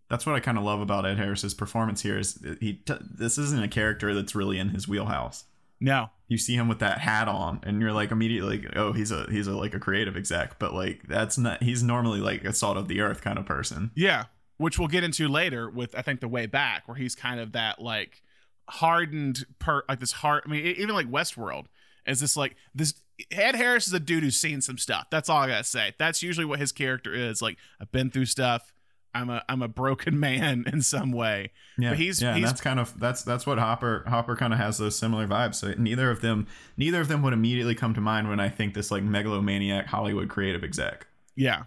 That's 0.08 0.24
what 0.24 0.36
I 0.36 0.40
kind 0.40 0.56
of 0.56 0.62
love 0.62 0.80
about 0.80 1.04
Ed 1.04 1.18
Harris's 1.18 1.52
performance 1.52 2.02
here. 2.02 2.16
Is 2.18 2.38
he 2.60 2.74
t- 2.74 2.94
this 3.00 3.38
isn't 3.38 3.62
a 3.62 3.68
character 3.68 4.14
that's 4.14 4.36
really 4.36 4.58
in 4.58 4.68
his 4.68 4.86
wheelhouse. 4.86 5.44
no. 5.80 6.10
You 6.28 6.38
see 6.38 6.56
him 6.56 6.66
with 6.66 6.80
that 6.80 6.98
hat 6.98 7.28
on, 7.28 7.60
and 7.62 7.80
you're 7.80 7.92
like 7.92 8.10
immediately, 8.10 8.58
like, 8.58 8.72
oh, 8.74 8.92
he's 8.92 9.12
a 9.12 9.26
he's 9.30 9.46
a 9.46 9.52
like 9.56 9.74
a 9.74 9.78
creative 9.78 10.16
exec, 10.16 10.58
but 10.58 10.74
like 10.74 11.06
that's 11.06 11.38
not. 11.38 11.62
He's 11.62 11.84
normally 11.84 12.18
like 12.18 12.42
a 12.44 12.52
salt 12.52 12.76
of 12.76 12.88
the 12.88 13.00
earth 13.00 13.20
kind 13.22 13.38
of 13.38 13.46
person. 13.46 13.92
Yeah, 13.94 14.24
which 14.56 14.76
we'll 14.76 14.88
get 14.88 15.04
into 15.04 15.28
later 15.28 15.70
with 15.70 15.94
I 15.96 16.02
think 16.02 16.18
the 16.18 16.26
way 16.26 16.46
back 16.46 16.88
where 16.88 16.96
he's 16.96 17.14
kind 17.14 17.38
of 17.38 17.52
that 17.52 17.80
like 17.80 18.24
hardened 18.68 19.46
per 19.58 19.82
like 19.88 20.00
this 20.00 20.12
hard. 20.12 20.42
I 20.46 20.48
mean, 20.50 20.64
even 20.66 20.94
like 20.94 21.10
Westworld 21.10 21.66
is 22.06 22.20
this 22.20 22.36
like 22.36 22.56
this. 22.74 22.94
Ed 23.30 23.54
Harris 23.54 23.86
is 23.86 23.92
a 23.94 24.00
dude 24.00 24.22
who's 24.22 24.36
seen 24.36 24.60
some 24.60 24.76
stuff. 24.78 25.06
That's 25.10 25.28
all 25.30 25.38
I 25.38 25.48
gotta 25.48 25.64
say. 25.64 25.94
That's 25.98 26.22
usually 26.22 26.44
what 26.44 26.58
his 26.58 26.72
character 26.72 27.14
is. 27.14 27.40
Like 27.40 27.56
I've 27.80 27.90
been 27.92 28.10
through 28.10 28.26
stuff. 28.26 28.72
I'm 29.14 29.30
a 29.30 29.42
I'm 29.48 29.62
a 29.62 29.68
broken 29.68 30.20
man 30.20 30.64
in 30.70 30.82
some 30.82 31.12
way. 31.12 31.52
Yeah, 31.78 31.90
But 31.90 31.98
he's- 31.98 32.20
yeah, 32.20 32.34
he's- 32.34 32.46
that's 32.50 32.60
kind 32.60 32.78
of 32.78 32.98
that's 33.00 33.22
that's 33.22 33.46
what 33.46 33.56
Hopper 33.58 34.04
Hopper 34.06 34.36
kind 34.36 34.52
of 34.52 34.58
has 34.58 34.76
those 34.76 34.96
similar 34.98 35.26
vibes. 35.26 35.54
So 35.54 35.72
neither 35.78 36.10
of 36.10 36.20
them 36.20 36.46
neither 36.76 37.00
of 37.00 37.08
them 37.08 37.22
would 37.22 37.32
immediately 37.32 37.74
come 37.74 37.94
to 37.94 38.00
mind 38.02 38.28
when 38.28 38.40
I 38.40 38.50
think 38.50 38.74
this 38.74 38.90
like 38.90 39.02
megalomaniac 39.02 39.86
Hollywood 39.86 40.28
creative 40.28 40.62
exec. 40.62 41.06
Yeah. 41.34 41.62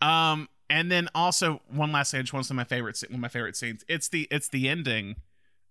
Um, 0.00 0.48
and 0.70 0.90
then 0.90 1.08
also 1.14 1.60
one 1.70 1.92
last 1.92 2.10
thing. 2.10 2.18
I 2.18 2.22
just 2.22 2.32
want 2.32 2.44
to 2.44 2.48
say 2.48 2.54
my 2.54 2.64
favorite 2.64 3.00
one 3.08 3.14
of 3.16 3.20
my 3.20 3.28
favorite 3.28 3.56
scenes. 3.56 3.84
It's 3.88 4.08
the 4.08 4.26
it's 4.30 4.48
the 4.48 4.68
ending. 4.68 5.16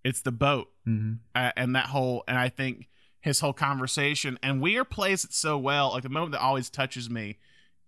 It's 0.08 0.22
the 0.22 0.32
boat. 0.32 0.70
Mm-hmm. 0.88 1.16
uh, 1.36 1.52
and 1.58 1.76
that 1.76 1.88
whole 1.88 2.24
and 2.30 2.38
I 2.38 2.48
think 2.48 2.88
his 3.20 3.42
whole 3.42 3.52
conversation 3.52 4.40
and 4.42 4.62
Weir 4.62 4.86
plays 4.86 5.26
it 5.26 5.34
so 5.34 5.58
well. 5.58 5.92
Like 5.92 6.04
the 6.04 6.10
moment 6.10 6.32
that 6.32 6.42
always 6.42 6.70
touches 6.70 7.10
me 7.10 7.40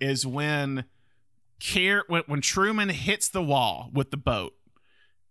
is 0.02 0.28
when 0.28 0.84
Kier 1.62 2.02
when, 2.08 2.24
when 2.28 2.42
Truman 2.42 2.90
hits 2.90 3.30
the 3.30 3.42
wall 3.42 3.90
with 3.94 4.12
the 4.12 4.18
boat 4.18 4.54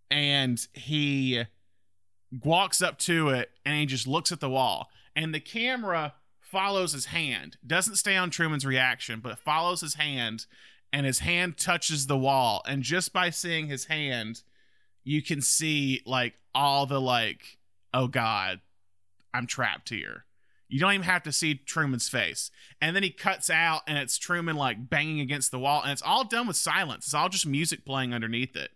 and 0.09 0.59
he 0.73 1.43
walks 2.43 2.81
up 2.81 2.97
to 2.99 3.29
it 3.29 3.51
and 3.63 3.77
he 3.77 3.85
just 3.85 4.07
looks 4.07 4.31
at 4.31 4.39
the 4.39 4.49
wall 4.49 4.89
and 5.15 5.33
the 5.33 5.39
camera 5.39 6.15
follows 6.39 6.93
his 6.93 7.05
hand. 7.05 7.57
Doesn't 7.65 7.97
stay 7.97 8.15
on 8.15 8.31
Truman's 8.31 8.65
reaction, 8.65 9.19
but 9.19 9.37
follows 9.37 9.81
his 9.81 9.95
hand, 9.95 10.47
and 10.91 11.05
his 11.05 11.19
hand 11.19 11.57
touches 11.57 12.07
the 12.07 12.17
wall. 12.17 12.63
And 12.67 12.81
just 12.81 13.13
by 13.13 13.29
seeing 13.29 13.67
his 13.67 13.85
hand, 13.85 14.41
you 15.09 15.23
can 15.23 15.41
see 15.41 16.03
like 16.05 16.35
all 16.53 16.85
the 16.85 17.01
like, 17.01 17.57
oh 17.95 18.05
god, 18.05 18.59
I'm 19.33 19.47
trapped 19.47 19.89
here. 19.89 20.25
You 20.67 20.79
don't 20.79 20.93
even 20.93 21.03
have 21.03 21.23
to 21.23 21.31
see 21.31 21.55
Truman's 21.55 22.07
face. 22.07 22.51
And 22.79 22.95
then 22.95 23.01
he 23.01 23.09
cuts 23.09 23.49
out 23.49 23.81
and 23.87 23.97
it's 23.97 24.19
Truman 24.19 24.55
like 24.55 24.87
banging 24.87 25.19
against 25.19 25.49
the 25.49 25.57
wall 25.57 25.81
and 25.81 25.91
it's 25.91 26.03
all 26.03 26.25
done 26.25 26.45
with 26.45 26.57
silence. 26.57 27.05
It's 27.05 27.15
all 27.15 27.27
just 27.27 27.47
music 27.47 27.85
playing 27.85 28.13
underneath 28.13 28.55
it. 28.55 28.69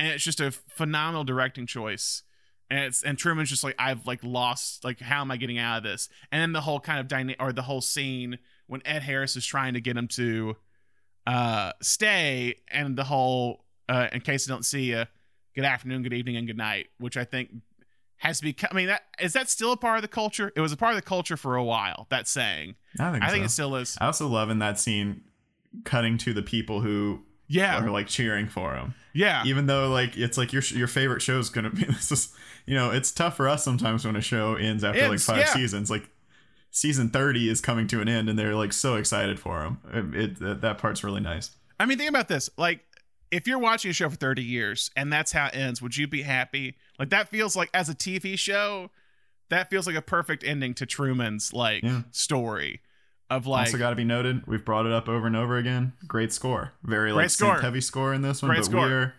And 0.00 0.08
it's 0.08 0.24
just 0.24 0.40
a 0.40 0.50
phenomenal 0.50 1.22
directing 1.22 1.64
choice. 1.64 2.24
And 2.68 2.80
it's 2.80 3.04
and 3.04 3.16
Truman's 3.16 3.48
just 3.48 3.62
like 3.62 3.76
I've 3.78 4.04
like 4.04 4.24
lost 4.24 4.82
like 4.82 4.98
how 4.98 5.20
am 5.20 5.30
I 5.30 5.36
getting 5.36 5.58
out 5.58 5.78
of 5.78 5.82
this? 5.84 6.08
And 6.32 6.42
then 6.42 6.52
the 6.52 6.62
whole 6.62 6.80
kind 6.80 6.98
of 6.98 7.06
dyna- 7.06 7.36
or 7.38 7.52
the 7.52 7.62
whole 7.62 7.80
scene 7.80 8.40
when 8.66 8.82
Ed 8.84 9.04
Harris 9.04 9.36
is 9.36 9.46
trying 9.46 9.74
to 9.74 9.80
get 9.80 9.96
him 9.96 10.08
to 10.08 10.56
uh 11.24 11.70
stay 11.80 12.56
and 12.66 12.96
the 12.96 13.04
whole 13.04 13.64
uh 13.88 14.08
in 14.12 14.22
case 14.22 14.50
I 14.50 14.52
don't 14.52 14.64
see 14.64 14.90
you 14.90 15.04
good 15.58 15.64
afternoon, 15.64 16.04
good 16.04 16.12
evening 16.12 16.36
and 16.36 16.46
good 16.46 16.56
night, 16.56 16.86
which 16.98 17.16
I 17.16 17.24
think 17.24 17.50
has 18.18 18.40
become. 18.40 18.68
I 18.70 18.76
mean, 18.76 18.86
that 18.86 19.02
is 19.20 19.32
that 19.32 19.48
still 19.48 19.72
a 19.72 19.76
part 19.76 19.96
of 19.96 20.02
the 20.02 20.08
culture? 20.08 20.52
It 20.54 20.60
was 20.60 20.70
a 20.70 20.76
part 20.76 20.92
of 20.92 20.96
the 20.96 21.02
culture 21.02 21.36
for 21.36 21.56
a 21.56 21.64
while. 21.64 22.06
That 22.10 22.28
saying, 22.28 22.76
I 23.00 23.10
think, 23.10 23.24
I 23.24 23.30
think 23.30 23.42
so. 23.42 23.44
it 23.46 23.48
still 23.48 23.76
is. 23.76 23.98
I 24.00 24.06
also 24.06 24.28
love 24.28 24.50
in 24.50 24.60
that 24.60 24.78
scene 24.78 25.22
cutting 25.82 26.16
to 26.18 26.32
the 26.32 26.42
people 26.42 26.80
who 26.80 27.22
Yeah, 27.48 27.82
are 27.82 27.90
like 27.90 28.06
cheering 28.06 28.46
for 28.46 28.76
him. 28.76 28.94
yeah, 29.12 29.42
Even 29.44 29.66
though 29.66 29.88
like 29.88 30.16
it's 30.16 30.38
like 30.38 30.52
your 30.52 30.62
your 30.62 30.86
favorite 30.86 31.22
show 31.22 31.40
is 31.40 31.50
gonna 31.50 31.70
be 31.70 31.84
this 31.86 32.12
is 32.12 32.32
you 32.64 32.76
know 32.76 32.92
it's 32.92 33.10
tough 33.10 33.36
for 33.36 33.48
us 33.48 33.64
sometimes 33.64 34.04
when 34.04 34.14
a 34.14 34.20
show 34.20 34.54
ends 34.54 34.84
after 34.84 35.08
like 35.08 35.18
five 35.18 35.38
yeah. 35.38 35.52
seasons 35.52 35.90
like 35.90 36.08
season 36.70 37.08
30 37.10 37.48
is 37.48 37.60
coming 37.60 37.88
to 37.88 38.00
an 38.00 38.08
end 38.08 38.28
and 38.28 38.38
they're 38.38 38.54
like 38.54 38.72
so 38.72 38.94
excited 38.94 39.40
for 39.40 39.64
him 39.64 39.78
it, 40.14 40.40
it 40.40 40.60
that 40.60 40.78
part's 40.78 41.02
really 41.02 41.20
nice 41.20 41.50
I 41.80 41.86
mean, 41.86 41.98
think 41.98 42.10
about 42.10 42.28
this. 42.28 42.50
Like, 42.56 42.80
if 43.30 43.46
you're 43.46 43.58
watching 43.58 43.90
a 43.90 43.94
show 43.94 44.08
for 44.08 44.16
30 44.16 44.42
years 44.42 44.90
and 44.96 45.12
that's 45.12 45.32
how 45.32 45.46
it 45.46 45.56
ends, 45.56 45.80
would 45.82 45.96
you 45.96 46.06
be 46.06 46.22
happy? 46.22 46.76
Like, 46.98 47.10
that 47.10 47.28
feels 47.28 47.54
like 47.56 47.70
as 47.74 47.88
a 47.88 47.94
TV 47.94 48.38
show, 48.38 48.90
that 49.50 49.70
feels 49.70 49.86
like 49.86 49.96
a 49.96 50.02
perfect 50.02 50.44
ending 50.44 50.74
to 50.74 50.86
Truman's 50.86 51.52
like 51.52 51.82
Yeah. 51.82 52.02
story 52.10 52.80
of 53.30 53.46
like 53.46 53.66
also 53.66 53.76
got 53.78 53.90
to 53.90 53.96
be 53.96 54.04
noted 54.04 54.46
we've 54.46 54.64
brought 54.64 54.86
it 54.86 54.92
up 54.92 55.06
over 55.06 55.26
and 55.26 55.36
over 55.36 55.58
again 55.58 55.92
great 56.06 56.32
score 56.32 56.72
very 56.82 57.12
like 57.12 57.28
score. 57.28 57.60
heavy 57.60 57.80
score 57.82 58.14
in 58.14 58.22
this 58.22 58.40
one 58.40 58.48
Great 58.48 58.60
but 58.60 58.64
score. 58.64 58.80
Weir 58.86 59.14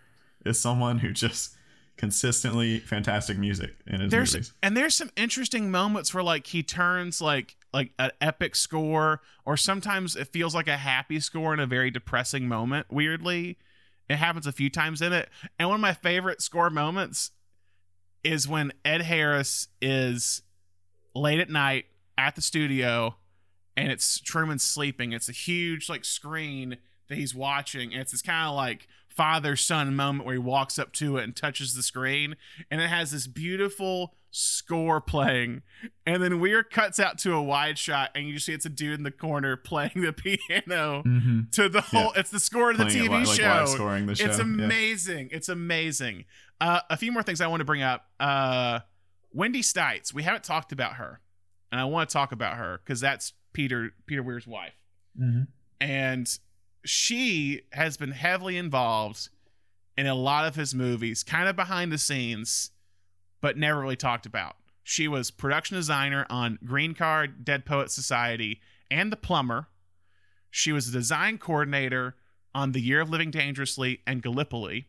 is 0.45 0.60
someone 0.60 0.97
who 0.97 1.12
just 1.12 1.55
consistently 1.95 2.80
fantastic 2.80 3.38
music 3.38 3.76
in 3.86 4.01
his 4.01 4.10
there's 4.12 4.34
movies 4.34 4.53
and 4.64 4.76
there's 4.76 4.95
some 4.95 5.12
interesting 5.16 5.70
moments 5.70 6.12
where 6.12 6.24
like 6.24 6.47
he 6.47 6.64
turns 6.64 7.22
like 7.22 7.55
like 7.72 7.91
an 7.99 8.10
epic 8.20 8.55
score 8.55 9.22
or 9.45 9.55
sometimes 9.55 10.16
it 10.16 10.28
feels 10.30 10.55
like 10.55 10.68
a 10.68 10.78
happy 10.78 11.20
score 11.20 11.53
in 11.53 11.60
a 11.60 11.68
very 11.68 11.91
depressing 11.91 12.47
moment 12.47 12.88
weirdly 12.89 13.57
it 14.10 14.18
happens 14.18 14.47
a 14.47 14.51
few 14.51 14.70
times 14.70 15.01
in 15.01 15.14
it. 15.14 15.30
And 15.57 15.70
one 15.70 15.76
of 15.76 15.82
my 15.82 15.93
favorite 15.93 16.41
score 16.41 16.70
moments 16.70 17.32
is 18.24 18.47
when 18.47 18.74
ed 18.84 19.01
harris 19.01 19.68
is 19.82 20.41
late 21.16 21.39
at 21.39 21.49
night 21.49 21.86
at 22.18 22.36
the 22.36 22.41
studio 22.41 23.16
and 23.78 23.91
it's 23.91 24.20
truman 24.20 24.60
sleeping. 24.60 25.14
It's 25.14 25.30
a 25.30 25.34
huge 25.34 25.88
like 25.88 26.03
screen 26.03 26.78
that 27.07 27.18
he's 27.18 27.34
watching. 27.34 27.93
And 27.93 28.01
it's 28.01 28.12
this 28.12 28.22
kind 28.22 28.49
of 28.49 28.55
like 28.55 28.88
father 29.07 29.55
son 29.55 29.95
moment 29.95 30.26
where 30.26 30.36
he 30.36 30.39
walks 30.39 30.78
up 30.78 30.91
to 30.93 31.18
it 31.18 31.24
and 31.24 31.36
touches 31.36 31.74
the 31.74 31.84
screen. 31.84 32.36
And 32.70 32.82
it 32.82 32.89
has 32.89 33.12
this 33.12 33.28
beautiful 33.28 34.16
score 34.32 35.02
playing. 35.02 35.62
And 36.06 36.22
then 36.22 36.40
Weir 36.40 36.64
cuts 36.64 37.00
out 37.00 37.18
to 37.20 37.34
a 37.34 37.42
wide 37.42 37.78
shot 37.78 38.12
and 38.16 38.28
you 38.28 38.34
just 38.34 38.46
see 38.46 38.54
it's 38.54 38.66
a 38.66 38.70
dude 38.70 38.94
in 38.98 39.04
the 39.04 39.12
corner 39.12 39.56
playing 39.64 40.02
the 40.02 40.14
piano. 40.14 41.04
Mm-hmm. 41.06 41.40
to 41.54 41.70
the 41.70 41.82
whole 41.82 42.12
it's 42.14 42.30
the 42.30 42.40
score 42.40 42.72
of 42.72 42.78
the 42.78 42.86
Playing 42.86 43.10
TV 43.10 43.26
li- 43.28 43.36
show. 43.36 43.66
scoring 43.66 44.06
the 44.06 44.16
show. 44.16 44.26
It's 44.26 44.38
yeah. 44.38 44.44
amazing. 44.44 45.30
It's 45.32 45.50
amazing. 45.50 46.26
Uh, 46.62 46.82
a 46.90 46.98
few 46.98 47.12
more 47.12 47.24
things 47.24 47.42
I 47.42 47.48
want 47.48 47.62
to 47.62 47.66
bring 47.66 47.82
up. 47.82 48.06
Uh, 48.20 48.80
Wendy 49.34 49.62
Stites. 49.62 50.14
We 50.14 50.24
haven't 50.24 50.44
talked 50.44 50.72
about 50.72 50.94
her 50.96 51.22
and 51.72 51.80
I 51.80 51.86
want 51.86 52.10
to 52.10 52.14
talk 52.14 52.32
about 52.32 52.58
her 52.58 52.82
because 52.84 53.00
that's 53.00 53.34
Peter 53.54 53.92
Peter 54.06 54.24
Weir's 54.24 54.48
wife. 54.48 54.74
Mhm. 55.20 55.48
and 55.82 56.40
she 56.86 57.64
has 57.74 57.98
been 57.98 58.12
heavily 58.12 58.58
involved 58.58 59.30
in 59.98 60.08
a 60.08 60.16
lot 60.16 60.46
of 60.46 60.56
his 60.56 60.74
movies, 60.74 61.24
kind 61.24 61.50
of 61.50 61.56
behind 61.58 61.92
the 61.92 61.98
scenes, 61.98 62.72
but 63.42 63.58
never 63.58 63.80
really 63.80 63.96
talked 63.96 64.26
about. 64.26 64.56
She 64.84 65.08
was 65.08 65.32
production 65.32 65.78
designer 65.78 66.26
on 66.30 66.60
Green 66.66 66.94
Card, 66.94 67.46
Dead 67.46 67.66
Poet 67.66 67.92
Society, 67.92 68.60
and 68.90 69.12
The 69.12 69.18
Plumber. 69.18 69.68
She 70.50 70.72
was 70.72 70.88
a 70.88 70.92
design 70.92 71.38
coordinator 71.38 72.16
on 72.56 72.72
The 72.72 72.82
Year 72.82 73.02
of 73.02 73.10
Living 73.10 73.30
Dangerously 73.32 74.02
and 74.08 74.24
Gallipoli. 74.24 74.88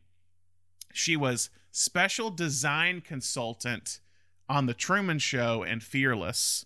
She 0.92 1.16
was 1.16 1.50
special 1.70 2.30
design 2.30 3.00
consultant 3.02 4.00
on 4.48 4.66
The 4.66 4.74
Truman 4.74 5.18
Show 5.18 5.62
and 5.62 5.82
Fearless. 5.82 6.64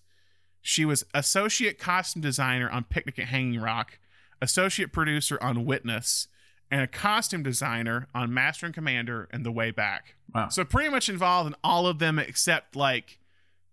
She 0.62 0.84
was 0.84 1.04
associate 1.12 1.78
costume 1.78 2.22
designer 2.22 2.70
on 2.70 2.84
Picnic 2.84 3.18
at 3.18 3.26
Hanging 3.26 3.60
Rock, 3.60 3.98
associate 4.40 4.92
producer 4.92 5.38
on 5.42 5.66
Witness, 5.66 6.28
and 6.74 6.82
a 6.82 6.88
costume 6.88 7.44
designer 7.44 8.08
on 8.16 8.34
Master 8.34 8.66
and 8.66 8.74
Commander 8.74 9.28
and 9.30 9.46
The 9.46 9.52
Way 9.52 9.70
Back. 9.70 10.16
wow 10.34 10.48
So 10.48 10.64
pretty 10.64 10.90
much 10.90 11.08
involved 11.08 11.46
in 11.46 11.54
all 11.62 11.86
of 11.86 12.00
them 12.00 12.18
except 12.18 12.74
like 12.74 13.20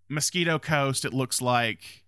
Mosquito 0.08 0.60
Coast, 0.60 1.04
it 1.04 1.12
looks 1.12 1.42
like. 1.42 2.04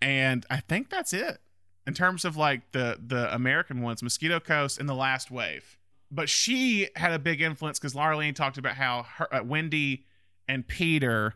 And 0.00 0.46
I 0.48 0.60
think 0.60 0.88
that's 0.88 1.12
it. 1.12 1.42
In 1.86 1.92
terms 1.92 2.24
of 2.24 2.38
like 2.38 2.72
the 2.72 2.98
the 3.06 3.32
American 3.34 3.82
ones, 3.82 4.02
Mosquito 4.02 4.40
Coast 4.40 4.80
and 4.80 4.88
The 4.88 4.94
Last 4.94 5.30
Wave. 5.30 5.76
But 6.10 6.30
she 6.30 6.88
had 6.96 7.12
a 7.12 7.18
big 7.18 7.42
influence 7.42 7.78
because 7.78 7.94
Laura 7.94 8.16
Linney 8.16 8.32
talked 8.32 8.56
about 8.56 8.76
how 8.76 9.04
her, 9.16 9.34
uh, 9.34 9.42
Wendy 9.44 10.06
and 10.48 10.66
Peter 10.66 11.34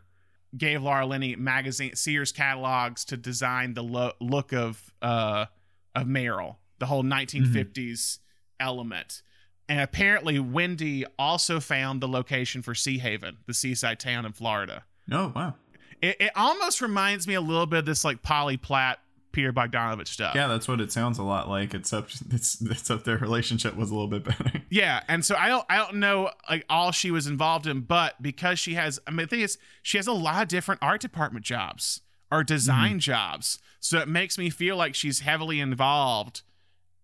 gave 0.57 0.81
Laura 0.81 1.05
Linney 1.05 1.35
magazine 1.35 1.95
Sears 1.95 2.31
catalogs 2.31 3.05
to 3.05 3.17
design 3.17 3.75
the 3.75 3.83
lo- 3.83 4.13
look 4.19 4.51
of 4.51 4.91
uh 5.03 5.45
of 5.93 6.07
Meryl, 6.07 6.55
the 6.79 6.87
whole 6.87 7.03
1950s 7.03 8.17
element. 8.59 9.21
And 9.69 9.81
apparently 9.81 10.39
Wendy 10.39 11.05
also 11.19 11.59
found 11.59 12.01
the 12.01 12.07
location 12.07 12.61
for 12.61 12.73
Sea 12.73 12.99
Haven, 12.99 13.37
the 13.47 13.53
seaside 13.53 13.99
town 13.99 14.25
in 14.25 14.31
Florida. 14.33 14.83
oh 15.11 15.31
wow 15.35 15.55
It, 16.01 16.17
it 16.19 16.31
almost 16.35 16.81
reminds 16.81 17.27
me 17.27 17.33
a 17.33 17.41
little 17.41 17.65
bit 17.65 17.79
of 17.79 17.85
this 17.85 18.05
like 18.05 18.21
Polly 18.21 18.57
Platt, 18.57 18.99
Peter 19.33 19.51
Bogdanovich 19.51 20.07
stuff. 20.07 20.35
yeah 20.35 20.47
that's 20.47 20.67
what 20.67 20.79
it 20.81 20.91
sounds 20.91 21.17
a 21.17 21.23
lot 21.23 21.49
like 21.49 21.73
except 21.73 22.21
it's 22.31 22.61
except 22.61 23.03
their 23.05 23.17
relationship 23.17 23.75
was 23.75 23.91
a 23.91 23.93
little 23.93 24.07
bit 24.07 24.23
better 24.23 24.63
Yeah, 24.69 25.01
and 25.07 25.23
so 25.23 25.35
I 25.35 25.47
don't 25.47 25.65
I 25.69 25.77
don't 25.77 25.95
know 25.95 26.31
like 26.49 26.65
all 26.69 26.91
she 26.91 27.11
was 27.11 27.27
involved 27.27 27.67
in, 27.67 27.81
but 27.81 28.21
because 28.21 28.59
she 28.59 28.73
has 28.73 28.99
I 29.07 29.11
mean 29.11 29.25
the 29.25 29.27
thing 29.27 29.41
is 29.41 29.57
she 29.81 29.97
has 29.97 30.07
a 30.07 30.13
lot 30.13 30.41
of 30.43 30.47
different 30.47 30.81
art 30.83 31.01
department 31.01 31.45
jobs 31.45 32.01
or 32.31 32.43
design 32.43 32.91
mm-hmm. 32.91 32.99
jobs. 32.99 33.59
So 33.79 33.99
it 33.99 34.07
makes 34.07 34.37
me 34.37 34.49
feel 34.49 34.75
like 34.75 34.95
she's 34.95 35.21
heavily 35.21 35.59
involved 35.59 36.41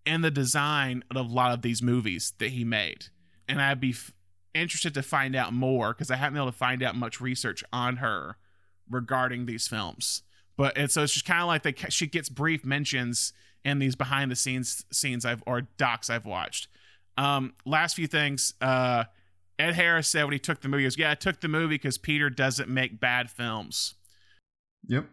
in 0.06 0.20
the 0.20 0.30
design 0.30 1.02
of 1.10 1.16
a 1.16 1.22
lot 1.22 1.52
of 1.52 1.62
these 1.62 1.82
movies 1.82 2.32
that 2.38 2.50
he 2.50 2.64
made. 2.64 3.06
And 3.48 3.60
I'd 3.60 3.80
be 3.80 3.90
f- 3.90 4.12
interested 4.54 4.94
to 4.94 5.02
find 5.02 5.34
out 5.34 5.52
more 5.52 5.92
because 5.92 6.10
I 6.10 6.16
haven't 6.16 6.34
been 6.34 6.42
able 6.42 6.52
to 6.52 6.58
find 6.58 6.82
out 6.82 6.96
much 6.96 7.20
research 7.20 7.64
on 7.72 7.96
her 7.96 8.36
regarding 8.88 9.46
these 9.46 9.66
films. 9.66 10.22
But 10.56 10.76
it's 10.76 10.94
so 10.94 11.02
it's 11.02 11.12
just 11.12 11.26
kind 11.26 11.40
of 11.40 11.46
like 11.46 11.62
they 11.62 11.72
ca- 11.72 11.88
she 11.88 12.06
gets 12.06 12.28
brief 12.28 12.64
mentions 12.64 13.32
in 13.64 13.78
these 13.78 13.96
behind 13.96 14.30
the 14.30 14.36
scenes 14.36 14.84
scenes 14.92 15.24
I've 15.24 15.42
or 15.46 15.62
docs 15.78 16.10
I've 16.10 16.26
watched. 16.26 16.68
Um, 17.16 17.54
last 17.64 17.96
few 17.96 18.06
things. 18.06 18.54
Uh, 18.60 19.04
Ed 19.58 19.72
Harris 19.74 20.08
said 20.08 20.24
when 20.24 20.32
he 20.32 20.38
took 20.38 20.60
the 20.60 20.68
movie, 20.68 20.82
he 20.82 20.86
goes, 20.86 20.98
"Yeah, 20.98 21.10
I 21.12 21.14
took 21.14 21.40
the 21.40 21.48
movie 21.48 21.74
because 21.76 21.98
Peter 21.98 22.30
doesn't 22.30 22.68
make 22.68 23.00
bad 23.00 23.30
films." 23.30 23.94
yep 24.86 25.06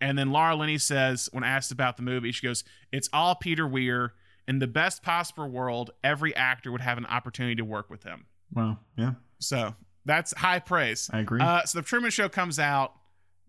And 0.00 0.18
then 0.18 0.32
Laura 0.32 0.56
Linney 0.56 0.78
says, 0.78 1.28
when 1.32 1.44
asked 1.44 1.72
about 1.72 1.96
the 1.96 2.02
movie, 2.02 2.32
she 2.32 2.46
goes, 2.46 2.64
It's 2.90 3.08
all 3.12 3.34
Peter 3.34 3.66
Weir. 3.66 4.14
In 4.50 4.58
the 4.58 4.66
best 4.66 5.02
possible 5.04 5.48
world, 5.48 5.92
every 6.02 6.34
actor 6.34 6.72
would 6.72 6.80
have 6.80 6.98
an 6.98 7.06
opportunity 7.06 7.54
to 7.54 7.64
work 7.64 7.88
with 7.88 8.02
him. 8.02 8.26
wow 8.52 8.78
yeah 8.96 9.12
So 9.38 9.74
that's 10.04 10.34
high 10.36 10.58
praise. 10.58 11.08
i 11.12 11.20
agree 11.20 11.40
Uh, 11.40 11.62
so 11.64 11.78
the 11.78 11.84
Truman 11.84 12.10
Show 12.10 12.28
comes 12.28 12.58
out, 12.58 12.92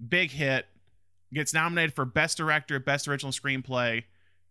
big 0.07 0.29
hit, 0.31 0.67
gets 1.33 1.53
nominated 1.53 1.93
for 1.95 2.05
Best 2.05 2.37
Director, 2.37 2.79
Best 2.79 3.07
Original 3.07 3.31
Screenplay, 3.31 4.03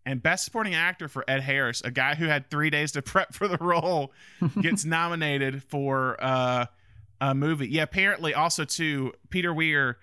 and 0.05 0.21
Best 0.21 0.43
Supporting 0.43 0.75
Actor 0.75 1.07
for 1.07 1.23
Ed 1.27 1.39
Harris, 1.41 1.81
a 1.85 1.91
guy 1.91 2.15
who 2.15 2.25
had 2.25 2.49
three 2.49 2.69
days 2.69 2.91
to 2.93 3.01
prep 3.11 3.33
for 3.33 3.47
the 3.47 3.57
role, 3.61 4.11
gets 4.61 4.83
nominated 4.83 5.63
for 5.63 6.17
uh, 6.21 6.65
a 7.21 7.33
movie. 7.33 7.69
Yeah, 7.69 7.83
apparently 7.83 8.33
also 8.33 8.65
too, 8.65 9.13
Peter 9.29 9.53
Weir 9.53 9.97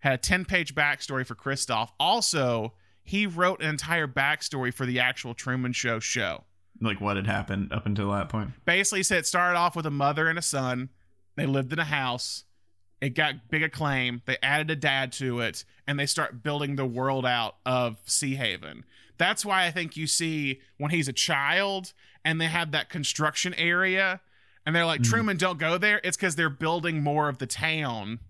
had 0.00 0.14
a 0.14 0.18
10 0.18 0.46
page 0.46 0.74
backstory 0.74 1.24
for 1.24 1.36
Christof. 1.36 1.90
Also, 2.00 2.72
he 3.04 3.26
wrote 3.26 3.60
an 3.62 3.68
entire 3.68 4.06
backstory 4.08 4.72
for 4.72 4.86
the 4.86 5.00
actual 5.00 5.34
Truman 5.34 5.72
Show 5.72 5.98
show. 6.00 6.44
like 6.80 7.00
what 7.00 7.16
had 7.16 7.26
happened 7.26 7.72
up 7.72 7.86
until 7.86 8.10
that 8.12 8.28
point 8.28 8.50
Basically, 8.64 9.00
he 9.00 9.02
said 9.04 9.18
it 9.18 9.26
started 9.26 9.56
off 9.58 9.76
with 9.76 9.86
a 9.86 9.90
mother 9.90 10.28
and 10.28 10.38
a 10.38 10.42
son. 10.42 10.88
They 11.36 11.46
lived 11.46 11.72
in 11.72 11.78
a 11.78 11.84
house, 11.84 12.44
It 13.00 13.10
got 13.14 13.48
big 13.50 13.62
acclaim. 13.62 14.22
They 14.26 14.36
added 14.42 14.70
a 14.70 14.76
dad 14.76 15.10
to 15.14 15.40
it, 15.40 15.64
and 15.86 15.98
they 15.98 16.06
start 16.06 16.42
building 16.42 16.76
the 16.76 16.86
world 16.86 17.26
out 17.26 17.56
of 17.66 17.98
Sea 18.06 18.36
Haven. 18.36 18.84
That's 19.18 19.44
why 19.44 19.64
I 19.66 19.70
think 19.72 19.96
you 19.96 20.06
see 20.06 20.60
when 20.78 20.90
he's 20.92 21.08
a 21.08 21.12
child 21.12 21.92
and 22.24 22.40
they 22.40 22.46
have 22.46 22.70
that 22.72 22.88
construction 22.88 23.54
area, 23.54 24.20
and 24.64 24.74
they're 24.76 24.86
like, 24.86 25.00
Mhm. 25.00 25.10
Truman, 25.10 25.36
don't 25.36 25.58
go 25.58 25.76
there. 25.78 26.00
It's 26.04 26.16
because 26.16 26.36
they're 26.36 26.48
building 26.50 27.02
more 27.02 27.28
of 27.28 27.38
the 27.38 27.46
town 27.48 28.20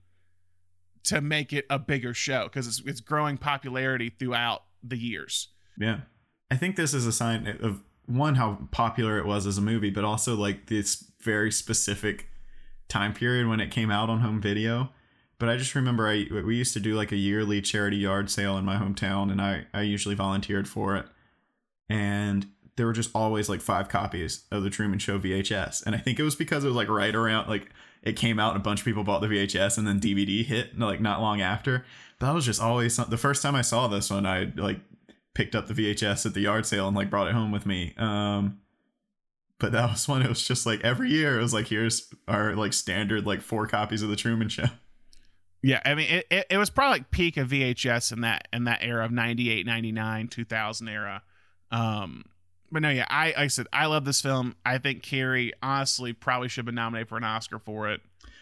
to 1.04 1.20
make 1.20 1.52
it 1.52 1.66
a 1.68 1.78
bigger 1.78 2.14
show 2.14 2.44
because 2.44 2.66
it's, 2.66 2.82
it's 2.86 3.00
growing 3.00 3.36
popularity 3.36 4.10
throughout 4.10 4.64
the 4.82 4.96
years. 4.96 5.48
Yeah. 5.78 6.00
I 6.50 6.56
think 6.56 6.76
this 6.76 6.94
is 6.94 7.06
a 7.06 7.12
sign 7.12 7.58
of 7.60 7.82
one 8.06 8.34
how 8.34 8.58
popular 8.70 9.18
it 9.18 9.26
was 9.26 9.46
as 9.46 9.58
a 9.58 9.62
movie, 9.62 9.90
but 9.90 10.04
also 10.04 10.34
like 10.34 10.66
this 10.66 11.10
very 11.20 11.50
specific 11.50 12.28
time 12.88 13.14
period 13.14 13.48
when 13.48 13.60
it 13.60 13.70
came 13.70 13.90
out 13.90 14.10
on 14.10 14.20
home 14.20 14.40
video. 14.40 14.90
But 15.38 15.48
I 15.48 15.56
just 15.56 15.74
remember 15.74 16.06
I 16.06 16.26
we 16.44 16.56
used 16.56 16.74
to 16.74 16.80
do 16.80 16.94
like 16.94 17.10
a 17.10 17.16
yearly 17.16 17.60
charity 17.62 17.96
yard 17.96 18.30
sale 18.30 18.56
in 18.58 18.64
my 18.64 18.76
hometown 18.76 19.30
and 19.30 19.40
I 19.40 19.66
I 19.74 19.82
usually 19.82 20.14
volunteered 20.14 20.68
for 20.68 20.96
it. 20.96 21.06
And 21.88 22.46
there 22.76 22.86
were 22.86 22.92
just 22.92 23.10
always 23.14 23.48
like 23.48 23.60
five 23.60 23.88
copies 23.88 24.44
of 24.50 24.62
the 24.62 24.70
Truman 24.70 24.98
Show 24.98 25.18
VHS. 25.18 25.84
And 25.84 25.94
I 25.94 25.98
think 25.98 26.18
it 26.18 26.22
was 26.22 26.36
because 26.36 26.64
it 26.64 26.68
was 26.68 26.76
like 26.76 26.88
right 26.88 27.14
around 27.14 27.48
like 27.48 27.70
it 28.02 28.16
came 28.16 28.38
out 28.38 28.54
and 28.54 28.60
a 28.60 28.64
bunch 28.64 28.80
of 28.80 28.84
people 28.84 29.04
bought 29.04 29.20
the 29.20 29.28
VHS 29.28 29.78
and 29.78 29.86
then 29.86 30.00
DVD 30.00 30.44
hit 30.44 30.78
like 30.78 31.00
not 31.00 31.20
long 31.20 31.40
after. 31.40 31.84
But 32.18 32.26
that 32.26 32.34
was 32.34 32.44
just 32.44 32.60
always 32.60 32.94
some, 32.94 33.08
the 33.08 33.16
first 33.16 33.42
time 33.42 33.54
I 33.54 33.62
saw 33.62 33.88
this 33.88 34.10
one 34.10 34.26
I 34.26 34.52
like 34.56 34.80
picked 35.34 35.54
up 35.54 35.68
the 35.68 35.74
VHS 35.74 36.26
at 36.26 36.34
the 36.34 36.40
yard 36.40 36.66
sale 36.66 36.86
and 36.88 36.96
like 36.96 37.10
brought 37.10 37.28
it 37.28 37.34
home 37.34 37.52
with 37.52 37.66
me. 37.66 37.94
Um 37.96 38.58
but 39.58 39.72
that 39.72 39.90
was 39.90 40.08
one 40.08 40.22
it 40.22 40.28
was 40.28 40.42
just 40.42 40.66
like 40.66 40.80
every 40.82 41.10
year 41.10 41.38
it 41.38 41.42
was 41.42 41.54
like 41.54 41.68
here's 41.68 42.12
our 42.26 42.56
like 42.56 42.72
standard 42.72 43.26
like 43.26 43.40
four 43.40 43.66
copies 43.66 44.02
of 44.02 44.08
the 44.08 44.16
Truman 44.16 44.48
Show. 44.48 44.66
Yeah, 45.64 45.80
I 45.84 45.94
mean, 45.94 46.10
it, 46.10 46.26
it, 46.28 46.46
it 46.50 46.56
was 46.56 46.70
probably 46.70 46.98
like 46.98 47.12
peak 47.12 47.36
of 47.36 47.50
VHS 47.50 48.12
in 48.12 48.22
that 48.22 48.48
in 48.52 48.64
that 48.64 48.80
era 48.82 49.04
of 49.04 49.12
98, 49.12 49.64
99, 49.64 50.26
2000 50.26 50.88
era. 50.88 51.22
Um, 51.70 52.24
but 52.72 52.82
no, 52.82 52.90
yeah, 52.90 53.06
I, 53.08 53.34
I 53.36 53.46
said 53.48 53.66
I 53.72 53.86
love 53.86 54.04
this 54.04 54.20
film. 54.20 54.56
I 54.64 54.78
think 54.78 55.02
Carrey 55.02 55.52
honestly 55.62 56.12
probably 56.12 56.48
should 56.48 56.60
have 56.60 56.66
been 56.66 56.74
nominated 56.74 57.08
for 57.08 57.18
an 57.18 57.24
Oscar 57.24 57.58
for 57.58 57.90
it. 57.90 58.00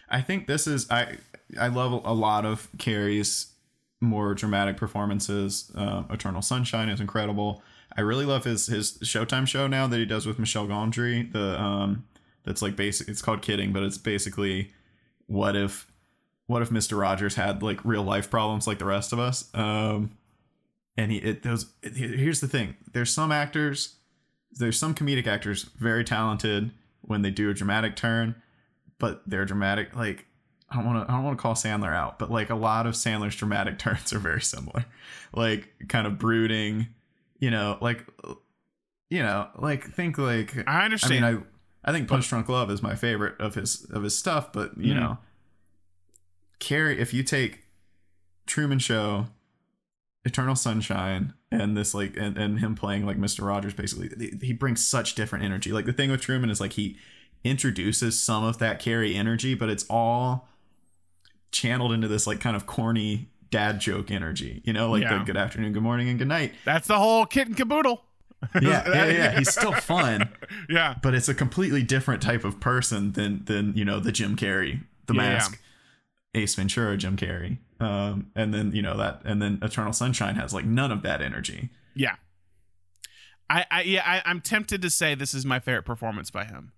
I 0.09 0.21
think 0.21 0.47
this 0.47 0.65
is 0.65 0.89
I 0.89 1.17
I 1.59 1.67
love 1.67 1.91
a 2.05 2.13
lot 2.13 2.45
of 2.45 2.69
Carrey's 2.77 3.53
more 3.99 4.33
dramatic 4.33 4.77
performances. 4.77 5.71
Um, 5.75 6.07
Eternal 6.09 6.41
Sunshine 6.41 6.89
is 6.89 6.99
incredible. 6.99 7.61
I 7.95 8.01
really 8.01 8.25
love 8.25 8.45
his 8.45 8.67
his 8.67 8.97
Showtime 8.99 9.47
show 9.47 9.67
now 9.67 9.85
that 9.87 9.97
he 9.97 10.05
does 10.05 10.25
with 10.25 10.39
Michel 10.39 10.67
Gondry. 10.67 11.31
The 11.31 11.61
um 11.61 12.05
that's 12.43 12.61
like 12.61 12.75
basic. 12.75 13.07
It's 13.07 13.21
called 13.21 13.41
Kidding, 13.41 13.73
but 13.73 13.83
it's 13.83 13.97
basically 13.97 14.71
what 15.27 15.55
if 15.55 15.87
what 16.47 16.61
if 16.61 16.69
Mr. 16.69 16.99
Rogers 16.99 17.35
had 17.35 17.63
like 17.63 17.83
real 17.85 18.03
life 18.03 18.29
problems 18.29 18.67
like 18.67 18.79
the 18.79 18.85
rest 18.85 19.13
of 19.13 19.19
us. 19.19 19.49
Um, 19.53 20.17
and 20.97 21.11
he 21.11 21.17
it 21.19 21.43
those 21.43 21.71
it, 21.81 21.93
here's 21.93 22.41
the 22.41 22.47
thing. 22.47 22.75
There's 22.91 23.11
some 23.11 23.31
actors, 23.31 23.95
there's 24.53 24.77
some 24.77 24.93
comedic 24.95 25.27
actors 25.27 25.63
very 25.77 26.03
talented 26.03 26.71
when 27.01 27.21
they 27.21 27.31
do 27.31 27.49
a 27.49 27.53
dramatic 27.53 27.95
turn, 27.95 28.35
but 28.99 29.21
they're 29.25 29.45
dramatic 29.45 29.95
like 29.95 30.25
I 30.69 30.75
don't 30.75 30.85
want 30.85 31.05
to 31.05 31.11
I 31.11 31.15
don't 31.15 31.23
want 31.25 31.37
to 31.37 31.41
call 31.41 31.53
Sandler 31.55 31.93
out, 31.95 32.19
but 32.19 32.31
like 32.31 32.49
a 32.49 32.55
lot 32.55 32.85
of 32.87 32.93
Sandler's 32.93 33.35
dramatic 33.35 33.77
turns 33.79 34.13
are 34.13 34.19
very 34.19 34.41
similar. 34.41 34.85
Like 35.33 35.69
kind 35.89 36.05
of 36.07 36.17
brooding, 36.19 36.87
you 37.39 37.51
know, 37.51 37.77
like 37.81 38.05
you 39.09 39.21
know, 39.23 39.49
like 39.57 39.91
think 39.93 40.17
like 40.17 40.57
I 40.67 40.81
I 40.81 40.85
understand. 40.85 41.25
mean 41.25 41.43
I 41.83 41.89
I 41.89 41.91
think 41.91 42.07
Punch 42.07 42.29
Drunk 42.29 42.47
Love 42.47 42.69
is 42.69 42.81
my 42.83 42.95
favorite 42.95 43.39
of 43.41 43.55
his 43.55 43.85
of 43.91 44.03
his 44.03 44.17
stuff, 44.17 44.53
but 44.53 44.77
you 44.77 44.93
Mhm. 44.93 44.99
know 44.99 45.17
Carrey 46.59 46.97
if 46.97 47.13
you 47.13 47.23
take 47.23 47.63
Truman 48.45 48.79
Show, 48.79 49.27
Eternal 50.23 50.55
Sunshine, 50.55 51.33
and 51.51 51.75
this 51.75 51.93
like 51.93 52.15
and, 52.17 52.37
and 52.37 52.59
him 52.59 52.75
playing 52.75 53.05
like 53.05 53.17
Mr. 53.17 53.45
Rogers 53.45 53.73
basically 53.73 54.37
he 54.41 54.53
brings 54.53 54.85
such 54.85 55.15
different 55.15 55.43
energy. 55.45 55.71
Like 55.71 55.85
the 55.85 55.93
thing 55.93 56.11
with 56.11 56.21
Truman 56.21 56.49
is 56.49 56.59
like 56.61 56.73
he 56.73 56.97
introduces 57.43 58.21
some 58.21 58.43
of 58.43 58.59
that 58.59 58.79
Carrey 58.81 59.15
energy, 59.15 59.55
but 59.55 59.69
it's 59.69 59.85
all 59.89 60.47
channeled 61.51 61.91
into 61.91 62.07
this 62.07 62.27
like 62.27 62.39
kind 62.39 62.55
of 62.55 62.65
corny 62.65 63.29
dad 63.49 63.79
joke 63.81 64.11
energy, 64.11 64.61
you 64.63 64.71
know, 64.73 64.89
like 64.91 65.01
Yeah. 65.03 65.17
the 65.19 65.25
good 65.25 65.37
afternoon, 65.37 65.73
good 65.73 65.83
morning, 65.83 66.07
and 66.07 66.17
good 66.19 66.27
night. 66.27 66.53
That's 66.65 66.87
the 66.87 66.97
whole 66.97 67.25
kit 67.25 67.47
and 67.47 67.57
caboodle. 67.57 68.03
Yeah, 68.59 68.83
yeah, 68.87 69.05
yeah. 69.05 69.37
He's 69.37 69.51
still 69.51 69.71
fun, 69.73 70.29
yeah, 70.69 70.95
but 71.03 71.13
it's 71.13 71.29
a 71.29 71.35
completely 71.35 71.83
different 71.83 72.21
type 72.23 72.43
of 72.43 72.59
person 72.59 73.11
than 73.11 73.45
than 73.45 73.73
you 73.75 73.85
know 73.85 73.99
the 73.99 74.11
Jim 74.11 74.35
Carrey, 74.35 74.81
the 75.07 75.13
Yeah, 75.13 75.21
yeah. 75.23 75.29
Mask, 75.33 75.59
Ace 76.33 76.55
Ventura, 76.55 76.97
Jim 76.97 77.17
Carrey, 77.17 77.57
um, 77.81 78.31
and 78.35 78.53
then 78.53 78.71
you 78.73 78.81
know 78.81 78.95
that, 78.97 79.21
and 79.25 79.41
then 79.41 79.59
Eternal 79.61 79.93
Sunshine 79.93 80.35
has 80.35 80.53
like 80.53 80.65
none 80.65 80.91
of 80.91 81.01
that 81.03 81.21
energy. 81.21 81.69
yeah. 81.95 82.15
I, 83.49 83.65
I 83.69 83.81
yeah, 83.81 84.03
I, 84.05 84.21
I'm 84.29 84.39
tempted 84.39 84.81
to 84.81 84.89
say 84.89 85.13
this 85.13 85.33
is 85.33 85.45
my 85.45 85.59
favorite 85.59 85.83
performance 85.83 86.31
by 86.31 86.45
him. 86.45 86.71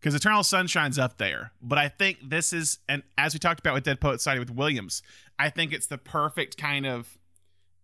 Because 0.00 0.14
Eternal 0.14 0.42
Sunshine's 0.42 0.98
up 0.98 1.18
there. 1.18 1.52
But 1.62 1.78
I 1.78 1.88
think 1.88 2.18
this 2.30 2.52
is 2.52 2.78
and 2.88 3.02
as 3.16 3.32
we 3.34 3.38
talked 3.38 3.60
about 3.60 3.74
with 3.74 3.84
Dead 3.84 4.00
Poet 4.00 4.18
Society 4.18 4.40
with 4.40 4.50
Williams, 4.50 5.02
I 5.38 5.50
think 5.50 5.72
it's 5.72 5.86
the 5.86 5.98
perfect 5.98 6.56
kind 6.56 6.84
of 6.86 7.16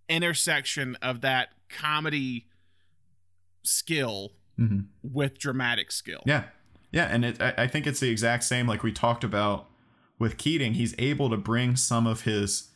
intersection 0.08 0.96
of 1.02 1.20
that 1.20 1.50
comedy 1.68 2.46
skill 3.62 4.32
Mm-hmm. 4.58 4.80
with 5.02 5.38
dramatic 5.38 5.92
skill. 5.92 6.22
Yeah, 6.24 6.44
yeah, 6.90 7.04
and 7.10 7.26
it, 7.26 7.42
I, 7.42 7.52
I 7.58 7.66
think 7.66 7.86
it's 7.86 8.00
the 8.00 8.08
exact 8.08 8.42
same 8.44 8.66
like 8.66 8.82
we 8.82 8.90
talked 8.90 9.22
about 9.22 9.66
with 10.18 10.36
Keating. 10.38 10.74
He's 10.74 10.94
able 10.98 11.30
to 11.30 11.36
bring 11.36 11.76
some 11.76 12.06
of 12.06 12.22
his 12.22 12.70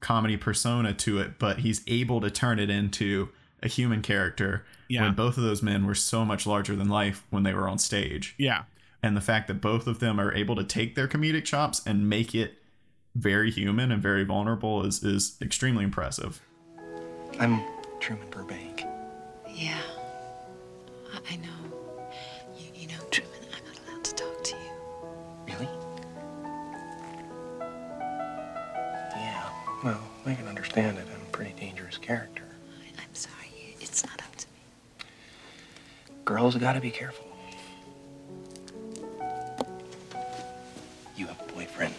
comedy 0.00 0.36
persona 0.36 0.92
to 0.94 1.18
it, 1.18 1.38
but 1.38 1.58
he's 1.60 1.82
able 1.86 2.20
to 2.20 2.30
turn 2.30 2.58
it 2.58 2.70
into 2.70 3.28
a 3.62 3.68
human 3.68 4.02
character. 4.02 4.64
Yeah. 4.88 5.02
When 5.02 5.14
both 5.14 5.36
of 5.36 5.42
those 5.42 5.62
men 5.62 5.86
were 5.86 5.94
so 5.94 6.24
much 6.24 6.46
larger 6.46 6.76
than 6.76 6.88
life 6.88 7.24
when 7.30 7.42
they 7.42 7.54
were 7.54 7.68
on 7.68 7.78
stage. 7.78 8.34
Yeah. 8.38 8.64
and 9.02 9.16
the 9.16 9.20
fact 9.20 9.46
that 9.48 9.60
both 9.60 9.86
of 9.86 9.98
them 10.00 10.18
are 10.20 10.32
able 10.34 10.56
to 10.56 10.64
take 10.64 10.94
their 10.94 11.06
comedic 11.08 11.44
chops 11.44 11.80
and 11.86 12.08
make 12.08 12.34
it 12.34 12.54
very 13.14 13.50
human 13.50 13.90
and 13.92 14.02
very 14.02 14.24
vulnerable 14.24 14.84
is 14.84 15.02
is 15.02 15.36
extremely 15.40 15.84
impressive. 15.84 16.40
I'm 17.40 17.62
Truman 18.00 18.28
Burbank. 18.30 18.84
Yeah. 19.48 19.78
I, 21.12 21.32
I 21.32 21.36
know. 21.36 21.65
Well, 29.86 30.02
I 30.26 30.34
can 30.34 30.48
understand 30.48 30.98
it. 30.98 31.06
I'm 31.14 31.20
a 31.22 31.30
pretty 31.30 31.52
dangerous 31.52 31.96
character. 31.96 32.42
I'm 32.98 33.14
sorry. 33.14 33.76
It's 33.80 34.04
not 34.04 34.20
up 34.20 34.34
to 34.34 34.46
me. 34.48 35.06
Girls 36.24 36.56
gotta 36.56 36.80
be 36.80 36.90
careful. 36.90 37.24
You 41.16 41.28
have 41.28 41.40
a 41.40 41.52
boyfriend, 41.52 41.94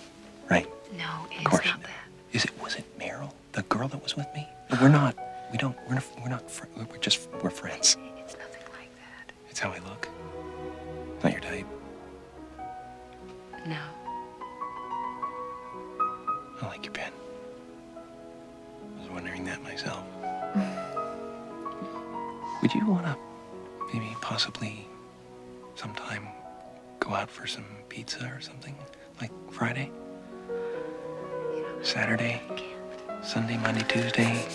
right? 0.52 0.68
No, 0.98 1.28
it's 1.32 1.48
course 1.48 1.66
not 1.66 1.82
that. 1.84 1.92
Is 2.34 2.44
it? 2.44 2.52
Was 2.62 2.76
it 2.76 3.00
Meryl, 3.00 3.32
the 3.54 3.62
girl 3.64 3.88
that 3.88 4.04
was 4.04 4.18
with 4.18 4.28
me? 4.36 4.46
No, 4.70 4.80
we're 4.82 4.90
not. 4.90 5.16
We 5.50 5.58
don't. 5.58 5.78
We're 5.88 5.96
not. 5.96 6.04
We're 6.22 6.30
not. 6.30 6.44
We're 6.92 6.98
just. 6.98 7.30
We're 7.42 7.50
friends. 7.50 7.96
It's 8.18 8.36
nothing 8.38 8.64
like 8.78 8.92
that. 8.98 9.32
It's 9.50 9.62
how 9.62 9.72
I 9.72 9.80
look. 9.88 10.10
Not 11.24 11.32
your 11.32 11.42
type. 11.42 11.66
No. 13.66 13.80
I 16.62 16.68
like 16.68 16.84
your 16.84 16.94
pen. 16.94 17.14
I 19.08 19.10
was 19.10 19.22
wondering 19.22 19.46
that 19.46 19.64
myself. 19.64 20.04
Would 22.62 22.74
you 22.74 22.86
want 22.86 23.06
to 23.06 23.16
maybe 23.94 24.14
possibly 24.22 24.86
sometime 25.76 26.28
go 27.00 27.14
out 27.14 27.30
for 27.30 27.48
some 27.48 27.64
pizza 27.88 28.30
or 28.36 28.42
something? 28.42 28.76
Like 29.22 29.32
Friday? 29.50 29.92
Saturday? 31.82 32.42
Sunday, 33.24 33.56
Monday, 33.58 33.84
Tuesday? 33.88 34.46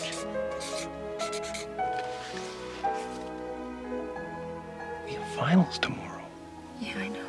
We 5.07 5.12
have 5.14 5.24
finals 5.34 5.78
tomorrow. 5.78 6.22
Yeah, 6.80 6.98
I 6.98 7.09
know. 7.09 7.22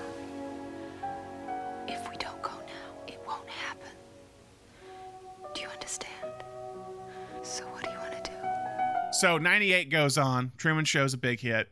So 9.24 9.38
98 9.38 9.89
goes 9.89 10.17
on. 10.17 10.51
Truman 10.57 10.84
Show's 10.84 11.13
a 11.13 11.17
big 11.17 11.39
hit, 11.39 11.69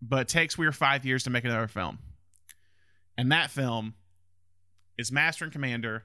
but 0.00 0.20
it 0.20 0.28
takes 0.28 0.56
Weir 0.56 0.72
five 0.72 1.04
years 1.04 1.22
to 1.24 1.28
make 1.28 1.44
another 1.44 1.68
film. 1.68 1.98
And 3.18 3.30
that 3.30 3.50
film 3.50 3.92
is 4.96 5.12
Master 5.12 5.44
and 5.44 5.52
Commander, 5.52 6.04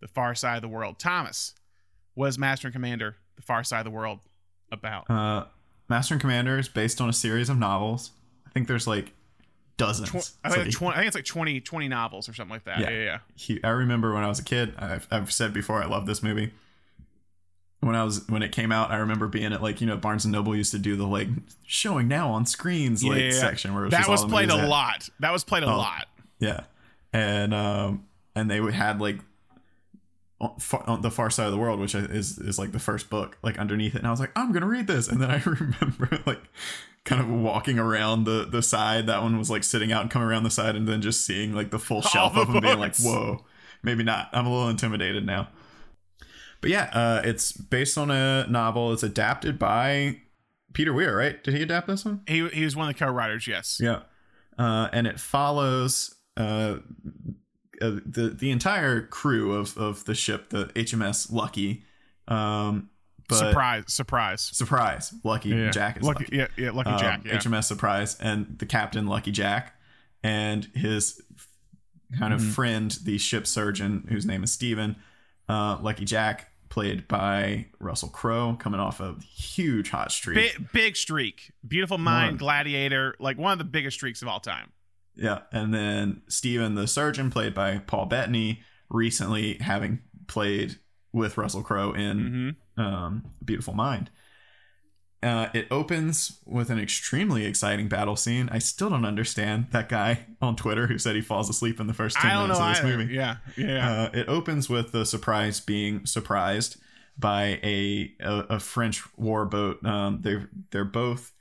The 0.00 0.08
Far 0.08 0.34
Side 0.34 0.56
of 0.56 0.62
the 0.62 0.68
World. 0.68 0.98
Thomas, 0.98 1.54
was 2.16 2.36
Master 2.36 2.66
and 2.66 2.72
Commander, 2.72 3.14
The 3.36 3.42
Far 3.42 3.62
Side 3.62 3.78
of 3.78 3.84
the 3.84 3.92
World 3.92 4.18
about? 4.72 5.08
Uh, 5.08 5.44
Master 5.88 6.14
and 6.14 6.20
Commander 6.20 6.58
is 6.58 6.68
based 6.68 7.00
on 7.00 7.08
a 7.08 7.12
series 7.12 7.48
of 7.48 7.56
novels. 7.56 8.10
I 8.44 8.50
think 8.50 8.66
there's 8.66 8.88
like 8.88 9.12
dozens. 9.76 10.08
Tw- 10.08 10.34
I, 10.42 10.48
think 10.48 10.58
like 10.58 10.66
it's 10.66 10.76
20, 10.78 10.94
I 10.94 10.98
think 10.98 11.06
it's 11.06 11.16
like 11.16 11.26
20, 11.26 11.60
20 11.60 11.86
novels 11.86 12.28
or 12.28 12.34
something 12.34 12.52
like 12.52 12.64
that. 12.64 12.80
Yeah. 12.80 12.90
Yeah, 12.90 12.96
yeah. 12.96 13.04
yeah. 13.04 13.18
he, 13.36 13.62
I 13.62 13.68
remember 13.68 14.12
when 14.12 14.24
I 14.24 14.28
was 14.28 14.40
a 14.40 14.44
kid. 14.44 14.74
I've, 14.78 15.06
I've 15.12 15.30
said 15.30 15.54
before 15.54 15.80
I 15.80 15.86
love 15.86 16.06
this 16.06 16.24
movie. 16.24 16.52
When 17.82 17.96
I 17.96 18.04
was 18.04 18.26
when 18.28 18.42
it 18.42 18.52
came 18.52 18.70
out, 18.70 18.90
I 18.92 18.96
remember 18.98 19.26
being 19.26 19.52
at 19.52 19.60
like 19.62 19.80
you 19.80 19.86
know 19.88 19.96
Barnes 19.96 20.24
and 20.24 20.30
Noble 20.32 20.54
used 20.56 20.70
to 20.70 20.78
do 20.78 20.94
the 20.96 21.06
like 21.06 21.28
showing 21.66 22.06
now 22.08 22.30
on 22.30 22.46
screens 22.46 23.02
like 23.02 23.18
Yeah, 23.18 23.24
yeah, 23.24 23.32
yeah. 23.34 23.40
section 23.40 23.74
where 23.74 23.82
it 23.82 23.86
was 23.86 23.90
that 23.92 24.08
was 24.08 24.24
played 24.24 24.50
a 24.50 24.56
that- 24.56 24.68
lot. 24.68 25.08
That 25.20 25.32
was 25.32 25.42
played 25.42 25.64
a 25.64 25.66
Oh. 25.66 25.76
lot. 25.78 26.06
Yeah, 26.38 26.60
and 27.12 27.52
um 27.52 28.04
and 28.36 28.48
they 28.50 28.58
had 28.72 29.00
like 29.00 29.18
on, 30.40 30.52
on 30.86 31.02
the 31.02 31.10
far 31.10 31.30
side 31.30 31.46
of 31.46 31.52
the 31.52 31.58
world, 31.58 31.78
which 31.80 31.94
is 31.94 32.38
is 32.38 32.58
like 32.58 32.72
the 32.72 32.78
first 32.78 33.10
book, 33.10 33.36
like 33.42 33.58
underneath 33.58 33.94
it, 33.94 33.98
and 33.98 34.06
I 34.06 34.10
was 34.10 34.20
like, 34.20 34.32
I'm 34.36 34.52
gonna 34.52 34.66
read 34.68 34.86
this, 34.86 35.08
and 35.08 35.20
then 35.20 35.30
I 35.30 35.42
remember 35.44 36.20
like 36.26 36.42
kind 37.04 37.20
of 37.20 37.28
walking 37.28 37.78
around 37.78 38.24
the 38.24 38.44
the 38.48 38.62
side. 38.62 39.06
That 39.08 39.22
one 39.22 39.38
was 39.38 39.50
like 39.50 39.64
sitting 39.64 39.92
out 39.92 40.02
and 40.02 40.10
coming 40.10 40.28
around 40.28 40.44
the 40.44 40.50
side, 40.50 40.76
and 40.76 40.86
then 40.88 41.02
just 41.02 41.24
seeing 41.26 41.52
like 41.52 41.70
the 41.70 41.78
full 41.78 42.02
shelf 42.12 42.36
of 42.36 42.52
them, 42.52 42.60
being 42.62 42.78
like, 42.78 42.96
whoa, 42.98 43.44
maybe 43.82 44.02
not. 44.04 44.28
I'm 44.32 44.46
a 44.46 44.52
little 44.52 44.68
intimidated 44.68 45.24
now. 45.26 45.48
But 46.62 46.70
yeah, 46.70 46.84
uh, 46.94 47.20
it's 47.24 47.52
based 47.52 47.98
on 47.98 48.10
a 48.10 48.46
novel. 48.48 48.92
It's 48.94 49.02
adapted 49.02 49.58
by 49.58 50.16
Peter 50.72 50.92
Weir, 50.94 51.14
right? 51.14 51.42
Did 51.44 51.54
he 51.54 51.62
adapt 51.62 51.86
this 51.88 52.04
one? 52.06 52.22
He 52.26 52.48
he 52.48 52.64
was 52.64 52.74
one 52.74 52.88
of 52.88 52.94
the 52.94 53.04
co-writers. 53.04 53.46
Yes. 53.46 53.78
Yeah. 53.82 54.02
Uh, 54.58 54.88
and 54.92 55.06
it 55.06 55.18
follows 55.20 56.14
uh, 56.38 56.76
uh, 57.82 57.90
the 58.06 58.34
the 58.38 58.50
entire 58.50 59.02
crew 59.06 59.52
of, 59.54 59.76
of 59.76 60.04
the 60.06 60.14
ship, 60.14 60.48
the 60.50 60.66
HMS 60.66 61.30
Lucky. 61.32 61.84
Um, 62.28 62.88
but 63.28 63.36
surprise! 63.38 63.84
Surprise! 63.88 64.42
surprise, 64.42 65.14
Lucky 65.24 65.48
Yeah. 65.50 65.70
Jack 65.70 65.96
is 65.98 66.02
Lucky, 66.04 66.24
Lucky. 66.24 66.36
Yeah, 66.36 66.46
yeah. 66.56 66.70
Lucky 66.70 66.90
Um, 66.90 66.98
Jack. 66.98 67.24
Yeah. 67.24 67.36
HMS 67.38 67.64
Surprise 67.64 68.16
and 68.20 68.56
the 68.58 68.66
captain 68.66 69.06
Lucky 69.06 69.30
Jack 69.32 69.74
and 70.22 70.64
his 70.74 71.20
kind 72.18 72.32
of 72.34 72.40
Mm-hmm. 72.40 72.50
friend, 72.50 72.98
the 73.04 73.18
ship 73.18 73.46
surgeon 73.46 74.06
whose 74.08 74.26
name 74.26 74.44
is 74.44 74.52
Steven. 74.52 74.94
Uh, 75.48 75.78
Lucky 75.80 76.04
Jack, 76.04 76.51
played 76.72 77.06
by 77.06 77.66
Russell 77.80 78.08
Crowe, 78.08 78.56
coming 78.58 78.80
off 78.80 78.98
a 78.98 79.14
huge 79.20 79.90
hot 79.90 80.10
streak. 80.10 80.36
Big, 80.36 80.72
big 80.72 80.96
streak. 80.96 81.52
Beautiful 81.68 81.98
Mind, 81.98 82.32
One. 82.32 82.38
Gladiator, 82.38 83.14
like 83.20 83.36
one 83.36 83.52
of 83.52 83.58
the 83.58 83.64
biggest 83.64 83.98
streaks 83.98 84.22
of 84.22 84.28
all 84.28 84.40
time. 84.40 84.72
Yeah, 85.14 85.40
and 85.52 85.74
then 85.74 86.22
Steven 86.28 86.74
the 86.74 86.86
surgeon, 86.88 87.30
played 87.30 87.52
by 87.52 87.76
Paul 87.76 88.06
Bettany, 88.06 88.62
recently 88.88 89.58
having 89.60 90.00
played 90.28 90.78
with 91.12 91.36
Russell 91.36 91.62
Crowe 91.62 91.92
in 91.92 92.56
Mm-hmm. 92.78 92.80
um, 92.82 93.24
Beautiful 93.44 93.74
Mind. 93.74 94.08
Uh, 95.22 95.48
it 95.54 95.68
opens 95.70 96.38
with 96.44 96.68
an 96.68 96.80
extremely 96.80 97.44
exciting 97.46 97.88
battle 97.88 98.16
scene. 98.16 98.48
I 98.50 98.58
still 98.58 98.90
don't 98.90 99.04
understand 99.04 99.66
that 99.70 99.88
guy 99.88 100.26
on 100.40 100.56
Twitter 100.56 100.88
who 100.88 100.98
said 100.98 101.14
he 101.14 101.22
falls 101.22 101.48
asleep 101.48 101.78
in 101.78 101.86
the 101.86 101.94
first 101.94 102.16
ten 102.16 102.36
minutes 102.42 102.58
of 102.58 102.68
this 102.68 102.78
either. 102.80 102.98
movie. 102.98 103.14
Yeah, 103.14 103.36
yeah. 103.56 103.90
Uh, 103.90 104.10
it 104.12 104.28
opens 104.28 104.68
with 104.68 104.90
the 104.90 105.06
surprise 105.06 105.60
being 105.60 106.06
surprised 106.06 106.76
by 107.16 107.60
a 107.62 108.12
a, 108.20 108.46
a 108.50 108.58
French 108.60 109.02
war 109.16 109.44
boat. 109.46 109.84
Um, 109.86 110.20
they're 110.22 110.48
they're 110.70 110.84
both 110.84 111.32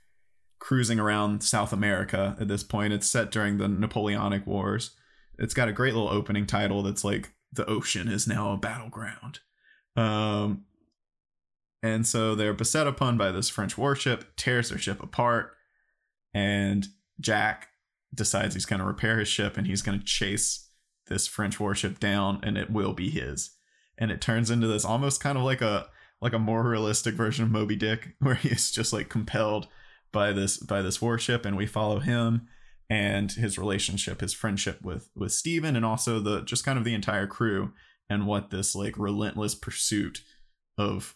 cruising 0.59 0.99
around 0.99 1.41
South 1.41 1.73
America 1.73 2.37
at 2.39 2.47
this 2.47 2.61
point. 2.63 2.93
It's 2.93 3.07
set 3.07 3.31
during 3.31 3.57
the 3.57 3.67
Napoleonic 3.67 4.45
Wars. 4.45 4.91
It's 5.39 5.55
got 5.55 5.69
a 5.69 5.73
great 5.73 5.95
little 5.95 6.09
opening 6.09 6.45
title 6.45 6.83
that's 6.83 7.03
like 7.03 7.33
"The 7.51 7.65
ocean 7.65 8.07
is 8.07 8.27
now 8.27 8.51
a 8.53 8.57
battleground." 8.57 9.39
Um, 9.95 10.65
and 11.83 12.05
so 12.05 12.35
they're 12.35 12.53
beset 12.53 12.87
upon 12.87 13.17
by 13.17 13.31
this 13.31 13.49
French 13.49 13.77
warship, 13.77 14.35
tears 14.35 14.69
their 14.69 14.77
ship 14.77 15.01
apart, 15.01 15.53
and 16.33 16.87
Jack 17.19 17.69
decides 18.13 18.53
he's 18.53 18.65
going 18.65 18.79
to 18.79 18.85
repair 18.85 19.19
his 19.19 19.27
ship 19.27 19.57
and 19.57 19.67
he's 19.67 19.81
going 19.81 19.97
to 19.97 20.05
chase 20.05 20.69
this 21.07 21.27
French 21.27 21.59
warship 21.59 21.99
down, 21.99 22.39
and 22.43 22.57
it 22.57 22.69
will 22.69 22.93
be 22.93 23.09
his. 23.09 23.51
And 23.97 24.11
it 24.11 24.21
turns 24.21 24.49
into 24.49 24.67
this 24.67 24.85
almost 24.85 25.21
kind 25.21 25.37
of 25.37 25.43
like 25.43 25.61
a 25.61 25.87
like 26.21 26.33
a 26.33 26.39
more 26.39 26.63
realistic 26.63 27.15
version 27.15 27.43
of 27.43 27.51
Moby 27.51 27.75
Dick, 27.75 28.15
where 28.19 28.35
he's 28.35 28.71
just 28.71 28.93
like 28.93 29.09
compelled 29.09 29.67
by 30.11 30.31
this 30.31 30.57
by 30.57 30.81
this 30.81 31.01
warship, 31.01 31.45
and 31.45 31.57
we 31.57 31.65
follow 31.65 31.99
him 31.99 32.47
and 32.89 33.31
his 33.31 33.57
relationship, 33.57 34.21
his 34.21 34.33
friendship 34.33 34.81
with 34.81 35.09
with 35.15 35.31
Steven, 35.31 35.75
and 35.75 35.85
also 35.85 36.19
the 36.19 36.41
just 36.41 36.65
kind 36.65 36.77
of 36.77 36.85
the 36.85 36.93
entire 36.93 37.27
crew, 37.27 37.73
and 38.09 38.25
what 38.25 38.49
this 38.49 38.75
like 38.75 38.97
relentless 38.97 39.55
pursuit 39.55 40.21
of 40.77 41.15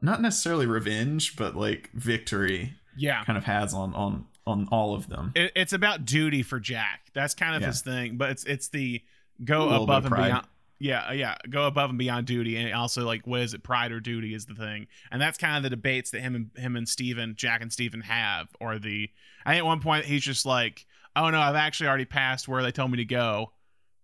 not 0.00 0.22
necessarily 0.22 0.66
revenge, 0.66 1.36
but 1.36 1.54
like 1.56 1.90
victory 1.92 2.74
yeah. 2.96 3.24
kind 3.24 3.36
of 3.36 3.44
has 3.44 3.74
on 3.74 3.94
on 3.94 4.26
on 4.46 4.68
all 4.72 4.94
of 4.94 5.08
them. 5.08 5.32
It, 5.34 5.52
it's 5.54 5.72
about 5.72 6.04
duty 6.04 6.42
for 6.42 6.58
Jack. 6.58 7.10
That's 7.14 7.34
kind 7.34 7.54
of 7.54 7.62
Yeah. 7.62 7.68
his 7.68 7.82
thing, 7.82 8.16
but 8.16 8.30
it's 8.30 8.44
it's 8.44 8.68
the 8.68 9.02
go 9.44 9.70
above 9.82 10.06
and 10.06 10.14
beyond. 10.14 10.46
Yeah, 10.78 11.12
yeah, 11.12 11.36
go 11.48 11.68
above 11.68 11.90
and 11.90 11.98
beyond 11.98 12.26
duty, 12.26 12.56
and 12.56 12.74
also 12.74 13.04
like 13.04 13.24
what 13.24 13.40
is 13.40 13.54
it? 13.54 13.62
Pride 13.62 13.92
or 13.92 14.00
duty 14.00 14.34
is 14.34 14.46
the 14.46 14.54
thing, 14.54 14.88
and 15.12 15.22
that's 15.22 15.38
kind 15.38 15.56
of 15.56 15.62
the 15.62 15.70
debates 15.70 16.10
that 16.10 16.22
him 16.22 16.34
and 16.34 16.50
him 16.56 16.74
and 16.74 16.88
Steven, 16.88 17.34
Jack 17.36 17.62
and 17.62 17.72
Steven 17.72 18.00
have, 18.00 18.48
or 18.60 18.80
the. 18.80 19.08
I 19.46 19.52
think 19.52 19.58
at 19.60 19.66
one 19.66 19.80
point 19.80 20.06
he's 20.06 20.22
just 20.22 20.44
like, 20.44 20.84
"Oh 21.14 21.30
no, 21.30 21.38
I've 21.40 21.54
actually 21.54 21.86
already 21.86 22.04
passed 22.04 22.48
where 22.48 22.64
they 22.64 22.72
told 22.72 22.90
me 22.90 22.96
to 22.96 23.04
go, 23.04 23.52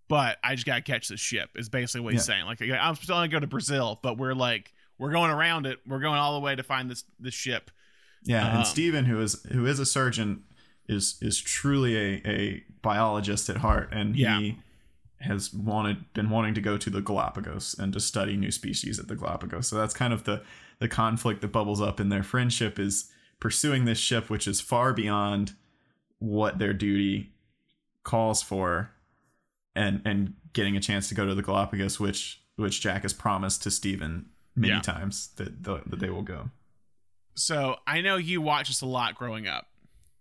but 0.06 0.38
I 0.44 0.54
just 0.54 0.66
gotta 0.66 0.82
catch 0.82 1.08
this 1.08 1.18
ship." 1.18 1.50
Is 1.56 1.68
basically 1.68 2.02
what 2.02 2.12
he's 2.12 2.24
saying. 2.24 2.44
Like 2.44 2.60
I'm 2.62 2.94
still 2.94 3.16
gonna 3.16 3.26
go 3.26 3.40
to 3.40 3.48
Brazil, 3.48 3.98
but 4.00 4.16
we're 4.16 4.34
like 4.34 4.72
we're 4.98 5.12
going 5.12 5.30
around 5.30 5.66
it. 5.66 5.78
We're 5.86 6.00
going 6.00 6.18
all 6.18 6.34
the 6.34 6.40
way 6.40 6.54
to 6.56 6.62
find 6.62 6.90
this 6.90 7.04
this 7.18 7.34
ship. 7.34 7.70
Yeah, 8.24 8.48
Um, 8.50 8.56
and 8.58 8.66
Steven, 8.66 9.04
who 9.04 9.20
is 9.20 9.42
who 9.52 9.64
is 9.66 9.78
a 9.78 9.86
surgeon, 9.86 10.44
is 10.88 11.18
is 11.22 11.38
truly 11.40 11.96
a, 11.96 12.22
a 12.28 12.64
biologist 12.82 13.48
at 13.48 13.58
heart, 13.58 13.88
and 13.92 14.16
Yeah. 14.16 14.38
he 14.40 14.58
has 15.20 15.52
wanted 15.52 16.12
been 16.14 16.30
wanting 16.30 16.54
to 16.54 16.60
go 16.60 16.76
to 16.78 16.90
the 16.90 17.00
Galapagos 17.00 17.74
and 17.78 17.92
to 17.92 17.98
study 18.00 18.36
new 18.36 18.50
species 18.52 18.98
at 19.00 19.08
the 19.08 19.16
Galapagos. 19.16 19.66
So 19.66 19.76
that's 19.76 19.94
kind 19.94 20.12
of 20.12 20.24
the 20.24 20.42
the 20.78 20.88
conflict 20.88 21.40
that 21.40 21.48
bubbles 21.48 21.80
up 21.80 21.98
in 22.00 22.08
their 22.08 22.22
friendship 22.22 22.78
is 22.78 23.10
pursuing 23.40 23.84
this 23.84 23.98
ship, 23.98 24.30
which 24.30 24.46
is 24.46 24.60
far 24.60 24.92
beyond 24.92 25.54
what 26.20 26.58
their 26.58 26.72
duty 26.72 27.32
calls 28.04 28.42
for, 28.42 28.90
and 29.74 30.02
and 30.04 30.34
getting 30.52 30.76
a 30.76 30.80
chance 30.80 31.08
to 31.08 31.14
go 31.14 31.26
to 31.26 31.34
the 31.34 31.42
Galapagos, 31.42 31.98
which 32.00 32.40
which 32.56 32.80
Jack 32.80 33.02
has 33.02 33.12
promised 33.12 33.62
to 33.64 33.70
Steven 33.70 34.26
many 34.58 34.72
Yeah. 34.74 34.80
times 34.80 35.28
that 35.36 35.62
the, 35.62 35.82
that 35.86 36.00
they 36.00 36.10
will 36.10 36.22
go. 36.22 36.50
So 37.34 37.76
I 37.86 38.00
know 38.00 38.16
you 38.16 38.40
watched 38.40 38.68
this 38.68 38.80
a 38.80 38.86
lot 38.86 39.14
growing 39.14 39.46
up. 39.46 39.66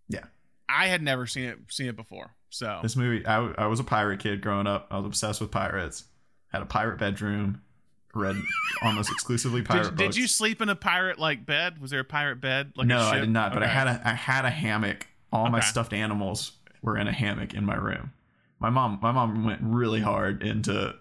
Yeah. 0.08 0.26
I 0.70 0.88
had 0.88 1.02
never 1.02 1.26
seen 1.26 1.46
it 1.46 1.58
seen 1.70 1.88
it 1.88 1.96
before. 1.96 2.32
So 2.50 2.80
This 2.82 2.96
movie, 2.96 3.26
I, 3.26 3.38
I 3.58 3.68
was 3.68 3.80
a 3.80 3.84
pirate 3.84 4.20
kid 4.20 4.42
growing 4.42 4.68
up. 4.68 4.88
I 4.92 4.98
was 4.98 5.06
obsessed 5.06 5.42
with 5.42 5.52
pirates. 5.52 6.06
Had 6.52 6.62
a 6.62 6.66
pirate 6.66 6.98
bedroom. 7.00 7.62
Read 8.14 8.36
almost 8.82 9.12
exclusively 9.12 9.62
pirate 9.62 9.84
did, 9.84 9.96
books. 9.98 10.16
did 10.16 10.22
you 10.22 10.28
sleep 10.28 10.62
in 10.62 10.70
a 10.70 10.76
pirate 10.76 11.20
like 11.20 11.46
bed? 11.46 11.80
Was 11.82 11.92
there 11.92 12.00
a 12.00 12.06
pirate 12.06 12.40
bed? 12.42 12.72
Like 12.76 12.88
no, 12.88 13.00
I 13.00 13.20
did 13.20 13.30
not. 13.30 13.54
But 13.54 13.64
I 13.64 13.68
had 13.68 13.88
a 13.88 14.02
I 14.04 14.14
had 14.14 14.46
a 14.46 14.50
hammock. 14.50 15.08
All 15.32 15.50
my 15.50 15.60
stuffed 15.60 15.94
animals 15.94 16.54
were 16.82 16.98
in 16.98 17.08
a 17.08 17.12
hammock 17.12 17.54
in 17.54 17.66
my 17.66 17.76
room. 17.76 18.14
My 18.60 18.70
mom 18.70 19.00
my 19.02 19.12
mom 19.12 19.44
went 19.44 19.60
really 19.62 20.00
hard 20.00 20.42
into 20.42 20.96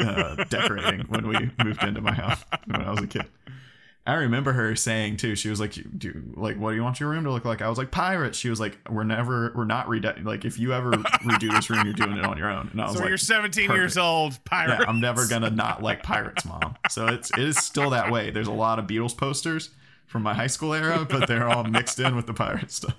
uh, 0.00 0.44
decorating 0.44 1.00
when 1.08 1.26
we 1.28 1.50
moved 1.62 1.82
into 1.82 2.00
my 2.00 2.12
house 2.12 2.44
when 2.66 2.82
I 2.82 2.90
was 2.90 3.00
a 3.02 3.06
kid. 3.06 3.26
I 4.06 4.14
remember 4.14 4.52
her 4.52 4.74
saying 4.74 5.18
too. 5.18 5.36
She 5.36 5.50
was 5.50 5.60
like, 5.60 5.74
"Do 5.98 6.22
like 6.34 6.56
what 6.58 6.70
do 6.70 6.76
you 6.76 6.82
want 6.82 6.98
your 6.98 7.10
room 7.10 7.24
to 7.24 7.30
look 7.30 7.44
like?" 7.44 7.60
I 7.60 7.68
was 7.68 7.76
like, 7.76 7.90
"Pirates." 7.90 8.38
She 8.38 8.48
was 8.48 8.58
like, 8.58 8.78
"We're 8.88 9.04
never, 9.04 9.52
we're 9.54 9.66
not 9.66 9.86
redo 9.86 10.24
like 10.24 10.46
if 10.46 10.58
you 10.58 10.72
ever 10.72 10.92
redo 10.92 11.50
this 11.52 11.68
room, 11.68 11.84
you're 11.84 11.92
doing 11.92 12.16
it 12.16 12.24
on 12.24 12.38
your 12.38 12.48
own." 12.50 12.70
And 12.72 12.80
I 12.80 12.86
was 12.86 12.94
So 12.94 13.00
like, 13.00 13.08
you're 13.10 13.18
17 13.18 13.70
years 13.70 13.98
old, 13.98 14.42
pirate. 14.46 14.78
yeah, 14.80 14.86
I'm 14.88 15.00
never 15.00 15.26
gonna 15.28 15.50
not 15.50 15.82
like 15.82 16.02
pirates, 16.02 16.46
mom. 16.46 16.76
So 16.88 17.06
it's 17.08 17.30
it 17.32 17.40
is 17.40 17.58
still 17.58 17.90
that 17.90 18.10
way. 18.10 18.30
There's 18.30 18.46
a 18.48 18.52
lot 18.52 18.78
of 18.78 18.86
Beatles 18.86 19.14
posters 19.14 19.70
from 20.06 20.22
my 20.22 20.32
high 20.32 20.46
school 20.46 20.72
era, 20.72 21.06
but 21.06 21.28
they're 21.28 21.46
all 21.46 21.64
mixed 21.64 22.00
in 22.00 22.16
with 22.16 22.26
the 22.26 22.32
pirate 22.32 22.70
stuff. 22.70 22.96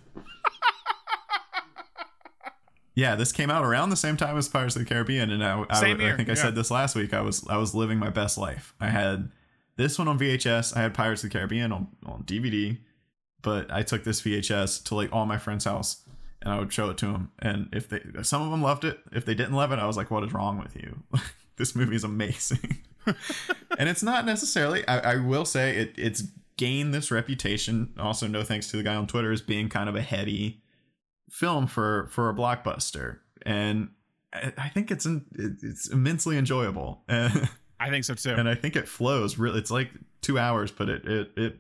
Yeah, 3.00 3.16
this 3.16 3.32
came 3.32 3.50
out 3.50 3.64
around 3.64 3.92
the 3.92 3.96
same 3.96 4.18
time 4.18 4.38
as 4.38 4.50
Pirates 4.50 4.76
of 4.76 4.82
the 4.82 4.86
Caribbean, 4.86 5.32
and 5.32 5.42
I, 5.42 5.62
I, 5.70 5.92
I 5.92 6.16
think 6.18 6.28
I 6.28 6.34
yeah. 6.34 6.34
said 6.34 6.54
this 6.54 6.70
last 6.70 6.96
week. 6.96 7.14
I 7.14 7.22
was 7.22 7.48
I 7.48 7.56
was 7.56 7.74
living 7.74 7.98
my 7.98 8.10
best 8.10 8.38
life. 8.38 8.74
I 8.78 8.90
had 8.90 9.32
this 9.78 9.98
one 9.98 10.10
on 10.10 10.20
VHS. 10.20 10.76
I 10.76 10.82
had 10.82 10.94
Pirates 10.94 11.24
of 11.24 11.30
the 11.30 11.34
Caribbean 11.38 11.72
on, 11.72 11.88
on 12.06 12.24
DVD, 12.24 12.78
but 13.42 13.72
I 13.72 13.84
took 13.84 14.04
this 14.04 14.22
VHS 14.22 14.84
to 14.84 14.96
like 14.96 15.14
all 15.14 15.26
my 15.26 15.38
friends' 15.38 15.64
house, 15.64 16.04
and 16.42 16.52
I 16.52 16.60
would 16.60 16.74
show 16.74 16.90
it 16.90 16.98
to 16.98 17.06
them. 17.06 17.32
And 17.40 17.70
if 17.72 17.88
they 17.88 18.02
some 18.22 18.42
of 18.42 18.52
them 18.52 18.62
loved 18.62 18.84
it, 18.84 19.00
if 19.14 19.24
they 19.24 19.34
didn't 19.34 19.54
love 19.54 19.72
it, 19.72 19.80
I 19.80 19.88
was 19.88 19.96
like, 19.96 20.12
"What 20.12 20.26
is 20.26 20.34
wrong 20.34 20.60
with 20.60 20.76
you? 20.76 21.02
this 21.56 21.78
movie 21.78 21.96
is 21.96 22.04
amazing." 22.04 22.80
and 23.78 23.88
it's 23.88 24.04
not 24.04 24.26
necessarily. 24.26 24.86
I, 24.90 25.14
I 25.14 25.16
will 25.16 25.46
say 25.46 25.78
it. 25.78 25.94
It's 25.96 26.24
gained 26.58 26.94
this 26.94 27.12
reputation. 27.12 27.94
Also, 27.98 28.28
no 28.28 28.44
thanks 28.44 28.70
to 28.72 28.78
the 28.78 28.84
guy 28.84 28.96
on 28.96 29.08
Twitter 29.08 29.32
as 29.32 29.42
being 29.42 29.70
kind 29.70 29.88
of 29.88 29.96
a 29.96 30.02
heady 30.02 30.62
film 31.30 31.68
for 31.68 32.08
for 32.12 32.30
a 32.30 32.34
blockbuster, 32.34 33.20
and 33.46 33.90
I 34.34 34.54
I 34.58 34.70
think 34.70 34.92
it's 34.92 35.06
in, 35.06 35.26
it's 35.34 35.90
immensely 35.90 36.38
enjoyable. 36.38 37.04
I 37.10 37.90
think 37.90 38.04
so 38.06 38.14
too. 38.16 38.32
and 38.34 38.48
I 38.50 38.56
think 38.56 38.76
it 38.76 38.88
flows 38.88 39.38
really. 39.38 39.60
It's 39.60 39.72
like 39.72 39.92
two 40.22 40.38
hours, 40.38 40.72
but 40.72 40.90
it 40.90 41.06
it 41.06 41.32
it 41.38 41.58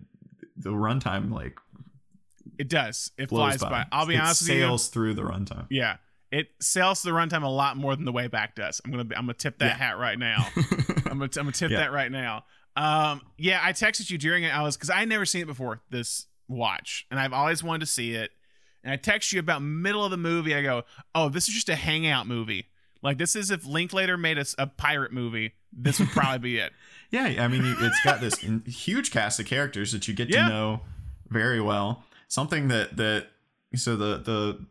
the 0.57 0.72
runtime 0.72 1.32
like 1.32 1.57
It 2.57 2.67
does. 2.67 3.11
It 3.17 3.30
flies 3.30 3.61
by. 3.61 3.86
I'll 3.91 4.05
be 4.05 4.15
it 4.15 4.20
honest 4.22 4.41
with 4.41 4.49
you. 4.49 4.55
It 4.55 4.59
sails 4.67 4.88
through 4.89 5.13
the 5.13 5.22
runtime. 5.24 5.67
Yeah. 5.70 5.97
It 6.32 6.49
sails 6.59 7.01
the 7.01 7.09
runtime 7.11 7.43
a 7.43 7.47
lot 7.47 7.76
more 7.78 7.95
than 7.95 8.05
the 8.05 8.11
way 8.11 8.28
back 8.28 8.53
does. 8.55 8.82
I'm 8.86 8.91
gonna 8.91 9.03
be, 9.05 9.15
I'm 9.15 9.24
gonna 9.24 9.34
tip 9.34 9.57
that 9.59 9.65
Yeah. 9.80 9.86
hat 9.88 9.97
right 9.97 10.20
now. 10.20 10.45
I'm 10.55 11.17
gonna 11.17 11.24
I'm 11.24 11.30
gonna 11.30 11.51
tip 11.53 11.72
Yeah. 11.72 11.80
that 11.80 11.91
right 11.91 12.11
now. 12.11 12.43
Um, 12.76 13.22
yeah, 13.38 13.61
I 13.63 13.72
texted 13.72 14.09
you 14.11 14.17
during 14.17 14.43
it. 14.43 14.55
I 14.55 14.61
was 14.61 14.76
because 14.78 14.89
I 14.91 14.97
had 14.99 15.09
never 15.09 15.26
seen 15.26 15.41
it 15.41 15.47
before 15.47 15.82
this 15.89 16.28
watch, 16.47 17.07
and 17.09 17.20
I've 17.20 17.34
always 17.34 17.63
wanted 17.63 17.80
to 17.80 17.86
see 17.88 18.13
it. 18.13 18.32
And 18.84 18.93
I 18.93 18.95
text 18.95 19.34
you 19.34 19.39
about 19.39 19.61
middle 19.61 20.03
of 20.05 20.11
the 20.11 20.17
movie. 20.17 20.55
I 20.55 20.61
go, 20.63 20.84
oh, 21.13 21.30
this 21.30 21.47
is 21.49 21.53
just 21.55 21.69
a 21.69 21.75
hangout 21.75 22.27
movie. 22.27 22.67
Like 23.01 23.17
this 23.17 23.36
is 23.36 23.51
if 23.51 23.65
Linklater 23.65 24.17
made 24.17 24.38
us 24.38 24.55
a, 24.57 24.67
pirate 24.67 25.11
movie. 25.11 25.53
This 25.71 25.99
would 25.99 26.09
probably 26.09 26.39
be 26.39 26.57
it. 26.59 26.71
Yeah, 27.11 27.23
I 27.43 27.47
mean, 27.47 27.63
it's 27.65 28.03
got 28.03 28.21
this 28.21 28.36
huge 28.67 29.09
cast 29.09 29.39
of 29.39 29.47
characters 29.47 29.93
that 29.93 30.07
you 30.07 30.13
get 30.13 30.30
Yeah. 30.30 30.43
to 30.43 30.49
know 30.49 30.82
very 31.27 31.59
well. 31.59 32.03
Something 32.27 32.67
that 32.67 32.97
that 32.97 33.30
so 33.75 33.95
the 33.95 34.17
the 34.17 34.63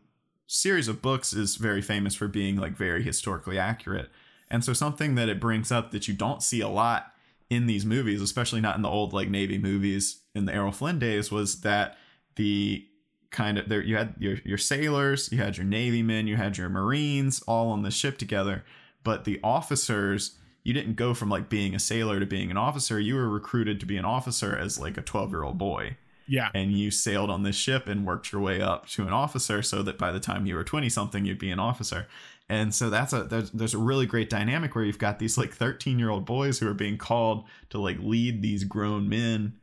series 0.47 0.87
of 0.87 1.01
books 1.01 1.33
is 1.33 1.57
very 1.57 1.81
famous 1.81 2.15
for 2.15 2.29
being 2.29 2.55
like 2.55 2.77
very 2.77 3.03
historically 3.03 3.59
accurate, 3.59 4.09
and 4.49 4.63
so 4.63 4.71
something 4.71 5.15
that 5.15 5.27
it 5.27 5.41
brings 5.41 5.69
up 5.69 5.91
that 5.91 6.07
you 6.07 6.13
don't 6.13 6.41
see 6.41 6.61
a 6.61 6.69
lot 6.69 7.11
in 7.49 7.65
these 7.67 7.85
movies, 7.85 8.21
especially 8.21 8.61
not 8.61 8.77
in 8.77 8.83
the 8.83 8.87
old 8.89 9.11
like 9.11 9.27
Navy 9.29 9.57
movies 9.57 10.21
in 10.33 10.45
the 10.45 10.53
Errol 10.53 10.71
Flynn 10.71 10.97
days, 10.97 11.29
was 11.29 11.59
that 11.61 11.97
the 12.35 12.87
kind 13.31 13.57
of 13.57 13.69
there 13.69 13.81
you 13.81 13.95
had 13.95 14.15
your 14.17 14.37
your 14.43 14.57
sailors, 14.57 15.31
you 15.31 15.37
had 15.37 15.57
your 15.57 15.65
navy 15.65 16.01
men, 16.03 16.27
you 16.27 16.35
had 16.35 16.57
your 16.57 16.69
marines 16.69 17.41
all 17.47 17.69
on 17.69 17.83
the 17.83 17.91
ship 17.91 18.17
together, 18.17 18.63
but 19.03 19.25
the 19.25 19.39
officers 19.43 20.37
you 20.63 20.73
didn't 20.73 20.95
go 20.95 21.13
from 21.13 21.29
like 21.29 21.49
being 21.49 21.73
a 21.73 21.79
sailor 21.79 22.19
to 22.19 22.25
being 22.25 22.51
an 22.51 22.57
officer. 22.57 22.99
You 22.99 23.15
were 23.15 23.29
recruited 23.29 23.79
to 23.79 23.85
be 23.85 23.97
an 23.97 24.05
officer 24.05 24.55
as 24.55 24.79
like 24.79 24.97
a 24.97 25.01
12 25.01 25.31
year 25.31 25.43
old 25.43 25.57
boy. 25.57 25.97
Yeah. 26.27 26.49
And 26.53 26.71
you 26.71 26.91
sailed 26.91 27.31
on 27.31 27.41
this 27.41 27.55
ship 27.55 27.87
and 27.87 28.05
worked 28.05 28.31
your 28.31 28.41
way 28.41 28.61
up 28.61 28.87
to 28.89 29.03
an 29.03 29.13
officer 29.13 29.63
so 29.63 29.81
that 29.81 29.97
by 29.97 30.11
the 30.11 30.19
time 30.19 30.45
you 30.45 30.53
were 30.53 30.63
20 30.63 30.87
something, 30.89 31.25
you'd 31.25 31.39
be 31.39 31.49
an 31.49 31.59
officer. 31.59 32.07
And 32.47 32.73
so 32.73 32.89
that's 32.89 33.13
a 33.13 33.23
there's, 33.23 33.51
there's 33.51 33.73
a 33.73 33.79
really 33.79 34.05
great 34.05 34.29
dynamic 34.29 34.75
where 34.75 34.83
you've 34.83 34.99
got 34.99 35.17
these 35.17 35.37
like 35.37 35.53
13 35.53 35.97
year 35.97 36.09
old 36.09 36.25
boys 36.25 36.59
who 36.59 36.67
are 36.67 36.75
being 36.75 36.97
called 36.97 37.45
to 37.69 37.79
like 37.79 37.97
lead 37.99 38.41
these 38.41 38.63
grown 38.63 39.09
men 39.09 39.53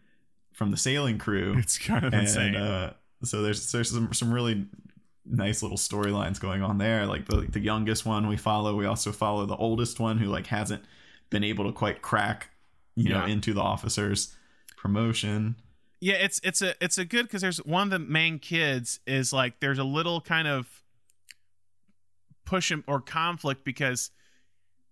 from 0.53 0.71
the 0.71 0.77
sailing 0.77 1.19
crew. 1.19 1.55
It's 1.59 1.79
kind 1.79 2.05
of 2.05 2.15
insane. 2.15 2.57
Uh, 2.57 2.95
so 3.25 3.43
there's 3.43 3.71
there's 3.73 3.91
some 3.91 4.13
some 4.13 4.33
really 4.33 4.67
nice 5.25 5.63
little 5.63 5.79
storylines 5.79 6.39
going 6.41 6.63
on 6.63 6.79
there. 6.79 7.07
Like 7.07 7.27
the 7.27 7.47
the 7.49 7.61
youngest 7.61 8.05
one 8.07 8.29
we 8.29 8.37
follow, 8.37 8.77
we 8.77 8.87
also 8.87 9.13
follow 9.13 9.47
the 9.47 9.57
oldest 9.57 9.99
one 10.01 10.19
who 10.19 10.27
like 10.27 10.47
hasn't 10.47 10.85
been 11.31 11.43
able 11.45 11.65
to 11.65 11.73
quite 11.73 12.03
crack, 12.03 12.51
you 12.95 13.09
know, 13.11 13.27
Yeah. 13.27 13.33
into 13.33 13.53
the 13.53 13.61
officer's 13.63 14.35
promotion. 14.77 15.57
yeah 16.01 16.15
it's 16.15 16.39
it's 16.45 16.61
a 16.63 16.75
it's 16.85 16.99
a 16.99 17.05
good 17.05 17.25
because 17.25 17.41
there's 17.43 17.57
one 17.65 17.85
of 17.85 17.91
the 17.91 17.99
main 17.99 18.39
kids 18.39 19.01
is 19.07 19.33
like 19.33 19.59
there's 19.61 19.79
a 19.79 19.85
little 19.85 20.21
kind 20.21 20.47
of 20.47 20.83
push 22.45 22.71
him 22.71 22.85
or 22.87 23.01
conflict 23.01 23.65
because 23.65 24.11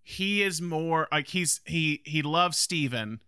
he 0.03 0.43
is 0.43 0.61
more 0.61 1.07
like 1.13 1.29
he's 1.29 1.61
he 1.67 2.01
he 2.05 2.23
loves 2.23 2.59
Steven 2.59 3.21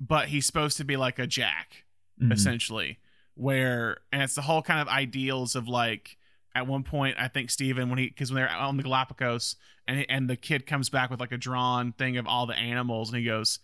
but 0.00 0.28
he's 0.28 0.46
supposed 0.46 0.76
to 0.78 0.84
be 0.84 0.96
like 0.96 1.18
a 1.18 1.26
jack 1.26 1.84
Mhm. 2.20 2.32
essentially 2.32 2.98
where 3.38 3.98
and 4.12 4.22
it's 4.22 4.34
the 4.34 4.42
whole 4.42 4.62
kind 4.62 4.80
of 4.80 4.88
ideals 4.88 5.54
of 5.54 5.68
like 5.68 6.16
at 6.54 6.66
one 6.66 6.82
point 6.82 7.16
i 7.18 7.28
think 7.28 7.50
steven 7.50 7.88
when 7.88 7.98
he 7.98 8.08
because 8.08 8.32
when 8.32 8.36
they're 8.42 8.50
on 8.54 8.76
the 8.76 8.82
galapagos 8.82 9.54
and 9.86 10.04
and 10.08 10.28
the 10.28 10.36
kid 10.36 10.66
comes 10.66 10.88
back 10.90 11.08
with 11.10 11.20
like 11.20 11.30
a 11.32 11.36
drawn 11.38 11.92
thing 11.92 12.16
of 12.16 12.26
all 12.26 12.46
the 12.46 12.56
animals 12.56 13.08
and 13.10 13.18
he 13.18 13.24
goes 13.24 13.60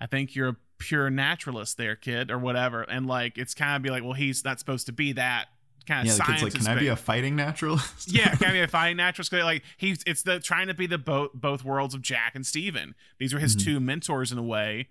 i 0.00 0.06
think 0.06 0.34
you're 0.34 0.48
a 0.50 0.56
pure 0.78 1.08
naturalist 1.08 1.78
there 1.78 1.96
kid 1.96 2.30
or 2.30 2.38
whatever 2.38 2.82
and 2.82 3.06
like 3.06 3.38
it's 3.38 3.54
kind 3.54 3.76
of 3.76 3.82
be 3.82 3.88
like 3.90 4.02
well 4.02 4.12
he's 4.12 4.44
not 4.44 4.58
supposed 4.58 4.84
to 4.86 4.92
be 4.92 5.12
that 5.12 5.46
kind 5.86 6.00
of 6.08 6.18
Yeah, 6.18 6.24
kid's 6.24 6.42
like, 6.42 6.52
can 6.64 6.66
I 6.66 6.78
be 6.78 6.88
a 6.88 6.96
fighting 6.96 7.36
naturalist? 7.36 8.12
yeah, 8.12 8.34
can 8.36 8.48
I 8.48 8.52
be 8.52 8.60
a 8.60 8.68
fighting 8.68 8.96
naturalist? 8.96 9.32
Like 9.32 9.62
he's 9.76 10.02
it's 10.06 10.22
the 10.22 10.40
trying 10.40 10.66
to 10.68 10.74
be 10.74 10.86
the 10.86 10.96
both 10.98 11.30
both 11.34 11.62
worlds 11.64 11.94
of 11.94 12.00
Jack 12.02 12.34
and 12.34 12.44
Steven. 12.46 12.94
These 13.18 13.32
are 13.34 13.38
his 13.38 13.54
Mhm. 13.54 13.64
two 13.64 13.80
mentors 13.80 14.32
in 14.32 14.38
a 14.38 14.42
way, 14.42 14.88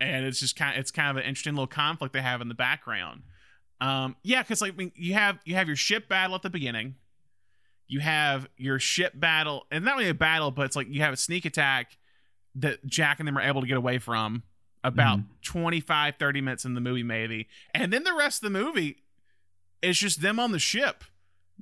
and 0.00 0.24
it's 0.24 0.40
just 0.40 0.56
kind 0.56 0.74
of 0.74 0.80
it's 0.80 0.90
kind 0.90 1.10
of 1.10 1.16
an 1.18 1.24
interesting 1.28 1.54
little 1.54 1.66
conflict 1.66 2.12
they 2.14 2.22
have 2.22 2.40
in 2.40 2.48
the 2.48 2.54
background. 2.54 3.22
Um, 3.80 4.16
yeah, 4.22 4.42
because 4.42 4.60
like 4.60 4.72
I 4.74 4.76
mean, 4.76 4.92
you 4.94 5.14
have 5.14 5.38
you 5.44 5.54
have 5.54 5.66
your 5.66 5.76
ship 5.76 6.08
battle 6.08 6.34
at 6.36 6.42
the 6.42 6.50
beginning, 6.50 6.96
you 7.88 8.00
have 8.00 8.48
your 8.56 8.78
ship 8.78 9.12
battle, 9.18 9.66
and 9.70 9.84
not 9.84 9.96
really 9.96 10.10
a 10.10 10.14
battle, 10.14 10.50
but 10.50 10.66
it's 10.66 10.76
like 10.76 10.88
you 10.90 11.00
have 11.00 11.14
a 11.14 11.16
sneak 11.16 11.44
attack 11.44 11.96
that 12.56 12.84
Jack 12.86 13.20
and 13.20 13.28
them 13.28 13.38
are 13.38 13.42
able 13.42 13.60
to 13.62 13.66
get 13.66 13.76
away 13.76 13.98
from 13.98 14.42
about 14.82 15.18
Mhm. 15.18 15.24
25 15.42 16.16
30 16.18 16.40
minutes 16.40 16.64
in 16.64 16.72
the 16.74 16.80
movie 16.80 17.02
maybe 17.02 17.46
and 17.74 17.92
then 17.92 18.02
the 18.02 18.14
rest 18.14 18.42
of 18.42 18.50
the 18.50 18.58
movie 18.58 18.96
is 19.82 19.98
just 19.98 20.22
them 20.22 20.40
on 20.40 20.52
the 20.52 20.58
ship 20.58 21.04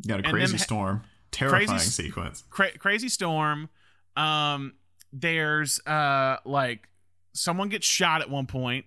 got 0.06 0.20
a 0.20 0.22
crazy 0.22 0.56
ha- 0.56 0.62
storm. 0.62 1.02
Terrifying 1.32 1.68
s- 1.80 1.92
sequence. 1.96 2.44
cra- 2.48 2.78
crazy 2.78 3.08
storm 3.08 3.68
um 4.16 4.74
there's 5.12 5.80
uh 5.84 6.36
like 6.44 6.88
someone 7.32 7.68
gets 7.68 7.86
shot 7.88 8.20
at 8.22 8.30
one 8.30 8.46
point 8.46 8.84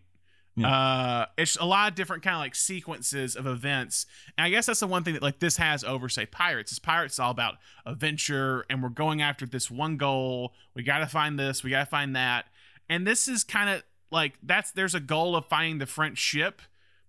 Yeah. 0.55 0.67
uh 0.67 1.25
it's 1.37 1.55
a 1.55 1.63
lot 1.65 1.87
of 1.89 1.95
different 1.95 2.23
kind 2.23 2.35
of 2.35 2.41
like 2.41 2.55
sequences 2.55 3.35
of 3.37 3.47
events. 3.47 4.05
And 4.37 4.45
i 4.45 4.49
guess 4.49 4.65
that's 4.65 4.81
the 4.81 4.87
one 4.87 5.03
thing 5.03 5.13
that 5.13 5.23
like 5.23 5.39
this 5.39 5.57
has 5.57 5.83
over 5.83 6.09
say 6.09 6.25
pirates. 6.25 6.71
Is 6.73 6.79
pirates 6.79 7.13
is 7.15 7.19
all 7.19 7.31
about 7.31 7.55
adventure 7.85 8.65
and 8.69 8.81
we're 8.83 8.89
going 8.89 9.21
after 9.21 9.45
this 9.45 9.69
one 9.71 9.97
goal. 9.97 10.53
We 10.75 10.83
gotta 10.83 11.07
find 11.07 11.39
this 11.39 11.63
we 11.63 11.69
gotta 11.69 11.85
find 11.89 12.15
that. 12.15 12.45
And 12.89 13.07
this 13.07 13.27
is 13.27 13.43
kind 13.43 13.69
of 13.69 13.83
like 14.11 14.33
that's 14.43 14.71
there's 14.71 14.95
a 14.95 14.99
goal 14.99 15.35
of 15.35 15.45
finding 15.45 15.77
the 15.77 15.85
french 15.85 16.17
ship. 16.17 16.61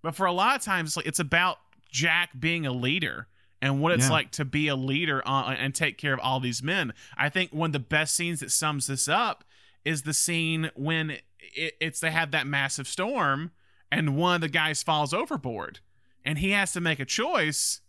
But 0.03 0.14
for 0.14 0.26
a 0.26 0.32
lot 0.32 0.57
of 0.57 0.62
times 0.62 0.90
it's 0.90 0.97
like 0.97 1.07
it's 1.07 1.18
about 1.18 1.59
jack 1.90 2.30
being 2.38 2.64
a 2.66 2.72
leader 2.72 3.26
and 3.61 3.80
what 3.80 3.93
it's 3.93 4.07
Yeah. 4.07 4.12
like 4.12 4.30
to 4.32 4.45
be 4.45 4.68
a 4.68 4.74
leader 4.76 5.22
on, 5.26 5.55
and 5.55 5.74
take 5.74 5.97
care 5.99 6.12
of 6.14 6.20
all 6.20 6.40
these 6.40 6.62
men. 6.62 6.93
I 7.16 7.28
think 7.28 7.53
one 7.53 7.68
of 7.68 7.72
the 7.72 7.78
best 7.80 8.14
scenes 8.14 8.40
that 8.40 8.51
sums 8.51 8.86
this 8.88 9.09
up 9.09 9.45
is 9.84 10.03
the 10.03 10.14
scene 10.14 10.70
when 10.74 11.18
it, 11.55 11.74
it's 11.80 12.01
they 12.01 12.11
have 12.11 12.30
that 12.30 12.47
massive 12.47 12.86
storm 12.88 13.51
and 13.90 14.16
one 14.16 14.36
of 14.36 14.40
the 14.40 14.49
guys 14.49 14.82
falls 14.82 15.12
overboard 15.12 15.80
and 16.24 16.38
he 16.38 16.51
has 16.51 16.72
to 16.72 16.80
make 16.80 16.99
a 17.01 17.05
choice 17.05 17.80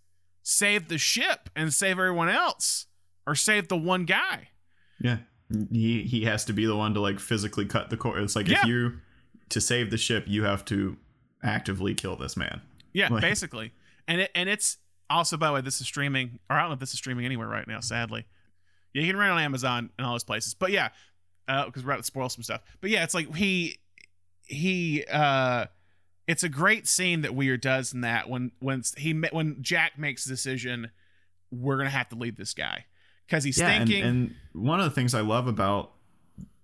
save 0.41 0.87
the 0.89 0.97
ship 0.97 1.49
and 1.55 1.73
save 1.73 1.91
everyone 1.91 2.29
else 2.29 2.87
or 3.25 3.35
save 3.35 3.67
the 3.69 3.77
one 3.77 4.05
guy 4.05 4.49
Yeah. 4.99 5.17
He 5.71 6.03
he 6.03 6.23
has 6.25 6.45
to 6.45 6.53
be 6.53 6.65
the 6.65 6.75
one 6.75 6.93
to 6.95 6.99
like 6.99 7.19
physically 7.19 7.65
cut 7.65 7.89
the 7.91 7.97
cord. 7.97 8.21
It's 8.23 8.35
like 8.35 8.47
Yeah. 8.47 8.61
if 8.61 8.65
you 8.67 8.99
to 9.49 9.61
save 9.61 9.91
the 9.91 9.97
ship, 9.97 10.23
you 10.27 10.43
have 10.45 10.65
to 10.65 10.97
actively 11.43 11.93
kill 11.93 12.15
this 12.15 12.35
man. 12.35 12.61
yeah 12.93 13.09
Like- 13.09 13.21
basically 13.21 13.71
and 14.07 14.21
it 14.21 14.31
and 14.33 14.49
it's 14.49 14.77
also 15.09 15.37
by 15.37 15.47
the 15.47 15.53
way 15.53 15.61
this 15.61 15.79
is 15.81 15.87
streaming 15.87 16.39
or 16.49 16.55
i 16.55 16.61
don't 16.61 16.69
know 16.69 16.73
if 16.73 16.79
this 16.79 16.93
is 16.93 16.97
streaming 16.97 17.25
anywhere 17.25 17.47
right 17.47 17.67
now 17.67 17.79
sadly 17.81 18.25
yeah 18.93 19.01
you 19.01 19.07
can 19.11 19.17
rent 19.19 19.31
on 19.33 19.39
amazon 19.39 19.89
and 19.97 20.07
all 20.07 20.13
those 20.13 20.23
places 20.23 20.53
but 20.53 20.71
yeah 20.71 20.89
because 21.47 21.83
we're 21.83 21.91
about 21.91 21.97
to 21.97 22.03
spoil 22.03 22.29
some 22.29 22.43
stuff 22.43 22.61
but 22.81 22.89
yeah 22.89 23.03
it's 23.03 23.13
like 23.13 23.33
he 23.35 23.77
he 24.45 25.03
uh 25.11 25.65
it's 26.27 26.43
a 26.43 26.49
great 26.49 26.87
scene 26.87 27.21
that 27.21 27.35
Weir 27.35 27.57
does 27.57 27.93
in 27.93 28.01
that 28.01 28.29
when 28.29 28.51
when 28.59 28.81
he 28.97 29.13
when 29.31 29.57
jack 29.61 29.97
makes 29.97 30.23
the 30.25 30.29
decision 30.29 30.91
we're 31.51 31.77
gonna 31.77 31.89
have 31.89 32.09
to 32.09 32.15
leave 32.15 32.35
this 32.37 32.53
guy 32.53 32.85
because 33.27 33.43
he's 33.43 33.57
yeah, 33.57 33.69
and, 33.69 33.87
thinking 33.89 34.03
and 34.05 34.35
one 34.53 34.79
of 34.79 34.85
the 34.85 34.91
things 34.91 35.13
I 35.13 35.21
love 35.21 35.47
about 35.47 35.91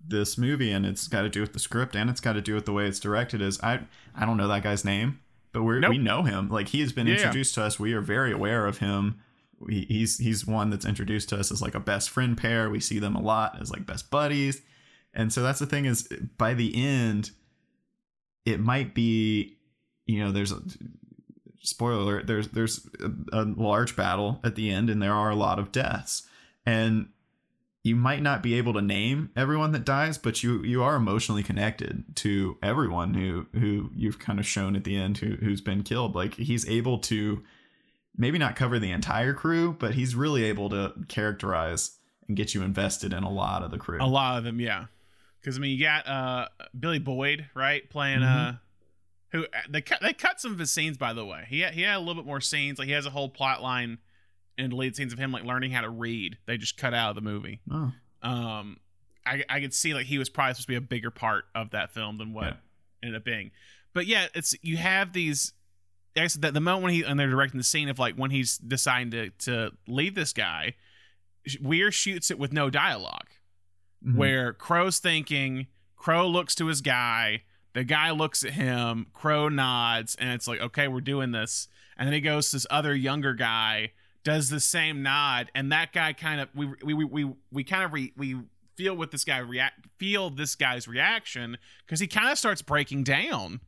this 0.06 0.38
movie, 0.38 0.72
and 0.72 0.86
it's 0.86 1.06
got 1.08 1.22
to 1.22 1.28
do 1.28 1.40
with 1.40 1.52
the 1.52 1.58
script, 1.58 1.94
and 1.94 2.08
it's 2.10 2.20
got 2.20 2.32
to 2.32 2.40
do 2.40 2.54
with 2.54 2.64
the 2.64 2.72
way 2.72 2.86
it's 2.86 2.98
directed, 2.98 3.40
is 3.42 3.60
I 3.62 3.80
I 4.14 4.26
don't 4.26 4.36
know 4.36 4.48
that 4.48 4.62
guy's 4.62 4.84
name, 4.84 5.20
but 5.52 5.62
we 5.62 5.78
Nope. 5.78 5.90
we 5.90 5.98
know 5.98 6.22
him. 6.22 6.48
Like 6.48 6.68
he 6.68 6.80
has 6.80 6.92
been 6.92 7.06
Yeah. 7.06 7.14
introduced 7.14 7.54
to 7.56 7.62
us. 7.62 7.78
We 7.78 7.92
are 7.92 8.00
very 8.00 8.32
aware 8.32 8.66
of 8.66 8.78
him. 8.78 9.20
He's 9.68 10.18
he's 10.18 10.46
one 10.46 10.70
that's 10.70 10.86
introduced 10.86 11.28
to 11.30 11.38
us 11.38 11.52
as 11.52 11.60
like 11.60 11.74
a 11.74 11.80
best 11.80 12.10
friend 12.10 12.36
pair. 12.36 12.70
We 12.70 12.80
see 12.80 12.98
them 12.98 13.14
a 13.14 13.20
lot 13.20 13.60
as 13.60 13.70
like 13.70 13.86
best 13.86 14.10
buddies, 14.10 14.62
and 15.14 15.32
so 15.32 15.42
that's 15.42 15.58
the 15.58 15.66
thing 15.66 15.84
is 15.84 16.08
by 16.38 16.54
the 16.54 16.74
end, 16.74 17.30
it 18.44 18.60
might 18.60 18.94
be, 18.94 19.56
you 20.06 20.18
know, 20.22 20.32
there's 20.32 20.52
a 20.52 20.60
spoiler 21.62 22.00
alert, 22.00 22.26
there's 22.26 22.48
there's 22.48 22.88
a, 23.00 23.42
a 23.42 23.44
large 23.44 23.96
battle 23.96 24.40
at 24.44 24.54
the 24.54 24.70
end, 24.70 24.90
and 24.90 25.02
there 25.02 25.14
are 25.14 25.30
a 25.30 25.36
lot 25.36 25.58
of 25.58 25.72
deaths, 25.72 26.26
and 26.64 27.08
you 27.82 27.96
might 27.96 28.22
not 28.22 28.42
be 28.42 28.54
able 28.54 28.74
to 28.74 28.82
name 28.82 29.30
everyone 29.34 29.72
that 29.72 29.84
dies, 29.84 30.18
but 30.18 30.42
you 30.42 30.62
you 30.62 30.82
are 30.82 30.96
emotionally 30.96 31.42
connected 31.42 32.04
to 32.16 32.58
everyone 32.62 33.14
who 33.14 33.46
who 33.58 33.90
you've 33.94 34.18
kind 34.18 34.38
of 34.38 34.46
shown 34.46 34.76
at 34.76 34.84
the 34.84 34.96
end 34.96 35.18
who 35.18 35.36
who's 35.36 35.60
been 35.60 35.82
killed. 35.82 36.14
Like 36.14 36.34
he's 36.34 36.68
able 36.68 36.98
to 37.00 37.42
maybe 38.16 38.38
not 38.38 38.56
cover 38.56 38.78
the 38.78 38.90
entire 38.90 39.32
crew, 39.32 39.74
but 39.78 39.94
he's 39.94 40.14
really 40.14 40.44
able 40.44 40.68
to 40.70 40.92
characterize 41.08 41.98
and 42.28 42.36
get 42.36 42.54
you 42.54 42.62
invested 42.62 43.12
in 43.12 43.22
a 43.22 43.30
lot 43.30 43.62
of 43.62 43.70
the 43.70 43.78
crew. 43.78 43.98
a 44.00 44.06
lot 44.06 44.38
of 44.38 44.44
them 44.44 44.60
yeah 44.60 44.86
because 45.40 45.56
i 45.56 45.60
mean 45.60 45.76
you 45.76 45.82
got 45.84 46.06
uh 46.06 46.48
billy 46.78 46.98
boyd 46.98 47.46
right 47.54 47.88
playing 47.90 48.20
Mhm. 48.20 48.54
uh 48.54 48.56
who 49.32 49.46
they 49.68 49.80
cut 49.80 50.00
they 50.02 50.12
cut 50.12 50.40
some 50.40 50.52
of 50.52 50.58
his 50.58 50.72
scenes 50.72 50.96
by 50.98 51.12
the 51.12 51.24
way. 51.24 51.44
He 51.48 51.60
had, 51.60 51.72
he 51.74 51.82
had 51.82 51.96
a 51.96 52.00
little 52.00 52.16
bit 52.16 52.26
more 52.26 52.40
scenes 52.40 52.78
like 52.80 52.86
he 52.88 52.92
has 52.94 53.06
a 53.06 53.10
whole 53.10 53.28
plot 53.28 53.62
line 53.62 53.98
and 54.58 54.72
lead 54.72 54.96
scenes 54.96 55.12
of 55.12 55.20
him 55.20 55.30
like 55.30 55.44
learning 55.44 55.70
how 55.70 55.82
to 55.82 55.88
read. 55.88 56.36
They 56.46 56.56
just 56.58 56.76
cut 56.76 56.94
out 56.94 57.10
of 57.10 57.14
the 57.14 57.20
movie. 57.22 57.60
Oh, 57.70 57.92
um 58.22 58.78
i 59.24 59.44
i 59.48 59.60
could 59.60 59.72
see 59.72 59.94
like 59.94 60.06
he 60.06 60.18
was 60.18 60.28
probably 60.28 60.54
supposed 60.54 60.66
to 60.66 60.72
be 60.72 60.74
a 60.76 60.80
bigger 60.80 61.10
part 61.12 61.44
of 61.54 61.70
that 61.70 61.92
film 61.92 62.18
than 62.18 62.32
what 62.32 62.44
Yeah. 62.46 62.54
ended 63.04 63.16
up 63.20 63.24
being. 63.24 63.52
But 63.94 64.06
yeah 64.06 64.26
it's 64.34 64.54
you 64.62 64.76
have 64.78 65.12
these 65.12 65.52
I 66.16 66.26
that 66.40 66.52
the 66.52 66.60
moment 66.60 66.82
when 66.82 66.92
he 66.94 67.04
and 67.04 67.18
they're 67.20 67.30
directing 67.30 67.58
the 67.58 67.62
scene 67.64 67.88
of 67.88 68.00
like 68.00 68.16
when 68.16 68.32
he's 68.32 68.58
deciding 68.58 69.12
to 69.12 69.30
to 69.46 69.70
leave 69.86 70.16
this 70.16 70.32
guy, 70.32 70.74
Weir 71.62 71.92
shoots 71.92 72.32
it 72.32 72.38
with 72.38 72.52
no 72.52 72.68
dialog 72.68 73.22
Mhm. 74.04 74.14
where 74.16 74.52
Crowe's 74.52 74.98
thinking, 74.98 75.66
Crowe 75.96 76.26
looks 76.26 76.54
to 76.56 76.66
his 76.66 76.80
guy, 76.80 77.42
the 77.74 77.84
guy 77.84 78.10
looks 78.10 78.42
at 78.44 78.52
him, 78.52 79.06
Crowe 79.12 79.48
nods, 79.48 80.14
and 80.16 80.30
it's 80.30 80.48
like, 80.48 80.60
okay, 80.60 80.88
we're 80.88 81.00
doing 81.02 81.32
this. 81.32 81.68
And 81.96 82.06
then 82.06 82.14
he 82.14 82.20
goes 82.20 82.48
to 82.50 82.56
this 82.56 82.66
other 82.70 82.94
younger 82.94 83.34
guy, 83.34 83.92
does 84.24 84.48
the 84.48 84.60
same 84.60 85.02
nod, 85.02 85.50
and 85.54 85.70
that 85.70 85.92
guy 85.92 86.12
kind 86.14 86.40
of 86.40 86.48
we 86.54 86.66
we 86.82 86.94
we 86.94 87.04
we, 87.04 87.32
we 87.50 87.64
kind 87.64 87.84
of 87.84 87.92
re, 87.92 88.12
we 88.16 88.36
feel 88.76 88.94
with 88.96 89.10
this 89.10 89.24
guy 89.24 89.36
react 89.38 89.86
feel 89.98 90.30
this 90.30 90.54
guy's 90.54 90.88
reaction 90.88 91.58
because 91.84 92.00
he 92.00 92.06
kind 92.06 92.30
of 92.30 92.38
starts 92.38 92.62
breaking 92.62 93.04
down 93.04 93.60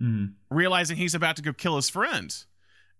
Mhm. 0.00 0.34
realizing 0.50 0.96
he's 0.96 1.14
about 1.14 1.36
to 1.36 1.42
go 1.42 1.52
kill 1.52 1.76
his 1.76 1.88
friend. 1.88 2.36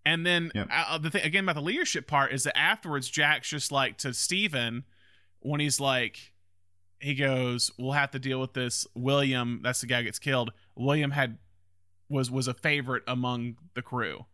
And 0.04 0.24
then 0.24 0.50
Yep. 0.54 0.68
uh, 0.70 0.98
the 0.98 1.10
thing 1.10 1.24
again 1.24 1.42
about 1.44 1.56
the 1.56 1.62
leadership 1.62 2.06
part 2.06 2.32
is 2.32 2.44
that 2.44 2.56
afterwards, 2.56 3.10
Jack's 3.10 3.48
just 3.50 3.70
like 3.72 3.98
to 3.98 4.14
Steven 4.14 4.84
when 5.40 5.60
he's 5.60 5.78
like, 5.80 6.32
he 7.00 7.14
goes, 7.14 7.70
"We'll 7.78 7.92
have 7.92 8.10
to 8.12 8.18
deal 8.18 8.40
with 8.40 8.54
this." 8.54 8.86
William, 8.94 9.60
that's 9.62 9.80
the 9.80 9.86
guy 9.86 10.02
gets 10.02 10.18
killed. 10.18 10.52
William 10.74 11.10
had 11.12 11.38
was 12.08 12.30
was 12.30 12.48
a 12.48 12.54
favorite 12.54 13.02
among 13.06 13.56
the 13.74 13.82
crew, 13.82 14.26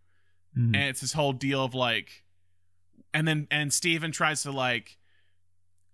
Mhm. 0.56 0.66
and 0.74 0.76
it's 0.76 1.00
this 1.00 1.12
whole 1.14 1.32
deal 1.32 1.64
of 1.64 1.74
like, 1.74 2.24
and 3.14 3.26
then 3.26 3.46
and 3.50 3.72
Stephen 3.72 4.12
tries 4.12 4.42
to 4.42 4.52
like, 4.52 4.98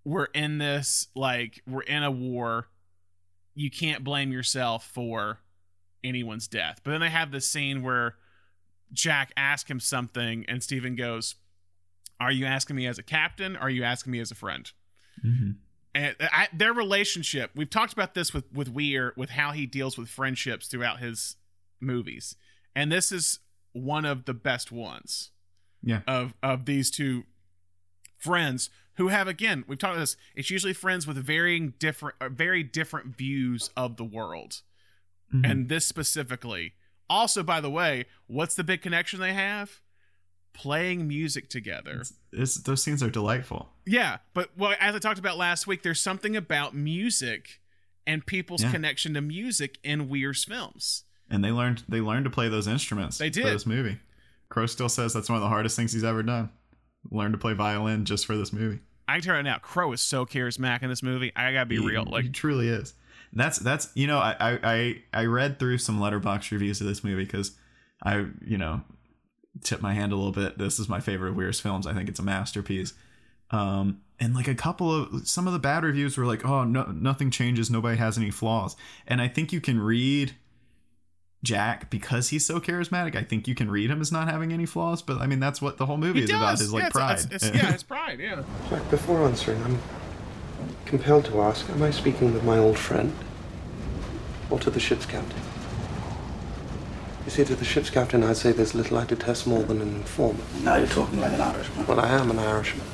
we're 0.05 0.27
in 0.27 0.59
this 0.59 1.09
like 1.15 1.63
we're 1.67 1.83
in 1.83 2.03
a 2.03 2.11
war. 2.11 2.69
You 3.55 3.71
can't 3.71 4.05
blame 4.05 4.31
yourself 4.33 4.87
for 4.89 5.41
anyone's 6.05 6.47
death. 6.49 6.81
But 6.85 6.93
then 6.93 7.01
they 7.01 7.11
have 7.11 7.31
this 7.33 7.51
scene 7.51 7.83
where 7.83 8.17
Jack 8.93 9.33
asks 9.37 9.69
him 9.71 9.81
something, 9.81 10.45
and 10.49 10.63
Stephen 10.63 10.95
goes, 10.97 11.35
Are 12.21 12.33
you 12.33 12.47
asking 12.47 12.75
me 12.77 12.87
as 12.87 12.99
a 12.99 13.03
captain? 13.03 13.57
Or 13.57 13.61
are 13.63 13.71
you 13.71 13.85
asking 13.85 14.11
me 14.13 14.19
as 14.21 14.31
a 14.31 14.35
friend? 14.35 14.71
Mhm. 15.25 15.57
And 15.95 16.15
I, 16.21 16.49
their 16.53 16.73
relationship, 16.73 17.51
we've 17.55 17.71
talked 17.71 17.93
about 17.93 18.15
this 18.15 18.33
with, 18.35 18.45
with 18.53 18.69
Weir, 18.69 19.13
with 19.17 19.31
how 19.31 19.53
he 19.53 19.67
deals 19.67 19.97
with 19.99 20.09
friendships 20.09 20.69
throughout 20.69 21.01
his 21.01 21.37
movies. 21.81 22.37
And 22.77 22.93
this 22.93 23.11
is 23.11 23.41
one 23.73 24.05
of 24.05 24.25
the 24.27 24.35
best 24.35 24.71
ones 24.71 25.31
Yeah. 25.83 26.01
of, 26.07 26.35
of 26.43 26.67
these 26.67 26.91
two 26.91 27.25
friends 28.17 28.71
who 28.95 29.09
have, 29.09 29.29
again, 29.29 29.65
we've 29.69 29.79
talked 29.79 29.93
about 29.95 30.01
this, 30.01 30.17
it's 30.35 30.51
usually 30.51 30.73
friends 30.73 31.07
with 31.07 31.17
varying 31.17 31.75
different, 31.79 32.17
uh, 32.21 32.29
very 32.29 32.63
different 32.63 33.17
views 33.17 33.71
of 33.77 33.97
the 33.97 34.05
world 34.05 34.63
Mhm. 35.33 35.51
and 35.51 35.69
this 35.69 35.87
specifically. 35.87 36.75
Also, 37.09 37.43
by 37.43 37.61
the 37.61 37.71
way, 37.71 38.07
what's 38.27 38.55
the 38.55 38.65
big 38.65 38.83
connection 38.83 39.21
they 39.21 39.33
have? 39.35 39.81
Playing 40.59 41.07
music 41.07 41.49
together. 41.49 41.93
It's- 41.93 42.13
it's- 42.33 42.55
those 42.57 42.83
scenes 42.83 43.03
are 43.03 43.11
delightful. 43.11 43.73
Yeah, 43.87 44.19
but 44.35 44.51
well, 44.57 44.75
as 44.81 44.95
I 44.95 44.99
talked 44.99 45.19
about 45.21 45.37
last 45.39 45.67
week, 45.67 45.83
there's 45.83 46.01
something 46.01 46.35
about 46.37 46.75
music 46.75 47.61
and 48.07 48.27
people's 48.27 48.63
Yeah. 48.63 48.73
connection 48.73 49.15
to 49.15 49.21
music 49.21 49.79
in 49.85 50.09
Weir's 50.09 50.45
films. 50.45 51.05
and 51.31 51.45
they 51.45 51.51
learned 51.53 51.85
they 51.89 52.01
learned 52.01 52.25
to 52.25 52.31
play 52.31 52.49
those 52.49 52.67
instruments 52.67 53.19
They 53.19 53.29
for 53.29 53.35
did. 53.35 53.47
this 53.47 53.67
movie 53.67 53.99
Crowe 54.49 54.65
still 54.65 54.89
says 54.89 55.13
that's 55.13 55.29
one 55.29 55.37
of 55.37 55.43
the 55.43 55.49
hardest 55.51 55.77
things 55.77 55.93
he's 55.93 56.03
ever 56.03 56.23
done 56.23 56.49
learn 57.11 57.33
to 57.33 57.39
play 57.39 57.53
violin 57.53 58.07
just 58.07 58.25
for 58.25 58.35
this 58.35 58.51
movie 58.51 58.81
I 59.07 59.15
can 59.17 59.23
tell 59.23 59.35
you 59.35 59.37
right 59.37 59.45
now, 59.45 59.59
Crowe 59.59 59.93
is 59.93 60.01
so 60.01 60.25
charismatic 60.27 60.83
in 60.83 60.89
this 60.89 61.03
movie. 61.03 61.31
I 61.37 61.53
gotta 61.53 61.67
be 61.67 61.77
He- 61.79 61.87
real. 61.87 62.07
he 62.23 62.31
truly 62.31 62.69
is 62.69 62.95
that's 63.35 63.59
that's 63.59 63.91
you 63.95 64.07
know 64.07 64.17
I 64.19 64.37
I 64.41 64.59
I, 64.65 65.03
I 65.13 65.25
read 65.27 65.59
through 65.59 65.77
some 65.79 65.99
Letterboxd 66.01 66.51
reviews 66.51 66.81
of 66.81 66.87
this 66.87 67.05
movie 67.05 67.25
because 67.25 67.53
I 68.03 68.25
you 68.43 68.57
know 68.57 68.83
tip 69.63 69.81
my 69.83 69.93
hand 69.95 70.13
a 70.13 70.17
little 70.17 70.33
bit 70.33 70.57
this 70.59 70.79
is 70.79 70.89
my 70.89 71.01
favorite 71.01 71.31
of 71.31 71.37
Weir's 71.37 71.59
films 71.61 71.87
I 71.87 71.93
think 71.95 72.09
it's 72.09 72.21
a 72.21 72.23
masterpiece 72.25 72.95
um 73.51 74.01
and 74.21 74.35
like 74.35 74.47
a 74.49 74.55
couple 74.55 74.95
of 74.95 75.27
some 75.29 75.47
of 75.47 75.53
the 75.53 75.59
bad 75.59 75.83
reviews 75.85 76.17
were 76.17 76.27
like 76.27 76.45
oh 76.45 76.65
no 76.65 76.85
nothing 76.85 77.31
changes 77.31 77.71
nobody 77.71 77.97
has 77.97 78.17
any 78.19 78.31
flaws 78.31 78.77
and 79.07 79.21
I 79.21 79.29
think 79.29 79.53
you 79.53 79.61
can 79.61 79.81
read 79.81 80.35
Jack 81.45 81.89
because 81.89 82.29
he's 82.31 82.45
so 82.45 82.61
charismatic 82.61 83.15
I 83.17 83.23
think 83.23 83.47
you 83.49 83.55
can 83.55 83.71
read 83.71 83.91
him 83.91 84.01
as 84.01 84.11
not 84.13 84.29
having 84.29 84.53
any 84.53 84.67
flaws 84.67 85.03
but 85.03 85.19
I 85.19 85.27
mean 85.27 85.41
that's 85.41 85.63
what 85.63 85.77
the 85.79 85.87
whole 85.87 85.97
movie 85.97 86.19
he 86.21 86.25
is 86.25 86.31
does. 86.31 86.41
about 86.41 86.61
is 86.61 86.73
like 86.73 86.81
yeah, 86.83 86.87
it's- 86.89 86.93
pride 86.93 87.33
it's- 87.33 87.43
it's- 87.49 87.63
yeah, 87.65 87.73
it's 87.75 87.83
pride. 87.83 88.19
Yeah. 88.21 88.43
Jack, 88.69 88.91
before 88.91 89.25
answering, 89.27 89.63
I'm 89.63 89.79
compelled 90.85 91.25
to 91.27 91.41
ask, 91.43 91.69
am 91.71 91.83
I 91.83 91.91
speaking 91.93 92.35
with 92.35 92.43
my 92.45 92.59
old 92.59 92.77
friend? 92.79 93.15
Or 94.51 94.59
to 94.61 94.71
the 94.71 94.81
ship's 94.81 95.07
captain? 95.07 95.41
You 97.29 97.35
see, 97.35 97.45
to 97.45 97.57
the 97.57 97.65
ship's 97.67 97.91
captain, 97.91 98.25
I'd 98.25 98.39
say 98.39 98.53
there's 98.53 98.75
little 98.75 98.97
I 98.97 99.05
detest 99.05 99.47
more 99.47 99.63
than 99.63 99.83
an 99.83 99.97
informant. 99.97 100.43
Now 100.65 100.77
you're 100.77 100.87
talking 100.87 101.21
like 101.21 101.35
an 101.35 101.43
Irishman. 101.43 101.87
Well, 101.87 102.01
I 102.01 102.09
am 102.09 102.31
an 102.31 102.39
Irishman. 102.39 102.87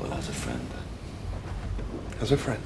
Well, 0.00 0.14
as 0.14 0.28
a 0.28 0.32
friend. 0.32 0.68
As 2.20 2.30
a 2.30 2.36
friend, 2.36 2.62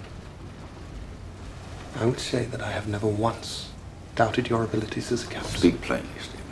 I 1.98 2.04
would 2.04 2.20
say 2.20 2.44
that 2.44 2.60
I 2.60 2.70
have 2.70 2.86
never 2.86 3.06
once 3.06 3.70
doubted 4.14 4.50
your 4.50 4.62
abilities 4.62 5.10
as 5.10 5.24
a 5.24 5.28
captain. 5.28 5.56
Speak 5.56 5.80
plainly, 5.80 6.10
Stephen. 6.20 6.44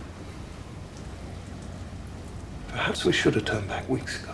Perhaps 2.68 3.04
we 3.04 3.12
should 3.12 3.34
have 3.34 3.44
turned 3.44 3.68
back 3.68 3.86
weeks 3.86 4.22
ago. 4.22 4.32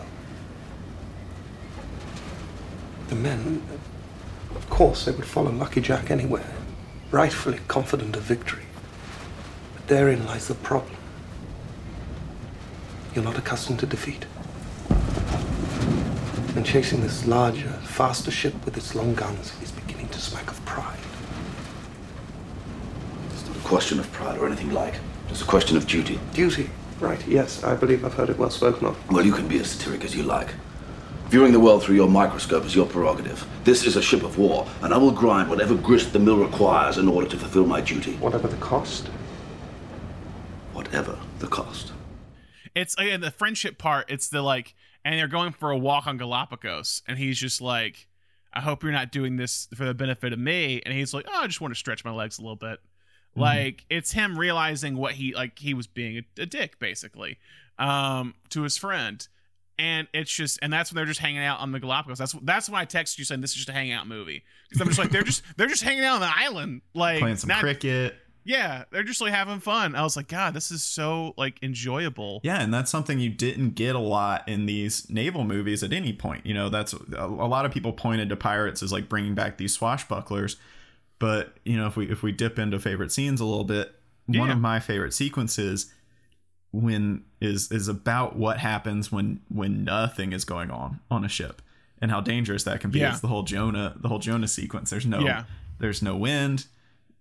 The 3.09 3.17
men, 3.17 3.61
of 4.55 4.71
course, 4.71 5.07
they 5.07 5.11
would 5.11 5.27
follow 5.27 5.51
Lucky 5.51 5.81
Jack 5.81 6.09
anywhere, 6.09 6.55
rightfully 7.11 7.59
confident 7.67 8.15
of 8.15 8.23
victory. 8.23 8.62
Therein 9.87 10.25
lies 10.27 10.49
the 10.49 10.55
problem. 10.55 10.97
You're 13.15 13.25
not 13.25 13.37
accustomed 13.37 13.81
to 13.81 13.87
defeat. 13.87 14.27
And 16.57 16.65
chasing 16.65 17.01
this 17.01 17.27
larger, 17.27 17.71
faster 17.85 18.31
ship 18.31 18.55
with 18.65 18.77
its 18.77 18.95
long 18.95 19.15
guns 19.15 19.53
is 19.63 19.73
beginning 19.73 20.09
to 20.11 20.21
smack 20.21 20.51
of 20.51 20.65
pride. 20.65 20.99
It's 23.33 23.47
not 23.47 23.57
a 23.57 23.61
question 23.61 23.99
of 23.99 24.11
pride 24.13 24.39
or 24.39 24.47
anything 24.47 24.73
like. 24.73 24.95
It's 25.31 25.43
a 25.43 25.47
question 25.47 25.77
of 25.77 25.87
duty. 25.87 26.21
Duty, 26.33 26.71
right, 27.01 27.27
yes, 27.27 27.65
I 27.65 27.75
believe 27.75 28.05
I've 28.05 28.15
heard 28.15 28.31
it 28.31 28.39
well 28.39 28.51
spoken 28.51 28.87
of. 28.87 29.11
Well, 29.11 29.27
you 29.27 29.33
can 29.33 29.49
be 29.49 29.59
as 29.59 29.71
satiric 29.71 30.05
as 30.05 30.15
you 30.15 30.23
like. 30.23 30.55
Viewing 31.29 31.53
the 31.53 31.61
world 31.61 31.83
through 31.83 31.97
your 31.97 32.09
microscope 32.09 32.67
is 32.67 32.75
your 32.75 32.87
prerogative. 32.87 33.47
This 33.65 33.87
is 33.87 33.97
a 33.97 34.03
ship 34.03 34.23
of 34.23 34.37
war, 34.37 34.69
and 34.83 34.93
I 34.93 34.99
will 34.99 35.11
grind 35.11 35.49
whatever 35.49 35.75
grist 35.75 36.13
the 36.13 36.19
mill 36.19 36.37
requires 36.37 36.99
in 36.99 37.09
order 37.09 37.27
to 37.29 37.37
fulfill 37.39 37.67
my 37.67 37.81
duty. 37.81 38.17
Whatever 38.17 38.49
the 38.49 38.59
cost. 38.59 39.09
Whatever 40.93 41.19
the 41.39 41.47
cost. 41.47 41.91
It's 42.75 42.95
again 42.99 43.23
the 43.23 43.31
friendship 43.31 43.79
part. 43.79 44.11
It's 44.11 44.29
the 44.29 44.43
like, 44.43 44.75
and 45.07 45.19
they're 45.19 45.27
going 45.27 45.53
for 45.53 45.71
a 45.71 45.79
walk 45.79 46.07
on 46.07 46.19
Galapagos, 46.19 47.01
and 47.09 47.17
he's 47.17 47.39
just 47.39 47.63
like, 47.63 48.09
"I 48.53 48.61
hope 48.61 48.83
you're 48.83 48.93
not 48.93 49.11
doing 49.11 49.37
this 49.37 49.69
for 49.75 49.87
the 49.87 49.95
benefit 49.95 50.35
of 50.35 50.39
me." 50.39 50.83
And 50.85 50.93
he's 50.93 51.15
like, 51.15 51.25
"Oh, 51.33 51.41
I 51.41 51.47
just 51.47 51.63
want 51.63 51.73
to 51.73 51.79
stretch 51.79 52.05
my 52.05 52.11
legs 52.11 52.39
a 52.39 52.43
little 52.43 52.57
bit." 52.57 52.79
Like 53.35 53.87
it's 53.89 54.13
him 54.13 54.39
realizing 54.39 54.99
what 54.99 55.15
he 55.15 55.35
like 55.35 55.59
he 55.59 55.73
was 55.73 55.87
being 55.87 56.19
a, 56.19 56.43
a 56.43 56.45
dick 56.45 56.79
basically 56.79 57.39
um 57.79 58.35
to 58.51 58.63
his 58.63 58.77
friend. 58.77 59.27
And 59.79 60.07
it's 60.13 60.31
just, 60.31 60.59
and 60.61 60.71
that's 60.71 60.93
when 60.93 60.97
they're 60.97 61.07
just 61.07 61.21
hanging 61.21 61.43
out 61.43 61.59
on 61.61 61.73
the 61.73 61.81
Galapagos. 61.81 62.19
That's 62.19 62.35
that's 62.43 62.69
when 62.69 62.79
I 62.79 62.85
texted 62.85 63.19
you 63.19 63.25
saying 63.25 63.41
this 63.41 63.53
is 63.53 63.57
just 63.57 63.71
a 63.71 63.73
hangout 63.73 64.07
movie 64.07 64.45
because 64.69 64.83
I'm 64.83 64.89
just 64.89 64.99
like 64.99 65.11
they're 65.11 65.23
just 65.23 65.43
they're 65.57 65.67
just 65.67 65.83
hanging 65.83 66.05
out 66.05 66.17
on 66.17 66.21
the 66.21 66.31
island, 66.31 66.83
like 66.95 67.21
playing 67.21 67.37
some 67.37 67.49
not- 67.49 67.61
cricket 67.61 68.15
Yeah, 68.45 68.85
they're 68.91 69.03
just 69.05 69.21
like 69.21 69.33
having 69.33 69.61
fun. 69.61 69.95
I 69.95 70.03
was 70.03 70.17
like, 70.17 70.27
God, 70.29 70.53
this 70.55 70.71
is 70.71 70.83
so 70.83 71.33
like 71.37 71.63
enjoyable. 71.63 72.41
Yeah, 72.43 72.61
and 72.61 72.75
that's 72.75 72.91
something 72.91 73.19
you 73.21 73.31
didn't 73.31 73.71
get 73.77 73.95
a 73.95 74.01
lot 74.01 74.49
in 74.49 74.67
these 74.67 75.09
naval 75.09 75.45
movies 75.45 75.83
at 75.83 75.93
any 75.93 76.13
point. 76.13 76.45
You 76.45 76.55
know, 76.55 76.69
that's 76.69 76.93
a, 76.93 76.99
a 77.25 77.27
lot 77.47 77.65
of 77.67 77.73
people 77.73 77.93
pointed 77.93 78.29
to 78.31 78.37
pirates 78.37 78.83
as 78.83 78.91
like 78.93 79.09
bringing 79.09 79.35
back 79.35 79.59
these 79.59 79.77
swashbucklers, 79.79 80.57
but 81.19 81.55
you 81.65 81.77
know, 81.77 81.87
if 81.87 81.97
we 81.97 82.11
if 82.11 82.23
we 82.23 82.33
dip 82.33 82.59
into 82.59 82.79
favorite 82.81 83.13
scenes 83.13 83.41
a 83.41 83.45
little 83.45 83.65
bit, 83.65 83.95
one 84.27 84.51
of 84.51 84.59
my 84.59 84.81
favorite 84.81 85.15
sequences 85.15 85.93
when 86.73 87.23
is 87.41 87.71
is 87.71 87.87
about 87.87 88.35
what 88.37 88.59
happens 88.59 89.13
when 89.13 89.41
when 89.49 89.85
nothing 89.85 90.33
is 90.33 90.45
going 90.45 90.71
on 90.71 91.01
on 91.11 91.25
a 91.25 91.29
ship 91.29 91.61
and 92.01 92.11
how 92.11 92.21
dangerous 92.21 92.65
that 92.65 92.81
can 92.81 92.91
be. 92.91 92.99
Yeah. 93.01 93.11
It's 93.11 93.21
the 93.21 93.29
whole 93.29 93.43
Jonah 93.43 93.95
the 94.01 94.09
whole 94.09 94.19
Jonah 94.19 94.49
sequence. 94.49 94.91
There's 94.91 95.07
no 95.07 95.21
Yeah. 95.21 95.45
there's 95.79 96.03
no 96.03 96.17
wind. 96.17 96.67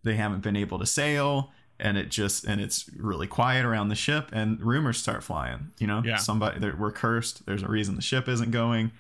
They 0.04 0.16
haven't 0.16 0.42
been 0.42 0.56
able 0.56 0.80
to 0.80 0.86
sail 0.86 1.52
and 1.80 1.98
it 1.98 2.10
just 2.12 2.46
and 2.46 2.62
it's 2.62 2.90
really 2.96 3.28
quiet 3.28 3.66
around 3.66 3.90
the 3.90 3.96
ship 3.96 4.30
and 4.32 4.62
rumors 4.62 4.98
start 5.00 5.24
flying 5.24 5.72
you 5.80 5.88
know? 5.88 6.02
Yeah. 6.06 6.18
somebody 6.18 6.60
they're- 6.60 6.76
we're 6.78 6.92
cursed. 6.92 7.46
There's 7.46 7.64
a 7.64 7.68
reason 7.68 7.96
the 7.96 8.02
ship 8.02 8.28
isn't 8.28 8.52
going. 8.52 8.92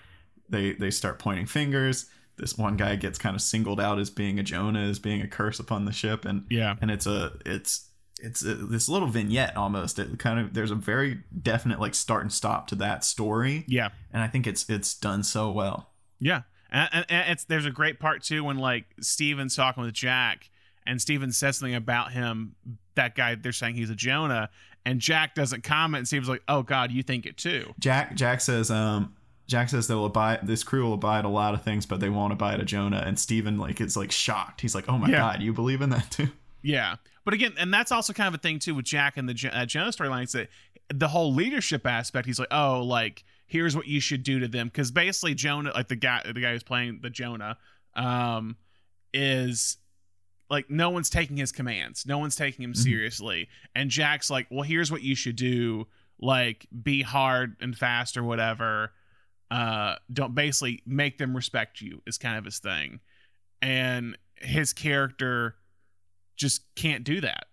They 0.50 0.74
they 0.74 0.92
start 0.92 1.20
pointing 1.20 1.46
fingers. 1.46 2.08
This 2.38 2.58
one 2.58 2.76
guy 2.78 2.96
gets 2.96 3.20
kind 3.20 3.36
of 3.36 3.42
singled 3.42 3.80
out 3.80 4.00
as 4.00 4.10
being 4.10 4.40
a 4.40 4.44
jonah 4.44 4.82
as 4.90 5.00
being 5.00 5.22
a 5.22 5.28
curse 5.28 5.60
upon 5.60 5.86
the 5.86 5.92
ship 5.92 6.26
and 6.26 6.46
Yeah. 6.50 6.76
and 6.82 6.90
it's 6.92 7.06
a 7.06 7.34
it's 7.46 7.88
it's 8.24 8.44
a, 8.44 8.54
this 8.54 8.88
little 8.88 9.08
vignette 9.08 9.58
almost 9.58 9.98
it 9.98 10.20
kind 10.20 10.40
of 10.40 10.54
there's 10.54 10.70
a 10.72 10.76
very 10.76 11.24
definite 11.42 11.80
like 11.80 11.96
start 11.96 12.22
and 12.22 12.32
stop 12.34 12.68
to 12.68 12.76
that 12.76 13.04
story. 13.04 13.66
Yeah. 13.68 13.90
and 14.14 14.22
i 14.22 14.28
think 14.28 14.46
it's 14.48 14.70
it's 14.70 14.94
done 14.96 15.24
so 15.24 15.52
well. 15.52 15.90
Yeah, 16.20 16.44
and, 16.72 16.90
and, 16.94 17.06
and 17.10 17.32
it's 17.32 17.46
there's 17.46 17.66
a 17.66 17.72
great 17.72 18.00
part 18.00 18.22
too 18.24 18.44
when 18.44 18.58
like 18.60 18.86
Stephen's 19.00 19.56
talking 19.56 19.84
with 19.84 19.94
Jack, 19.94 20.51
and 20.92 21.02
Stephen 21.02 21.32
says 21.32 21.58
something 21.58 21.76
about 21.76 22.12
him. 22.12 22.56
That 22.96 23.16
guy, 23.16 23.36
they're 23.36 23.54
saying 23.54 23.76
he's 23.76 23.90
a 23.90 23.96
Jonah, 23.96 24.50
and 24.86 25.00
Jack 25.00 25.34
doesn't 25.36 25.64
comment 25.64 26.00
and 26.00 26.08
seems 26.08 26.28
like, 26.28 26.44
oh 26.50 26.62
God, 26.64 26.92
you 26.92 27.02
think 27.04 27.26
it 27.26 27.38
too. 27.38 27.74
Jack 27.80 28.16
Jack 28.16 28.42
says 28.42 28.70
um 28.70 29.16
Jack 29.48 29.70
says 29.70 29.88
they'll 29.88 30.06
abide 30.06 30.46
this 30.46 30.64
crew 30.64 30.84
will 30.86 30.94
abide 30.94 31.24
a 31.26 31.30
lot 31.30 31.54
of 31.54 31.64
things, 31.64 31.86
but 31.86 32.00
they 32.02 32.10
won't 32.10 32.34
abide 32.34 32.60
a 32.60 32.66
Jonah. 32.66 33.04
And 33.06 33.18
Stephen 33.18 33.58
like 33.58 33.80
is 33.80 33.96
like 33.96 34.12
shocked. 34.12 34.60
He's 34.62 34.76
like, 34.76 34.90
Oh 34.90 34.98
my 34.98 35.10
Yeah. 35.10 35.20
god, 35.20 35.42
you 35.42 35.54
believe 35.54 35.82
in 35.82 35.90
that 35.92 36.12
too? 36.12 36.30
Yeah, 36.62 36.98
but 37.26 37.34
again, 37.34 37.54
and 37.58 37.74
that's 37.74 37.92
also 37.92 38.14
kind 38.14 38.28
of 38.28 38.34
a 38.36 38.38
thing 38.38 38.60
too 38.60 38.76
with 38.76 38.86
Jack 38.86 39.18
and 39.18 39.28
the 39.28 39.50
uh, 39.54 39.66
Jonah 39.66 39.90
storyline. 39.92 40.26
Is 40.26 40.34
that 40.34 40.50
the 40.94 41.08
whole 41.08 41.34
leadership 41.34 41.88
aspect? 41.88 42.26
He's 42.28 42.38
like, 42.40 42.50
oh, 42.52 42.84
like 42.84 43.24
here's 43.48 43.76
what 43.76 43.88
you 43.88 44.00
should 44.00 44.24
do 44.24 44.40
to 44.40 44.48
them, 44.48 44.68
because 44.68 44.92
basically 44.92 45.34
Jonah, 45.36 45.72
like 45.74 45.88
the 45.88 45.96
guy, 45.96 46.22
the 46.26 46.40
guy 46.40 46.52
who's 46.52 46.64
playing 46.64 47.00
the 47.02 47.10
Jonah, 47.10 47.58
um, 47.96 48.58
is 49.14 49.78
like 50.52 50.70
no 50.70 50.92
one's 50.92 51.10
taking 51.10 51.38
his 51.38 51.52
commands, 51.52 52.06
no 52.06 52.20
one's 52.20 52.36
taking 52.36 52.64
him 52.64 52.76
seriously, 52.76 53.48
and 53.74 53.90
Jack's 53.90 54.30
like, 54.30 54.46
well, 54.52 54.62
here's 54.62 54.92
what 54.92 55.02
you 55.02 55.16
should 55.16 55.38
do, 55.38 55.88
like 56.20 56.68
be 56.84 57.02
hard 57.02 57.56
and 57.62 57.76
fast 57.76 58.18
or 58.18 58.24
whatever. 58.24 58.92
Uh, 59.50 59.96
don't 60.14 60.36
basically 60.36 60.82
make 60.86 61.18
them 61.18 61.36
respect 61.36 61.82
you 61.82 62.02
is 62.06 62.18
kind 62.18 62.38
of 62.38 62.46
his 62.46 62.60
thing, 62.60 63.00
and 63.62 64.18
his 64.36 64.74
character 64.74 65.56
just 66.36 66.64
can't 66.76 67.04
do 67.04 67.22
that. 67.22 67.46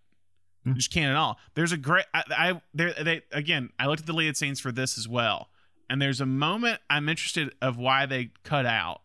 Hmm. 0.64 0.74
Just 0.74 0.92
can't 0.92 1.10
at 1.10 1.16
all. 1.16 1.38
There's 1.54 1.72
a 1.72 1.76
great 1.76 2.06
I, 2.12 2.24
I 2.30 2.62
there 2.74 2.92
they 2.92 3.22
again, 3.32 3.70
I 3.78 3.86
looked 3.86 4.00
at 4.00 4.06
the 4.06 4.12
lead 4.12 4.36
scenes 4.36 4.60
for 4.60 4.72
this 4.72 4.98
as 4.98 5.06
well. 5.08 5.48
And 5.90 6.02
there's 6.02 6.20
a 6.20 6.26
moment 6.26 6.80
I'm 6.90 7.08
interested 7.08 7.54
of 7.62 7.78
why 7.78 8.06
they 8.06 8.30
cut 8.44 8.66
out. 8.66 9.00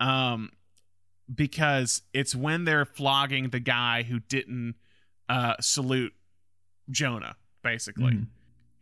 Um 0.00 0.50
because 1.32 2.02
it's 2.12 2.34
when 2.34 2.64
they're 2.64 2.84
flogging 2.84 3.50
the 3.50 3.60
guy 3.60 4.02
who 4.02 4.20
didn't 4.20 4.74
uh 5.28 5.54
salute 5.60 6.12
Jonah, 6.90 7.36
basically. 7.62 8.12
Mhm. 8.12 8.26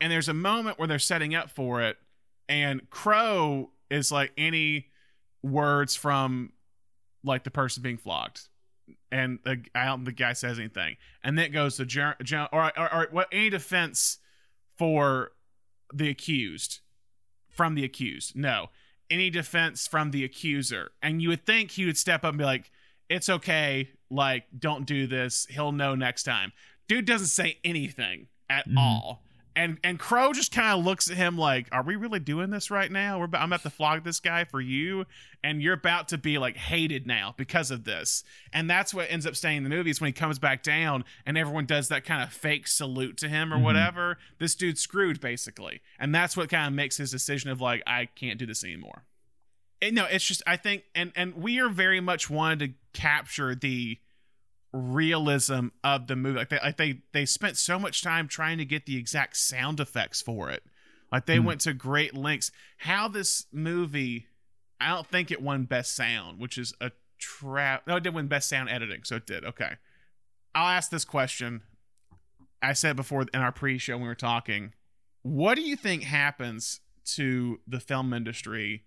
And 0.00 0.10
there's 0.10 0.28
a 0.28 0.34
moment 0.34 0.78
where 0.78 0.88
they're 0.88 0.98
setting 0.98 1.34
up 1.34 1.50
for 1.50 1.82
it 1.82 1.98
and 2.48 2.88
Crowe 2.90 3.70
is 3.90 4.10
like 4.10 4.32
any 4.36 4.90
words 5.42 5.94
from 5.94 6.52
like 7.24 7.44
the 7.44 7.50
person 7.50 7.82
being 7.82 7.98
flogged 7.98 8.48
and 9.12 9.38
the, 9.44 9.62
I 9.74 9.84
don't 9.84 9.98
think 10.04 10.16
the 10.16 10.22
guy 10.24 10.32
says 10.32 10.58
anything, 10.58 10.96
and 11.22 11.38
then 11.38 11.44
it 11.44 11.50
goes 11.50 11.76
to 11.76 11.84
Jer- 11.86 12.16
Jer- 12.22 12.48
or, 12.52 12.72
or 12.78 12.94
or 12.94 13.08
what 13.10 13.28
any 13.30 13.50
defense 13.50 14.18
for 14.78 15.32
the 15.94 16.08
accused 16.08 16.80
from 17.48 17.74
the 17.74 17.84
accused. 17.84 18.34
No, 18.34 18.70
any 19.12 19.30
defense 19.30 19.86
from 19.86 20.10
the 20.10 20.24
accuser, 20.24 20.90
and 21.02 21.20
you 21.22 21.28
would 21.28 21.44
think 21.46 21.72
he 21.72 21.84
would 21.84 21.98
step 21.98 22.24
up 22.24 22.30
and 22.30 22.38
be 22.38 22.44
like, 22.44 22.70
"It's 23.08 23.28
okay, 23.28 23.90
like 24.10 24.46
don't 24.58 24.86
do 24.86 25.06
this. 25.06 25.46
He'll 25.50 25.72
know 25.72 25.94
next 25.94 26.22
time." 26.22 26.52
Dude 26.88 27.04
doesn't 27.04 27.28
say 27.28 27.58
anything 27.62 28.28
at 28.48 28.68
Mhm. 28.68 28.78
all. 28.78 29.24
And 29.54 29.78
and 29.84 29.98
Crowe 29.98 30.32
just 30.32 30.50
kind 30.50 30.78
of 30.78 30.84
looks 30.84 31.10
at 31.10 31.16
him 31.16 31.36
like, 31.36 31.68
"Are 31.72 31.82
we 31.82 31.94
really 31.96 32.20
doing 32.20 32.50
this 32.50 32.70
right 32.70 32.90
now? 32.90 33.18
We're 33.18 33.26
about, 33.26 33.42
I'm 33.42 33.50
about 33.50 33.62
to 33.64 33.70
flog 33.70 34.02
this 34.02 34.18
guy 34.18 34.44
for 34.44 34.60
you, 34.60 35.04
and 35.44 35.60
you're 35.62 35.74
about 35.74 36.08
to 36.08 36.18
be 36.18 36.38
like 36.38 36.56
hated 36.56 37.06
now 37.06 37.34
because 37.36 37.70
of 37.70 37.84
this." 37.84 38.24
And 38.52 38.70
that's 38.70 38.94
what 38.94 39.10
ends 39.10 39.26
up 39.26 39.36
staying 39.36 39.58
in 39.58 39.62
the 39.64 39.68
movies 39.68 40.00
when 40.00 40.08
he 40.08 40.12
comes 40.12 40.38
back 40.38 40.62
down 40.62 41.04
and 41.26 41.36
everyone 41.36 41.66
does 41.66 41.88
that 41.88 42.04
kind 42.04 42.22
of 42.22 42.32
fake 42.32 42.66
salute 42.66 43.18
to 43.18 43.28
him 43.28 43.52
or 43.52 43.58
Mhm. 43.58 43.62
whatever. 43.62 44.18
This 44.38 44.54
dude's 44.54 44.80
screwed 44.80 45.20
basically, 45.20 45.82
and 45.98 46.14
that's 46.14 46.34
what 46.36 46.48
kind 46.48 46.66
of 46.66 46.72
makes 46.72 46.96
his 46.96 47.10
decision 47.10 47.50
of 47.50 47.60
like, 47.60 47.82
"I 47.86 48.06
can't 48.06 48.38
do 48.38 48.46
this 48.46 48.64
anymore." 48.64 49.04
And 49.82 49.94
no, 49.96 50.04
it's 50.06 50.26
just 50.26 50.42
I 50.46 50.56
think, 50.56 50.84
and 50.94 51.12
and 51.14 51.34
we 51.34 51.58
are 51.60 51.68
very 51.68 52.00
much 52.00 52.30
wanted 52.30 52.58
to 52.60 52.98
capture 52.98 53.54
the 53.54 53.98
realism 54.72 55.68
of 55.84 56.06
the 56.06 56.16
movie. 56.16 56.38
Like 56.38 56.48
they, 56.48 56.58
like 56.62 56.76
they, 56.76 57.00
they 57.12 57.26
spent 57.26 57.56
so 57.56 57.78
much 57.78 58.02
time 58.02 58.28
trying 58.28 58.58
to 58.58 58.64
get 58.64 58.86
the 58.86 58.96
exact 58.96 59.36
sound 59.36 59.80
effects 59.80 60.20
for 60.22 60.50
it. 60.50 60.62
Like 61.10 61.26
they 61.26 61.36
Hmm. 61.36 61.44
went 61.44 61.60
to 61.62 61.74
great 61.74 62.14
lengths. 62.14 62.50
How 62.78 63.08
this 63.08 63.46
movie, 63.52 64.26
I 64.80 64.88
don't 64.88 65.06
think 65.06 65.30
it 65.30 65.42
won 65.42 65.64
Best 65.64 65.94
Sound, 65.94 66.38
which 66.40 66.56
is 66.56 66.72
a 66.80 66.90
trap. 67.18 67.86
No, 67.86 67.96
it 67.96 68.02
did 68.02 68.14
win 68.14 68.28
Best 68.28 68.48
Sound 68.48 68.70
Editing, 68.70 69.04
so 69.04 69.16
it 69.16 69.26
did. 69.26 69.44
Okay, 69.44 69.72
I'll 70.54 70.68
ask 70.68 70.90
this 70.90 71.04
question. 71.04 71.62
I 72.62 72.72
said 72.72 72.96
before 72.96 73.26
in 73.34 73.40
our 73.40 73.52
pre-show 73.52 73.94
when 73.94 74.02
we 74.02 74.08
were 74.08 74.14
talking. 74.14 74.72
What 75.22 75.54
do 75.56 75.62
you 75.62 75.76
think 75.76 76.02
happens 76.04 76.80
to 77.14 77.60
the 77.66 77.78
film 77.80 78.12
industry 78.12 78.84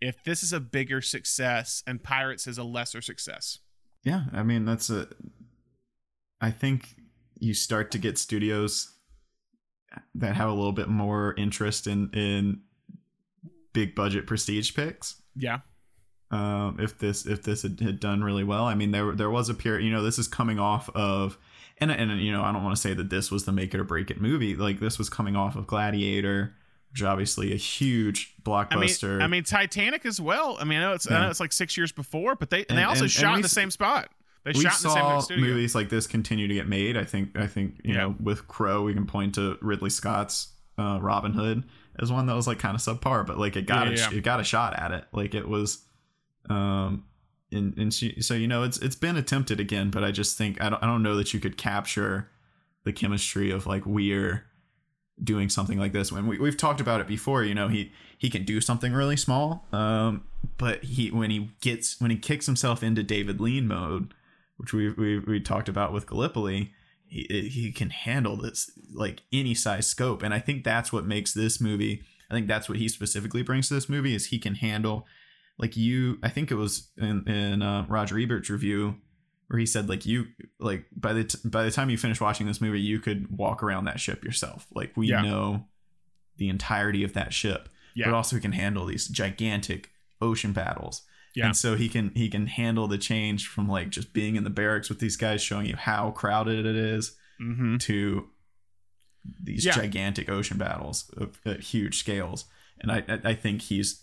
if 0.00 0.22
this 0.24 0.42
is 0.42 0.52
a 0.52 0.60
bigger 0.60 1.00
success 1.00 1.82
and 1.86 2.02
Pirates 2.02 2.46
is 2.46 2.56
a 2.56 2.64
lesser 2.64 3.00
success? 3.02 3.58
Yeah, 4.04 4.24
I 4.32 4.42
mean 4.42 4.64
that's 4.64 4.90
a. 4.90 5.08
I 6.40 6.50
think 6.50 6.96
you 7.38 7.54
start 7.54 7.90
to 7.92 7.98
get 7.98 8.18
studios 8.18 8.94
that 10.14 10.36
have 10.36 10.48
a 10.48 10.52
little 10.52 10.72
bit 10.72 10.88
more 10.88 11.34
interest 11.36 11.86
in 11.86 12.10
in 12.12 12.60
big 13.72 13.94
budget 13.94 14.26
prestige 14.26 14.74
picks. 14.74 15.20
Yeah. 15.36 15.60
Um, 16.30 16.78
if 16.80 16.98
this 16.98 17.26
if 17.26 17.42
this 17.42 17.62
had, 17.62 17.80
had 17.80 18.00
done 18.00 18.22
really 18.22 18.44
well, 18.44 18.64
I 18.64 18.74
mean 18.74 18.90
there 18.90 19.12
there 19.12 19.30
was 19.30 19.48
a 19.48 19.54
period. 19.54 19.84
You 19.84 19.92
know, 19.92 20.02
this 20.02 20.18
is 20.18 20.28
coming 20.28 20.58
off 20.58 20.90
of, 20.90 21.38
and 21.78 21.90
and 21.90 22.20
you 22.20 22.32
know 22.32 22.42
I 22.42 22.52
don't 22.52 22.64
want 22.64 22.76
to 22.76 22.80
say 22.80 22.94
that 22.94 23.10
this 23.10 23.30
was 23.30 23.44
the 23.44 23.52
make 23.52 23.74
it 23.74 23.80
or 23.80 23.84
break 23.84 24.10
it 24.10 24.20
movie. 24.20 24.54
Like 24.56 24.80
this 24.80 24.98
was 24.98 25.08
coming 25.08 25.36
off 25.36 25.56
of 25.56 25.66
Gladiator, 25.66 26.54
which 26.94 27.02
obviously 27.02 27.52
a 27.52 27.56
huge 27.56 28.32
I 28.46 28.48
mean, 28.48 28.88
blockbuster. 28.88 29.20
I 29.20 29.26
mean 29.26 29.42
Titanic 29.44 30.06
as 30.06 30.20
well. 30.20 30.56
I 30.60 30.64
mean, 30.64 30.78
I 30.78 30.82
know 30.82 30.92
it's 30.92 31.10
I 31.10 31.20
know 31.20 31.28
it's 31.30 31.40
like 31.40 31.52
six 31.52 31.76
years 31.76 31.90
before, 31.92 32.36
but 32.36 32.50
they 32.50 32.60
and, 32.60 32.66
And- 32.70 32.78
they 32.78 32.82
also 32.84 33.02
and- 33.02 33.10
shot 33.10 33.26
and 33.26 33.36
in 33.36 33.42
the 33.42 33.48
same 33.48 33.70
spot. 33.70 34.08
They 34.44 34.52
we 34.52 34.60
shot 34.60 34.78
in 34.84 34.90
the 34.92 35.20
same 35.22 35.40
movies 35.40 35.74
like 35.74 35.88
this 35.88 36.06
continue 36.06 36.46
to 36.46 36.54
get 36.54 36.68
made. 36.68 36.96
I 36.96 37.04
think 37.04 37.36
I 37.36 37.46
think 37.46 37.80
you 37.82 37.94
Yeah. 37.94 38.00
know 38.02 38.16
with 38.20 38.46
Crowe 38.46 38.82
we 38.82 38.94
can 38.94 39.06
point 39.06 39.34
to 39.36 39.58
Ridley 39.60 39.90
Scott's 39.90 40.52
uh, 40.78 40.98
Robin 41.00 41.32
Hood 41.32 41.64
as 41.98 42.12
one 42.12 42.26
that 42.26 42.34
was 42.34 42.46
like 42.46 42.58
kind 42.58 42.74
of 42.74 42.80
subpar, 42.80 43.26
but 43.26 43.38
like 43.38 43.56
it 43.56 43.66
got 43.66 43.86
Yeah, 43.86 43.92
a, 44.08 44.12
yeah. 44.12 44.18
it 44.18 44.22
got 44.24 44.40
a 44.40 44.44
shot 44.44 44.78
at 44.78 44.90
it. 44.92 45.04
Like 45.12 45.34
it 45.34 45.48
was, 45.48 45.84
um, 46.50 47.04
and 47.52 47.76
and 47.78 47.92
she, 47.94 48.20
so 48.20 48.34
you 48.34 48.46
know 48.48 48.62
it's 48.64 48.78
it's 48.78 48.96
been 48.96 49.16
attempted 49.16 49.60
again, 49.60 49.90
but 49.90 50.04
I 50.04 50.10
just 50.10 50.36
think 50.36 50.60
I 50.62 50.68
don't 50.70 50.82
I 50.82 50.86
don't 50.86 51.02
know 51.02 51.16
that 51.16 51.32
you 51.32 51.40
could 51.40 51.56
capture 51.56 52.28
the 52.84 52.92
chemistry 52.92 53.50
of 53.50 53.66
like 53.66 53.86
Weir 53.86 54.44
doing 55.22 55.48
something 55.48 55.78
like 55.78 55.92
this. 55.92 56.10
When 56.10 56.26
we, 56.26 56.38
we've 56.38 56.56
talked 56.56 56.80
about 56.80 57.00
it 57.00 57.06
before 57.06 57.44
you 57.44 57.54
know 57.54 57.68
he 57.68 57.92
he 58.18 58.30
can 58.30 58.44
do 58.44 58.60
something 58.60 58.92
really 58.92 59.16
small 59.16 59.66
um 59.72 60.24
but 60.56 60.82
he 60.82 61.10
when 61.10 61.30
he 61.30 61.50
gets 61.60 62.00
when 62.00 62.10
he 62.10 62.16
kicks 62.16 62.46
himself 62.46 62.82
into 62.82 63.02
david 63.02 63.40
lean 63.40 63.66
mode 63.66 64.14
which 64.56 64.72
we 64.72 64.90
we, 64.90 65.18
we 65.18 65.40
talked 65.40 65.68
about 65.68 65.92
with 65.92 66.06
gallipoli 66.06 66.72
he, 67.06 67.48
he 67.52 67.70
can 67.70 67.90
handle 67.90 68.36
this 68.36 68.70
like 68.92 69.22
any 69.32 69.54
size 69.54 69.86
scope. 69.86 70.22
And 70.22 70.32
i 70.32 70.38
think 70.38 70.64
that's 70.64 70.92
what 70.92 71.06
makes 71.06 71.32
this 71.32 71.60
movie 71.60 72.02
i 72.30 72.34
think 72.34 72.48
that's 72.48 72.68
what 72.68 72.78
he 72.78 72.88
specifically 72.88 73.42
brings 73.42 73.68
to 73.68 73.74
this 73.74 73.88
movie 73.88 74.14
is 74.14 74.26
he 74.26 74.38
can 74.38 74.54
handle 74.54 75.06
like 75.58 75.76
you 75.76 76.18
i 76.22 76.28
think 76.28 76.50
it 76.50 76.56
was 76.56 76.88
in 76.96 77.28
in 77.28 77.62
uh, 77.62 77.84
roger 77.88 78.18
ebert's 78.18 78.50
review 78.50 78.96
where 79.48 79.58
he 79.58 79.66
said 79.66 79.88
like 79.88 80.06
you 80.06 80.26
like 80.58 80.86
by 80.96 81.12
the 81.12 81.24
t- 81.24 81.38
by 81.44 81.64
the 81.64 81.70
time 81.70 81.90
you 81.90 81.98
finish 81.98 82.20
watching 82.20 82.46
this 82.46 82.60
movie 82.60 82.80
you 82.80 82.98
could 82.98 83.36
walk 83.36 83.62
around 83.62 83.84
that 83.84 84.00
ship 84.00 84.24
yourself 84.24 84.66
like 84.74 84.96
we 84.96 85.08
Yeah. 85.08 85.22
know 85.22 85.66
the 86.36 86.48
entirety 86.48 87.04
of 87.04 87.12
that 87.12 87.32
ship 87.32 87.68
Yeah. 87.94 88.06
but 88.06 88.14
also 88.14 88.36
he 88.36 88.42
can 88.42 88.52
handle 88.52 88.86
these 88.86 89.06
gigantic 89.08 89.90
ocean 90.20 90.52
battles 90.52 91.02
Yeah. 91.34 91.46
and 91.46 91.56
so 91.56 91.76
he 91.76 91.88
can 91.88 92.10
he 92.14 92.28
can 92.28 92.46
handle 92.46 92.88
the 92.88 92.98
change 92.98 93.46
from 93.48 93.68
like 93.68 93.90
just 93.90 94.12
being 94.12 94.36
in 94.36 94.44
the 94.44 94.50
barracks 94.50 94.88
with 94.88 94.98
these 95.00 95.16
guys 95.16 95.42
showing 95.42 95.66
you 95.66 95.76
how 95.76 96.10
crowded 96.12 96.64
it 96.66 96.76
is 96.76 97.16
mm-hmm. 97.40 97.76
to 97.78 98.28
these 99.42 99.64
Yeah. 99.64 99.72
gigantic 99.72 100.28
ocean 100.28 100.58
battles 100.58 101.10
of, 101.16 101.38
at 101.44 101.60
huge 101.60 101.98
scales 101.98 102.46
and 102.80 102.90
I, 102.90 103.04
I 103.08 103.20
i 103.30 103.34
think 103.34 103.62
he's 103.62 104.02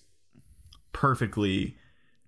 perfectly 0.93 1.77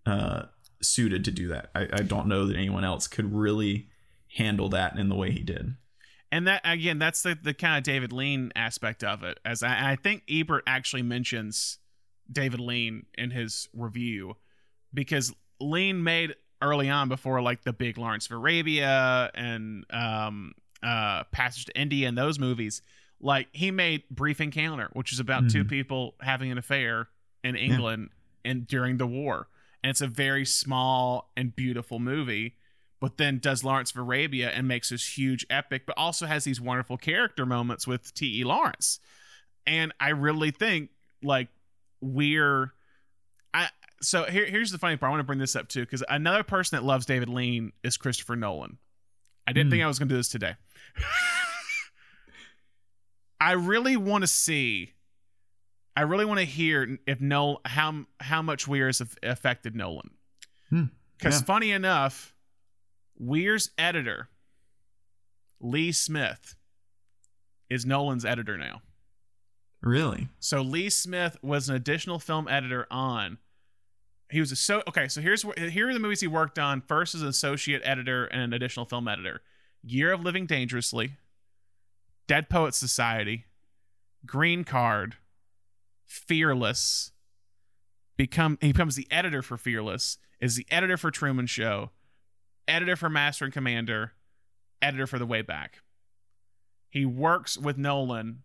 uh 0.05 0.43
suited 0.83 1.23
to 1.25 1.31
do 1.31 1.47
that 1.49 1.69
I, 1.75 1.87
I 1.93 2.01
don't 2.03 2.27
know 2.27 2.45
that 2.47 2.55
anyone 2.57 2.83
else 2.83 3.07
could 3.07 3.33
really 3.33 3.89
handle 4.37 4.69
that 4.69 4.97
in 4.97 5.09
the 5.09 5.15
way 5.15 5.31
he 5.31 5.39
did 5.43 5.75
And 6.31 6.47
that 6.47 6.61
again, 6.63 6.97
that's 6.99 7.21
the 7.21 7.37
the 7.41 7.53
kind 7.53 7.77
of 7.77 7.83
David 7.83 8.11
Lean 8.11 8.51
aspect 8.55 9.03
of 9.03 9.23
it. 9.23 9.39
As 9.45 9.61
I, 9.61 9.91
I 9.91 9.95
think 9.95 10.23
Ebert 10.29 10.63
actually 10.65 11.03
mentions 11.03 11.77
David 12.31 12.59
Lean 12.59 13.05
in 13.15 13.29
his 13.29 13.69
review 13.73 14.35
because 14.93 15.31
Lean 15.59 16.03
made 16.03 16.33
early 16.61 16.89
on 16.89 17.09
before 17.09 17.41
like 17.41 17.63
the 17.63 17.73
big 17.73 17.97
Lawrence 17.99 18.25
of 18.25 18.31
Arabia 18.31 19.29
and 19.35 19.85
um 19.91 20.53
uh 20.81 21.23
Passage 21.31 21.65
to 21.65 21.79
India 21.79 22.07
and 22.07 22.17
those 22.17 22.39
movies. 22.39 22.81
Like 23.19 23.47
he 23.51 23.69
made 23.71 24.03
Brief 24.09 24.41
Encounter, 24.41 24.89
which 24.93 25.13
is 25.13 25.19
about 25.19 25.49
two 25.49 25.63
Mhm. 25.63 25.69
people 25.69 26.15
having 26.19 26.51
an 26.51 26.57
affair 26.57 27.09
in 27.43 27.55
England 27.55 28.09
and 28.43 28.65
during 28.65 28.97
the 28.97 29.07
war. 29.07 29.47
And 29.83 29.91
it's 29.91 30.01
a 30.01 30.07
very 30.07 30.45
small 30.45 31.31
and 31.35 31.55
beautiful 31.55 31.99
movie 31.99 32.55
but 32.99 33.17
then 33.17 33.37
does 33.37 33.65
Lawrence 33.65 33.91
of 33.91 33.97
Arabia 33.97 34.49
and 34.49 34.65
makes 34.65 34.87
this 34.87 35.17
huge 35.17 35.45
epic, 35.49 35.85
but 35.85 35.93
also 35.97 36.25
has 36.25 36.45
these 36.45 36.61
wonderful 36.61 36.95
character 36.95 37.45
moments 37.45 37.85
with 37.85 38.13
T.E. 38.13 38.45
Lawrence. 38.45 39.01
And 39.67 39.93
I 39.99 40.11
really 40.11 40.51
think 40.51 40.89
like 41.21 41.49
we're 41.99 42.71
I 43.53 43.67
so 44.01 44.23
here, 44.23 44.45
here's 44.45 44.71
the 44.71 44.77
funny 44.77 44.95
part. 44.95 45.09
I 45.09 45.11
want 45.11 45.19
to 45.19 45.25
bring 45.25 45.39
this 45.39 45.53
up 45.53 45.67
too, 45.67 45.81
because 45.81 46.01
another 46.07 46.43
person 46.43 46.77
that 46.77 46.85
loves 46.85 47.05
David 47.05 47.27
Lean 47.27 47.73
is 47.83 47.97
Christopher 47.97 48.37
Nolan. 48.37 48.77
I 49.45 49.51
didn't 49.51 49.67
Hmm. 49.67 49.71
think 49.71 49.83
I 49.83 49.87
was 49.87 49.99
gonna 49.99 50.07
do 50.07 50.15
this 50.15 50.29
today. 50.29 50.55
I 53.41 53.51
really 53.53 53.97
want 53.97 54.23
to 54.23 54.27
see. 54.29 54.93
I 55.95 56.01
really 56.01 56.25
want 56.25 56.39
to 56.39 56.45
hear 56.45 56.97
if 57.05 57.21
no 57.21 57.59
how 57.65 58.05
how 58.19 58.41
much 58.41 58.67
Weir's 58.67 59.01
affected 59.21 59.75
Nolan. 59.75 60.09
Hmm, 60.69 60.83
Because 61.17 61.39
yeah. 61.39 61.45
funny 61.45 61.71
enough, 61.71 62.33
Weir's 63.17 63.69
editor, 63.77 64.29
Lee 65.59 65.91
Smith, 65.91 66.55
is 67.69 67.85
Nolan's 67.85 68.25
editor 68.25 68.57
now. 68.57 68.81
Really? 69.81 70.29
So 70.39 70.61
Lee 70.61 70.89
Smith 70.89 71.37
was 71.41 71.69
an 71.69 71.75
additional 71.75 72.17
film 72.19 72.47
editor 72.47 72.87
on. 72.89 73.37
He 74.31 74.39
was 74.39 74.51
a 74.51 74.55
so 74.55 74.81
okay. 74.87 75.07
So 75.09 75.21
here's 75.21 75.43
here 75.57 75.89
are 75.89 75.93
the 75.93 75.99
movies 75.99 76.21
he 76.21 76.27
worked 76.27 76.57
on. 76.57 76.81
First 76.81 77.13
as 77.13 77.21
an 77.21 77.27
associate 77.27 77.81
editor 77.85 78.25
and 78.25 78.41
an 78.41 78.53
additional 78.53 78.85
film 78.85 79.07
editor. 79.07 79.41
Year 79.83 80.11
of 80.13 80.21
Living 80.21 80.45
Dangerously, 80.45 81.17
Dead 82.25 82.49
Poets 82.49 82.77
Society, 82.77 83.45
Green 84.25 84.63
Card, 84.63 85.17
Fearless. 86.05 87.11
Become 88.17 88.57
he 88.61 88.71
becomes 88.71 88.95
the 88.95 89.07
editor 89.09 89.41
for 89.41 89.57
Fearless. 89.57 90.17
Is 90.39 90.55
the 90.55 90.67
editor 90.69 90.97
for 90.97 91.09
Truman 91.09 91.47
Show, 91.47 91.91
editor 92.67 92.95
for 92.95 93.09
Master 93.09 93.45
and 93.45 93.53
Commander, 93.53 94.13
editor 94.81 95.07
for 95.07 95.17
The 95.17 95.25
Way 95.25 95.41
Back. 95.41 95.79
He 96.89 97.05
works 97.05 97.57
with 97.57 97.77
Nolan 97.77 98.43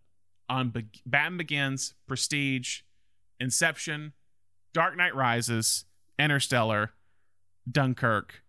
on 0.49 0.71
Be- 0.71 0.87
Batman 1.05 1.37
Begins, 1.39 1.95
Prestige, 2.07 2.81
Inception, 3.41 4.15
Dark 4.73 4.97
Knight 4.97 5.15
Rises, 5.15 5.85
Interstellar, 6.19 6.93
Dunkirk, 7.71 8.43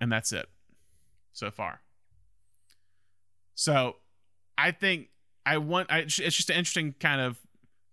and 0.00 0.12
that's 0.12 0.30
it 0.32 0.48
so 1.32 1.50
far. 1.50 1.80
So, 3.54 3.96
I 4.56 4.70
think 4.70 5.08
I 5.44 5.58
want. 5.58 5.90
I, 5.90 6.00
it's 6.00 6.14
just 6.16 6.50
an 6.50 6.56
interesting 6.56 6.94
kind 7.00 7.20
of 7.20 7.38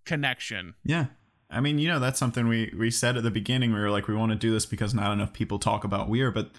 connection. 0.06 0.76
Yeah. 0.84 1.08
I 1.50 1.60
mean, 1.60 1.78
you 1.80 1.88
know, 1.88 2.00
that's 2.00 2.20
something 2.20 2.48
we 2.48 2.74
we 2.78 2.90
said 2.92 3.18
at 3.18 3.24
the 3.24 3.32
beginning. 3.32 3.74
We 3.74 3.80
were 3.80 3.92
like, 3.92 4.08
we 4.08 4.16
want 4.16 4.32
to 4.32 4.38
do 4.38 4.52
this 4.52 4.66
because 4.66 4.94
not 4.94 5.12
enough 5.12 5.32
people 5.34 5.60
talk 5.60 5.84
about 5.84 6.10
Weir, 6.10 6.32
but 6.32 6.52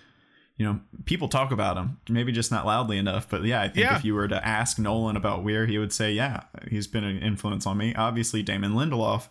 you 0.57 0.65
know, 0.65 0.81
people 1.05 1.29
talk 1.29 1.51
about 1.53 1.77
him, 1.77 1.99
maybe 2.09 2.33
just 2.33 2.51
not 2.51 2.65
loudly 2.65 2.97
enough. 2.97 3.29
But 3.29 3.45
yeah, 3.45 3.61
I 3.61 3.69
think 3.69 3.79
Yeah. 3.87 3.97
if 3.97 4.05
you 4.07 4.15
were 4.15 4.29
to 4.29 4.47
ask 4.47 4.79
Nolan 4.79 5.17
about 5.17 5.45
Weir, 5.45 5.67
he 5.67 5.77
would 5.77 5.93
say, 5.93 6.13
yeah, 6.13 6.45
he's 6.71 6.87
been 6.87 7.05
an 7.05 7.19
influence 7.19 7.67
on 7.67 7.77
me. 7.77 7.95
Obviously, 7.95 8.43
Damon 8.43 8.73
Lindelof 8.73 9.29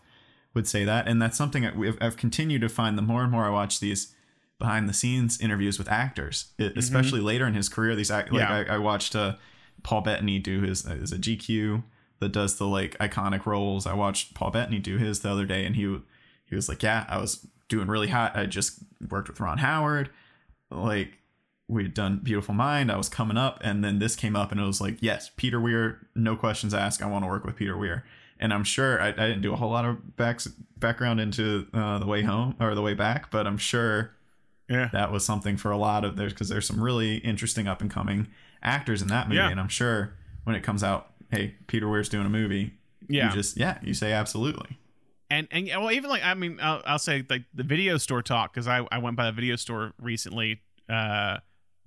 would 0.54 0.68
say 0.68 0.84
that, 0.86 1.08
and 1.08 1.20
that's 1.22 1.36
something 1.38 1.64
that 1.64 1.76
we've, 1.76 1.98
I've 2.00 2.16
continued 2.16 2.62
to 2.62 2.70
find. 2.70 2.96
The 2.96 3.02
more 3.02 3.24
and 3.24 3.32
more 3.32 3.46
I 3.46 3.50
watch 3.50 3.80
these 3.80 4.14
behind 4.60 4.88
the 4.88 4.94
scenes 4.94 5.42
interviews 5.42 5.80
with 5.80 5.90
actors, 5.90 6.54
it, 6.60 6.78
especially 6.78 7.22
later 7.22 7.48
in 7.48 7.56
his 7.56 7.70
career, 7.70 7.96
these 7.96 8.12
act 8.12 8.32
like 8.32 8.44
Mm-hmm. 8.44 8.68
Yeah. 8.68 8.74
I, 8.74 8.76
I 8.76 8.78
watched 8.78 9.16
uh, 9.16 9.36
Paul 9.84 10.02
Bettany 10.02 10.38
do 10.38 10.62
his 10.62 10.86
is 10.86 11.12
a 11.12 11.18
GQ 11.18 11.84
that 12.26 12.32
does 12.32 12.58
the 12.58 12.66
like 12.68 12.98
iconic 12.98 13.46
roles. 13.46 13.86
I 13.86 13.94
watched 13.94 14.34
Paul 14.34 14.50
Bettany 14.52 14.80
do 14.80 14.98
his 14.98 15.20
the 15.20 15.30
other 15.30 15.46
day, 15.46 15.64
and 15.66 15.76
he 15.76 16.00
he 16.46 16.56
was 16.56 16.68
like, 16.68 16.82
"Yeah, 16.84 17.06
I 17.08 17.18
was 17.20 17.46
doing 17.70 17.88
really 17.88 18.08
hot. 18.08 18.36
I 18.36 18.46
just 18.48 18.80
worked 19.10 19.28
with 19.30 19.40
Ron 19.40 19.60
Howard, 19.60 20.10
like 20.72 21.20
we'd 21.68 21.94
done 21.94 22.20
Beautiful 22.24 22.54
Mind. 22.54 22.92
I 22.92 22.98
was 22.98 23.10
coming 23.10 23.38
up, 23.38 23.60
and 23.64 23.84
then 23.84 24.00
this 24.00 24.16
came 24.16 24.36
up, 24.36 24.52
and 24.52 24.60
it 24.62 24.66
was 24.66 24.82
like, 24.82 24.98
yes, 25.02 25.32
Peter 25.36 25.60
Weir, 25.60 26.08
no 26.16 26.36
questions 26.36 26.74
asked. 26.74 27.02
I 27.02 27.08
want 27.08 27.24
to 27.26 27.30
work 27.30 27.46
with 27.46 27.56
Peter 27.56 27.78
Weir." 27.78 28.04
And 28.40 28.54
I'm 28.54 28.64
sure 28.66 29.02
I, 29.02 29.08
I 29.10 29.12
didn't 29.14 29.42
do 29.42 29.54
a 29.54 29.56
whole 29.56 29.72
lot 29.72 29.86
of 29.86 30.18
back, 30.18 30.42
background 30.78 31.22
into 31.22 31.68
uh, 31.74 32.00
the 32.00 32.06
way 32.06 32.22
home 32.22 32.56
or 32.60 32.76
the 32.76 32.82
way 32.82 32.94
back, 32.94 33.32
but 33.32 33.48
I'm 33.48 33.58
sure 33.58 34.12
Yeah. 34.68 34.90
that 34.92 35.10
was 35.12 35.24
something 35.24 35.56
for 35.56 35.72
a 35.72 35.78
lot 35.78 36.04
of 36.04 36.18
there's 36.18 36.34
because 36.34 36.50
there's 36.50 36.68
some 36.68 36.82
really 36.84 37.18
interesting 37.20 37.66
up 37.68 37.80
and 37.82 37.90
coming 37.90 38.28
actors 38.62 39.02
in 39.02 39.08
that 39.08 39.30
movie, 39.30 39.38
Yeah. 39.38 39.50
and 39.52 39.60
I'm 39.60 39.70
sure 39.70 40.16
when 40.44 40.54
it 40.56 40.64
comes 40.64 40.84
out, 40.84 41.12
hey, 41.32 41.56
Peter 41.68 41.88
Weir's 41.90 42.10
doing 42.10 42.26
a 42.26 42.30
movie. 42.30 42.74
Yeah. 43.08 43.28
you 43.30 43.34
just 43.36 43.58
yeah, 43.58 43.78
you 43.84 43.94
say 43.94 44.12
absolutely. 44.14 44.78
and 45.30 45.48
and 45.52 45.68
well 45.68 45.92
even 45.92 46.10
like 46.10 46.24
i 46.24 46.34
mean 46.34 46.60
i'll, 46.62 46.82
I'll 46.86 47.00
say 47.00 47.24
like 47.30 47.44
the 47.54 47.64
video 47.64 47.98
store 47.98 48.22
talk 48.24 48.52
because 48.54 48.68
I, 48.68 48.86
I 48.92 48.98
went 49.00 49.16
by 49.16 49.26
the 49.26 49.32
video 49.32 49.56
store 49.58 49.94
recently 50.02 50.62
uh 50.90 51.38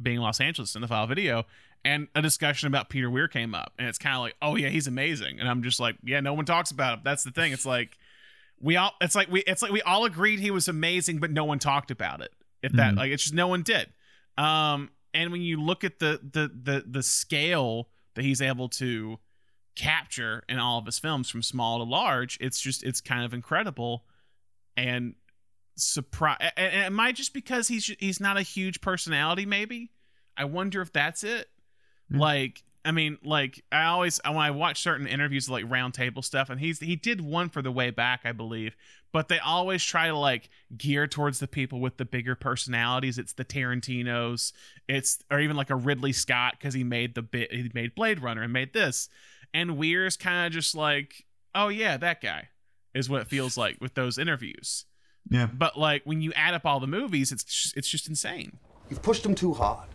being 0.02 0.16
in 0.16 0.22
los 0.22 0.40
angeles 0.40 0.74
in 0.76 0.80
the 0.82 0.88
file 0.88 1.06
video 1.08 1.44
and 1.84 2.06
a 2.16 2.22
discussion 2.22 2.66
about 2.68 2.88
peter 2.88 3.08
weir 3.10 3.26
came 3.28 3.52
up 3.54 3.72
and 3.78 3.88
it's 3.88 3.98
kind 3.98 4.14
of 4.16 4.22
like 4.22 4.34
oh 4.42 4.54
yeah 4.56 4.68
he's 4.68 4.86
amazing 4.88 5.38
and 5.40 5.48
i'm 5.48 5.62
just 5.62 5.78
like 5.80 5.96
yeah 6.04 6.18
no 6.20 6.34
one 6.34 6.44
talks 6.44 6.70
about 6.72 6.94
him 6.98 7.00
that's 7.04 7.22
the 7.24 7.30
thing 7.32 7.52
it's 7.52 7.66
like 7.66 7.96
we 8.60 8.76
all 8.76 8.92
it's 9.00 9.14
like 9.16 9.28
we 9.30 9.40
it's 9.42 9.62
like 9.62 9.70
we 9.72 9.82
all 9.82 10.04
agreed 10.04 10.38
he 10.40 10.50
was 10.50 10.66
amazing 10.68 11.18
but 11.18 11.30
no 11.32 11.44
one 11.44 11.58
talked 11.60 11.90
about 11.92 12.20
it 12.20 12.32
if 12.62 12.72
that 12.72 12.94
Mhm. 12.94 12.98
like 12.98 13.10
it's 13.12 13.22
just 13.24 13.34
no 13.34 13.46
one 13.48 13.62
did 13.62 13.88
um 14.36 14.90
and 15.14 15.30
when 15.32 15.42
you 15.42 15.60
look 15.60 15.82
at 15.84 15.98
the 16.00 16.20
the 16.32 16.50
the 16.62 16.84
the 16.88 17.02
scale 17.02 17.88
that 18.14 18.24
he's 18.24 18.42
able 18.42 18.68
to 18.68 19.18
capture 19.78 20.42
in 20.48 20.58
all 20.58 20.78
of 20.78 20.86
his 20.86 20.98
films 20.98 21.30
from 21.30 21.40
small 21.40 21.78
to 21.78 21.84
large 21.84 22.36
it's 22.40 22.60
just 22.60 22.82
it's 22.82 23.00
kind 23.00 23.24
of 23.24 23.32
incredible 23.32 24.04
and 24.76 25.14
surprise 25.76 26.36
and 26.56 26.74
and 26.74 26.86
it 26.86 26.90
might 26.90 27.14
just 27.14 27.32
because 27.32 27.68
he's 27.68 27.94
he's 28.00 28.20
not 28.20 28.36
a 28.36 28.42
huge 28.42 28.80
personality 28.80 29.46
maybe? 29.46 29.92
I 30.36 30.44
wonder 30.44 30.80
if 30.80 30.92
that's 30.92 31.24
it. 31.24 31.48
Yeah. 32.10 32.18
like 32.18 32.62
i 32.84 32.90
mean 32.90 33.18
like 33.22 33.62
i 33.70 33.84
always 33.84 34.20
when 34.24 34.36
i 34.36 34.50
watch 34.50 34.80
certain 34.80 35.06
interviews 35.06 35.50
like 35.50 35.64
roundtable 35.66 36.24
stuff 36.24 36.48
and 36.48 36.58
he's 36.58 36.78
he 36.80 36.96
did 36.96 37.20
one 37.20 37.48
for 37.50 37.60
the 37.60 37.72
way 37.72 37.90
back 37.90 38.20
i 38.24 38.32
believe 38.32 38.74
but 39.12 39.28
they 39.28 39.38
always 39.38 39.82
try 39.82 40.06
to 40.08 40.16
like 40.16 40.50
gear 40.76 41.06
towards 41.06 41.38
the 41.38 41.48
people 41.48 41.80
with 41.80 41.96
the 41.96 42.04
bigger 42.04 42.34
personalities. 42.34 43.18
It's 43.18 43.32
the 43.32 43.44
tarantinos. 43.44 44.52
It's 44.86 45.24
or 45.30 45.40
even 45.40 45.56
like 45.56 45.70
a 45.70 45.76
ridley 45.76 46.12
scott 46.12 46.56
because 46.58 46.74
he 46.74 46.84
made 46.84 47.14
the 47.14 47.22
bit 47.22 47.52
he 47.52 47.70
made 47.74 47.94
blade 47.94 48.20
runner 48.20 48.42
and 48.42 48.52
made 48.52 48.72
this 48.72 49.08
and 49.54 49.76
Weir's 49.76 50.16
kind 50.16 50.46
of 50.46 50.52
just 50.52 50.74
like, 50.74 51.24
oh 51.54 51.68
yeah, 51.68 51.96
that 51.96 52.20
guy 52.20 52.48
is 52.94 53.08
what 53.08 53.20
it 53.20 53.28
feels 53.28 53.56
like 53.56 53.78
with 53.80 53.94
those 53.94 54.18
interviews. 54.18 54.84
Yeah, 55.30 55.46
But 55.46 55.78
like 55.78 56.02
when 56.04 56.22
you 56.22 56.32
add 56.34 56.54
up 56.54 56.64
all 56.64 56.80
the 56.80 56.86
movies, 56.86 57.32
it's 57.32 57.44
just, 57.44 57.76
it's 57.76 57.88
just 57.88 58.08
insane. 58.08 58.58
You've 58.88 59.02
pushed 59.02 59.24
him 59.26 59.34
too 59.34 59.52
hard. 59.52 59.88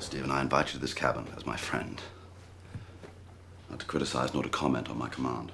Stephen, 0.00 0.30
I 0.30 0.40
invite 0.40 0.68
you 0.68 0.72
to 0.72 0.78
this 0.78 0.94
cabin 0.94 1.26
as 1.36 1.44
my 1.44 1.56
friend. 1.56 2.00
Not 3.70 3.80
to 3.80 3.86
criticize 3.86 4.32
nor 4.32 4.42
to 4.42 4.48
comment 4.48 4.88
on 4.88 4.96
my 4.98 5.08
command. 5.08 5.52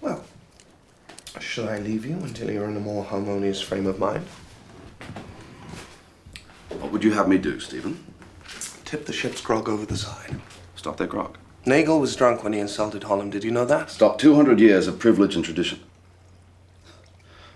Well, 0.00 0.24
should 1.38 1.68
I 1.68 1.78
leave 1.78 2.04
you 2.04 2.16
until 2.16 2.50
you're 2.50 2.68
in 2.68 2.76
a 2.76 2.80
more 2.80 3.04
harmonious 3.04 3.60
frame 3.60 3.86
of 3.86 3.98
mind? 3.98 4.26
What 6.80 6.90
would 6.92 7.04
you 7.04 7.12
have 7.12 7.28
me 7.28 7.38
do, 7.38 7.60
Stephen? 7.60 8.02
Tip 8.90 9.06
the 9.06 9.12
ship's 9.12 9.40
grog 9.40 9.68
over 9.68 9.86
the 9.86 9.96
side. 9.96 10.34
Stop 10.74 10.96
their 10.96 11.06
grog. 11.06 11.38
Nagle 11.64 12.00
was 12.00 12.16
drunk 12.16 12.42
when 12.42 12.52
he 12.52 12.58
insulted 12.58 13.02
Hollom. 13.02 13.30
Did 13.30 13.44
you 13.44 13.52
know 13.52 13.64
that? 13.64 13.88
Stop 13.88 14.18
200 14.18 14.58
years 14.58 14.88
of 14.88 14.98
privilege 14.98 15.36
and 15.36 15.44
tradition. 15.44 15.78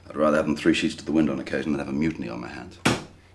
I'd 0.09 0.15
rather 0.15 0.37
have 0.37 0.47
them 0.47 0.55
three 0.55 0.75
sheets 0.75 0.95
to 0.95 1.05
the 1.05 1.11
wind 1.11 1.29
on 1.29 1.41
occasion 1.41 1.73
than 1.73 1.81
have 1.81 1.89
a 1.89 1.93
mutiny 1.93 2.29
on 2.29 2.41
my 2.41 2.47
hands. 2.47 2.79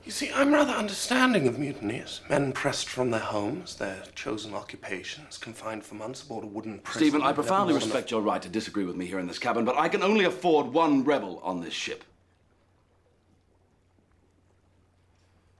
You 0.06 0.14
see, 0.14 0.32
I'm 0.34 0.54
rather 0.54 0.72
understanding 0.72 1.46
of 1.46 1.60
mutinies. 1.60 2.22
Men 2.30 2.54
pressed 2.54 2.88
from 2.88 3.12
their 3.12 3.20
homes, 3.20 3.76
their 3.76 4.02
chosen 4.16 4.54
occupations, 4.54 5.38
confined 5.38 5.84
for 5.84 5.96
months 5.96 6.24
aboard 6.24 6.46
a 6.46 6.48
wooden 6.48 6.80
prison. 6.80 7.02
Stephen, 7.02 7.22
I 7.22 7.34
profoundly 7.34 7.74
Levels 7.74 7.92
on 7.92 7.96
respect 7.98 8.12
your 8.12 8.22
right 8.22 8.42
to 8.42 8.48
disagree 8.48 8.86
with 8.86 8.96
me 8.96 9.08
here 9.08 9.20
in 9.20 9.28
this 9.28 9.40
cabin, 9.40 9.66
but 9.66 9.78
I 9.78 9.90
can 9.90 10.04
only 10.04 10.24
afford 10.24 10.68
one 10.68 11.04
rebel 11.04 11.42
on 11.44 11.60
this 11.60 11.74
ship. 11.74 12.06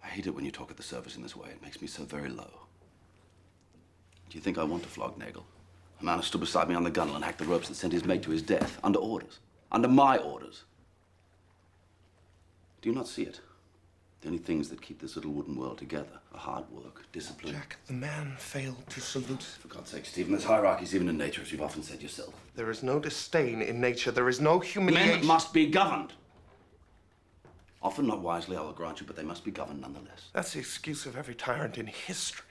I 0.10 0.12
hate 0.12 0.26
it 0.26 0.34
when 0.34 0.44
you 0.44 0.52
talk 0.52 0.72
at 0.72 0.78
the 0.78 0.84
service 0.84 1.16
in 1.16 1.22
this 1.22 1.36
way. 1.36 1.50
It 1.50 1.62
makes 1.62 1.82
me 1.82 1.88
so 1.88 2.04
very 2.04 2.30
low. 2.30 2.50
Do 4.30 4.38
you 4.38 4.42
think 4.42 4.58
I 4.58 4.64
want 4.64 4.82
to 4.84 4.90
flog 4.90 5.18
Nagle? 5.18 5.46
A 6.02 6.04
man 6.04 6.18
who 6.18 6.24
stood 6.24 6.42
beside 6.42 6.68
me 6.68 6.76
on 6.76 6.84
the 6.84 6.90
gunwale 6.90 7.16
and 7.16 7.24
hacked 7.24 7.38
the 7.38 7.46
ropes 7.46 7.68
that 7.68 7.76
sent 7.76 7.94
his 7.94 8.06
mate 8.06 8.24
to 8.24 8.32
his 8.32 8.42
death, 8.42 8.80
under 8.84 9.00
orders. 9.00 9.40
Under 9.72 9.88
my 9.88 10.18
orders. 10.18 10.64
Do 12.82 12.90
you 12.90 12.96
not 12.96 13.08
see 13.08 13.24
it? 13.24 13.42
The 14.22 14.28
only 14.28 14.40
things 14.40 14.68
that 14.70 14.82
keep 14.82 15.00
this 15.00 15.16
little 15.16 15.32
wooden 15.32 15.56
world 15.56 15.78
together 15.78 16.20
are 16.34 16.40
hard 16.40 16.70
work, 16.72 17.04
discipline. 17.12 17.54
Jack, 17.54 17.78
the 17.88 17.94
man 17.94 18.36
failed 18.38 18.90
to 18.90 19.00
salute. 19.00 19.44
For 19.44 19.68
God's 19.68 19.92
sake, 19.92 20.06
Stephen, 20.06 20.32
there's 20.32 20.44
hierarchies 20.44 20.96
even 20.96 21.08
in 21.08 21.18
nature, 21.18 21.42
as 21.42 21.52
you've 21.52 21.62
often 21.62 21.84
said 21.84 22.02
yourself. 22.02 22.34
There 22.56 22.72
is 22.72 22.82
no 22.82 23.00
disdain 23.00 23.62
in 23.62 23.80
nature. 23.80 24.12
There 24.12 24.28
is 24.28 24.42
no 24.42 24.60
humiliation. 24.60 25.20
Men 25.20 25.26
must 25.26 25.54
be 25.54 25.68
governed. 25.68 26.14
Often 27.82 28.08
not 28.08 28.22
wisely, 28.22 28.58
I 28.58 28.62
will 28.62 28.74
grant 28.74 29.00
you, 29.00 29.08
but 29.08 29.16
they 29.16 29.24
must 29.24 29.46
be 29.46 29.52
governed 29.52 29.82
nonetheless. 29.82 30.30
That's 30.34 30.54
the 30.54 30.60
excuse 30.60 31.06
of 31.06 31.16
every 31.16 31.34
tyrant 31.34 31.78
in 31.78 31.88
history, 31.88 32.46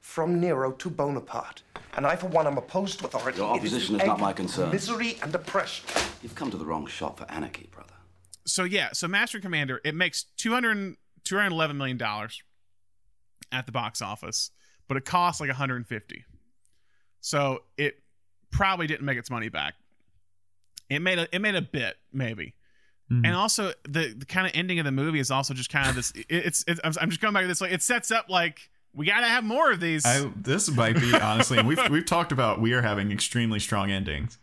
from 0.00 0.40
Nero 0.40 0.72
to 0.72 0.90
Bonaparte. 0.90 1.62
And 1.94 2.06
I, 2.06 2.16
for 2.16 2.26
one, 2.26 2.46
am 2.46 2.58
opposed 2.58 2.98
to 2.98 3.06
authority. 3.06 3.38
Your 3.38 3.54
opposition 3.54 3.96
the 3.96 4.02
is 4.02 4.06
not 4.08 4.18
my 4.18 4.32
concern. 4.32 4.70
Misery 4.70 5.18
and 5.22 5.32
oppression. 5.34 5.84
You've 6.22 6.34
come 6.34 6.50
to 6.50 6.56
the 6.56 6.64
wrong 6.64 6.86
shop 6.86 7.18
for 7.18 7.30
anarchy, 7.30 7.68
brother. 7.70 7.92
So 8.44 8.64
yeah, 8.64 8.88
so 8.92 9.06
Master 9.06 9.38
Commander, 9.38 9.80
it 9.84 9.94
makes 9.94 10.24
200, 10.36 10.96
211 11.22 11.76
million 11.76 11.96
dollars 11.96 12.42
at 13.52 13.66
the 13.66 13.72
box 13.72 14.02
office, 14.02 14.50
but 14.88 14.96
it 14.96 15.04
costs 15.04 15.40
like 15.40 15.48
150. 15.48 16.24
So 17.20 17.60
it 17.76 18.02
probably 18.50 18.88
didn't 18.88 19.06
make 19.06 19.18
its 19.18 19.30
money 19.30 19.48
back. 19.48 19.74
It 20.90 21.00
made 21.00 21.18
a 21.18 21.28
it 21.34 21.40
made 21.40 21.54
a 21.54 21.62
bit 21.62 21.96
maybe. 22.12 22.54
Mhm. 23.12 23.26
And 23.26 23.36
also 23.36 23.72
the, 23.84 24.14
the 24.16 24.24
kind 24.26 24.46
of 24.46 24.52
ending 24.54 24.78
of 24.78 24.84
the 24.84 24.92
movie 24.92 25.18
is 25.20 25.30
also 25.30 25.52
just 25.54 25.70
kind 25.70 25.88
of 25.88 25.94
this. 25.94 26.12
it- 26.12 26.26
It's, 26.28 26.64
it's 26.66 26.80
I'm 26.84 27.10
just 27.10 27.20
going 27.20 27.34
back 27.34 27.42
to 27.42 27.48
this 27.48 27.60
like 27.60 27.72
it 27.72 27.82
sets 27.82 28.10
up 28.10 28.28
like 28.30 28.70
We 28.94 29.06
gotta 29.06 29.26
have 29.28 29.44
more 29.44 29.70
of 29.72 29.80
these. 29.80 30.04
I 30.06 30.30
this 30.36 30.70
might 30.70 30.96
be 31.00 31.14
honestly, 31.14 31.58
and 31.58 31.66
we've 31.68 31.88
we've 31.90 32.06
talked 32.06 32.32
about 32.32 32.60
we 32.60 32.72
are 32.72 32.82
having 32.82 33.10
extremely 33.12 33.58
strong 33.58 33.90
endings. 33.90 34.38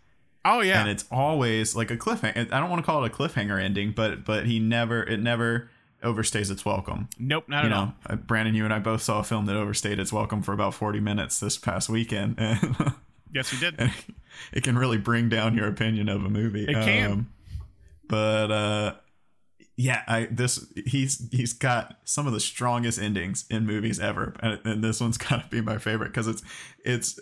oh 0.45 0.61
yeah, 0.61 0.79
and 0.81 0.89
it's 0.89 1.05
always 1.11 1.75
like 1.75 1.91
a 1.91 1.97
cliffhanger. 1.97 2.51
I 2.51 2.59
don't 2.59 2.69
want 2.69 2.81
to 2.81 2.85
call 2.85 3.03
it 3.03 3.11
a 3.11 3.15
cliffhanger 3.15 3.61
ending, 3.61 3.91
but 3.91 4.23
but 4.25 4.45
he 4.45 4.59
never 4.59 5.03
it 5.03 5.19
never 5.19 5.69
overstays 6.03 6.49
its 6.49 6.63
welcome. 6.65 7.09
nope, 7.19 7.43
not 7.49 7.63
You 7.65 7.69
at 7.71 7.75
all. 7.75 7.85
know, 7.87 7.93
uh, 8.09 8.15
Brandon, 8.15 8.55
you 8.55 8.63
and 8.65 8.73
I 8.73 8.79
both 8.79 9.01
saw 9.01 9.19
a 9.19 9.23
film 9.23 9.45
that 9.47 9.55
overstayed 9.57 9.99
its 9.99 10.13
welcome 10.13 10.41
for 10.41 10.53
about 10.53 10.73
forty 10.73 10.99
minutes 11.01 11.39
this 11.39 11.57
past 11.57 11.89
weekend, 11.89 12.35
and, 12.39 12.93
Yes, 13.33 13.51
we 13.51 13.59
did. 13.59 13.75
and 13.77 13.91
it 14.53 14.63
can 14.63 14.77
really 14.77 14.97
bring 14.97 15.29
down 15.29 15.55
your 15.55 15.67
opinion 15.67 16.09
of 16.09 16.23
a 16.25 16.29
movie. 16.29 16.63
It 16.65 16.73
can. 16.73 17.11
Um, 17.11 17.29
but 18.09 18.51
uh, 18.51 18.95
yeah, 19.77 20.01
I 20.07 20.27
this 20.29 20.65
he's 20.85 21.25
he's 21.31 21.53
got 21.53 21.97
some 22.03 22.27
of 22.27 22.33
the 22.33 22.39
strongest 22.41 22.99
endings 22.99 23.45
in 23.49 23.65
movies 23.65 23.97
ever, 23.99 24.35
and, 24.41 24.59
and 24.65 24.83
this 24.83 24.99
one's 24.99 25.17
got 25.29 25.43
to 25.43 25.47
be 25.49 25.61
my 25.61 25.77
favorite 25.77 26.09
because 26.09 26.27
it's 26.27 26.41
it's 26.83 27.17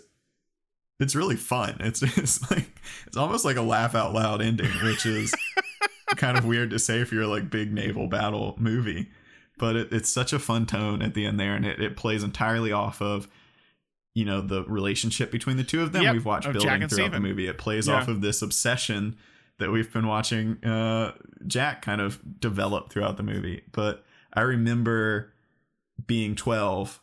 it's 0.98 1.14
really 1.14 1.36
fun. 1.36 1.76
It's 1.80 2.02
it's 2.02 2.50
like 2.50 2.80
it's 3.06 3.16
almost 3.16 3.44
like 3.44 3.56
a 3.56 3.62
laugh 3.62 3.94
out 3.94 4.12
loud 4.12 4.42
ending, 4.42 4.70
which 4.82 5.06
is 5.06 5.32
kind 6.16 6.36
of 6.36 6.44
weird 6.44 6.70
to 6.70 6.78
say 6.80 7.00
if 7.00 7.12
you're 7.12 7.26
like 7.26 7.48
big 7.50 7.72
naval 7.72 8.08
battle 8.08 8.56
movie, 8.58 9.08
but 9.58 9.76
it, 9.76 9.92
it's 9.92 10.08
such 10.10 10.32
a 10.32 10.38
fun 10.40 10.66
tone 10.66 11.00
at 11.00 11.14
the 11.14 11.26
end 11.26 11.38
there, 11.38 11.54
and 11.54 11.64
it, 11.64 11.80
it 11.80 11.96
plays 11.96 12.24
entirely 12.24 12.72
off 12.72 13.00
of 13.00 13.28
you 14.14 14.24
know 14.24 14.40
the 14.40 14.64
relationship 14.64 15.30
between 15.30 15.58
the 15.58 15.62
two 15.64 15.80
of 15.80 15.92
them. 15.92 16.02
Yep, 16.02 16.12
We've 16.14 16.24
watched 16.24 16.52
building 16.52 16.88
throughout 16.88 17.12
the 17.12 17.20
movie. 17.20 17.46
It 17.46 17.58
plays 17.58 17.86
Yeah. 17.86 17.94
off 18.00 18.08
of 18.08 18.20
this 18.20 18.42
obsession 18.42 19.16
that 19.58 19.70
we've 19.70 19.92
been 19.92 20.06
watching 20.06 20.62
uh, 20.64 21.12
Jack 21.46 21.82
kind 21.82 22.00
of 22.00 22.40
develop 22.40 22.90
throughout 22.90 23.16
the 23.16 23.22
movie. 23.22 23.62
But 23.72 24.04
I 24.32 24.42
remember 24.42 25.32
being 26.06 26.36
12 26.36 27.00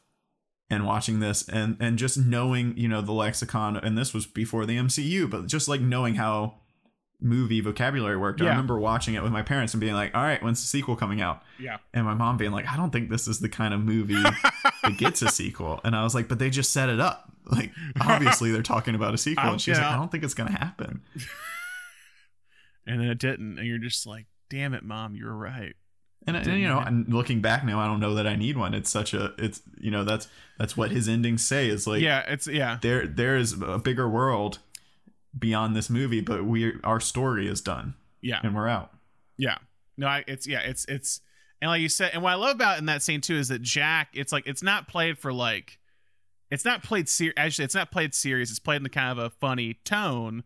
and 0.70 0.86
watching 0.86 1.20
this 1.20 1.48
and 1.48 1.78
and 1.80 1.98
just 1.98 2.18
knowing 2.18 2.76
you 2.78 2.88
know 2.88 3.02
the 3.02 3.12
lexicon 3.12 3.78
and 3.78 3.98
this 3.98 4.14
was 4.14 4.26
before 4.26 4.66
the 4.66 4.78
MCU 4.78 5.30
but 5.30 5.46
just 5.48 5.68
like 5.68 5.82
knowing 5.82 6.16
how 6.16 6.56
movie 7.22 7.62
vocabulary 7.62 8.18
worked. 8.18 8.42
I 8.42 8.46
remember 8.48 8.78
watching 8.80 9.16
it 9.16 9.24
with 9.24 9.32
my 9.32 9.42
parents 9.42 9.74
and 9.74 9.82
being 9.82 9.94
like 9.94 10.16
all 10.16 10.24
right 10.24 10.42
when's 10.42 10.62
the 10.62 10.68
sequel 10.68 10.96
coming 10.96 11.22
out? 11.22 11.44
Yeah. 11.60 11.78
and 11.94 12.06
my 12.06 12.14
mom 12.14 12.38
being 12.38 12.52
like 12.52 12.68
I 12.68 12.78
don't 12.78 12.92
think 12.92 13.10
this 13.10 13.28
is 13.28 13.40
the 13.40 13.50
kind 13.50 13.74
of 13.74 13.82
movie 13.82 14.22
that 14.22 14.96
gets 14.98 15.22
a 15.22 15.30
sequel. 15.30 15.82
And 15.84 15.96
I 15.96 16.04
was 16.04 16.16
like 16.16 16.28
but 16.28 16.40
they 16.40 16.50
just 16.50 16.72
set 16.72 16.90
it 16.90 17.00
up. 17.00 17.32
Like 17.46 17.72
obviously 18.02 18.52
they're 18.52 18.64
talking 18.64 18.96
about 18.96 19.14
a 19.14 19.18
sequel. 19.18 19.52
And 19.52 19.62
she's 19.62 19.78
like. 19.78 19.86
I 19.88 19.96
don't 19.96 20.12
think 20.12 20.24
it's 20.24 20.34
gonna 20.34 20.52
happen 20.58 21.02
And 22.88 23.02
then 23.02 23.08
it 23.08 23.20
didn't, 23.20 23.58
and 23.58 23.68
you're 23.68 23.78
just 23.78 24.06
like, 24.06 24.26
"Damn 24.50 24.74
it, 24.74 24.84
mom, 24.84 25.16
you're 25.16 25.34
right." 25.34 25.76
and, 26.28 26.36
and 26.36 26.60
you 26.60 26.68
know 26.68 26.80
and 26.80 27.08
looking 27.14 27.40
back 27.40 27.64
now 27.64 27.80
I 27.80 27.86
don't 27.86 28.00
know 28.00 28.16
that 28.16 28.26
I 28.26 28.36
need 28.36 28.58
one 28.58 28.74
it's 28.74 28.90
such 28.90 29.14
a 29.14 29.36
it's 29.38 29.62
you 29.78 29.92
know 29.92 30.04
that's 30.04 30.28
that's 30.58 30.76
what 30.76 30.90
his 30.90 31.08
endings 31.08 31.46
say 31.46 31.70
is 31.70 31.86
like 31.86 32.02
yeah, 32.02 32.22
it's 32.28 32.48
yeah, 32.48 32.80
there 32.82 33.06
there 33.06 33.38
is 33.38 33.62
a 33.62 33.78
bigger 33.78 34.10
world 34.10 34.58
beyond 35.38 35.76
this 35.76 35.88
movie 35.88 36.22
but 36.22 36.44
we 36.44 36.74
our 36.84 37.00
story 37.00 37.48
is 37.48 37.62
done 37.62 37.94
yeah. 38.22 38.40
and 38.42 38.56
we're 38.56 38.68
out 38.68 38.96
Yeah. 39.38 39.58
No, 39.98 40.08
I, 40.08 40.24
it's 40.28 40.48
yeah, 40.48 40.60
it's 40.60 40.86
it's 40.86 41.22
and 41.62 41.70
like 41.70 41.82
you 41.82 41.90
said, 41.90 42.12
and 42.14 42.22
what 42.22 42.32
I 42.32 42.36
love 42.36 42.56
about 42.56 42.80
in 42.80 42.86
that 42.88 43.02
scene 43.02 43.22
too 43.22 43.36
is 43.36 43.48
that 43.48 43.62
Jack, 43.62 44.10
it's 44.14 44.32
like 44.32 44.46
it's 44.46 44.64
not 44.64 44.88
played 44.88 45.18
for 45.18 45.32
like, 45.32 45.80
it's 46.52 46.66
not 46.66 46.84
played 46.84 47.08
ser- 47.08 47.34
actually, 47.38 47.66
it's 47.66 47.76
not 47.76 47.92
played 47.92 48.14
serious. 48.14 48.50
It's 48.50 48.60
played 48.60 48.78
in 48.78 48.84
the 48.84 48.90
kind 48.90 49.18
of 49.18 49.18
a 49.18 49.30
funny 49.30 49.76
tone 49.86 50.44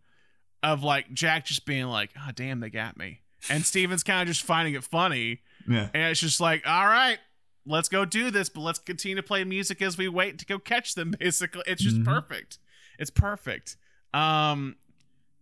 of 0.64 0.84
like 0.84 1.14
Jack 1.14 1.46
just 1.46 1.66
being 1.66 1.86
like, 1.86 2.12
"Oh 2.18 2.32
damn, 2.34 2.60
they 2.60 2.70
got 2.70 2.98
me," 2.98 3.22
and 3.50 3.66
Stephen's 3.66 4.04
kind 4.04 4.22
of 4.28 4.34
just 4.34 4.46
finding 4.46 4.74
it 4.74 4.84
funny, 4.84 5.40
yeah 5.68 5.90
and 5.94 6.04
it's 6.12 6.20
just 6.20 6.40
like, 6.40 6.66
"All 6.68 6.86
right." 6.88 7.18
Let's 7.66 7.90
go 7.90 8.04
do 8.04 8.32
this, 8.32 8.50
but 8.50 8.62
let's 8.62 8.80
continue 8.80 9.16
to 9.18 9.22
play 9.22 9.44
music 9.44 9.80
as 9.84 9.96
we 9.96 10.08
wait 10.08 10.40
to 10.40 10.46
go 10.46 10.58
catch 10.58 10.96
them. 10.96 11.12
Basically, 11.20 11.62
it's 11.68 11.84
just 11.84 11.98
Mhm. 11.98 12.06
perfect. 12.06 12.58
It's 12.98 13.12
perfect. 13.12 13.76
Um, 14.12 14.78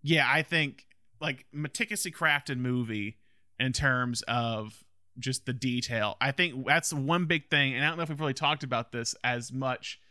yeah, 0.02 0.28
I 0.30 0.42
think 0.42 0.88
like 1.22 1.46
meticulously 1.54 2.12
crafted 2.12 2.58
movie 2.58 3.18
in 3.60 3.72
terms 3.72 4.24
of 4.24 4.84
just 5.18 5.46
the 5.46 5.54
detail. 5.54 6.18
I 6.20 6.32
think 6.32 6.66
that's 6.68 6.92
one 6.92 7.26
big 7.26 7.50
thing, 7.50 7.76
and 7.76 7.86
I 7.86 7.88
don't 7.88 7.98
know 7.98 8.04
if 8.04 8.10
we've 8.10 8.20
really 8.20 8.34
talked 8.34 8.64
about 8.64 8.92
this 8.92 9.16
as 9.24 9.54
much 9.54 10.02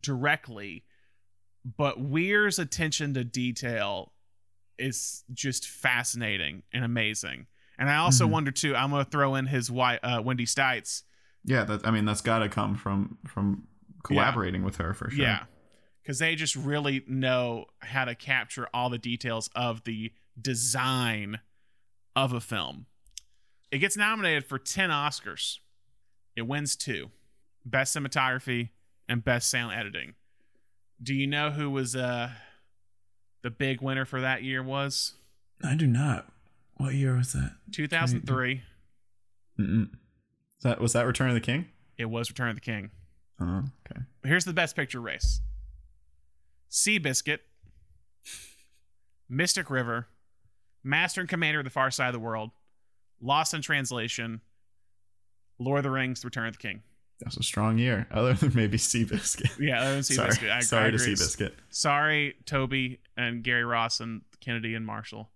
directly, 0.00 0.84
but 1.76 2.00
Weir's 2.00 2.58
attention 2.58 3.14
to 3.14 3.24
detail 3.24 4.12
is 4.78 5.24
just 5.32 5.66
fascinating 5.68 6.62
and 6.72 6.84
amazing. 6.84 7.46
And 7.78 7.90
I 7.90 7.96
also 7.96 8.26
Mhm. 8.26 8.30
wonder 8.30 8.50
too. 8.50 8.74
I'm 8.76 8.90
gonna 8.90 9.04
throw 9.04 9.34
in 9.34 9.46
his 9.46 9.70
wife, 9.70 10.00
uh, 10.02 10.20
Wendy 10.24 10.46
Stites. 10.46 11.02
yeah 11.44 11.62
that 11.64 11.86
i 11.86 11.90
mean 11.92 12.04
that's 12.04 12.20
got 12.20 12.40
to 12.40 12.48
come 12.48 12.74
from 12.74 13.16
from 13.26 13.66
collaborating 14.02 14.64
with 14.64 14.76
her 14.76 14.92
for 14.92 15.08
sure 15.08 15.24
Yeah. 15.24 15.44
Because 16.02 16.18
they 16.18 16.34
just 16.34 16.56
really 16.56 17.04
know 17.06 17.66
how 17.80 18.04
to 18.06 18.14
capture 18.16 18.68
all 18.74 18.90
the 18.90 18.98
details 18.98 19.48
of 19.54 19.84
the 19.84 20.12
design 20.40 21.40
of 22.16 22.32
a 22.32 22.40
film. 22.40 22.86
It 23.70 23.78
gets 23.78 23.96
nominated 23.96 24.46
for 24.46 24.58
10 24.58 24.90
Oscars. 24.90 25.58
It 26.34 26.42
wins 26.42 26.74
two 26.76 27.10
Best 27.64 27.94
Cinematography 27.94 28.70
and 29.08 29.22
Best 29.22 29.48
Sound 29.50 29.74
Editing. 29.74 30.14
Do 31.02 31.14
you 31.14 31.26
know 31.26 31.50
who 31.50 31.70
was 31.70 31.94
uh, 31.94 32.30
the 33.42 33.50
big 33.50 33.80
winner 33.80 34.04
for 34.04 34.20
that 34.20 34.42
year 34.42 34.62
was? 34.62 35.14
i 35.64 35.74
do 35.74 35.86
not 35.88 36.28
what 36.76 36.94
year 36.94 37.16
was 37.16 37.32
that 37.32 37.50
2003. 37.72 38.62
Mm-mm. 39.58 39.88
That 40.62 40.80
was 40.80 40.92
that 40.92 41.04
return 41.06 41.28
of 41.28 41.34
the 41.34 41.40
king 41.40 41.66
It 41.96 42.04
was 42.06 42.30
Return 42.30 42.48
of 42.50 42.54
the 42.54 42.60
King. 42.60 42.90
oh 43.40 43.64
okay 43.90 44.02
Here's 44.24 44.44
the 44.44 44.52
best 44.52 44.76
picture 44.76 45.00
race 45.00 45.40
Seabiscuit, 46.70 47.38
Mystic 49.28 49.70
River, 49.70 50.06
Master 50.84 51.20
and 51.20 51.28
Commander 51.28 51.60
of 51.60 51.64
the 51.64 51.70
Far 51.70 51.90
Side 51.90 52.08
of 52.08 52.12
the 52.12 52.18
World, 52.20 52.50
Lost 53.20 53.54
in 53.54 53.62
Translation, 53.62 54.40
Lord 55.58 55.78
of 55.78 55.84
the 55.84 55.90
Rings, 55.90 56.24
Return 56.24 56.46
of 56.46 56.52
the 56.52 56.58
King. 56.58 56.82
That 57.20 57.26
was 57.26 57.36
a 57.36 57.42
strong 57.42 57.78
year 57.78 58.06
other 58.12 58.34
than 58.34 58.52
maybe 58.54 58.78
seabiscuit 58.78 59.58
Yeah, 59.58 59.96
was 59.96 60.14
sorry 60.14 60.30
Seabiscuit. 60.30 60.50
I, 60.52 60.60
sorry 60.60 60.88
I 60.88 60.90
to 60.90 60.96
seabiscuit 60.96 61.52
Sorry, 61.70 62.34
Tobey 62.46 63.00
and 63.16 63.42
Gary 63.42 63.64
Ross 63.64 64.00
and 64.00 64.22
Kennedy 64.40 64.74
and 64.74 64.86
Marshall. 64.86 65.30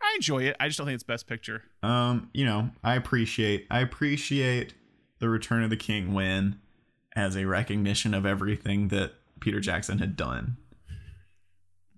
I 0.00 0.12
enjoy 0.14 0.44
it. 0.44 0.56
I 0.60 0.68
just 0.68 0.78
don't 0.78 0.86
think 0.86 0.94
it's 0.94 1.02
best 1.02 1.26
picture. 1.26 1.62
um 1.82 2.30
you 2.32 2.44
know 2.44 2.70
i 2.84 2.94
appreciate 2.94 3.66
i 3.70 3.80
appreciate 3.80 4.74
the 5.18 5.28
return 5.28 5.62
of 5.64 5.70
the 5.70 5.76
king 5.76 6.14
win 6.14 6.58
as 7.16 7.36
a 7.36 7.44
recognition 7.46 8.14
of 8.14 8.24
everything 8.24 8.88
that 8.88 9.12
peter 9.40 9.58
jackson 9.60 9.98
had 9.98 10.16
done 10.16 10.56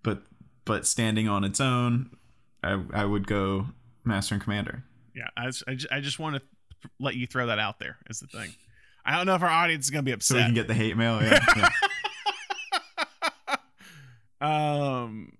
but 0.02 0.22
but 0.64 0.86
standing 0.86 1.28
on 1.28 1.44
its 1.44 1.60
own 1.60 2.10
i 2.62 2.82
i 2.94 3.04
would 3.04 3.26
go 3.26 3.66
master 4.04 4.34
and 4.34 4.42
commander 4.42 4.82
Yeah, 5.14 5.28
I 5.36 5.46
just, 5.46 5.64
I 5.68 5.74
just, 5.74 5.92
I 5.92 6.00
just 6.00 6.18
want 6.18 6.36
to 6.36 6.42
let 6.98 7.14
you 7.16 7.26
throw 7.26 7.46
that 7.48 7.58
out 7.58 7.78
there. 7.78 7.98
Is 8.08 8.20
the 8.20 8.26
thing. 8.28 8.54
I 9.04 9.16
don't 9.16 9.26
know 9.26 9.34
if 9.34 9.42
our 9.42 9.48
audience 9.48 9.86
is 9.86 9.90
gonna 9.90 10.02
be 10.02 10.12
upset. 10.12 10.34
so 10.34 10.36
we 10.36 10.44
can 10.44 10.54
get 10.54 10.68
the 10.68 10.74
hate 10.74 10.96
mail 10.96 11.22
yeah, 11.22 11.44
yeah. 11.56 11.68
um 14.40 15.32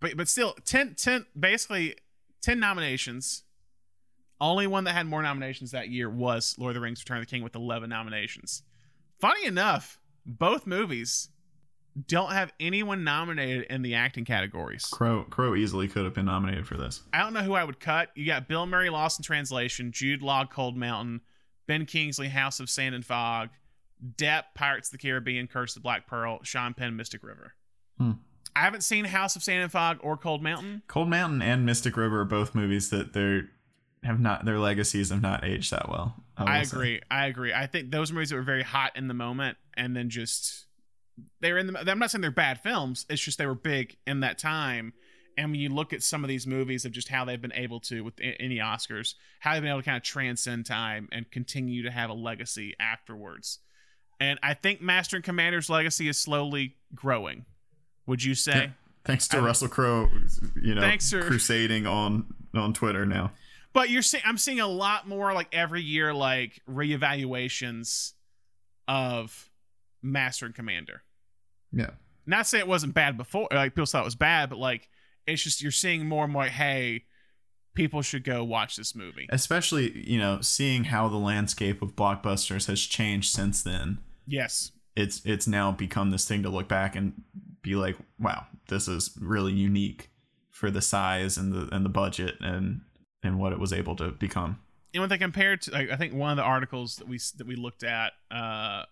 but 0.00 0.16
but 0.16 0.28
still 0.28 0.54
10 0.64 0.94
10 0.96 1.26
basically 1.38 1.96
10 2.42 2.60
nominations. 2.60 3.42
Only 4.40 4.66
one 4.66 4.84
that 4.84 4.92
had 4.92 5.06
more 5.06 5.22
nominations 5.22 5.70
that 5.70 5.88
year 5.88 6.10
was 6.10 6.54
lord 6.58 6.70
of 6.70 6.74
the 6.74 6.80
rings 6.80 7.00
return 7.00 7.18
of 7.18 7.22
the 7.22 7.30
king 7.30 7.42
with 7.42 7.54
11 7.54 7.88
nominations. 7.88 8.62
Funny 9.20 9.46
enough 9.46 9.98
both 10.26 10.66
movies 10.66 11.28
don't 12.08 12.32
have 12.32 12.52
anyone 12.58 13.04
nominated 13.04 13.66
in 13.70 13.82
the 13.82 13.94
acting 13.94 14.24
categories. 14.24 14.84
Crowe 14.86 15.24
Crowe 15.30 15.54
easily 15.54 15.86
could 15.86 16.04
have 16.04 16.14
been 16.14 16.26
nominated 16.26 16.66
for 16.66 16.76
this. 16.76 17.02
I 17.12 17.20
don't 17.20 17.32
know 17.32 17.42
who 17.42 17.54
i 17.54 17.62
would 17.62 17.78
cut. 17.78 18.10
You 18.14 18.26
got 18.26 18.48
bill 18.48 18.66
murray 18.66 18.90
lost 18.90 19.18
in 19.18 19.22
translation 19.22 19.92
jude 19.92 20.22
law 20.22 20.44
cold 20.44 20.76
mountain 20.76 21.20
ben 21.66 21.86
kingsley 21.86 22.28
house 22.28 22.60
of 22.60 22.68
sand 22.68 22.94
and 22.94 23.04
fog 23.04 23.50
depp 24.16 24.44
pirates 24.54 24.88
of 24.88 24.92
the 24.92 24.98
caribbean 24.98 25.46
curse 25.46 25.72
of 25.72 25.82
the 25.82 25.84
black 25.84 26.06
pearl 26.06 26.40
sean 26.42 26.74
penn 26.74 26.96
mystic 26.96 27.22
river 27.22 27.54
Hmm. 27.98 28.12
I 28.56 28.60
haven't 28.60 28.82
seen 28.82 29.04
House 29.04 29.36
of 29.36 29.42
Sand 29.42 29.62
and 29.62 29.72
Fog 29.72 29.98
or 30.00 30.16
Cold 30.16 30.42
Mountain. 30.42 30.82
Cold 30.86 31.08
Mountain 31.08 31.42
and 31.42 31.66
Mystic 31.66 31.96
River 31.96 32.20
are 32.20 32.24
both 32.24 32.54
movies 32.54 32.90
that 32.90 33.12
they're 33.12 33.48
have 34.04 34.20
not 34.20 34.44
their 34.44 34.58
legacies 34.58 35.10
have 35.10 35.22
not 35.22 35.44
aged 35.44 35.72
that 35.72 35.88
well. 35.88 36.14
I 36.36 36.62
say. 36.62 36.76
agree. 36.76 37.00
I 37.10 37.26
agree. 37.26 37.52
I 37.52 37.66
think 37.66 37.90
those 37.90 38.12
movies 38.12 38.30
that 38.30 38.36
were 38.36 38.42
very 38.42 38.62
hot 38.62 38.92
in 38.96 39.08
the 39.08 39.14
moment 39.14 39.56
and 39.76 39.96
then 39.96 40.10
just 40.10 40.66
they 41.40 41.52
were 41.52 41.58
in 41.58 41.66
the 41.68 41.90
I'm 41.90 41.98
not 41.98 42.10
saying 42.10 42.22
they're 42.22 42.30
bad 42.30 42.60
films. 42.60 43.06
It's 43.08 43.22
just 43.22 43.38
they 43.38 43.46
were 43.46 43.54
big 43.54 43.96
in 44.06 44.20
that 44.20 44.38
time. 44.38 44.92
And 45.36 45.50
when 45.50 45.60
you 45.60 45.68
look 45.68 45.92
at 45.92 46.02
some 46.02 46.22
of 46.24 46.28
these 46.28 46.46
movies 46.46 46.84
of 46.84 46.92
just 46.92 47.08
how 47.08 47.24
they've 47.24 47.40
been 47.40 47.52
able 47.54 47.80
to 47.80 48.02
with 48.02 48.14
any 48.20 48.58
Oscars, 48.58 49.14
how 49.40 49.52
they've 49.54 49.62
been 49.62 49.70
able 49.70 49.80
to 49.80 49.84
kind 49.84 49.96
of 49.96 50.02
transcend 50.02 50.66
time 50.66 51.08
and 51.12 51.30
continue 51.30 51.82
to 51.82 51.90
have 51.90 52.10
a 52.10 52.14
legacy 52.14 52.74
afterwards. 52.78 53.58
And 54.20 54.38
I 54.42 54.54
think 54.54 54.80
Master 54.80 55.16
and 55.16 55.24
Commander's 55.24 55.68
legacy 55.68 56.08
is 56.08 56.18
slowly 56.18 56.76
growing. 56.94 57.46
Would 58.06 58.22
you 58.22 58.34
say? 58.34 58.54
Yeah. 58.54 58.66
Thanks 59.04 59.26
to 59.28 59.38
I- 59.38 59.40
Russell 59.40 59.68
Crowe, 59.68 60.08
you 60.62 60.74
know, 60.74 60.80
Thanks, 60.80 61.04
sir. 61.06 61.22
crusading 61.22 61.86
on 61.86 62.26
on 62.54 62.72
Twitter 62.72 63.04
now. 63.04 63.32
But 63.72 63.90
you're 63.90 64.02
seeing 64.02 64.22
I'm 64.24 64.38
seeing 64.38 64.60
a 64.60 64.68
lot 64.68 65.08
more 65.08 65.32
like 65.32 65.48
every 65.52 65.82
year 65.82 66.14
like 66.14 66.62
reevaluations 66.70 68.12
of 68.88 69.50
Master 70.02 70.46
and 70.46 70.54
Commander. 70.54 71.02
Yeah. 71.72 71.90
Not 72.26 72.46
saying 72.46 72.62
it 72.62 72.68
wasn't 72.68 72.94
bad 72.94 73.16
before, 73.16 73.48
like 73.52 73.72
people 73.74 73.86
thought 73.86 74.02
it 74.02 74.04
was 74.04 74.14
bad, 74.14 74.48
but 74.50 74.58
like 74.58 74.88
it's 75.26 75.42
just 75.42 75.62
you're 75.62 75.70
seeing 75.72 76.06
more 76.06 76.24
and 76.24 76.32
more. 76.32 76.44
Hey, 76.44 77.04
people 77.74 78.02
should 78.02 78.24
go 78.24 78.44
watch 78.44 78.76
this 78.76 78.94
movie. 78.94 79.26
Especially, 79.30 80.06
you 80.08 80.18
know, 80.18 80.40
seeing 80.40 80.84
how 80.84 81.08
the 81.08 81.16
landscape 81.16 81.82
of 81.82 81.96
blockbusters 81.96 82.66
has 82.66 82.80
changed 82.80 83.32
since 83.32 83.62
then. 83.62 83.98
Yes, 84.26 84.72
It's 84.96 85.20
it's 85.24 85.46
now 85.46 85.72
become 85.72 86.10
this 86.10 86.26
thing 86.26 86.42
to 86.44 86.48
look 86.48 86.68
back 86.68 86.96
and 86.96 87.12
be 87.62 87.74
like, 87.74 87.96
wow, 88.18 88.46
this 88.68 88.88
is 88.88 89.16
really 89.20 89.52
unique 89.52 90.10
for 90.50 90.70
the 90.70 90.80
size 90.82 91.36
and 91.36 91.52
the 91.52 91.68
and 91.74 91.84
the 91.84 91.90
budget 91.90 92.36
and 92.40 92.82
and 93.22 93.38
what 93.38 93.52
it 93.52 93.58
was 93.58 93.72
able 93.72 93.96
to 93.96 94.10
become. 94.12 94.60
and 94.92 95.00
when 95.00 95.08
they 95.08 95.18
compared 95.18 95.62
to, 95.62 95.70
like, 95.72 95.90
I 95.90 95.96
think 95.96 96.14
one 96.14 96.30
of 96.30 96.36
the 96.36 96.42
articles 96.42 96.96
that 96.96 97.08
we 97.08 97.18
that 97.38 97.46
we 97.46 97.56
looked 97.56 97.82
at 97.82 98.12
uh, 98.30 98.84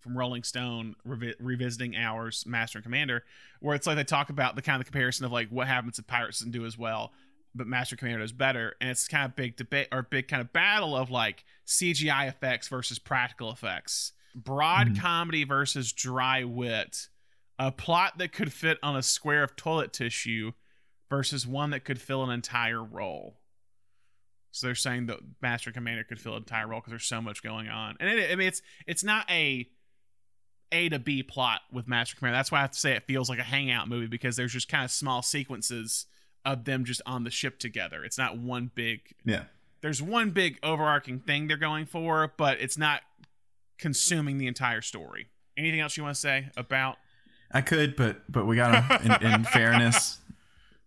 from 0.00 0.16
Rolling 0.16 0.42
Stone 0.42 0.94
revi- 1.06 1.34
revisiting 1.40 1.96
ours 1.96 2.44
Master 2.46 2.78
and 2.78 2.84
Commander, 2.84 3.24
where 3.60 3.74
it's 3.74 3.86
like 3.86 3.96
they 3.96 4.04
talk 4.04 4.30
about 4.30 4.56
the 4.56 4.62
kind 4.62 4.80
of 4.80 4.86
comparison 4.86 5.24
of 5.24 5.32
like 5.32 5.48
what 5.48 5.66
happens 5.66 5.98
if 5.98 6.06
Pirates 6.06 6.40
doesn't 6.40 6.52
do 6.52 6.64
as 6.64 6.78
well, 6.78 7.12
but 7.54 7.66
Master 7.66 7.94
and 7.94 7.98
Commander 7.98 8.20
does 8.20 8.32
better, 8.32 8.76
and 8.80 8.90
it's 8.90 9.08
kind 9.08 9.24
of 9.24 9.36
big 9.36 9.56
debate 9.56 9.88
or 9.92 10.02
big 10.02 10.28
kind 10.28 10.40
of 10.40 10.52
battle 10.52 10.96
of 10.96 11.10
like 11.10 11.44
CGI 11.66 12.28
effects 12.28 12.68
versus 12.68 12.98
practical 12.98 13.50
effects, 13.50 14.12
broad 14.34 14.88
mm-hmm. 14.88 15.02
comedy 15.02 15.44
versus 15.44 15.92
dry 15.92 16.44
wit, 16.44 17.08
a 17.58 17.72
plot 17.72 18.18
that 18.18 18.32
could 18.32 18.52
fit 18.52 18.78
on 18.82 18.96
a 18.96 19.02
square 19.02 19.42
of 19.42 19.56
toilet 19.56 19.92
tissue 19.92 20.52
versus 21.10 21.46
one 21.46 21.70
that 21.70 21.84
could 21.84 22.00
fill 22.00 22.22
an 22.22 22.30
entire 22.30 22.82
role. 22.82 23.40
So 24.50 24.66
they're 24.66 24.74
saying 24.74 25.06
that 25.06 25.18
Master 25.42 25.70
and 25.70 25.74
Commander 25.74 26.04
could 26.04 26.20
fill 26.20 26.32
an 26.32 26.38
entire 26.38 26.66
role 26.66 26.80
because 26.80 26.90
there's 26.90 27.04
so 27.04 27.20
much 27.20 27.42
going 27.42 27.68
on, 27.68 27.96
and 28.00 28.08
it, 28.08 28.30
I 28.30 28.34
mean 28.34 28.48
it's 28.48 28.62
it's 28.86 29.04
not 29.04 29.30
a 29.30 29.68
A 30.72 30.88
to 30.88 30.98
B 30.98 31.22
plot 31.22 31.60
with 31.72 31.88
Master 31.88 32.14
and 32.14 32.18
Commander. 32.18 32.38
That's 32.38 32.52
why 32.52 32.58
I 32.58 32.60
have 32.62 32.72
to 32.72 32.78
say 32.78 32.92
it 32.92 33.04
feels 33.06 33.28
like 33.28 33.38
a 33.38 33.44
hangout 33.44 33.88
movie 33.88 34.06
because 34.06 34.36
there's 34.36 34.52
just 34.52 34.68
kind 34.68 34.84
of 34.84 34.90
small 34.90 35.22
sequences 35.22 36.06
of 36.44 36.64
them 36.64 36.84
just 36.84 37.02
on 37.06 37.24
the 37.24 37.30
ship 37.30 37.58
together. 37.58 38.04
It's 38.04 38.18
not 38.18 38.38
one 38.38 38.70
big. 38.74 39.00
Yeah. 39.24 39.44
There's 39.80 40.02
one 40.02 40.30
big 40.30 40.58
overarching 40.62 41.20
thing 41.20 41.46
they're 41.46 41.56
going 41.56 41.86
for, 41.86 42.32
but 42.36 42.60
it's 42.60 42.76
not 42.76 43.02
consuming 43.78 44.38
the 44.38 44.46
entire 44.46 44.82
story. 44.82 45.28
Anything 45.56 45.80
else 45.80 45.96
you 45.96 46.02
want 46.02 46.14
to 46.14 46.20
say 46.20 46.48
about? 46.56 46.96
I 47.52 47.60
could, 47.62 47.96
but 47.96 48.30
but 48.30 48.46
we 48.46 48.56
gotta 48.56 49.00
in, 49.22 49.32
in 49.32 49.44
fairness 49.52 50.18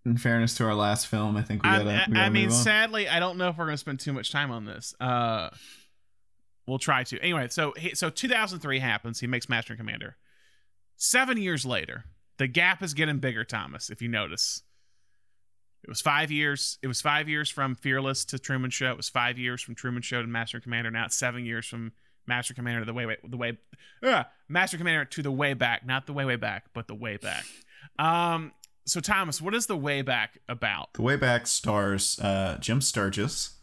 in 0.05 0.17
fairness 0.17 0.55
to 0.55 0.65
our 0.65 0.73
last 0.75 1.07
film, 1.07 1.37
I 1.37 1.43
think 1.43 1.63
we 1.63 1.69
I, 1.69 1.77
gotta, 1.77 1.89
I- 1.91 2.05
we 2.07 2.13
gotta 2.13 2.25
I 2.25 2.29
mean, 2.29 2.51
sadly, 2.51 3.07
I 3.07 3.19
don't 3.19 3.37
know 3.37 3.49
if 3.49 3.57
we're 3.57 3.65
going 3.65 3.75
to 3.75 3.79
spend 3.79 3.99
too 3.99 4.13
much 4.13 4.31
time 4.31 4.51
on 4.51 4.65
this. 4.65 4.95
Uh, 4.99 5.49
we'll 6.67 6.79
try 6.79 7.03
to. 7.03 7.19
Anyway, 7.19 7.47
so 7.49 7.73
he, 7.77 7.95
so 7.95 8.09
2003 8.09 8.79
happens. 8.79 9.19
He 9.19 9.27
makes 9.27 9.49
Master 9.49 9.73
and 9.73 9.79
Commander. 9.79 10.17
Seven 10.95 11.37
years 11.37 11.65
later, 11.65 12.05
the 12.37 12.47
gap 12.47 12.83
is 12.83 12.93
getting 12.93 13.17
bigger. 13.17 13.43
Thomas, 13.43 13.89
if 13.89 14.01
you 14.01 14.07
notice, 14.07 14.63
it 15.83 15.89
was 15.89 16.01
five 16.01 16.31
years. 16.31 16.77
It 16.81 16.87
was 16.87 17.01
five 17.01 17.27
years 17.27 17.49
from 17.49 17.75
Fearless 17.75 18.25
to 18.25 18.39
Truman 18.39 18.69
Show. 18.69 18.91
It 18.91 18.97
was 18.97 19.09
five 19.09 19.37
years 19.37 19.61
from 19.61 19.75
Truman 19.75 20.03
Show 20.03 20.21
to 20.21 20.27
Master 20.27 20.57
and 20.57 20.63
Commander. 20.63 20.91
Now 20.91 21.05
it's 21.05 21.15
seven 21.15 21.45
years 21.45 21.65
from 21.65 21.91
Master 22.27 22.51
and 22.51 22.57
Commander 22.57 22.81
to 22.81 22.85
the 22.85 22.93
way, 22.93 23.05
way 23.05 23.17
the 23.27 23.37
way, 23.37 23.57
uh, 24.03 24.23
Master 24.47 24.75
and 24.75 24.81
Commander 24.81 25.05
to 25.05 25.23
the 25.23 25.31
way 25.31 25.53
back. 25.53 25.85
Not 25.85 26.05
the 26.05 26.13
way 26.13 26.25
way 26.25 26.35
back, 26.35 26.65
but 26.73 26.87
the 26.87 26.95
way 26.95 27.17
back. 27.17 27.45
Um. 27.97 28.51
So 28.85 28.99
Thomas, 28.99 29.39
what 29.39 29.53
is 29.53 29.67
the 29.67 29.77
way 29.77 30.01
back 30.01 30.39
about? 30.49 30.93
The 30.93 31.03
Way 31.03 31.15
Back 31.15 31.45
stars 31.45 32.19
uh, 32.19 32.57
Jim 32.59 32.81
Sturgess 32.81 33.60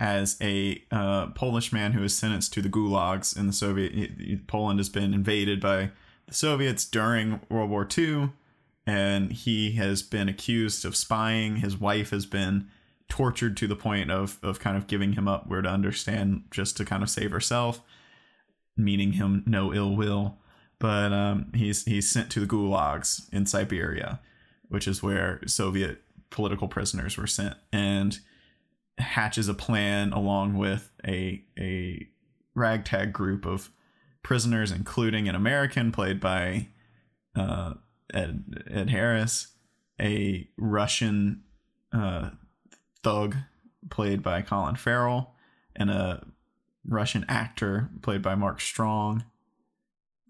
as 0.00 0.36
a 0.40 0.82
uh, 0.90 1.28
Polish 1.28 1.72
man 1.72 1.92
who 1.92 2.02
is 2.02 2.16
sentenced 2.16 2.52
to 2.54 2.62
the 2.62 2.68
gulags 2.68 3.36
in 3.36 3.46
the 3.46 3.52
Soviet. 3.52 4.46
Poland 4.46 4.78
has 4.78 4.88
been 4.88 5.12
invaded 5.12 5.60
by 5.60 5.90
the 6.26 6.34
Soviets 6.34 6.84
during 6.84 7.40
World 7.48 7.70
War 7.70 7.86
II, 7.96 8.30
and 8.86 9.32
he 9.32 9.72
has 9.72 10.02
been 10.02 10.28
accused 10.28 10.84
of 10.84 10.94
spying. 10.94 11.56
His 11.56 11.76
wife 11.76 12.10
has 12.10 12.26
been 12.26 12.68
tortured 13.08 13.56
to 13.56 13.66
the 13.66 13.76
point 13.76 14.10
of 14.10 14.38
of 14.42 14.60
kind 14.60 14.76
of 14.76 14.86
giving 14.86 15.14
him 15.14 15.26
up. 15.26 15.48
We're 15.48 15.62
to 15.62 15.68
understand 15.68 16.44
just 16.50 16.76
to 16.76 16.84
kind 16.84 17.02
of 17.02 17.10
save 17.10 17.32
herself, 17.32 17.80
meaning 18.76 19.12
him 19.12 19.42
no 19.46 19.74
ill 19.74 19.96
will. 19.96 20.38
But 20.78 21.12
um, 21.12 21.50
he's 21.54 21.84
he's 21.86 22.08
sent 22.08 22.30
to 22.30 22.40
the 22.40 22.46
gulags 22.46 23.32
in 23.32 23.46
Siberia, 23.46 24.20
which 24.68 24.86
is 24.86 25.02
where 25.02 25.40
Soviet 25.46 26.02
political 26.30 26.68
prisoners 26.68 27.16
were 27.16 27.26
sent, 27.26 27.56
and 27.72 28.20
hatches 28.98 29.48
a 29.48 29.54
plan 29.54 30.12
along 30.12 30.56
with 30.56 30.90
a 31.06 31.42
a 31.58 32.08
ragtag 32.54 33.12
group 33.12 33.46
of 33.46 33.70
prisoners, 34.22 34.70
including 34.72 35.28
an 35.28 35.34
American 35.34 35.92
played 35.92 36.20
by 36.20 36.68
uh, 37.36 37.74
Ed, 38.12 38.64
Ed 38.70 38.90
Harris, 38.90 39.48
a 40.00 40.48
Russian 40.56 41.42
uh, 41.92 42.30
thug 43.02 43.36
played 43.90 44.22
by 44.22 44.42
Colin 44.42 44.76
Farrell, 44.76 45.34
and 45.76 45.90
a 45.90 46.26
Russian 46.86 47.24
actor 47.28 47.90
played 48.02 48.22
by 48.22 48.34
Mark 48.34 48.60
Strong. 48.60 49.24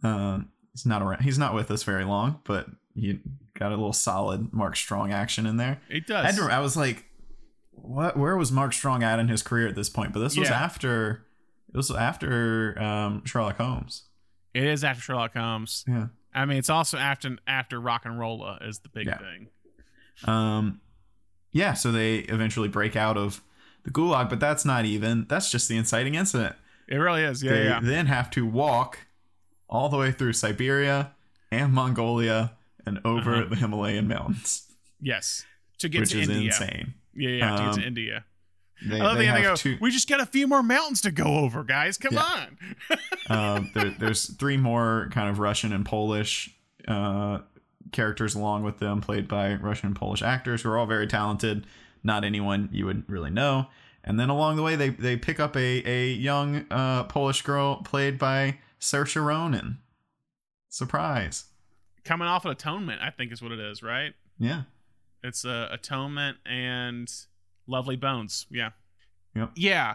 Uh, 0.03 0.40
he's 0.73 0.86
not 0.86 1.03
around. 1.03 1.23
He's 1.23 1.39
not 1.39 1.55
with 1.55 1.70
us 1.70 1.82
very 1.82 2.05
long, 2.05 2.40
but 2.45 2.66
he 2.95 3.20
got 3.59 3.69
a 3.73 3.77
little 3.77 3.93
solid 3.93 4.53
Mark 4.53 4.77
Strong 4.77 5.12
action 5.12 5.47
in 5.47 5.57
there. 5.57 5.81
It 5.89 6.05
I, 6.05 6.07
does. 6.07 6.27
had 6.27 6.47
to- 6.47 6.53
I 6.55 6.61
was 6.61 6.77
like, 6.77 7.05
what? 7.83 8.17
Where 8.17 8.37
was 8.37 8.51
Mark 8.53 8.73
Strong 8.73 9.03
at 9.03 9.19
in 9.19 9.29
his 9.29 9.43
career 9.43 9.67
at 9.69 9.75
this 9.75 9.89
point? 9.89 10.13
But 10.13 10.21
this 10.21 10.37
was 10.37 10.49
Yeah. 10.49 10.63
after. 10.63 11.25
It 11.73 11.77
was 11.77 11.91
after 11.91 12.81
um, 12.83 13.25
Sherlock 13.27 13.59
Holmes. 13.59 14.05
It 14.55 14.65
is 14.65 14.83
after 14.85 15.03
Sherlock 15.03 15.35
Holmes. 15.35 15.85
Yeah. 15.87 16.07
I 16.35 16.45
mean, 16.47 16.57
it's 16.59 16.71
also 16.71 16.97
after 16.99 17.37
after 17.47 17.81
RocknRolla 17.81 18.67
is 18.67 18.79
the 18.81 18.89
big 18.89 19.07
Yeah. 19.07 19.19
thing. 19.19 19.49
Um, 20.25 20.81
yeah. 21.53 21.75
So 21.75 21.93
they 21.93 22.19
eventually 22.21 22.69
break 22.69 22.97
out 22.97 23.17
of 23.17 23.43
the 23.85 23.91
gulag, 23.91 24.29
but 24.31 24.41
that's 24.41 24.65
not 24.65 24.85
even. 24.85 25.27
That's 25.29 25.51
just 25.51 25.69
the 25.69 25.77
inciting 25.77 26.15
incident. 26.15 26.57
It 26.89 26.97
really 26.97 27.23
is. 27.23 27.43
Yeah, 27.43 27.53
they 27.53 27.65
yeah. 27.65 27.81
then 27.83 28.07
have 28.07 28.31
to 28.31 28.47
walk 28.47 29.01
all 29.69 29.89
the 29.91 29.99
way 29.99 30.11
through 30.11 30.33
Siberia 30.33 31.13
and 31.53 31.73
Mongolia 31.73 32.53
and 32.87 32.99
over 33.05 33.35
Uh-huh. 33.37 33.49
the 33.51 33.57
Himalayan 33.57 34.09
mountains, 34.09 34.63
Yes. 35.01 35.45
To 35.81 35.89
get 35.91 36.01
which 36.01 36.11
to 36.13 36.21
is 36.21 36.29
India. 36.31 36.47
insane. 36.47 36.95
Yeah, 37.19 37.28
yeah. 37.31 37.57
To 37.57 37.62
get 37.65 37.73
to 37.74 37.81
Um, 37.81 37.86
India. 37.86 38.24
They, 38.86 39.01
I 39.01 39.05
love 39.05 39.16
they 39.19 39.24
the 39.24 39.28
end. 39.31 39.36
They 39.39 39.43
have 39.43 39.51
go. 39.53 39.57
two- 39.57 39.78
We 39.81 39.90
just 39.90 40.09
got 40.09 40.20
a 40.20 40.27
few 40.27 40.47
more 40.47 40.62
mountains 40.62 41.01
to 41.03 41.11
go 41.11 41.24
over, 41.39 41.65
guys. 41.65 41.99
Come 41.99 42.15
Yeah. 42.15 42.47
on. 42.90 42.97
uh, 43.28 43.61
there, 43.74 43.90
there's 43.90 44.27
three 44.36 44.57
more 44.57 45.09
kind 45.12 45.28
of 45.28 45.39
Russian 45.40 45.73
and 45.73 45.85
Polish 45.85 46.55
uh, 46.86 47.40
characters 47.90 48.35
along 48.36 48.62
with 48.62 48.78
them, 48.78 49.01
played 49.01 49.27
by 49.27 49.55
Russian 49.55 49.89
and 49.89 49.97
Polish 49.97 50.23
actors 50.23 50.62
who 50.62 50.70
are 50.70 50.78
all 50.78 50.86
very 50.86 51.07
talented. 51.09 51.66
Not 52.05 52.23
anyone 52.24 52.69
you 52.70 52.86
would 52.86 53.03
really 53.11 53.31
know. 53.31 53.66
And 54.05 54.19
then 54.19 54.31
along 54.31 54.55
the 54.57 54.62
way, 54.62 54.77
they 54.77 54.90
they 54.90 55.16
pick 55.16 55.40
up 55.40 55.57
a 55.57 55.82
a 55.85 56.12
young 56.12 56.65
uh, 56.70 57.03
Polish 57.05 57.43
girl 57.43 57.82
played 57.82 58.16
by 58.16 58.59
Saoirse 58.81 59.23
Ronan. 59.23 59.78
Surprise! 60.69 61.47
Coming 62.05 62.28
off 62.28 62.45
of 62.45 62.53
Atonement, 62.53 63.03
I 63.03 63.11
think 63.11 63.32
is 63.32 63.43
what 63.43 63.53
it 63.53 63.59
is, 63.59 63.82
right? 63.82 64.15
Yeah, 64.39 64.62
It's 65.23 65.45
uh, 65.45 65.69
Atonement 65.70 66.39
and 66.47 67.11
Lovely 67.66 67.97
Bones. 67.97 68.47
Yeah. 68.51 68.70
Yep. 69.35 69.53
Yeah. 69.57 69.95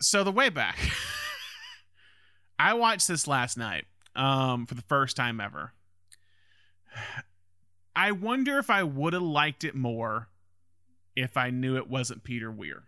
So 0.00 0.24
the 0.24 0.32
way 0.32 0.48
back. 0.48 0.78
I 2.58 2.74
watched 2.74 3.08
this 3.08 3.26
last 3.26 3.56
night 3.58 3.84
um, 4.16 4.66
for 4.66 4.74
the 4.74 4.82
first 4.82 5.16
time 5.16 5.40
ever. 5.40 5.72
I 7.96 8.12
wonder 8.12 8.58
if 8.58 8.70
I 8.70 8.82
would 8.82 9.12
have 9.12 9.22
liked 9.22 9.64
it 9.64 9.74
more 9.74 10.28
if 11.16 11.36
I 11.36 11.50
knew 11.50 11.76
it 11.76 11.88
wasn't 11.88 12.24
Peter 12.24 12.50
Weir. 12.50 12.84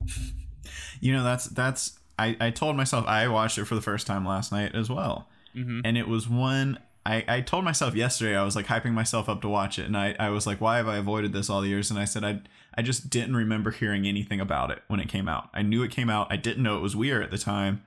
you 1.00 1.12
know 1.12 1.24
that's 1.24 1.46
that's 1.46 1.98
I 2.18 2.36
I 2.40 2.50
told 2.50 2.76
myself 2.76 3.06
I 3.06 3.26
watched 3.28 3.58
it 3.58 3.64
for 3.66 3.74
the 3.74 3.80
first 3.82 4.06
time 4.06 4.24
last 4.24 4.52
night 4.52 4.74
as 4.74 4.88
well. 4.90 5.28
Mhm. 5.56 5.80
and 5.84 5.96
it 5.96 6.06
was 6.06 6.28
one 6.28 6.78
I, 7.06 7.24
I 7.26 7.40
told 7.40 7.64
myself 7.64 7.94
yesterday 7.94 8.36
I 8.36 8.44
was 8.44 8.54
like 8.54 8.66
hyping 8.66 8.92
myself 8.92 9.28
up 9.28 9.40
to 9.42 9.48
watch 9.48 9.78
it 9.78 9.86
and 9.86 9.96
I, 9.96 10.14
I 10.18 10.28
was 10.30 10.46
like 10.46 10.60
why 10.60 10.76
have 10.76 10.88
I 10.88 10.96
avoided 10.96 11.32
this 11.32 11.48
all 11.48 11.60
the 11.60 11.68
years? 11.68 11.90
And 11.90 11.98
I 11.98 12.04
said 12.04 12.24
I 12.24 12.40
I 12.74 12.82
just 12.82 13.10
didn't 13.10 13.34
remember 13.34 13.70
hearing 13.70 14.06
anything 14.06 14.40
about 14.40 14.70
it 14.70 14.82
when 14.86 15.00
it 15.00 15.08
came 15.08 15.28
out. 15.28 15.48
I 15.52 15.62
knew 15.62 15.82
it 15.82 15.90
came 15.90 16.10
out. 16.10 16.28
I 16.30 16.36
didn't 16.36 16.62
know 16.62 16.76
it 16.76 16.82
was 16.82 16.94
weird 16.94 17.24
at 17.24 17.30
the 17.30 17.38
time. 17.38 17.82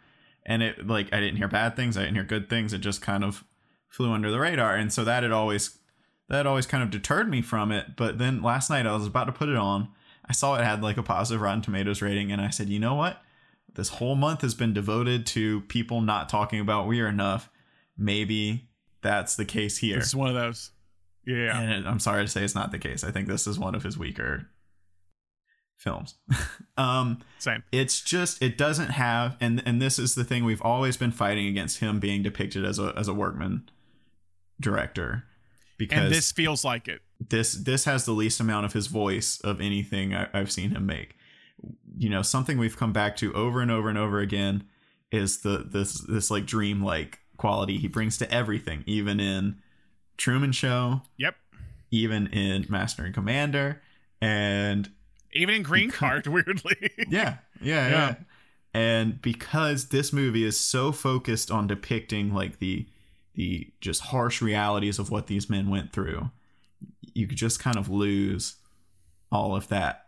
And 0.45 0.61
it 0.63 0.85
like 0.87 1.13
I 1.13 1.19
didn't 1.19 1.37
hear 1.37 1.47
bad 1.47 1.75
things. 1.75 1.95
I 1.95 2.01
didn't 2.01 2.15
hear 2.15 2.23
good 2.23 2.49
things. 2.49 2.73
It 2.73 2.79
just 2.79 3.01
kind 3.01 3.23
of 3.23 3.43
flew 3.87 4.11
under 4.11 4.31
the 4.31 4.39
radar. 4.39 4.75
And 4.75 4.91
so 4.91 5.03
that 5.03 5.23
had 5.23 5.31
always 5.31 5.77
that 6.29 6.47
always 6.47 6.65
kind 6.65 6.83
of 6.83 6.89
deterred 6.89 7.29
me 7.29 7.41
from 7.41 7.71
it. 7.71 7.95
But 7.95 8.17
then 8.17 8.41
last 8.41 8.69
night 8.69 8.87
I 8.87 8.93
was 8.93 9.05
about 9.05 9.25
to 9.25 9.31
put 9.31 9.49
it 9.49 9.55
on. 9.55 9.89
I 10.25 10.33
saw 10.33 10.55
it 10.55 10.63
had 10.63 10.81
like 10.81 10.97
a 10.97 11.03
positive 11.03 11.41
Rotten 11.41 11.61
Tomatoes 11.61 12.01
rating 12.01 12.31
and 12.31 12.41
I 12.41 12.49
said 12.49 12.69
you 12.69 12.79
know 12.79 12.95
what? 12.95 13.21
This 13.73 13.89
whole 13.89 14.15
month 14.15 14.41
has 14.41 14.55
been 14.55 14.73
devoted 14.73 15.25
to 15.27 15.61
people 15.61 16.01
not 16.01 16.27
talking 16.27 16.59
about 16.59 16.87
Weir 16.87 17.07
enough. 17.07 17.49
Maybe 17.97 18.67
that's 19.01 19.35
the 19.35 19.45
case 19.45 19.77
here. 19.77 19.97
This 19.97 20.07
is 20.07 20.15
one 20.15 20.29
of 20.29 20.35
those. 20.35 20.71
Yeah. 21.25 21.59
And 21.59 21.71
it- 21.71 21.87
I'm 21.87 21.99
sorry 21.99 22.23
to 22.23 22.27
say 22.27 22.43
it's 22.43 22.55
not 22.55 22.71
the 22.71 22.79
case. 22.79 23.03
I 23.03 23.11
think 23.11 23.27
this 23.27 23.47
is 23.47 23.57
one 23.59 23.75
of 23.75 23.83
his 23.83 23.97
weaker 23.97 24.47
films. 25.77 26.15
um, 26.77 27.21
Same. 27.39 27.63
it's 27.71 28.01
just 28.01 28.41
it 28.41 28.57
doesn't 28.57 28.89
have 28.91 29.35
and 29.41 29.61
and 29.65 29.81
this 29.81 29.97
is 29.97 30.13
the 30.15 30.23
thing 30.23 30.45
we've 30.45 30.61
always 30.61 30.95
been 30.97 31.11
fighting 31.11 31.47
against 31.47 31.79
him 31.79 31.99
being 31.99 32.21
depicted 32.21 32.63
as 32.63 32.77
a 32.79 32.93
as 32.95 33.07
a 33.07 33.13
workman 33.13 33.67
director 34.59 35.23
because 35.79 35.97
And 36.05 36.11
this 36.13 36.31
feels 36.31 36.63
like 36.63 36.87
it. 36.87 37.01
this 37.29 37.53
this 37.53 37.85
has 37.85 38.05
the 38.05 38.11
least 38.11 38.39
amount 38.39 38.65
of 38.67 38.73
his 38.73 38.87
voice 38.87 39.39
of 39.43 39.59
anything 39.59 40.13
I, 40.13 40.27
I've 40.33 40.51
seen 40.51 40.69
him 40.71 40.85
make. 40.85 41.15
You 41.97 42.09
know, 42.09 42.21
something 42.21 42.57
we've 42.57 42.77
come 42.77 42.93
back 42.93 43.15
to 43.17 43.33
over 43.33 43.61
and 43.61 43.71
over 43.71 43.89
and 43.89 43.97
over 43.97 44.19
again 44.19 44.63
is 45.11 45.39
the 45.41 45.65
this 45.67 45.93
this 46.07 46.29
like 46.31 46.45
dream 46.45 46.83
like 46.83 47.19
quality 47.41 47.77
he 47.77 47.87
brings 47.87 48.17
to 48.19 48.31
everything, 48.31 48.83
even 48.85 49.19
in 49.19 49.57
Truman 50.17 50.51
Show, 50.51 51.01
Yep. 51.17 51.35
even 51.89 52.27
in 52.27 52.65
Master 52.69 53.03
and 53.03 53.13
Commander, 53.13 53.81
and 54.21 54.89
Even 55.33 55.55
in 55.55 55.63
Green 55.63 55.89
Card, 55.89 56.27
weirdly. 56.35 56.75
yeah, 57.09 57.37
yeah, 57.59 57.87
Yeah. 57.87 57.89
yeah. 57.89 58.15
And 58.73 59.21
because 59.21 59.89
this 59.89 60.13
movie 60.13 60.43
is 60.45 60.57
so 60.57 60.91
focused 60.93 61.51
on 61.51 61.67
depicting 61.67 62.33
like 62.33 62.59
the 62.59 62.85
the 63.33 63.71
just 63.81 64.01
harsh 64.01 64.41
realities 64.41 64.99
of 64.99 65.09
what 65.09 65.27
these 65.27 65.49
men 65.49 65.69
went 65.69 65.91
through, 65.93 66.29
you 67.13 67.27
could 67.27 67.37
just 67.37 67.59
kind 67.59 67.77
of 67.77 67.89
lose 67.89 68.55
all 69.31 69.55
of 69.55 69.67
that. 69.69 70.05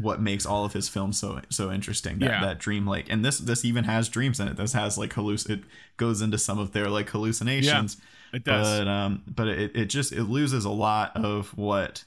What 0.00 0.20
makes 0.20 0.44
all 0.46 0.64
of 0.64 0.72
his 0.72 0.88
films 0.88 1.18
so 1.18 1.40
so 1.48 1.70
interesting? 1.70 2.18
That 2.20 2.26
Yeah. 2.30 2.40
that 2.40 2.58
dream 2.58 2.86
like, 2.86 3.10
and 3.10 3.24
this 3.24 3.38
this 3.38 3.64
even 3.64 3.84
has 3.84 4.08
dreams 4.08 4.40
in 4.40 4.48
it. 4.48 4.56
This 4.56 4.72
has 4.72 4.96
like 4.98 5.12
halluc. 5.12 5.48
It 5.50 5.64
goes 5.96 6.22
into 6.22 6.38
some 6.38 6.58
of 6.58 6.72
their 6.72 6.88
like 6.88 7.10
hallucinations. 7.10 7.96
yeah, 8.32 8.36
it 8.36 8.44
does. 8.44 8.78
But 8.80 8.88
um, 8.88 9.22
but 9.26 9.48
it 9.48 9.76
it 9.76 9.86
just 9.86 10.12
it 10.12 10.24
loses 10.24 10.64
a 10.64 10.70
lot 10.70 11.16
of 11.16 11.56
what 11.56 12.04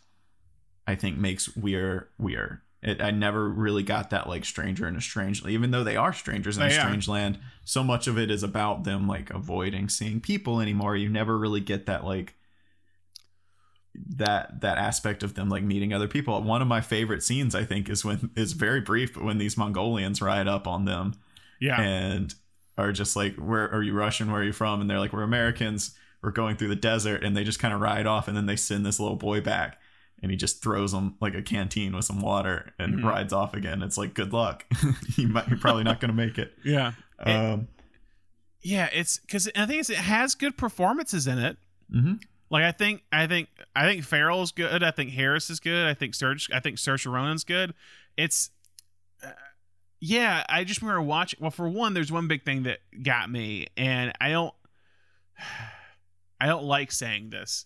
I 0.87 0.95
think 0.95 1.17
makes 1.17 1.55
Weir 1.55 2.09
Weir. 2.17 2.61
It, 2.81 3.01
I 3.01 3.09
never 3.09 3.49
really 3.49 3.81
got 3.81 4.11
that 4.11 4.29
like 4.29 4.45
stranger 4.45 4.87
in 4.87 4.95
a 4.95 5.01
strange 5.01 5.43
even 5.47 5.71
though 5.71 5.83
they 5.83 5.95
are 5.95 6.13
strangers 6.13 6.57
in 6.57 6.63
a 6.63 6.69
They 6.69 6.77
are. 6.77 6.81
strange 6.81 7.07
land. 7.07 7.39
So 7.63 7.83
much 7.83 8.05
of 8.07 8.17
it 8.19 8.29
is 8.29 8.43
about 8.43 8.83
them 8.83 9.07
like 9.07 9.31
avoiding 9.31 9.89
seeing 9.89 10.21
people 10.21 10.61
anymore. 10.61 10.95
You 10.95 11.09
never 11.09 11.35
really 11.37 11.61
get 11.61 11.87
that 11.87 12.03
like 12.05 12.35
that 14.17 14.61
that 14.61 14.77
aspect 14.77 15.23
of 15.23 15.33
them 15.35 15.49
like 15.49 15.63
meeting 15.63 15.93
other 15.93 16.07
people. 16.07 16.41
One 16.41 16.61
of 16.61 16.67
my 16.67 16.81
favorite 16.81 17.23
scenes 17.23 17.55
I 17.55 17.63
think 17.63 17.89
is 17.89 18.03
when 18.05 18.29
is 18.35 18.53
very 18.53 18.81
brief, 18.81 19.13
but 19.13 19.23
when 19.23 19.37
these 19.37 19.57
Mongolians 19.57 20.21
ride 20.21 20.47
up 20.47 20.67
on 20.67 20.85
them 20.85 21.15
yeah. 21.59 21.79
and 21.81 22.33
are 22.77 22.91
just 22.91 23.15
like, 23.15 23.35
"Where 23.35 23.71
are 23.71 23.81
you 23.83 23.93
Russian? 23.93 24.31
Where 24.31 24.41
are 24.41 24.45
you 24.45 24.53
from?" 24.53 24.81
And 24.81 24.89
they're 24.89 24.99
like, 24.99 25.13
"We're 25.13 25.23
Americans. 25.23 25.95
We're 26.21 26.31
going 26.31 26.57
through 26.57 26.69
the 26.69 26.75
desert." 26.75 27.23
And 27.23 27.35
they 27.37 27.43
just 27.43 27.59
kind 27.59 27.73
of 27.73 27.79
ride 27.81 28.05
off, 28.07 28.27
and 28.27 28.35
then 28.35 28.45
they 28.47 28.55
send 28.55 28.85
this 28.85 28.99
little 28.99 29.15
boy 29.15 29.39
back, 29.41 29.79
and 30.21 30.29
he 30.31 30.37
just 30.37 30.61
throws 30.61 30.93
him 30.93 31.15
like 31.21 31.35
a 31.35 31.41
canteen 31.41 31.95
with 31.95 32.05
some 32.05 32.19
water 32.21 32.73
and 32.79 32.95
Mhm. 32.95 33.03
rides 33.03 33.31
off 33.33 33.53
again. 33.53 33.81
It's 33.81 33.97
like, 33.97 34.13
good 34.13 34.33
luck. 34.33 34.65
you 35.17 35.27
might, 35.29 35.47
you're 35.47 35.57
probably 35.59 35.83
not 35.83 35.99
going 36.01 36.09
to 36.09 36.15
make 36.15 36.37
it. 36.37 36.53
yeah. 36.65 36.93
Um, 37.19 37.67
Yeah, 38.61 38.89
it's 38.91 39.19
because 39.19 39.47
I 39.55 39.65
think 39.65 39.79
it's, 39.81 39.89
it 39.89 39.97
has 39.97 40.35
good 40.35 40.57
performances 40.57 41.27
in 41.27 41.37
it. 41.37 41.57
mhm. 41.93 42.19
Like 42.49 42.63
I 42.63 42.71
think 42.71 43.03
I 43.11 43.27
think 43.27 43.49
I 43.75 43.85
think 43.85 44.03
Farrell's 44.03 44.51
good. 44.51 44.83
I 44.83 44.91
think 44.91 45.11
Harris 45.11 45.49
is 45.49 45.59
good. 45.59 45.87
I 45.87 45.93
think 45.93 46.13
Serge 46.15 46.49
I 46.53 46.59
think 46.59 46.77
Saoirse 46.77 47.11
Ronan's 47.11 47.43
good. 47.43 47.73
It's 48.17 48.49
uh, 49.23 49.31
yeah. 49.99 50.43
I 50.47 50.63
just 50.63 50.81
remember 50.81 51.01
watching. 51.01 51.39
Well, 51.41 51.51
for 51.51 51.67
one, 51.67 51.93
there's 51.93 52.11
one 52.11 52.27
big 52.27 52.43
thing 52.43 52.63
that 52.63 52.79
got 53.03 53.29
me, 53.29 53.67
and 53.75 54.13
I 54.21 54.29
don't 54.29 54.53
I 56.39 56.47
don't 56.47 56.65
like 56.65 56.91
saying 56.91 57.29
this, 57.29 57.65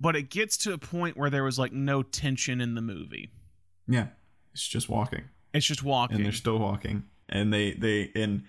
but 0.00 0.16
it 0.16 0.28
gets 0.28 0.56
to 0.58 0.72
a 0.72 0.78
point 0.78 1.16
where 1.16 1.30
there 1.30 1.44
was 1.44 1.58
like 1.58 1.72
no 1.72 2.02
tension 2.02 2.60
in 2.60 2.74
the 2.74 2.82
movie. 2.82 3.30
Yeah, 3.88 4.08
it's 4.52 4.66
just 4.66 4.88
walking. 4.88 5.24
It's 5.54 5.66
just 5.66 5.82
walking. 5.82 6.16
and 6.16 6.24
they're 6.24 6.32
still 6.32 6.58
walking 6.58 7.04
and 7.30 7.52
they 7.52 7.72
they 7.72 8.10
and 8.14 8.42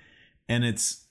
and 0.50 0.66
it's 0.66 1.06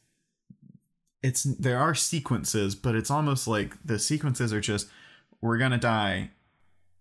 it's 1.22 1.42
there 1.44 1.78
are 1.78 1.94
sequences 1.94 2.74
but 2.74 2.94
it's 2.94 3.10
almost 3.10 3.46
like 3.46 3.74
the 3.84 3.98
sequences 3.98 4.52
are 4.52 4.60
just 4.60 4.88
we're 5.40 5.58
gonna 5.58 5.78
die 5.78 6.30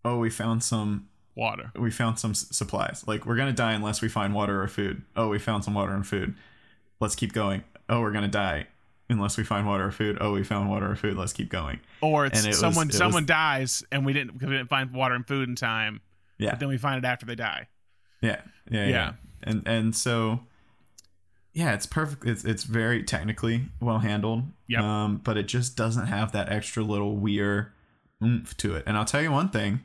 oh 0.06 0.18
we 0.18 0.30
found 0.30 0.64
some 0.64 1.08
Water. 1.36 1.72
we 1.76 1.90
found 1.92 2.20
some 2.20 2.32
s- 2.32 2.48
supplies 2.52 3.04
like 3.08 3.26
we're 3.26 3.38
gonna 3.38 3.54
die 3.54 3.74
unless 3.74 4.02
we 4.02 4.10
find 4.10 4.34
water 4.34 4.62
or 4.62 4.68
food 4.68 5.02
oh 5.16 5.30
we 5.30 5.40
found 5.40 5.64
some 5.64 5.74
water 5.74 5.94
and 5.94 6.06
food 6.06 6.36
let's 7.00 7.16
keep 7.16 7.32
going 7.34 7.64
oh 7.88 8.02
we're 8.02 8.12
gonna 8.12 8.28
die 8.28 8.68
unless 9.10 9.38
we 9.38 9.44
find 9.46 9.66
water 9.66 9.86
or 9.86 9.92
food 9.92 10.18
oh 10.20 10.34
we 10.34 10.44
found 10.44 10.70
water 10.70 10.92
or 10.92 10.96
food 10.96 11.16
let's 11.16 11.32
keep 11.34 11.50
going 11.50 11.80
Or 12.02 12.26
it's 12.26 12.44
it 12.44 12.48
was- 12.50 12.60
someone 12.60 12.88
was- 12.88 12.98
someone 12.98 13.26
dies 13.26 13.84
and 13.92 14.06
we 14.06 14.12
didn't 14.14 14.34
because 14.34 14.50
we 14.50 14.58
didn't 14.58 14.70
find 14.70 14.92
water 14.92 15.16
and 15.16 15.26
food 15.26 15.48
in 15.48 15.56
time. 15.56 16.02
yeah 16.38 16.52
But 16.52 16.60
then 16.60 16.68
we 16.70 16.78
find 16.78 16.98
it 17.04 17.08
after 17.08 17.26
they 17.26 17.36
die. 17.36 17.68
Yeah, 18.22 18.42
yeah, 18.70 18.84
yeah. 18.84 18.90
Yeah. 18.90 19.12
And 19.44 19.64
and 19.66 19.96
so 19.96 20.42
yeah, 21.54 21.74
it's 21.74 21.86
perfect. 21.86 22.26
It's 22.26 22.46
it's 22.46 22.64
very 22.64 23.04
technically 23.04 23.66
well 23.82 24.00
handled. 24.00 24.44
Yep. 24.68 24.82
Um, 24.82 25.18
but 25.24 25.38
it 25.38 25.48
just 25.48 25.76
doesn't 25.76 26.08
have 26.08 26.32
that 26.34 26.50
extra 26.52 26.84
little 26.84 27.16
weird 27.18 27.72
oomph 28.24 28.56
to 28.58 28.76
it. 28.76 28.84
And 28.86 28.98
I'll 28.98 29.06
tell 29.06 29.22
you 29.22 29.32
one 29.32 29.50
thing: 29.50 29.82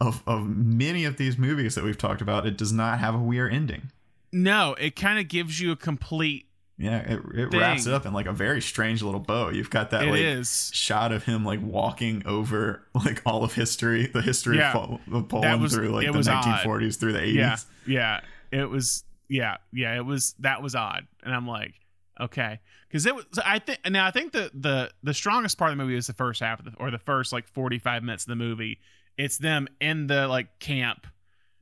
of 0.00 0.22
of 0.26 0.46
many 0.48 1.04
of 1.04 1.16
these 1.16 1.38
movies 1.38 1.74
that 1.74 1.84
we've 1.84 1.98
talked 1.98 2.20
about, 2.20 2.46
it 2.46 2.56
does 2.58 2.72
not 2.72 2.98
have 2.98 3.14
a 3.14 3.18
weird 3.18 3.52
ending. 3.52 3.90
No, 4.32 4.74
it 4.78 4.96
kind 4.96 5.18
of 5.18 5.28
gives 5.28 5.60
you 5.60 5.72
a 5.72 5.76
complete. 5.76 6.46
Yeah, 6.78 6.98
it 6.98 7.20
it 7.34 7.54
wraps 7.58 7.86
it 7.86 7.94
up 7.94 8.04
in 8.04 8.12
like 8.12 8.26
a 8.26 8.32
very 8.32 8.60
strange 8.60 9.02
little 9.02 9.20
bow. 9.20 9.48
You've 9.48 9.70
got 9.70 9.90
that 9.92 10.02
It 10.08 10.10
like 10.10 10.20
is. 10.20 10.70
shot 10.74 11.10
of 11.10 11.24
him 11.24 11.42
like 11.42 11.60
walking 11.62 12.22
over 12.26 12.82
like 12.94 13.22
all 13.24 13.44
of 13.44 13.54
history, 13.54 14.06
the 14.08 14.20
history 14.20 14.58
Yeah. 14.58 14.72
of, 14.72 14.74
Pol- 14.74 15.00
of 15.12 15.28
Poland 15.28 15.62
was- 15.62 15.72
through 15.72 15.88
like 15.88 16.06
the 16.06 16.12
was 16.12 16.28
odd. 16.28 16.44
1940s 16.44 16.96
through 17.00 17.12
the 17.14 17.20
80s. 17.20 17.34
Yeah, 17.34 17.56
yeah. 17.86 18.20
It 18.50 18.68
was. 18.68 19.04
Yeah, 19.28 19.56
yeah. 19.72 19.96
It 19.96 20.04
was. 20.04 20.34
That 20.40 20.62
was 20.62 20.74
odd, 20.74 21.06
and 21.22 21.34
I'm 21.34 21.46
like, 21.46 21.74
okay, 22.20 22.60
because 22.88 23.06
it 23.06 23.14
was. 23.14 23.24
I 23.44 23.58
think 23.58 23.80
now. 23.90 24.06
I 24.06 24.10
think 24.10 24.32
the 24.32 24.50
the 24.54 24.90
the 25.02 25.14
strongest 25.14 25.58
part 25.58 25.72
of 25.72 25.78
the 25.78 25.82
movie 25.84 25.96
is 25.96 26.06
the 26.06 26.12
first 26.12 26.40
half 26.40 26.58
of 26.60 26.64
the 26.66 26.72
or 26.78 26.90
the 26.90 26.98
first 26.98 27.32
like 27.32 27.48
45 27.48 28.02
minutes 28.04 28.24
of 28.24 28.28
the 28.28 28.36
movie. 28.36 28.78
It's 29.18 29.38
them 29.38 29.66
in 29.80 30.06
the 30.06 30.28
like 30.28 30.58
camp, 30.60 31.06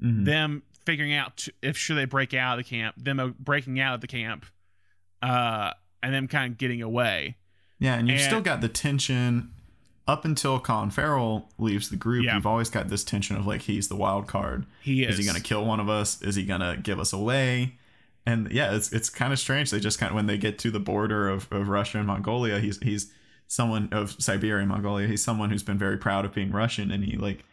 Mhm. 0.03 0.25
them 0.27 0.63
figuring 0.85 1.15
out 1.15 1.49
if 1.63 1.79
should 1.79 1.97
they 1.97 2.05
break 2.05 2.35
out 2.35 2.59
of 2.59 2.65
the 2.65 2.69
camp, 2.69 2.97
them 2.99 3.19
uh, 3.19 3.29
breaking 3.39 3.81
out 3.81 3.95
of 3.95 4.01
the 4.03 4.07
camp, 4.07 4.45
uh, 5.23 5.71
and 6.03 6.13
them 6.13 6.29
kind 6.29 6.53
of 6.53 6.59
getting 6.59 6.83
away. 6.83 7.37
Yeah, 7.79 7.95
and 7.95 8.09
you've 8.09 8.19
And- 8.19 8.27
still 8.27 8.41
got 8.43 8.61
the 8.61 8.69
tension 8.69 9.54
up 10.07 10.25
until 10.25 10.61
Colin 10.61 10.91
Farrell 10.91 11.49
leaves 11.59 11.89
the 11.89 11.97
group. 11.97 12.25
Yeah. 12.25 12.35
You've 12.37 12.47
always 12.47 12.69
got 12.71 12.89
this 12.89 13.05
tension 13.05 13.37
of 13.37 13.47
like 13.47 13.63
he's 13.63 13.89
the 13.89 13.97
wild 13.97 14.27
card. 14.27 14.67
He 14.83 15.03
Is 15.05 15.15
is. 15.15 15.19
he 15.19 15.25
going 15.25 15.37
to 15.37 15.43
kill 15.43 15.65
one 15.65 15.81
of 15.81 15.89
us? 15.89 16.21
Is 16.23 16.35
he 16.35 16.45
going 16.45 16.61
to 16.61 16.79
give 16.83 17.01
us 17.01 17.13
away? 17.13 17.77
And 18.27 18.51
yeah, 18.51 18.75
it's 18.75 18.93
it's 18.93 19.11
kind 19.11 19.33
of 19.33 19.39
strange. 19.39 19.71
They 19.71 19.81
just 19.81 19.99
kind 19.99 20.11
of 20.11 20.17
when 20.17 20.27
they 20.27 20.39
get 20.39 20.59
to 20.61 20.71
the 20.71 20.81
border 20.81 21.29
of, 21.29 21.51
of 21.53 21.69
Russia 21.69 21.99
and 21.99 22.07
Mongolia, 22.07 22.59
he's 22.59 22.79
he's 22.81 23.13
someone 23.49 23.89
of 23.93 24.13
Siberia 24.23 24.61
and 24.61 24.69
Mongolia. 24.69 25.07
He's 25.07 25.23
someone 25.23 25.51
who's 25.51 25.63
been 25.63 25.79
very 25.79 25.99
proud 25.99 26.25
of 26.25 26.33
being 26.35 26.51
Russian, 26.51 26.91
and 26.91 27.05
he 27.05 27.17
like 27.17 27.45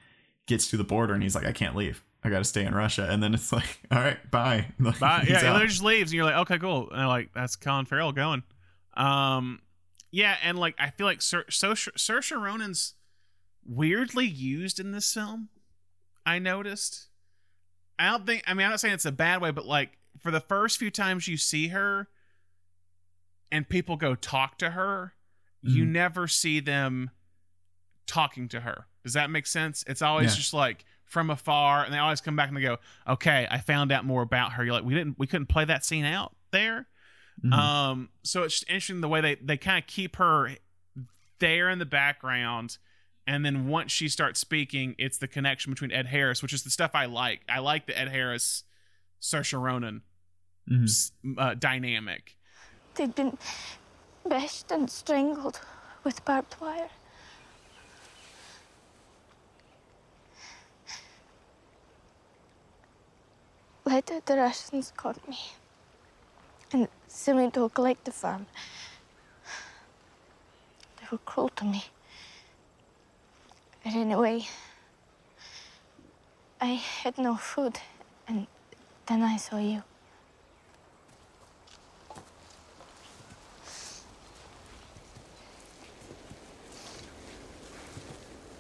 gets 0.47 0.69
to 0.71 0.77
the 0.77 0.83
border 0.83 1.13
and 1.13 1.21
he's 1.23 1.35
like, 1.35 1.45
I 1.45 1.51
can't 1.51 1.75
leave. 1.75 2.03
I 2.23 2.29
got 2.29 2.39
to 2.39 2.43
stay 2.45 2.65
in 2.65 2.73
Russia. 2.75 3.07
And 3.09 3.21
then 3.21 3.33
it's 3.33 3.51
like, 3.53 3.79
all 3.91 3.99
right, 3.99 4.31
bye. 4.31 4.67
Like, 4.79 4.99
Bye. 4.99 5.25
Yeah, 5.27 5.53
out. 5.53 5.61
he 5.61 5.67
just 5.67 5.83
leaves, 5.83 6.11
and 6.11 6.15
you're 6.17 6.25
like, 6.25 6.35
okay, 6.35 6.59
cool. 6.59 6.89
And 6.89 6.99
they're 6.99 7.07
like, 7.07 7.29
that's 7.33 7.55
Colin 7.55 7.85
Farrell 7.85 8.11
going. 8.11 8.43
Um, 8.95 9.59
yeah, 10.11 10.37
and 10.43 10.57
like 10.59 10.75
I 10.77 10.89
feel 10.89 11.07
like 11.07 11.21
Sir, 11.21 11.45
Saoirse 11.49 11.89
Saoirse 11.93 12.41
Ronan's 12.41 12.93
weirdly 13.65 14.25
used 14.27 14.79
in 14.79 14.91
this 14.91 15.13
film. 15.13 15.49
I 16.25 16.39
noticed. 16.39 17.07
I 17.97 18.09
don't 18.09 18.25
think. 18.25 18.43
I 18.47 18.53
mean, 18.53 18.65
I'm 18.65 18.71
not 18.71 18.79
saying 18.79 18.93
it's 18.95 19.05
a 19.05 19.11
bad 19.11 19.41
way, 19.41 19.51
but 19.51 19.65
like 19.65 19.97
for 20.19 20.31
the 20.31 20.39
first 20.39 20.77
few 20.77 20.91
times 20.91 21.27
you 21.27 21.37
see 21.37 21.69
her, 21.69 22.07
and 23.51 23.67
people 23.67 23.97
go 23.97 24.15
talk 24.15 24.57
to 24.59 24.71
her, 24.71 25.13
you 25.61 25.83
Mhm. 25.85 25.89
never 25.89 26.27
see 26.27 26.59
them 26.59 27.11
talking 28.07 28.47
to 28.49 28.61
her. 28.61 28.87
Does 29.03 29.13
that 29.13 29.29
make 29.29 29.47
sense? 29.47 29.83
It's 29.87 30.01
always 30.01 30.31
Yeah. 30.31 30.37
just 30.37 30.53
like 30.53 30.85
from 31.05 31.29
afar, 31.29 31.83
and 31.83 31.93
they 31.93 31.97
always 31.97 32.21
come 32.21 32.35
back 32.35 32.47
and 32.47 32.55
they 32.57 32.61
go, 32.61 32.79
"Okay, 33.07 33.47
I 33.51 33.59
found 33.59 33.91
out 33.91 34.05
more 34.05 34.21
about 34.21 34.53
her." 34.53 34.63
You're 34.63 34.73
like, 34.73 34.83
"We 34.83 34.93
didn't, 34.93 35.19
we 35.19 35.27
couldn't 35.27 35.47
play 35.47 35.65
that 35.65 35.83
scene 35.85 36.05
out 36.05 36.35
there." 36.51 36.87
Mhm. 37.43 37.53
Um, 37.53 38.09
so 38.23 38.43
it's 38.43 38.59
just 38.59 38.69
interesting 38.69 39.01
the 39.01 39.07
way 39.07 39.21
they 39.21 39.35
they 39.35 39.57
kind 39.57 39.81
of 39.83 39.87
keep 39.87 40.17
her 40.17 40.55
there 41.39 41.69
in 41.69 41.79
the 41.79 41.85
background, 41.85 42.77
and 43.25 43.43
then 43.45 43.67
once 43.67 43.91
she 43.91 44.07
starts 44.09 44.39
speaking, 44.39 44.95
it's 44.99 45.17
the 45.17 45.27
connection 45.27 45.71
between 45.71 45.91
Ed 45.91 46.07
Harris, 46.07 46.41
which 46.43 46.53
is 46.53 46.63
the 46.63 46.69
stuff 46.69 46.91
I 46.93 47.05
like. 47.05 47.41
I 47.49 47.59
like 47.59 47.87
the 47.87 47.97
Ed 47.97 48.09
Harris, 48.09 48.63
Saoirse 49.19 49.59
Ronan 49.59 50.03
Mhm. 50.69 51.11
uh, 51.37 51.55
dynamic. 51.55 52.37
They'd 52.95 53.15
been 53.15 53.37
bashed 54.27 54.69
and 54.71 54.89
strangled 54.89 55.61
with 56.03 56.23
barbed 56.25 56.55
wire. 56.61 56.89
Later, 63.85 64.21
the 64.25 64.37
Russians 64.37 64.91
caught 64.95 65.27
me 65.27 65.37
and 66.73 66.87
sent 67.07 67.37
me 67.37 67.51
to 67.51 67.63
a 67.63 67.69
collective 67.69 68.13
farm. 68.13 68.45
They 70.99 71.07
were 71.11 71.17
cruel 71.19 71.49
to 71.49 71.65
me. 71.65 71.83
But 73.83 73.93
anyway, 73.95 74.47
I 76.59 76.73
had 77.03 77.17
no 77.17 77.35
food, 77.35 77.79
and 78.27 78.47
then 79.07 79.23
I 79.23 79.37
saw 79.37 79.57
you. 79.57 79.81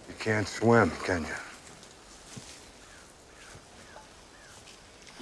You 0.07 0.15
can't 0.19 0.47
swim, 0.47 0.91
can 1.03 1.21
you? 1.23 1.35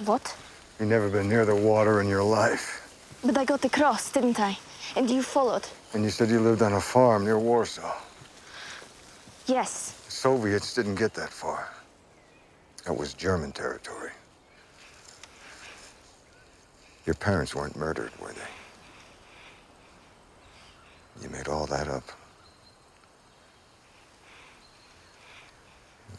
What? 0.06 0.34
You've 0.80 0.88
never 0.88 1.10
been 1.10 1.28
near 1.28 1.44
the 1.44 1.54
water 1.54 2.00
in 2.00 2.08
your 2.08 2.22
life. 2.22 2.88
But 3.22 3.36
I 3.36 3.44
got 3.44 3.62
across, 3.66 4.10
didn't 4.10 4.40
I? 4.40 4.56
And 4.96 5.10
you 5.10 5.22
followed. 5.22 5.68
And 5.92 6.02
you 6.02 6.08
said 6.08 6.30
you 6.30 6.40
lived 6.40 6.62
on 6.62 6.72
a 6.72 6.80
farm 6.80 7.24
near 7.24 7.38
Warsaw. 7.38 7.94
Yes. 9.44 9.92
The 10.06 10.10
Soviets 10.10 10.74
didn't 10.74 10.94
get 10.94 11.12
that 11.14 11.28
far. 11.28 11.68
That 12.86 12.94
was 12.94 13.12
German 13.12 13.52
territory. 13.52 14.12
Your 17.04 17.14
parents 17.14 17.54
weren't 17.54 17.76
murdered, 17.76 18.12
were 18.18 18.32
they? 18.32 18.40
You 21.22 21.28
made 21.28 21.48
all 21.48 21.66
that 21.66 21.88
up. 21.88 22.04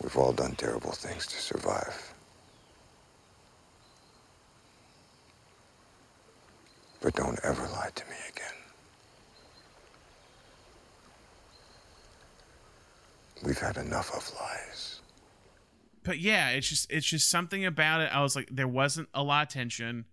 We've 0.03 0.15
all 0.15 0.33
done 0.33 0.53
terrible 0.53 0.91
things 0.91 1.25
to 1.25 1.35
survive. 1.37 2.10
But 7.01 7.15
don't 7.15 7.39
ever 7.43 7.63
lie 7.69 7.89
to 7.95 8.05
me 8.05 8.15
again. 8.29 8.45
We've 13.43 13.57
had 13.57 13.77
enough 13.77 14.13
of 14.15 14.31
lies. 14.39 14.99
but 16.03 16.19
yeah, 16.19 16.49
it's 16.49 16.67
just 16.69 16.91
it's 16.91 17.05
just 17.07 17.29
something 17.29 17.65
about 17.65 18.01
it. 18.01 18.13
I 18.13 18.21
was 18.21 18.35
like, 18.35 18.49
there 18.51 18.67
wasn't 18.67 19.09
a 19.13 19.23
lot 19.23 19.47
of 19.47 19.53
tension. 19.53 20.05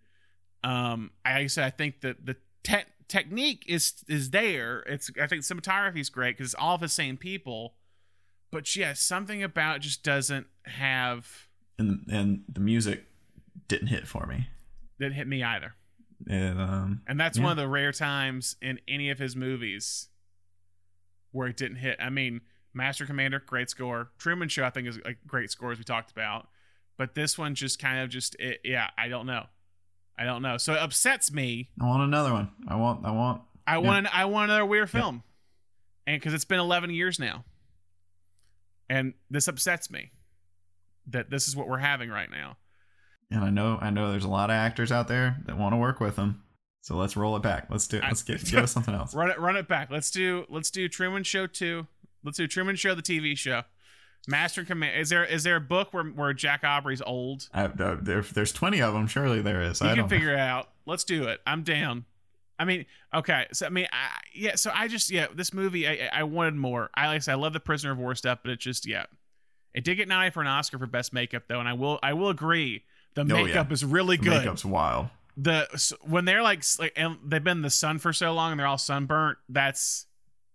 Um, 0.65 1.11
I- 1.25 1.35
like 1.35 1.45
I 1.45 1.47
said, 1.49 1.65
I 1.65 1.71
think 1.71 2.01
that 2.01 2.25
the 2.25 2.37
te- 2.63 2.91
technique 3.07 3.65
is 3.69 3.93
is 4.09 4.31
there. 4.31 4.81
It's 4.87 5.11
I 5.21 5.27
think 5.27 5.43
cinematography 5.43 5.99
is 6.01 6.09
great 6.09 6.37
because 6.39 6.53
it's 6.55 6.61
all 6.61 6.77
of 6.77 6.81
the 6.81 6.89
same 6.89 7.17
people. 7.19 7.75
But 8.51 8.75
yeah, 8.77 8.95
something 8.95 9.43
about 9.43 9.77
it 9.77 9.81
just 9.81 10.03
doesn't 10.03 10.47
have 10.65 11.49
and 11.79 12.07
and 12.11 12.45
the 12.51 12.61
music 12.61 13.05
didn't 13.69 13.89
hit 13.89 14.09
for 14.09 14.25
me. 14.27 14.49
didn't 14.99 15.15
hit 15.17 15.27
me 15.29 15.43
either. 15.43 15.75
And 16.27 16.61
um, 16.61 17.03
And 17.07 17.19
that's 17.21 17.39
yeah. 17.39 17.45
one 17.45 17.53
of 17.53 17.57
the 17.59 17.69
rare 17.69 17.93
times 17.93 18.57
in 18.61 18.81
any 18.89 19.11
of 19.11 19.19
his 19.19 19.37
movies 19.37 20.09
where 21.31 21.49
it 21.49 21.57
didn't 21.57 21.77
hit. 21.77 21.97
I 22.01 22.11
mean, 22.11 22.41
Master 22.75 23.07
Commander, 23.07 23.43
great 23.45 23.71
score. 23.71 24.11
Truman 24.19 24.49
Show, 24.49 24.65
I 24.65 24.71
think, 24.71 24.89
is 24.89 24.99
a 25.05 25.15
great 25.27 25.51
score 25.51 25.73
as 25.73 25.79
we 25.79 25.85
talked 25.85 26.11
about. 26.11 26.49
But 26.97 27.15
this 27.15 27.39
one 27.39 27.55
just 27.55 27.79
kind 27.79 28.01
of 28.01 28.09
just, 28.11 28.35
it, 28.41 28.61
yeah, 28.65 28.89
I 28.99 29.09
don't 29.09 29.27
know. 29.27 29.45
I 30.19 30.25
don't 30.25 30.43
know. 30.43 30.57
So 30.57 30.73
it 30.75 30.81
upsets 30.81 31.31
me. 31.33 31.71
I 31.81 31.85
want 31.87 32.03
another 32.03 32.33
one. 32.33 32.51
I 32.67 32.75
want. 32.75 33.05
I 33.07 33.13
want. 33.13 33.43
I 33.67 33.75
Yeah. 33.75 33.79
want, 33.79 34.19
I 34.19 34.25
want 34.25 34.51
another 34.51 34.67
weird 34.67 34.89
Yeah. 34.93 35.01
film, 35.01 35.23
and 36.07 36.19
because 36.21 36.35
it's 36.35 36.45
been 36.45 36.59
11 36.59 36.91
years 36.91 37.21
now, 37.21 37.45
and 38.91 39.15
this 39.31 39.47
upsets 39.47 39.91
me 39.91 40.11
that 41.07 41.31
this 41.31 41.47
is 41.47 41.55
what 41.55 41.69
we're 41.69 41.79
having 41.79 42.11
right 42.11 42.31
now. 42.31 42.57
And 43.31 43.45
I 43.45 43.51
know. 43.51 43.79
I 43.81 43.91
know. 43.91 44.11
There's 44.11 44.25
a 44.25 44.29
lot 44.29 44.51
of 44.51 44.55
actors 44.55 44.91
out 44.91 45.09
there 45.09 45.39
that 45.47 45.59
want 45.59 45.75
to 45.75 45.77
work 45.77 46.01
with 46.01 46.17
him. 46.17 46.43
So 46.81 46.97
let's 46.97 47.17
roll 47.17 47.37
it 47.37 47.43
back. 47.43 47.67
Let's 47.71 47.87
do. 47.87 47.99
it. 47.99 48.05
Let's 48.05 48.23
get 48.23 48.45
give 48.51 48.65
us 48.65 48.73
something 48.73 48.95
else. 48.95 49.15
Run 49.15 49.31
it, 49.31 49.39
run 49.39 49.57
it 49.57 49.69
back. 49.69 49.91
Let's 49.91 50.11
do, 50.11 50.47
let's 50.49 50.71
do 50.71 50.89
Truman 50.89 51.23
Show 51.23 51.47
two. 51.47 51.87
Let's 52.25 52.39
do 52.39 52.47
Truman 52.47 52.77
Show 52.77 52.95
the 52.95 53.03
TV 53.03 53.37
show. 53.37 53.63
Master 54.27 54.65
Command. 54.65 55.01
Is 55.01 55.09
there 55.09 55.25
is 55.25 55.43
there 55.43 55.57
a 55.57 55.61
book 55.61 55.93
where 55.93 56.05
where 56.05 56.33
Jack 56.33 56.63
Aubrey's 56.65 57.03
old? 57.03 57.49
I, 57.53 57.65
uh, 57.65 57.97
there, 58.01 58.23
there's 58.23 58.53
20 58.53 58.83
of 58.83 58.95
them. 58.95 59.07
Surely 59.07 59.41
there 59.41 59.63
is. 59.63 59.81
You 59.81 59.89
I 59.89 59.95
can 59.95 60.09
figure 60.09 60.33
it 60.33 60.39
out. 60.39 60.69
Let's 60.87 61.05
do 61.05 61.25
it. 61.25 61.41
I'm 61.47 61.63
down. 61.63 62.05
I 62.59 62.65
mean, 62.65 62.87
okay. 63.15 63.47
So 63.53 63.67
I 63.67 63.69
mean, 63.71 63.87
I, 63.93 64.21
yeah. 64.35 64.57
So 64.57 64.71
I 64.75 64.89
just 64.89 65.11
yeah, 65.11 65.29
this 65.35 65.55
movie 65.55 65.87
I 65.87 66.11
I 66.13 66.21
I 66.21 66.23
wanted 66.25 66.57
more. 66.57 66.91
I 66.95 67.07
like 67.07 67.17
I 67.17 67.19
said, 67.21 67.33
I 67.33 67.37
love 67.37 67.53
the 67.53 67.61
Prisoner 67.61 67.93
of 67.93 67.99
War 67.99 68.15
stuff, 68.15 68.41
but 68.43 68.51
it 68.51 68.61
just 68.61 68.87
yeah, 68.87 69.07
it 69.75 69.85
did 69.85 69.95
get 69.95 70.09
nominated 70.09 70.35
for 70.35 70.41
an 70.41 70.49
Oscar 70.49 70.79
for 70.79 70.87
best 70.87 71.13
makeup 71.13 71.45
though, 71.49 71.61
and 71.61 71.69
I 71.69 71.75
will 71.75 71.99
I 72.03 72.13
will 72.15 72.31
agree 72.31 72.85
the 73.15 73.23
Oh, 73.23 73.25
yeah. 73.39 73.43
makeup 73.45 73.73
is 73.73 73.85
really 73.85 74.17
good. 74.17 74.27
The 74.27 74.31
good. 74.31 74.45
Makeup's 74.47 74.65
wild. 74.65 75.09
the 75.37 75.97
when 76.03 76.25
they're 76.25 76.43
like 76.43 76.63
like 76.79 76.93
and 76.97 77.17
they've 77.25 77.43
been 77.45 77.59
in 77.59 77.63
the 77.63 77.71
sun 77.71 77.99
for 77.99 78.13
so 78.13 78.33
long 78.33 78.53
and 78.53 78.61
they're 78.61 78.67
all 78.67 78.79
sunburnt. 78.79 79.39
That's 79.49 80.07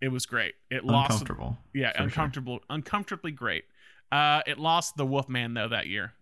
it 0.01 0.09
was 0.09 0.25
great. 0.25 0.55
It 0.69 0.83
lost 0.83 1.11
Uncomfortable. 1.11 1.57
yeah, 1.73 1.91
for 1.91 1.97
sure. 1.97 2.03
uncomfortable, 2.05 2.59
uncomfortably 2.69 3.31
great. 3.31 3.63
Uh, 4.11 4.41
it 4.45 4.59
lost 4.59 4.97
the 4.97 5.05
Wolfman 5.05 5.53
though 5.53 5.69
that 5.69 5.87
year. 5.87 6.13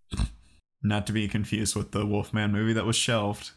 Not 0.84 1.06
to 1.08 1.14
be 1.14 1.28
confused 1.28 1.76
with 1.76 1.92
the 1.92 2.06
Wolfman 2.06 2.52
movie 2.52 2.74
that 2.74 2.86
was 2.86 2.96
shelved. 2.96 3.52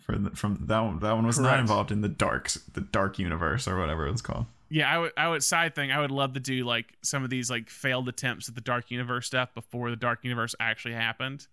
For 0.00 0.16
the, 0.16 0.30
from 0.30 0.64
that 0.66 0.78
one, 0.80 0.98
that 1.00 1.12
one 1.14 1.26
was 1.26 1.38
not 1.38 1.58
involved 1.58 1.90
in 1.90 2.00
the 2.00 2.08
darks, 2.08 2.54
the 2.72 2.80
dark 2.80 3.18
universe 3.18 3.66
or 3.66 3.78
whatever 3.78 4.06
it's 4.06 4.22
called. 4.22 4.46
Yeah, 4.70 4.88
I 4.88 4.98
would. 4.98 5.12
I 5.16 5.28
would 5.28 5.42
side 5.42 5.74
thing. 5.74 5.90
I 5.90 5.98
would 6.00 6.12
love 6.12 6.34
to 6.34 6.40
do 6.40 6.64
like 6.64 6.94
some 7.02 7.24
of 7.24 7.28
these 7.30 7.50
like 7.50 7.68
failed 7.68 8.08
attempts 8.08 8.48
at 8.48 8.54
the 8.54 8.60
Dark 8.60 8.90
Universe 8.92 9.26
stuff 9.26 9.52
before 9.52 9.90
the 9.90 9.96
Dark 9.96 10.20
Universe 10.22 10.54
actually 10.60 10.94
happened, 10.94 11.48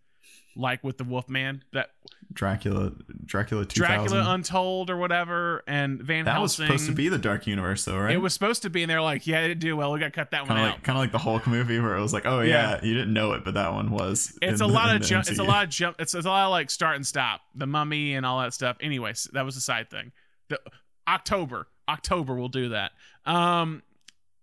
like 0.58 0.84
with 0.84 0.98
the 0.98 1.04
Wolfman, 1.04 1.64
that 1.74 1.92
Dracula, 2.34 2.92
Dracula 3.26 3.66
2000. 3.66 4.08
Dracula 4.08 4.34
Untold 4.34 4.90
or 4.90 4.98
whatever, 4.98 5.64
and 5.68 6.02
Van 6.02 6.26
that 6.26 6.42
was 6.42 6.56
supposed 6.56 6.86
to 6.88 6.92
be 6.92 7.08
the 7.10 7.18
dark 7.18 7.48
universe, 7.48 7.86
though, 7.86 7.98
right? 7.98 8.14
It 8.14 8.18
was 8.18 8.34
supposed 8.34 8.64
to 8.64 8.70
be, 8.70 8.84
and 8.84 8.90
they're 8.90 9.02
like, 9.02 9.26
"Yeah, 9.26 9.40
it 9.42 9.48
didn't 9.50 9.62
do 9.62 9.78
well. 9.78 9.92
We 9.94 10.00
got 10.00 10.06
to 10.08 10.12
cut 10.12 10.32
that 10.32 10.42
one 10.42 10.48
kind 10.50 10.60
of 10.60 10.66
out." 10.66 10.72
like 10.74 10.84
kind 10.84 10.98
of 10.98 11.04
like 11.04 11.12
the 11.12 11.18
Hulk 11.20 11.48
movie 11.48 11.80
where 11.80 11.96
it 11.96 12.02
was 12.02 12.14
like, 12.14 12.26
oh 12.26 12.42
yeah, 12.42 12.72
Yeah. 12.72 12.86
you 12.86 12.94
didn't 12.94 13.14
know 13.14 13.32
it, 13.34 13.44
but 13.46 13.54
that 13.54 13.72
one 13.74 13.92
was. 13.92 14.38
it's 14.42 14.62
a 14.62 14.66
the- 14.66 14.68
lot 14.68 14.96
of 14.96 15.02
jump. 15.02 15.28
It's 15.30 15.40
a 15.40 15.44
lot 15.44 15.64
of 15.64 15.70
jump. 15.70 15.98
It's, 16.00 16.14
it's 16.14 16.26
a 16.26 16.30
lot 16.30 16.46
of 16.46 16.52
like 16.52 16.70
start 16.70 16.96
and 16.98 17.08
stop. 17.08 17.42
The 17.56 17.68
Mummy 17.68 18.16
and 18.16 18.26
all 18.26 18.42
that 18.42 18.54
stuff. 18.54 18.78
Anyways, 18.82 19.30
that 19.34 19.46
was 19.46 19.56
a 19.56 19.62
side 19.62 19.90
thing. 19.90 20.12
The 20.50 20.60
October, 21.08 21.68
October 21.88 22.36
we'll 22.36 22.50
do 22.50 22.70
that. 22.70 22.92
Um, 23.26 23.84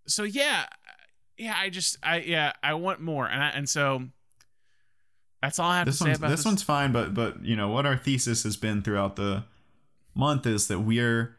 so 0.07 0.23
yeah, 0.23 0.65
yeah. 1.37 1.55
I 1.57 1.69
just, 1.71 1.99
I 2.03 2.21
yeah, 2.21 2.53
I 2.63 2.75
want 2.75 3.01
more, 3.01 3.27
and 3.27 3.43
I, 3.43 3.49
and 3.51 3.69
so 3.69 4.05
that's 5.45 5.59
all 5.59 5.71
I 5.71 5.79
have 5.79 5.87
This 5.87 5.99
to 5.99 6.05
say 6.05 6.11
one's 6.11 6.19
about 6.19 6.31
this, 6.31 6.41
this. 6.41 6.47
one's 6.47 6.63
fine, 6.63 6.93
but 6.93 7.15
but 7.15 7.45
you 7.45 7.57
know 7.57 7.69
what 7.69 7.87
our 7.87 7.97
thesis 7.97 8.43
has 8.45 8.57
been 8.57 8.83
throughout 8.83 9.17
the 9.17 9.45
month 10.15 10.47
is 10.47 10.69
that 10.69 10.81
Weir 10.81 11.37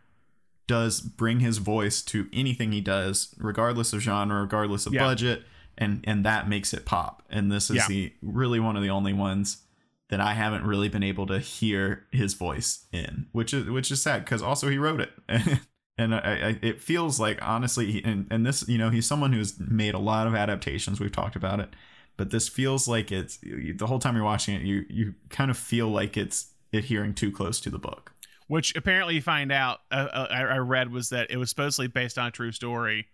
does 0.67 0.99
bring 1.01 1.39
his 1.41 1.57
voice 1.59 2.01
to 2.01 2.27
anything 2.33 2.71
he 2.71 2.81
does, 2.81 3.33
regardless 3.37 3.93
of 3.93 4.01
genre, 4.01 4.41
regardless 4.41 4.85
of 4.85 4.93
Yeah. 4.93 5.03
budget, 5.03 5.43
and 5.77 6.03
and 6.05 6.25
that 6.25 6.47
makes 6.49 6.73
it 6.73 6.85
pop. 6.85 7.23
And 7.29 7.51
this 7.51 7.69
is 7.69 7.75
Yeah. 7.77 7.87
the 7.87 8.13
really 8.21 8.59
one 8.59 8.75
of 8.75 8.81
the 8.83 8.89
only 8.89 9.13
ones 9.13 9.63
that 10.09 10.19
I 10.21 10.33
haven't 10.33 10.63
really 10.63 10.87
been 10.89 11.03
able 11.03 11.25
to 11.27 11.39
hear 11.39 12.05
his 12.11 12.33
voice 12.35 12.85
in, 12.91 13.27
which 13.31 13.53
is 13.53 13.69
which 13.69 13.91
is 13.91 14.01
sad 14.01 14.23
because 14.25 14.41
also 14.41 14.69
he 14.69 14.77
wrote 14.77 15.01
it. 15.01 15.11
And 15.97 16.13
I, 16.13 16.17
I, 16.19 16.59
it 16.61 16.81
feels 16.81 17.21
like 17.21 17.39
honestly, 17.41 18.03
and, 18.03 18.27
and 18.29 18.45
this, 18.45 18.67
you 18.67 18.77
know, 18.77 18.89
he's 18.89 19.05
someone 19.05 19.31
who's 19.31 19.57
made 19.57 19.93
a 19.93 19.97
lot 19.97 20.27
of 20.27 20.35
adaptations. 20.35 20.99
We've 20.99 21.09
talked 21.09 21.37
about 21.37 21.61
it, 21.61 21.69
but 22.17 22.31
this 22.31 22.47
feels 22.49 22.87
like 22.87 23.11
it's 23.11 23.37
the 23.41 23.85
whole 23.87 23.99
time 23.99 24.15
you're 24.15 24.23
watching 24.25 24.55
it, 24.55 24.61
you 24.63 24.85
you 24.89 25.15
kind 25.29 25.49
of 25.51 25.57
feel 25.57 25.89
like 25.89 26.15
it's 26.17 26.47
adhering 26.73 27.13
too 27.13 27.31
close 27.31 27.59
to 27.61 27.69
the 27.69 27.79
book. 27.79 28.11
which 28.47 28.75
apparently 28.75 29.15
you 29.15 29.21
find 29.21 29.51
out 29.51 29.79
uh, 29.91 29.95
uh, 30.11 30.27
I, 30.29 30.41
I 30.41 30.57
read 30.57 30.91
was 30.91 31.09
that 31.09 31.31
it 31.31 31.37
was 31.37 31.49
supposedly 31.49 31.87
based 31.87 32.17
on 32.17 32.27
a 32.27 32.31
true 32.31 32.51
story 32.51 33.07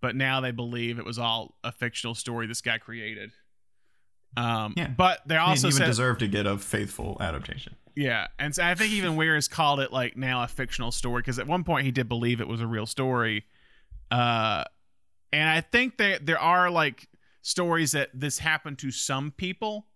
but 0.00 0.16
now 0.16 0.40
they 0.40 0.50
believe 0.52 0.98
it 0.98 1.04
was 1.04 1.18
all 1.18 1.54
a 1.64 1.70
fictional 1.72 2.14
story 2.14 2.46
this 2.46 2.60
guy 2.62 2.78
created 2.78 3.32
um 4.36 4.74
Yeah. 4.76 4.88
but 4.88 5.20
they 5.26 5.36
also 5.36 5.68
even 5.68 5.78
said 5.78 5.86
deserve 5.86 6.18
to 6.18 6.28
get 6.28 6.46
a 6.46 6.56
faithful 6.56 7.16
adaptation. 7.20 7.74
yeah 7.96 8.28
and 8.38 8.54
so 8.54 8.62
i 8.64 8.74
think 8.76 8.92
even 8.92 9.16
weir 9.16 9.34
has 9.34 9.48
called 9.48 9.80
it 9.80 9.92
like 9.92 10.16
now 10.16 10.42
a 10.44 10.48
fictional 10.48 10.92
story 10.92 11.20
because 11.20 11.38
at 11.38 11.46
one 11.46 11.64
point 11.64 11.84
he 11.84 11.90
did 11.90 12.08
believe 12.08 12.40
it 12.40 12.46
was 12.48 12.60
a 12.60 12.66
real 12.66 12.86
story 12.86 13.44
uh 14.12 14.62
and 15.32 15.48
i 15.48 15.60
think 15.60 15.98
that 15.98 16.24
there 16.26 16.38
are 16.38 16.70
like 16.70 17.08
stories 17.42 17.92
that 17.92 18.10
this 18.14 18.38
happened 18.38 18.78
to 18.78 18.90
some 18.90 19.30
people 19.30 19.86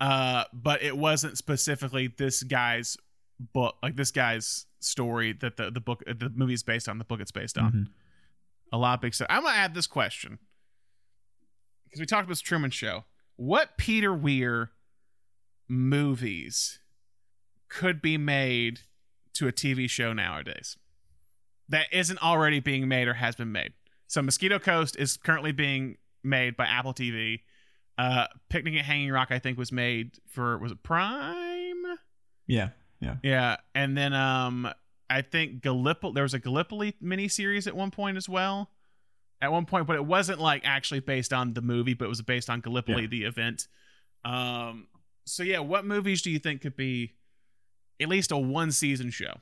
uh 0.00 0.44
but 0.52 0.82
it 0.82 0.96
wasn't 0.96 1.38
specifically 1.38 2.08
this 2.18 2.42
guy's 2.42 2.96
book 3.38 3.76
like 3.82 3.96
this 3.96 4.10
guy's 4.10 4.66
story 4.80 5.32
that 5.32 5.56
the 5.56 5.70
the 5.70 5.80
book 5.80 6.02
the 6.06 6.30
movie 6.34 6.54
is 6.54 6.62
based 6.62 6.88
on 6.88 6.98
the 6.98 7.04
book 7.04 7.20
it's 7.20 7.30
based 7.32 7.56
on. 7.58 7.72
Mhm. 7.72 7.86
a 8.72 8.78
lot 8.78 8.94
of 8.94 9.00
big 9.00 9.14
stuff. 9.14 9.28
I'm 9.30 9.42
gonna 9.42 9.56
add 9.56 9.74
this 9.74 9.86
question 9.86 10.38
because 11.84 12.00
we 12.00 12.06
talked 12.06 12.24
about 12.24 12.30
this 12.32 12.40
truman 12.40 12.70
show. 12.70 13.04
What 13.36 13.76
peter 13.78 14.12
weir 14.12 14.70
movies 15.68 16.78
could 17.68 18.00
be 18.00 18.16
made 18.18 18.80
to 19.34 19.48
a 19.48 19.52
tv 19.52 19.88
show 19.88 20.12
nowadays 20.12 20.76
that 21.68 21.86
isn't 21.92 22.22
already 22.22 22.60
being 22.60 22.88
made 22.88 23.08
or 23.08 23.14
has 23.14 23.36
been 23.36 23.52
made? 23.52 23.72
So 24.06 24.22
mosquito 24.22 24.58
coast 24.58 24.96
is 24.98 25.16
currently 25.16 25.52
being 25.52 25.96
made 26.26 26.56
by 26.56 26.66
apple 26.66 26.92
tv 26.92 27.40
uh 27.98 28.26
picnic 28.50 28.74
at 28.74 28.84
hanging 28.84 29.10
rock 29.10 29.28
i 29.30 29.38
think 29.38 29.56
was 29.56 29.72
made 29.72 30.12
for 30.28 30.58
was 30.58 30.72
it 30.72 30.82
prime 30.82 31.82
Yeah, 32.46 32.68
yeah. 33.00 33.16
yeah, 33.22 33.56
and 33.74 33.96
then 33.96 34.12
um, 34.12 34.68
I 35.10 35.22
think 35.22 35.62
Gallipoli. 35.62 36.12
There 36.14 36.22
was 36.22 36.34
a 36.34 36.38
Gallipoli 36.38 36.94
miniseries 37.02 37.66
at 37.66 37.74
one 37.74 37.90
point 37.90 38.16
as 38.16 38.28
well. 38.28 38.70
At 39.42 39.50
one 39.52 39.66
point, 39.66 39.86
but 39.86 39.96
it 39.96 40.04
wasn't 40.04 40.40
like 40.40 40.62
actually 40.64 41.00
based 41.00 41.32
on 41.32 41.54
the 41.54 41.60
movie, 41.62 41.94
but 41.94 42.04
it 42.06 42.08
was 42.08 42.22
based 42.22 42.48
on 42.48 42.60
Gallipoli, 42.60 43.02
Yeah. 43.02 43.08
the 43.08 43.24
event. 43.24 43.66
Um. 44.24 44.86
So 45.24 45.42
yeah, 45.42 45.58
what 45.58 45.84
movies 45.84 46.22
do 46.22 46.30
you 46.30 46.38
think 46.38 46.60
could 46.60 46.76
be 46.76 47.14
at 48.00 48.08
least 48.08 48.30
a 48.30 48.36
one 48.38 48.70
season 48.72 49.10
show? 49.10 49.38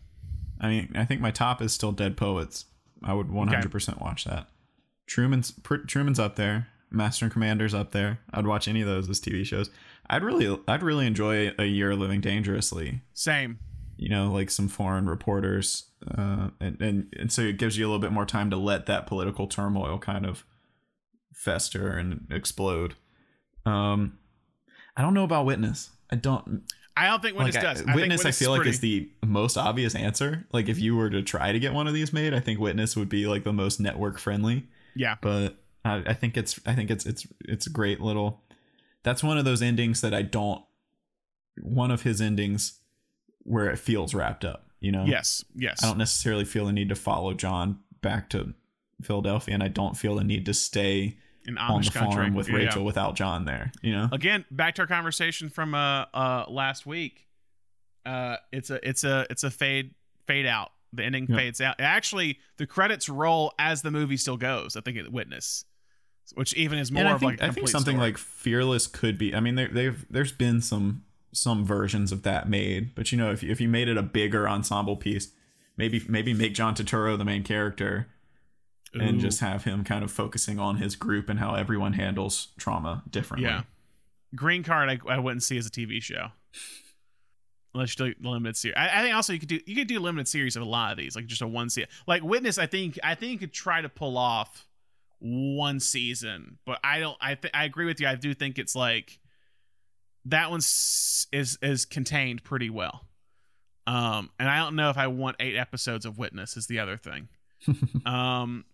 I 0.61 0.69
mean, 0.69 0.93
I 0.94 1.05
think 1.05 1.20
my 1.20 1.31
top 1.31 1.61
is 1.61 1.73
still 1.74 1.93
Dead 1.93 2.16
Poets. 2.16 2.65
I 3.02 3.12
would 3.12 3.28
100% 3.28 4.01
watch 4.01 4.24
that. 4.24 4.48
Truman's 5.06 5.51
pr- 5.51 5.77
Truman's 5.86 6.19
up 6.19 6.36
there. 6.36 6.69
Master 6.95 7.25
and 7.27 7.33
Commander's 7.33 7.75
up 7.75 7.93
there. 7.93 8.21
I'd 8.33 8.47
watch 8.47 8.69
any 8.69 8.81
of 8.81 8.87
those 8.87 9.09
as 9.09 9.21
TV 9.21 9.45
shows. 9.45 9.71
I'd 10.09 10.23
really 10.23 10.59
I'd 10.69 10.83
really 10.83 11.07
enjoy 11.07 11.53
a 11.59 11.65
year 11.65 11.95
living 11.95 12.21
dangerously. 12.21 13.03
Same. 13.12 13.59
You 13.97 14.09
know, 14.09 14.31
like 14.33 14.51
some 14.51 14.69
foreign 14.69 15.09
reporters, 15.09 15.85
uh, 16.16 16.49
and, 16.61 16.81
and 16.81 17.15
and 17.19 17.33
so 17.33 17.43
it 17.43 17.59
gives 17.59 17.79
you 17.79 17.85
a 17.85 17.89
little 17.89 18.01
bit 18.01 18.11
more 18.12 18.27
time 18.27 18.51
to 18.51 18.57
let 18.57 18.87
that 18.87 19.07
political 19.07 19.47
turmoil 19.47 19.99
kind 19.99 20.27
of 20.27 20.45
fester 21.33 21.89
and 21.97 22.27
explode. 22.31 22.95
Um, 23.65 24.19
I 24.97 25.03
don't 25.03 25.15
know 25.15 25.25
about 25.25 25.47
Witness. 25.47 25.91
I 26.11 26.16
don't. 26.16 26.62
I 26.97 27.07
don't 27.09 27.23
think 27.23 27.37
Witness 27.37 27.55
like, 27.57 27.65
does. 27.65 27.83
I, 27.87 27.93
I 27.93 27.95
Witness, 27.95 28.21
I, 28.21 28.25
think 28.25 28.35
feel 28.37 28.51
like 28.51 28.62
pretty- 28.62 28.71
is 28.71 28.81
the 28.81 29.11
most 29.25 29.57
obvious 29.57 29.95
answer. 29.95 30.47
Like 30.53 30.69
if 30.69 30.79
you 30.79 30.97
were 30.97 31.11
to 31.11 31.23
try 31.23 31.53
to 31.53 31.59
get 31.59 31.73
one 31.73 31.87
of 31.89 31.95
these 31.95 32.12
made, 32.12 32.35
I 32.35 32.41
think 32.41 32.61
Witness 32.61 32.97
would 32.97 33.09
be 33.09 33.27
like 33.27 33.45
the 33.45 33.53
most 33.53 33.81
network 33.81 34.19
friendly. 34.19 34.66
yeah. 34.95 35.16
But 35.21 35.57
I, 35.85 36.02
I 36.06 36.15
think 36.15 36.36
it's 36.36 36.59
I 36.66 36.74
think 36.74 36.90
it's 36.90 37.05
it's 37.06 37.27
it's 37.40 37.66
a 37.66 37.70
great 37.70 38.01
little. 38.01 38.43
That's 39.02 39.23
one 39.23 39.36
of 39.39 39.44
those 39.44 39.61
endings 39.62 40.01
that 40.01 40.15
I 40.15 40.23
don't. 40.23 40.62
One 41.61 41.90
of 41.90 42.02
his 42.02 42.20
endings 42.20 42.81
where 43.43 43.69
it 43.70 43.78
feels 43.78 44.15
wrapped 44.15 44.44
up. 44.44 44.66
You 44.81 44.93
know. 44.93 45.05
Yes. 45.05 45.44
Yes. 45.55 45.82
I 45.82 45.89
don't 45.89 45.98
necessarily 45.98 46.44
feel 46.44 46.66
the 46.66 46.73
need 46.73 46.89
to 46.89 46.94
follow 46.94 47.32
John 47.35 47.81
back 48.02 48.28
to 48.31 48.55
Philadelphia, 49.02 49.55
and 49.55 49.62
I 49.62 49.69
don't 49.69 49.97
feel 49.97 50.15
the 50.16 50.24
need 50.24 50.47
to 50.47 50.55
stay 50.55 51.19
In 51.47 51.56
on 51.59 51.82
the 51.82 51.90
country. 51.90 52.15
farm 52.24 52.35
with 52.35 52.48
Yeah, 52.48 52.56
yeah. 52.59 52.65
Rachel 52.66 52.85
without 52.85 53.15
John 53.15 53.44
there. 53.44 53.73
You 53.82 53.93
know. 53.93 54.09
Again, 54.12 54.44
back 54.51 54.74
to 54.77 54.82
our 54.82 54.89
conversation 54.89 55.48
from 55.48 55.74
uh 55.74 56.06
uh 56.15 56.44
last 56.48 56.86
week. 56.86 57.27
Uh, 58.06 58.36
it's 58.52 58.69
a 58.70 58.86
it's 58.86 59.05
a 59.05 59.27
it's 59.31 59.44
a 59.44 59.51
fade 59.51 59.94
fade 60.27 60.47
out. 60.47 60.70
The 60.93 61.02
ending 61.05 61.27
Yeah. 61.28 61.36
fades 61.36 61.61
out. 61.61 61.77
Actually, 61.81 62.39
the 62.59 62.66
credits 62.66 63.09
roll 63.09 63.52
as 63.59 63.82
the 63.82 63.90
movie 63.90 64.16
still 64.16 64.36
goes. 64.36 64.77
I 64.77 64.81
think 64.81 64.97
it 64.98 65.11
Witness, 65.11 65.65
which 66.35 66.55
even 66.55 66.79
is 66.79 66.91
more 66.91 67.07
of 67.07 67.23
like 67.23 67.43
I 67.43 67.51
think 67.51 67.69
something 67.69 67.97
story. 67.97 68.11
like 68.11 68.19
Fearless 68.19 68.87
could 68.87 69.19
be. 69.19 69.35
I 69.35 69.41
mean, 69.41 69.55
there, 69.55 69.69
they've 69.69 70.05
there's 70.11 70.33
been 70.33 70.61
some 70.61 71.05
some 71.33 71.65
versions 71.65 72.13
of 72.13 72.23
that 72.23 72.49
made, 72.49 72.95
but 72.95 73.13
you 73.13 73.19
know, 73.19 73.31
if 73.31 73.43
you, 73.43 73.51
if 73.51 73.61
you 73.61 73.69
made 73.69 73.89
it 73.89 73.97
a 73.97 74.03
bigger 74.03 74.49
ensemble 74.49 74.97
piece, 74.97 75.29
maybe 75.77 76.03
maybe 76.09 76.33
make 76.33 76.55
John 76.55 76.75
Turturro 76.75 77.19
the 77.19 77.25
main 77.25 77.43
character, 77.43 78.09
and 78.95 79.21
just 79.21 79.41
have 79.41 79.65
him 79.65 79.85
kind 79.85 80.05
of 80.05 80.11
focusing 80.11 80.59
on 80.59 80.77
his 80.77 80.97
group 80.97 81.29
and 81.29 81.39
how 81.39 81.55
everyone 81.55 81.95
handles 81.95 82.49
trauma 82.57 83.03
differently. 83.11 83.49
yeah. 83.49 83.63
Green 84.35 84.63
Card, 84.63 84.89
I, 84.89 84.99
I 85.09 85.19
wouldn't 85.19 85.43
see 85.43 85.57
as 85.59 85.67
a 85.67 85.71
TV 85.71 86.03
show. 86.03 86.29
Unless 87.73 87.99
you 87.99 88.15
do 88.15 88.29
limited 88.29 88.57
series, 88.57 88.77
I, 88.77 89.01
I 89.01 89.03
think 89.03 89.15
also 89.15 89.33
you 89.33 89.41
could 89.41 89.49
do 89.49 89.61
you 89.67 89.75
could 89.75 89.89
do 89.89 89.99
limited 89.99 90.29
series 90.29 90.55
of 90.55 90.63
a 90.63 90.67
lot 90.67 90.93
of 90.93 90.99
these, 90.99 91.17
like 91.17 91.27
just 91.27 91.43
a 91.43 91.47
one 91.47 91.71
season. 91.71 91.89
Like 92.07 92.23
Witness, 92.23 92.57
I 92.57 92.67
think 92.67 92.99
I 93.03 93.17
think 93.17 93.33
you 93.33 93.39
could 93.39 93.53
try 93.53 93.81
to 93.81 93.89
pull 93.89 94.17
off 94.17 94.67
one 95.20 95.81
season, 95.81 96.59
but 96.66 96.78
I 96.85 97.01
don't. 97.01 97.16
I 97.20 97.35
th- 97.35 97.53
I 97.55 97.65
agree 97.65 97.86
with 97.86 98.01
you. 98.01 98.07
I 98.07 98.15
do 98.15 98.35
think 98.35 98.59
it's 98.59 98.74
like 98.74 99.19
that 100.27 100.51
one 100.51 100.61
is 100.61 101.27
is 101.32 101.85
contained 101.85 102.45
pretty 102.45 102.70
well. 102.70 103.07
Um, 103.86 104.31
and 104.39 104.49
I 104.49 104.59
don't 104.59 104.77
know 104.77 104.91
if 104.91 104.97
I 104.97 105.09
want 105.09 105.36
eight 105.41 105.57
episodes 105.57 106.07
of 106.07 106.19
Witness. 106.19 106.57
Is 106.57 106.66
the 106.66 106.78
other 106.78 106.97
thing. 106.97 107.28
um, 108.07 108.65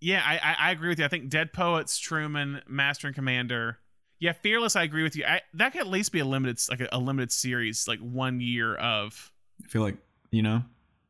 yeah, 0.00 0.22
I, 0.24 0.38
I 0.38 0.56
I 0.68 0.70
agree 0.72 0.88
with 0.88 0.98
you. 0.98 1.04
I 1.04 1.08
think 1.08 1.28
Dead 1.28 1.52
Poets, 1.52 1.98
Truman, 1.98 2.62
Master 2.68 3.06
and 3.06 3.14
Commander. 3.14 3.78
Yeah, 4.18 4.32
Fearless. 4.32 4.76
I 4.76 4.84
agree 4.84 5.02
with 5.02 5.16
you. 5.16 5.24
I, 5.24 5.40
that 5.54 5.72
could 5.72 5.80
at 5.80 5.88
least 5.88 6.12
be 6.12 6.20
a 6.20 6.24
limited 6.24 6.60
like 6.70 6.80
a, 6.80 6.88
a 6.92 6.98
limited 6.98 7.32
series, 7.32 7.88
like 7.88 7.98
one 8.00 8.40
year 8.40 8.74
of. 8.76 9.32
I 9.64 9.68
feel 9.68 9.82
like 9.82 9.96
you 10.30 10.42
know, 10.42 10.62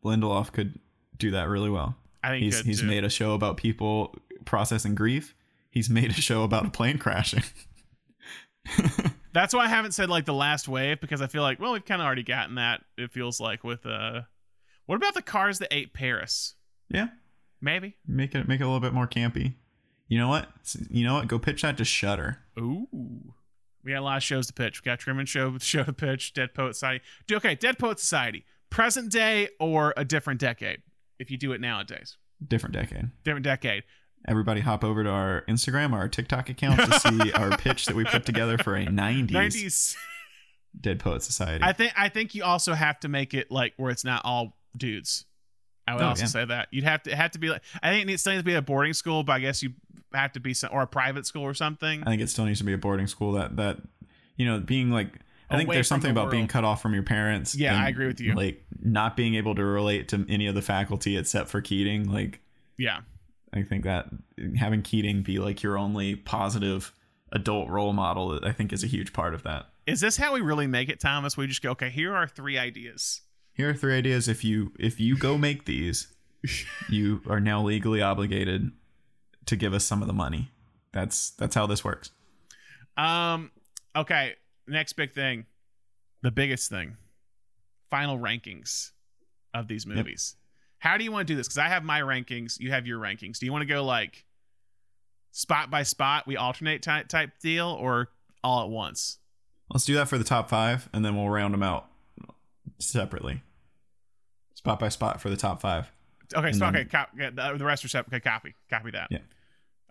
Lindelof 0.05 0.53
could 0.53 0.78
do 1.19 1.31
that 1.32 1.49
really 1.49 1.70
well. 1.70 1.97
I 2.23 2.31
think 2.31 2.44
he's 2.44 2.61
he's 2.61 2.81
too. 2.81 2.86
made 2.86 3.05
a 3.05 3.11
show 3.11 3.35
about 3.35 3.57
people 3.57 4.15
processing 4.44 4.94
grief. 4.94 5.35
He's 5.70 5.89
made 5.90 6.11
a 6.11 6.15
show 6.15 6.43
about 6.43 6.66
a 6.66 6.70
plane 6.70 6.99
crashing. 6.99 7.43
That's 9.32 9.55
why 9.55 9.65
I 9.65 9.69
haven't 9.69 9.93
said 9.93 10.09
like 10.11 10.24
the 10.27 10.35
last 10.35 10.69
wave 10.69 11.01
because 11.01 11.23
I 11.23 11.27
feel 11.27 11.43
like 11.43 11.59
well 11.61 11.73
we've 11.73 11.85
kind 11.85 12.01
of 12.01 12.07
already 12.07 12.23
gotten 12.23 12.57
that. 12.57 12.82
It 12.99 13.11
feels 13.12 13.40
like 13.40 13.65
with 13.65 13.85
uh, 13.86 14.23
what 14.86 14.97
about 14.97 15.15
the 15.15 15.23
cars 15.23 15.59
that 15.61 15.69
ate 15.73 15.93
Paris? 15.94 16.55
yeah, 16.89 17.09
Maybe. 17.61 17.97
make 18.07 18.35
it 18.35 18.47
make 18.47 18.61
it 18.61 18.65
a 18.65 18.66
little 18.66 18.81
bit 18.81 18.93
more 18.93 19.07
campy. 19.07 19.55
You 20.09 20.19
know 20.19 20.28
what? 20.28 20.49
You 20.90 21.05
know 21.07 21.15
what? 21.15 21.28
Go 21.28 21.39
pitch 21.39 21.62
that 21.62 21.78
to 21.78 21.85
Shudder. 21.85 22.39
Ooh. 22.59 22.86
We 23.82 23.93
got 23.93 24.01
a 24.01 24.05
lot 24.05 24.19
of 24.19 24.23
shows 24.23 24.47
to 24.49 24.53
pitch. 24.53 24.82
We 24.85 24.89
got 24.90 24.99
Truman 24.99 25.27
Show 25.27 25.57
show 25.61 25.85
to 25.85 25.93
pitch, 25.93 26.35
Dead 26.35 26.55
Poet 26.55 26.74
Society. 26.74 27.03
Do 27.27 27.36
okay, 27.36 27.55
Dead 27.55 27.78
Poet 27.78 27.99
Society. 27.99 28.44
Present 28.70 29.11
day 29.11 29.49
or 29.59 29.93
a 29.97 30.05
different 30.05 30.39
decade, 30.40 30.82
if 31.23 31.31
you 31.31 31.39
do 31.39 31.53
it 31.53 31.61
nowadays. 31.61 32.16
Different 32.47 32.74
decade. 32.74 33.11
Different 33.24 33.44
decade. 33.44 33.85
Everybody 34.28 34.61
hop 34.61 34.85
over 34.85 35.03
to 35.03 35.11
our 35.11 35.44
Instagram 35.49 35.93
or 35.93 35.99
our 35.99 36.09
TikTok 36.09 36.49
account 36.51 36.78
to 36.81 37.01
see 37.01 37.32
our 37.35 37.57
pitch 37.57 37.86
that 37.86 37.97
we 37.97 38.05
put 38.05 38.24
together 38.27 38.59
for 38.59 38.77
a 38.77 38.86
90s, 38.86 39.31
90s. 39.31 39.97
Dead 40.81 40.99
Poet 41.01 41.23
Society. 41.23 41.62
I 41.65 41.73
think 41.73 41.93
I 41.97 42.09
think 42.09 42.35
you 42.35 42.44
also 42.44 42.73
have 42.74 42.99
to 43.01 43.09
make 43.09 43.35
it 43.35 43.51
like 43.51 43.74
where 43.77 43.90
it's 43.90 44.05
not 44.05 44.23
all 44.24 44.57
dudes. 44.77 45.24
I 45.86 45.94
would 45.94 46.03
Oh, 46.03 46.07
also 46.09 46.23
yeah. 46.23 46.28
say 46.28 46.44
that 46.44 46.69
you'd 46.70 46.85
have 46.85 47.03
to 47.05 47.15
have 47.16 47.32
to 47.32 47.39
be 47.39 47.49
like 47.51 47.62
I 47.82 47.90
think 47.90 48.09
it 48.09 48.19
still 48.20 48.32
needs 48.32 48.40
to 48.43 48.47
be 48.47 48.55
a 48.55 48.62
boarding 48.62 48.93
school, 48.94 49.23
but 49.23 49.32
I 49.35 49.39
guess 49.40 49.62
you 49.62 49.73
have 50.15 50.32
to 50.32 50.40
be 50.40 50.55
some 50.55 50.70
or 50.73 50.82
a 50.82 50.86
private 50.86 51.27
school 51.27 51.43
or 51.43 51.55
something. 51.55 52.03
I 52.03 52.07
think 52.07 52.23
it 52.23 52.31
still 52.31 52.44
needs 52.44 52.59
to 52.61 52.65
be 52.65 52.73
a 52.73 52.78
boarding 52.78 53.07
school 53.07 53.32
that 53.32 53.57
that 53.57 53.78
you 54.36 54.47
know 54.47 54.61
being 54.61 54.90
like 54.90 55.09
I 55.53 55.57
think 55.59 55.70
there's 55.70 55.89
something 55.89 56.12
the 56.12 56.20
about 56.20 56.31
being 56.31 56.47
cut 56.47 56.65
off 56.65 56.83
from 56.83 56.95
your 56.95 57.03
parents. 57.03 57.55
Yeah, 57.55 57.74
and, 57.74 57.83
I 57.83 57.89
agree 57.89 58.07
with 58.07 58.20
you. 58.20 58.35
Like 58.35 58.65
not 58.81 59.16
being 59.16 59.35
able 59.35 59.55
to 59.55 59.65
relate 59.65 60.09
to 60.09 60.24
any 60.29 60.47
of 60.47 60.55
the 60.55 60.62
faculty 60.62 61.16
except 61.16 61.49
for 61.49 61.61
Keating. 61.61 62.11
Like 62.11 62.41
Yeah. 62.79 63.01
I 63.55 63.62
think 63.62 63.85
that 63.85 64.07
having 64.57 64.83
Keating 64.83 65.23
be 65.23 65.39
like 65.39 65.62
your 65.62 65.77
only 65.77 66.16
positive 66.16 66.93
adult 67.33 67.69
role 67.69 67.93
model, 67.93 68.41
I 68.43 68.53
think 68.53 68.73
is 68.73 68.83
a 68.83 68.87
huge 68.87 69.12
part 69.12 69.35
of 69.35 69.43
that. 69.43 69.66
Is 69.87 70.01
this 70.01 70.16
how 70.16 70.33
we 70.33 70.41
really 70.41 70.66
make 70.66 70.89
it, 70.89 71.01
Thomas? 71.01 71.37
We 71.37 71.47
just 71.47 71.62
go, 71.62 71.70
okay, 71.73 71.91
here 71.91 72.15
are 72.15 72.27
three 72.27 72.57
ideas. 72.57 73.23
Here 73.53 73.69
are 73.69 73.74
three 73.74 73.97
ideas. 73.97 74.29
If 74.29 74.45
you 74.45 74.73
if 74.79 75.01
you 75.01 75.19
go 75.19 75.37
make 75.37 75.65
these, 75.65 76.12
you 76.89 77.20
are 77.29 77.41
now 77.41 77.62
legally 77.62 78.01
obligated 78.01 78.70
to 79.47 79.57
give 79.57 79.74
us 79.74 79.85
some 79.85 80.01
of 80.01 80.09
the 80.09 80.15
money. 80.15 80.51
That's 80.93 81.31
that's 81.31 81.55
how 81.55 81.66
this 81.66 81.85
works. 81.85 82.11
Um, 82.97 83.51
okay, 83.97 84.35
next 84.66 84.94
big 84.94 85.12
thing, 85.12 85.47
the 86.22 86.30
biggest 86.30 86.70
thing, 86.70 86.97
final 87.90 88.18
rankings 88.18 88.93
of 89.55 89.68
these 89.68 89.86
movies. 89.86 90.36
How 90.78 90.97
do 90.97 91.05
you 91.05 91.12
want 91.12 91.26
to 91.26 91.32
do 91.32 91.36
this? 91.36 91.47
Because 91.47 91.59
I 91.59 91.68
have 91.68 91.84
my 91.84 92.01
rankings, 92.01 92.59
you 92.59 92.70
have 92.70 92.86
your 92.86 92.98
rankings. 92.98 93.39
Do 93.39 93.47
you 93.47 93.52
want 93.52 93.62
to 93.62 93.66
go 93.66 93.84
like 93.84 94.24
spot 95.30 95.70
by 95.70 95.82
spot, 95.82 96.26
we 96.26 96.36
alternate 96.36 96.82
type 96.82 97.09
type 97.09 97.30
deal, 97.40 97.68
or 97.68 98.09
all 98.43 98.64
at 98.64 98.68
once? 98.68 99.18
Let's 99.70 99.84
do 99.84 99.94
that 99.94 100.09
for 100.09 100.18
the 100.18 100.24
top 100.24 100.48
five, 100.48 100.89
and 100.93 101.05
then 101.05 101.16
we'll 101.16 101.28
round 101.28 101.55
them 101.55 101.62
out 101.62 101.89
separately, 102.78 103.43
spot 104.55 104.78
by 104.78 104.89
spot 104.89 105.20
for 105.20 105.30
the 105.30 105.36
top 105.36 105.60
five. 105.60 105.90
Okay, 106.34 106.52
so 106.52 106.66
okay, 106.66 106.84
cop, 106.84 107.10
yeah, 107.18 107.30
the 107.30 107.64
rest 107.64 107.84
are 107.84 107.89
separate. 107.89 108.16
Okay, 108.16 108.28
copy, 108.28 108.55
copy 108.70 108.90
that. 108.93 109.09
Yeah. 109.10 109.18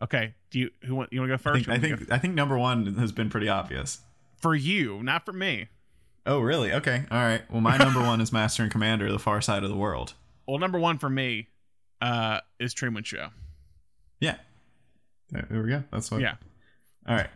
Okay. 0.01 0.33
Do 0.49 0.59
you 0.59 0.71
who 0.83 0.95
want 0.95 1.13
you 1.13 1.21
want 1.21 1.31
to 1.31 1.37
go 1.37 1.49
I 1.49 1.53
first? 1.53 1.65
think 1.65 1.69
I 1.69 1.81
me 1.81 1.89
to 1.89 1.97
think 1.97 2.11
I 2.11 2.17
think 2.17 2.33
number 2.33 2.57
one 2.57 2.95
has 2.95 3.11
been 3.11 3.29
pretty 3.29 3.47
obvious. 3.47 3.99
For 4.41 4.55
you, 4.55 5.01
not 5.03 5.25
for 5.25 5.33
me. 5.33 5.67
Oh, 6.25 6.39
really? 6.39 6.71
Okay. 6.71 7.03
All 7.09 7.17
right. 7.17 7.41
Well, 7.49 7.61
my 7.61 7.77
number 7.77 7.99
one 7.99 8.21
is 8.21 8.31
Master 8.31 8.63
and 8.63 8.71
Commander: 8.71 9.11
The 9.11 9.19
Far 9.19 9.41
Side 9.41 9.63
of 9.63 9.69
the 9.69 9.75
World. 9.75 10.13
Well, 10.47 10.59
number 10.59 10.79
one 10.79 10.97
for 10.97 11.09
me 11.09 11.47
uh, 12.01 12.41
is 12.59 12.73
Truman 12.73 13.03
Show. 13.03 13.29
Yeah. 14.19 14.35
There 15.31 15.47
there 15.49 15.63
we 15.63 15.69
go. 15.69 15.83
That's 15.91 16.11
what. 16.11 16.21
Yeah. 16.21 16.35
All 17.07 17.15
right. 17.15 17.29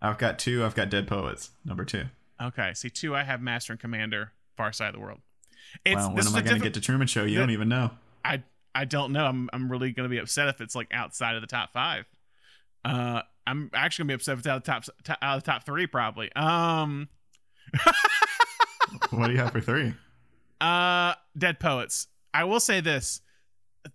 I've 0.00 0.18
got 0.18 0.38
two. 0.38 0.64
I've 0.64 0.74
got 0.74 0.90
Dead 0.90 1.06
Poets. 1.06 1.50
Number 1.64 1.84
two. 1.84 2.04
Okay. 2.42 2.72
See, 2.74 2.90
two, 2.90 3.14
I 3.14 3.22
have 3.22 3.40
Master 3.40 3.72
and 3.72 3.80
Commander, 3.80 4.32
Far 4.56 4.72
Side 4.72 4.88
of 4.88 4.94
the 4.94 5.00
World. 5.00 5.20
It's, 5.84 5.96
wow. 5.96 6.12
When 6.12 6.26
am 6.26 6.34
I 6.34 6.42
going 6.42 6.56
to 6.56 6.62
get 6.62 6.74
to 6.74 6.80
Truman 6.80 7.06
Show? 7.06 7.24
You 7.24 7.36
the- 7.36 7.40
don't 7.40 7.50
even 7.50 7.68
know. 7.68 7.90
I 8.24 8.42
I 8.74 8.84
don't 8.84 9.12
know. 9.12 9.24
I'm 9.24 9.48
I'm 9.52 9.70
really 9.70 9.92
gonna 9.92 10.08
be 10.08 10.18
upset 10.18 10.48
if 10.48 10.60
it's 10.60 10.74
like 10.74 10.88
outside 10.92 11.34
of 11.34 11.40
the 11.40 11.46
top 11.46 11.72
five. 11.72 12.04
Uh, 12.84 13.22
I'm 13.46 13.70
actually 13.74 14.04
gonna 14.04 14.08
be 14.08 14.14
upset 14.14 14.34
if 14.34 14.38
it's 14.40 14.48
out 14.48 14.56
of 14.58 14.64
the 14.64 14.70
top, 14.70 14.84
top 15.04 15.18
out 15.22 15.36
of 15.38 15.44
the 15.44 15.50
top 15.50 15.64
three 15.64 15.86
probably. 15.86 16.32
Um, 16.34 17.08
what 19.10 19.26
do 19.26 19.32
you 19.32 19.38
have 19.38 19.52
for 19.52 19.60
three? 19.60 19.94
uh, 20.60 21.14
Dead 21.36 21.58
Poets. 21.58 22.06
I 22.32 22.44
will 22.44 22.60
say 22.60 22.80
this 22.80 23.20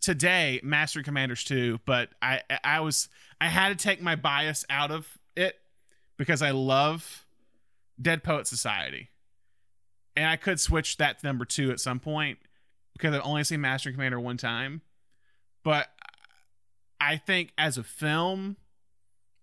today, 0.02 0.60
Master 0.64 1.02
Commanders 1.02 1.44
two, 1.44 1.80
but 1.86 2.10
I 2.22 2.42
I 2.64 2.82
was 2.82 3.10
I 3.40 3.48
had 3.48 3.70
to 3.70 3.76
take 3.84 4.02
my 4.02 4.16
bias 4.16 4.66
out 4.70 4.92
of 4.92 5.18
it 5.36 5.56
because 6.18 6.42
I 6.42 6.52
love 6.52 7.26
Dead 8.02 8.24
Poet 8.24 8.48
Society, 8.48 9.10
and 10.16 10.30
I 10.30 10.36
could 10.36 10.60
switch 10.60 10.98
that 10.98 11.20
to 11.20 11.26
number 11.26 11.46
two 11.46 11.72
at 11.72 11.80
some 11.80 12.00
point 12.00 12.38
because 12.94 13.16
I've 13.16 13.26
only 13.26 13.44
seen 13.44 13.62
Master 13.62 13.92
Commander 13.92 14.20
one 14.20 14.38
time, 14.38 14.82
but 15.64 15.88
I 17.00 17.18
think 17.18 17.54
as 17.58 17.78
a 17.78 17.84
film, 17.84 18.58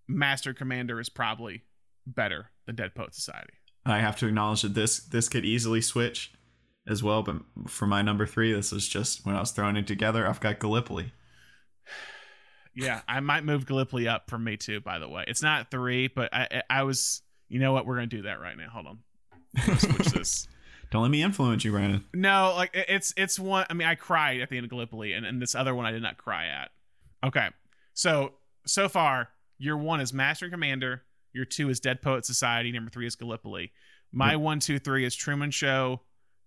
Master 0.07 0.53
Commander 0.53 0.99
is 0.99 1.09
probably 1.09 1.63
better 2.05 2.51
than 2.65 2.75
Dead 2.75 2.93
Poet 2.95 3.13
Society. 3.15 3.53
I 3.85 3.99
have 3.99 4.17
to 4.17 4.27
acknowledge 4.27 4.61
that 4.63 4.73
this 4.73 4.99
this 4.99 5.29
could 5.29 5.45
easily 5.45 5.81
switch 5.81 6.31
as 6.87 7.01
well, 7.03 7.23
but 7.23 7.37
for 7.67 7.87
my 7.87 8.01
number 8.01 8.25
three, 8.25 8.53
this 8.53 8.71
was 8.71 8.87
just 8.87 9.25
when 9.25 9.35
I 9.35 9.39
was 9.39 9.51
throwing 9.51 9.75
it 9.75 9.87
together. 9.87 10.27
I've 10.27 10.39
got 10.39 10.59
Gallipoli. 10.59 11.13
Yeah, 12.77 13.03
I 13.07 13.21
might 13.21 13.45
move 13.45 13.65
Gallipoli 13.65 14.05
up 14.05 14.29
for 14.29 14.37
me 14.37 14.57
too. 14.57 14.81
By 14.81 14.99
the 14.99 15.07
way, 15.07 15.23
it's 15.29 15.41
not 15.41 15.71
three, 15.71 16.09
but 16.09 16.33
I 16.33 16.47
I- 16.51 16.79
I 16.79 16.83
was. 16.83 17.21
You 17.47 17.59
know 17.59 17.71
what? 17.71 17.85
We're 17.85 17.95
gonna 17.95 18.07
do 18.07 18.23
that 18.23 18.41
right 18.41 18.57
now. 18.57 18.67
Hold 18.69 18.87
on. 18.87 18.99
Switch 19.77 20.07
this. 20.13 20.47
Don't 20.91 21.01
let 21.01 21.09
me 21.11 21.21
influence 21.23 21.63
you, 21.63 21.71
Brandon. 21.71 22.03
No, 22.13 22.53
like 22.53 22.71
it's 22.73 23.13
it's 23.15 23.39
one. 23.39 23.65
I 23.69 23.73
mean, 23.75 23.87
I 23.87 23.95
cried 23.95 24.41
at 24.41 24.49
the 24.49 24.57
end 24.57 24.65
of 24.65 24.69
Gallipoli, 24.71 25.13
and, 25.13 25.25
and 25.25 25.41
this 25.41 25.55
other 25.55 25.73
one 25.73 25.85
I 25.85 25.91
did 25.91 26.01
not 26.01 26.17
cry 26.17 26.47
at. 26.47 26.71
Okay, 27.25 27.47
so 27.93 28.33
so 28.65 28.89
far, 28.89 29.29
your 29.57 29.77
one 29.77 30.01
is 30.01 30.13
Master 30.13 30.45
and 30.45 30.53
Commander. 30.53 31.03
Your 31.33 31.45
two 31.45 31.69
is 31.69 31.79
Dead 31.79 32.01
Poet 32.01 32.25
Society. 32.25 32.71
Number 32.71 32.89
three 32.89 33.05
is 33.07 33.15
Gallipoli. 33.15 33.71
My 34.11 34.35
one, 34.37 34.59
two, 34.59 34.79
three 34.79 35.05
is 35.05 35.13
Truman 35.15 35.51
Show, 35.51 36.01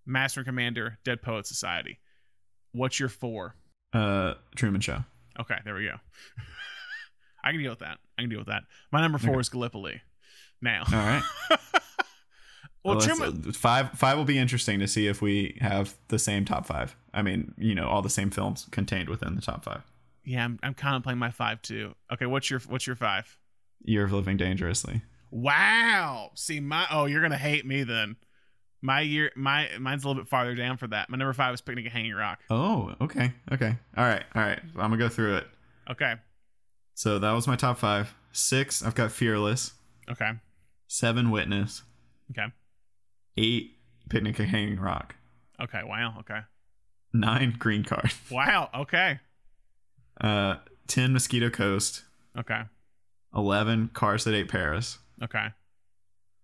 Master 0.06 0.40
and 0.40 0.47
Commander, 0.47 0.98
Dead 1.05 1.20
Poet 1.20 1.47
Society. 1.47 1.98
What's 2.72 2.98
your 2.98 3.10
four? 3.10 3.55
Uh, 3.93 4.35
Truman 4.56 4.80
Show. 4.80 5.05
Okay, 5.39 5.56
there 5.64 5.74
we 5.74 5.85
go. 5.85 5.94
I 7.44 7.52
can 7.52 7.60
deal 7.60 7.70
with 7.70 7.80
that. 7.80 7.98
I 8.18 8.22
can 8.22 8.30
deal 8.30 8.39
with 8.40 8.48
that. 8.48 8.62
My 8.90 9.01
number 9.01 9.18
four 9.18 9.32
Okay. 9.35 9.40
is 9.40 9.48
Gallipoli. 9.48 10.01
Now, 10.62 10.82
All 10.86 10.93
right. 10.98 11.22
well, 12.85 12.94
let's- 12.97 13.06
Truman. 13.06 13.52
five 13.52 13.90
five 13.93 14.16
will 14.16 14.24
be 14.24 14.39
interesting 14.39 14.80
to 14.80 14.89
see 14.89 15.06
if 15.06 15.20
we 15.22 15.56
have 15.60 15.94
the 16.09 16.18
same 16.18 16.44
top 16.44 16.66
five. 16.66 16.97
I 17.12 17.22
mean, 17.22 17.55
you 17.59 17.74
know, 17.74 17.86
all 17.89 18.02
the 18.02 18.10
same 18.10 18.30
films 18.30 18.66
contained 18.70 19.09
within 19.09 19.35
the 19.35 19.43
top 19.43 19.64
five. 19.64 19.82
Yeah, 20.28 20.44
I'm, 20.44 20.59
I'm 20.62 20.74
contemplating 20.74 21.18
my 21.18 21.30
five 21.30 21.62
too. 21.62 21.94
Okay, 22.12 22.26
what's 22.26 22.50
your 22.50 22.60
what's 22.68 22.86
your 22.86 22.96
five? 22.96 23.38
Year 23.80 24.05
of 24.05 24.12
Living 24.12 24.36
Dangerously. 24.36 25.00
Wow. 25.30 26.32
See 26.34 26.60
my 26.60 26.86
oh, 26.90 27.06
you're 27.06 27.22
gonna 27.22 27.38
hate 27.38 27.64
me 27.64 27.82
then. 27.82 28.16
My 28.82 29.00
year 29.00 29.30
my 29.36 29.70
mine's 29.80 30.05
a 30.05 30.09
little 30.09 30.22
bit 30.22 30.28
farther 30.28 30.55
down 30.55 30.76
for 30.76 30.86
that. 30.88 31.09
My 31.09 31.16
number 31.16 31.32
five 31.32 31.55
is 31.55 31.62
Picnic 31.62 31.86
at 31.86 31.92
Hanging 31.92 32.12
Rock. 32.12 32.40
Oh, 32.50 32.94
okay, 33.00 33.32
okay, 33.50 33.78
all 33.96 34.05
right, 34.05 34.22
all 34.34 34.42
right. 34.42 34.60
I'm 34.62 34.90
gonna 34.90 34.98
go 34.98 35.09
through 35.09 35.38
it. 35.38 35.46
Okay. 35.90 36.16
So 36.92 37.18
that 37.18 37.32
was 37.32 37.46
my 37.46 37.56
top 37.56 37.78
five. 37.78 38.14
Six, 38.32 38.82
I've 38.82 38.94
got 38.94 39.10
Fearless. 39.10 39.72
Okay. 40.10 40.32
Seven, 40.88 41.30
Witness. 41.30 41.84
Okay. 42.32 42.52
Eight, 43.38 43.78
Picnic 44.10 44.38
at 44.40 44.48
Hanging 44.48 44.78
Rock. 44.78 45.14
Okay. 45.62 45.80
Wow. 45.84 46.16
Okay. 46.20 46.40
Nine, 47.14 47.56
Green 47.59 47.82
Card. 47.82 48.12
Wow. 48.30 48.68
Okay. 48.74 49.20
Uh, 50.20 50.57
ten, 50.86 51.12
Mosquito 51.12 51.51
Coast. 51.51 52.03
Okay. 52.36 52.62
Eleven, 53.35 53.90
Cars 53.93 54.24
That 54.24 54.35
Ate 54.35 54.49
Paris. 54.49 54.99
Okay. 55.23 55.49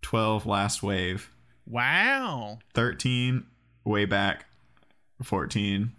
Twelve, 0.02 0.46
Last 0.46 0.82
Wave. 0.82 1.30
Wow. 1.66 2.58
13 2.74 3.46
way 3.84 4.04
back 4.04 4.44
14 5.22 5.92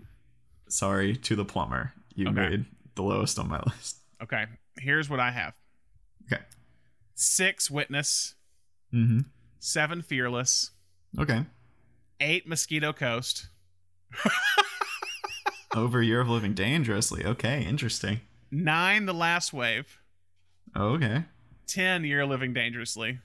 sorry 0.69 1.15
to 1.15 1.35
the 1.35 1.43
plumber 1.45 1.91
you 2.13 2.27
Okay. 2.27 2.49
made 2.49 2.65
the 2.95 3.01
lowest 3.01 3.39
on 3.39 3.47
my 3.49 3.59
list 3.65 3.97
Okay. 4.21 4.45
Here's 4.77 5.09
what 5.09 5.19
I 5.19 5.31
have. 5.31 5.55
okay 6.31 6.43
Six 7.15 7.71
Witness, 7.71 8.35
mm-hmm 8.93 9.21
seven 9.59 10.03
Fearless, 10.03 10.69
okay 11.19 11.45
eight 12.19 12.47
Mosquito 12.47 12.93
Coast, 12.93 13.47
over 15.75 16.01
year 16.01 16.21
of 16.21 16.29
living 16.29 16.53
dangerously 16.53 17.23
okay 17.25 17.63
interesting 17.63 18.21
nine 18.51 19.05
The 19.05 19.13
Last 19.13 19.53
Wave, 19.53 19.99
oh, 20.75 20.89
okay 20.95 21.25
10 21.67 22.03
Year 22.03 22.25
Living 22.27 22.53
Dangerously. 22.53 23.19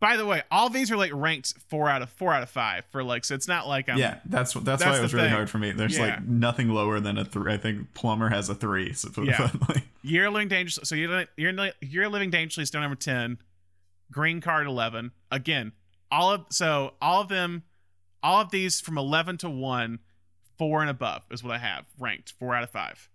By 0.00 0.16
the 0.16 0.26
way, 0.26 0.42
all 0.50 0.70
these 0.70 0.90
are 0.90 0.96
like 0.96 1.12
ranked 1.14 1.54
four 1.68 1.88
out 1.88 2.02
of 2.02 2.10
four 2.10 2.32
out 2.32 2.42
of 2.42 2.48
five 2.50 2.84
for 2.90 3.04
like, 3.04 3.24
so 3.24 3.34
it's 3.34 3.46
not 3.46 3.68
like 3.68 3.88
I'm 3.88 3.96
yeah 3.98 4.18
that's 4.24 4.54
that's, 4.54 4.64
That's 4.64 4.84
why 4.84 4.98
it 4.98 5.02
was 5.02 5.14
really 5.14 5.26
thing. 5.28 5.34
hard 5.34 5.48
for 5.50 5.58
me 5.58 5.70
there's 5.72 5.96
Yeah. 5.96 6.06
like 6.06 6.26
nothing 6.26 6.68
lower 6.70 7.00
than 7.00 7.16
a 7.18 7.24
three 7.24 7.52
i 7.52 7.56
think 7.58 7.92
plumber 7.94 8.28
has 8.30 8.48
a 8.48 8.54
three 8.54 8.92
so 8.92 9.08
Yeah. 9.22 9.50
like, 9.68 9.84
Year 10.02 10.30
Living 10.30 10.48
Dangerously. 10.48 10.84
So 10.84 10.94
you're 10.94 11.26
you're 11.36 11.70
you're 11.80 12.08
Living 12.08 12.30
Dangerously 12.30 12.62
is 12.64 12.72
number 12.74 12.96
ten. 12.96 13.38
Green 14.10 14.40
Card 14.40 14.66
eleven. 14.66 15.12
Again, 15.30 15.72
all 16.10 16.32
of 16.32 16.46
so 16.50 16.94
all 17.00 17.20
of 17.20 17.28
them, 17.28 17.62
all 18.22 18.40
of 18.40 18.50
these 18.50 18.80
from 18.80 18.96
eleven 18.98 19.36
to 19.38 19.50
one, 19.50 19.98
four 20.60 20.82
and 20.82 20.90
above 20.90 21.22
is 21.30 21.42
what 21.42 21.54
I 21.54 21.58
have 21.58 21.86
ranked 21.98 22.34
four 22.38 22.54
out 22.54 22.62
of 22.62 22.68
five. 22.68 23.08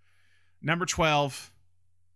Number 0.64 0.88
twelve, 0.88 1.52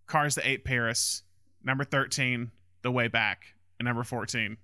Cars 0.08 0.34
the 0.34 0.50
Ate 0.50 0.66
Paris. 0.66 1.22
Number 1.64 1.84
thirteen, 1.84 2.50
The 2.82 2.90
Way 2.90 3.10
Back, 3.10 3.54
and 3.78 3.86
number 3.86 4.04
fourteen, 4.04 4.58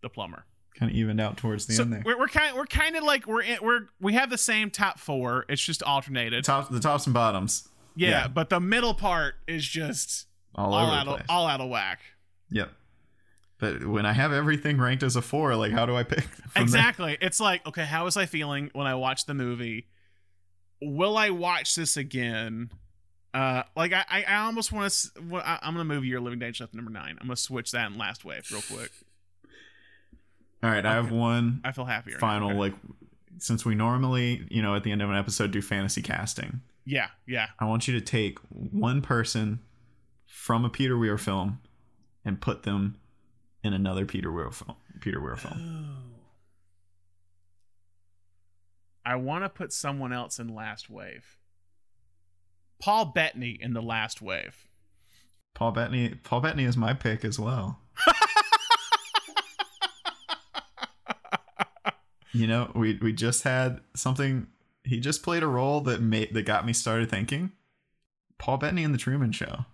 The 0.00 0.08
Plumber. 0.08 0.46
kind 0.78 0.90
of 0.90 0.96
evened 0.96 1.20
out 1.20 1.36
towards 1.36 1.66
the 1.66 1.74
so 1.74 1.82
end 1.82 1.92
there 1.92 2.02
we're, 2.06 2.18
we're 2.18 2.28
kind 2.28 2.56
we're 2.56 2.64
kind 2.64 2.96
of 2.96 3.02
like 3.04 3.26
we're 3.26 3.42
in, 3.42 3.58
we're 3.60 3.80
we 4.00 4.14
have 4.14 4.30
the 4.30 4.38
same 4.38 4.70
top 4.70 4.98
four. 4.98 5.44
It's 5.50 5.62
just 5.62 5.82
alternated. 5.82 6.44
top 6.44 6.70
the 6.70 6.80
tops 6.80 7.06
and 7.06 7.12
bottoms 7.12 7.68
yeah, 7.94 8.08
yeah. 8.08 8.28
but 8.28 8.48
the 8.48 8.60
middle 8.60 8.94
part 8.94 9.34
is 9.46 9.66
just 9.66 10.28
all, 10.54 10.72
all 10.72 10.82
over 10.86 10.92
out 10.92 11.08
of 11.08 11.22
all 11.28 11.46
out 11.46 11.60
of 11.60 11.68
whack. 11.68 12.00
yep 12.50 12.70
but 13.60 13.84
when 13.86 14.04
i 14.06 14.12
have 14.12 14.32
everything 14.32 14.78
ranked 14.78 15.02
as 15.02 15.14
a 15.16 15.22
four 15.22 15.54
like 15.54 15.70
how 15.72 15.86
do 15.86 15.94
i 15.94 16.02
pick 16.02 16.24
from 16.24 16.50
there? 16.54 16.62
exactly. 16.62 17.18
It's 17.20 17.38
like, 17.40 17.64
okay, 17.66 17.84
how 17.84 18.04
was 18.04 18.16
I 18.16 18.26
feeling 18.26 18.70
when 18.72 18.86
I 18.88 18.94
watched 18.96 19.26
the 19.28 19.34
movie? 19.34 19.86
Will 20.82 21.16
I 21.16 21.30
watch 21.30 21.74
this 21.76 21.96
again? 21.96 22.70
Uh, 23.32 23.62
like 23.76 23.92
I, 23.92 24.24
I 24.26 24.34
almost 24.46 24.72
want 24.72 24.90
to. 24.92 25.20
I'm 25.64 25.74
gonna 25.74 25.84
move 25.84 26.04
your 26.04 26.20
Living 26.20 26.42
up 26.42 26.54
to 26.70 26.76
number 26.76 26.90
nine. 26.90 27.16
I'm 27.20 27.28
gonna 27.28 27.36
switch 27.36 27.70
that 27.70 27.90
in 27.92 27.96
Last 27.98 28.24
Wave 28.24 28.48
real 28.50 28.62
quick. 28.62 28.90
all 30.62 30.70
right 30.70 30.84
i 30.84 30.94
have 30.94 31.10
one 31.12 31.60
I 31.64 31.72
feel 31.72 31.84
happier. 31.84 32.18
final 32.18 32.50
Okay. 32.50 32.58
like 32.58 32.74
since 33.38 33.64
we 33.64 33.74
normally 33.76 34.46
you 34.50 34.62
know 34.62 34.74
at 34.74 34.82
the 34.82 34.90
end 34.92 35.02
of 35.02 35.10
an 35.10 35.16
episode 35.16 35.50
do 35.52 35.62
fantasy 35.62 36.02
casting 36.02 36.60
Yeah, 36.84 37.06
yeah. 37.26 37.46
i 37.58 37.64
want 37.64 37.86
you 37.86 37.94
to 37.94 38.04
take 38.04 38.38
one 38.48 39.00
person 39.02 39.60
from 40.26 40.64
a 40.64 40.68
peter 40.70 40.98
weir 40.98 41.16
film 41.18 41.60
and 42.24 42.40
put 42.40 42.64
them 42.64 42.96
in 43.62 43.72
another 43.72 44.04
peter 44.06 44.30
weir 44.32 44.50
film 44.50 44.76
peter 45.00 45.20
weir 45.20 45.36
film 45.36 45.96
oh. 46.06 46.10
I 49.04 49.16
want 49.16 49.44
to 49.44 49.48
put 49.48 49.72
someone 49.72 50.12
else 50.12 50.38
in 50.38 50.54
Last 50.54 50.90
Wave. 50.90 51.38
Paul 52.82 53.06
Bettany 53.06 53.58
in 53.60 53.72
the 53.72 53.80
Last 53.82 54.20
Wave. 54.22 54.66
paul 55.54 55.72
bettany 55.72 56.10
paul 56.22 56.40
bettany 56.40 56.64
is 56.64 56.76
my 56.76 56.94
pick 56.94 57.24
as 57.24 57.38
well 57.38 57.80
you 62.32 62.46
know 62.46 62.70
we 62.74 62.98
we 63.02 63.12
just 63.12 63.42
had 63.42 63.80
something 63.96 64.46
he 64.84 65.00
just 65.00 65.22
played 65.22 65.42
a 65.42 65.46
role 65.46 65.80
that 65.80 66.00
made 66.00 66.32
that 66.34 66.42
got 66.42 66.64
me 66.64 66.72
started 66.72 67.10
thinking 67.10 67.50
paul 68.38 68.56
bettany 68.58 68.84
in 68.84 68.92
the 68.92 68.98
truman 68.98 69.32
show 69.32 69.64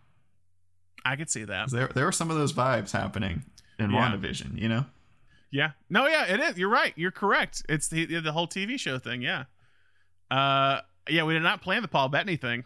I 1.04 1.14
could 1.16 1.30
see 1.30 1.44
that. 1.44 1.70
there 1.70 1.88
there 1.94 2.06
were 2.06 2.12
some 2.12 2.30
of 2.30 2.36
those 2.36 2.52
vibes 2.52 2.90
happening 2.92 3.44
in 3.78 3.90
Yeah. 3.90 4.10
WandaVision, 4.12 4.60
you 4.60 4.68
know 4.68 4.86
Yeah. 5.50 5.72
No, 5.88 6.06
yeah, 6.06 6.24
it 6.26 6.40
is. 6.40 6.58
You're 6.58 6.68
right. 6.68 6.92
You're 6.96 7.10
correct. 7.12 7.62
It's 7.68 7.88
the 7.88 8.04
the 8.20 8.32
whole 8.32 8.46
TV 8.48 8.78
show 8.78 8.98
thing. 8.98 9.22
Yeah. 9.22 9.44
Uh, 10.30 10.80
yeah. 11.08 11.22
We 11.22 11.34
did 11.34 11.42
not 11.42 11.62
plan 11.62 11.82
the 11.82 11.88
Paul 11.88 12.08
Bettany 12.08 12.36
thing. 12.36 12.64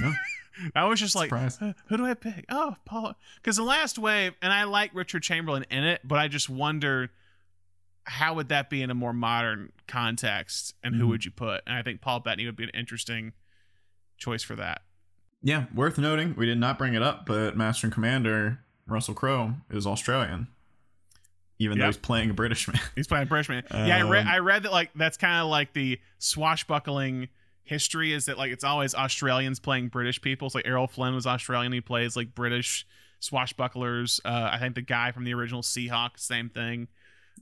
No. 0.00 0.12
I 0.74 0.84
was 0.84 1.00
just 1.00 1.14
like, 1.14 1.28
Surprise. 1.30 1.58
"Uh, 1.62 1.72
who 1.86 1.96
do 1.96 2.04
I 2.04 2.12
pick? 2.14 2.44
Oh, 2.50 2.74
Paul. 2.84 3.14
Because 3.36 3.56
the 3.56 3.62
last 3.62 3.98
wave, 3.98 4.34
and 4.42 4.52
I 4.52 4.64
like 4.64 4.90
Richard 4.94 5.22
Chamberlain 5.22 5.64
in 5.70 5.84
it, 5.84 6.00
but 6.04 6.18
I 6.18 6.28
just 6.28 6.50
wonder 6.50 7.10
how 8.04 8.34
would 8.34 8.48
that 8.48 8.68
be 8.68 8.82
in 8.82 8.90
a 8.90 8.94
more 8.94 9.12
modern 9.14 9.72
context, 9.86 10.74
and 10.82 10.96
who 10.96 11.06
Mhm. 11.06 11.08
would 11.10 11.24
you 11.24 11.30
put? 11.30 11.62
And 11.66 11.76
I 11.76 11.82
think 11.82 12.00
Paul 12.02 12.20
Bettany 12.20 12.44
would 12.46 12.56
be 12.56 12.64
an 12.64 12.70
interesting 12.70 13.32
choice 14.18 14.42
for 14.42 14.56
that. 14.56 14.82
Yeah, 15.42 15.66
worth 15.72 15.96
noting, 15.96 16.34
we 16.36 16.44
did 16.44 16.58
not 16.58 16.76
bring 16.76 16.92
it 16.94 17.02
up, 17.02 17.24
but 17.24 17.56
Master 17.56 17.86
and 17.86 17.94
Commander 17.94 18.62
Russell 18.90 19.14
Crowe 19.14 19.54
is 19.70 19.86
Australian, 19.86 20.48
even 21.58 21.78
though 21.78 21.86
he's 21.86 21.96
playing 21.96 22.30
a 22.30 22.34
British 22.34 22.66
man. 22.68 22.80
He's 22.94 23.06
playing 23.06 23.28
British 23.28 23.48
man. 23.48 23.62
yeah, 23.70 23.98
I 23.98 24.02
read. 24.08 24.22
Um, 24.26 24.28
I 24.28 24.38
read 24.38 24.62
that 24.64 24.72
like 24.72 24.90
that's 24.94 25.16
kind 25.16 25.40
of 25.42 25.48
like 25.48 25.72
the 25.72 25.98
swashbuckling 26.18 27.28
history 27.62 28.12
is 28.12 28.24
that 28.26 28.36
like 28.38 28.50
it's 28.50 28.64
always 28.64 28.94
Australians 28.94 29.60
playing 29.60 29.88
British 29.88 30.20
people. 30.20 30.46
It's 30.46 30.54
like 30.54 30.66
Errol 30.66 30.86
Flynn 30.88 31.14
was 31.14 31.26
Australian. 31.26 31.72
He 31.72 31.80
plays 31.80 32.16
like 32.16 32.34
British 32.34 32.86
swashbucklers. 33.20 34.20
Uh, 34.24 34.48
I 34.52 34.58
think 34.58 34.74
the 34.74 34.82
guy 34.82 35.12
from 35.12 35.24
the 35.24 35.34
original 35.34 35.62
Sea 35.62 35.88
Hawk, 35.88 36.18
same 36.18 36.48
thing. 36.48 36.88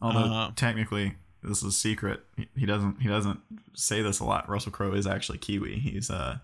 Although 0.02 0.20
Uh, 0.32 0.50
technically, 0.54 1.14
this 1.42 1.58
is 1.58 1.64
a 1.64 1.72
secret. 1.72 2.20
He- 2.36 2.48
He 2.56 2.66
doesn't. 2.66 3.00
He 3.00 3.08
doesn't 3.08 3.40
say 3.74 4.02
this 4.02 4.20
a 4.20 4.24
lot. 4.24 4.48
Russell 4.48 4.72
Crowe 4.72 4.92
is 4.92 5.06
actually 5.06 5.38
Kiwi. 5.38 5.78
He's 5.78 6.10
uh, 6.10 6.38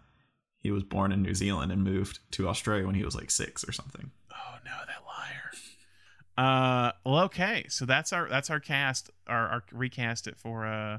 he 0.65 0.70
was 0.70 0.82
born 0.82 1.12
in 1.12 1.23
New 1.23 1.35
Zealand 1.35 1.70
and 1.70 1.85
moved 1.85 2.19
to 2.32 2.49
Australia 2.49 2.86
when 2.86 2.95
he 2.95 3.05
was 3.05 3.15
like 3.15 3.31
six 3.31 3.69
or 3.69 3.70
something. 3.70 4.11
Oh 4.32 4.57
no, 4.65 4.73
that 4.89 5.05
liar. 5.07 6.89
Uh, 6.89 6.93
well, 7.05 7.24
okay. 7.24 7.66
So 7.69 7.85
that's 7.85 8.12
our 8.15 8.28
that's 8.28 8.49
our 8.49 8.59
cast. 8.59 9.11
Our, 9.28 9.47
our 9.49 9.65
recast 9.70 10.27
it 10.27 10.39
for 10.39 10.66
uh, 10.66 10.99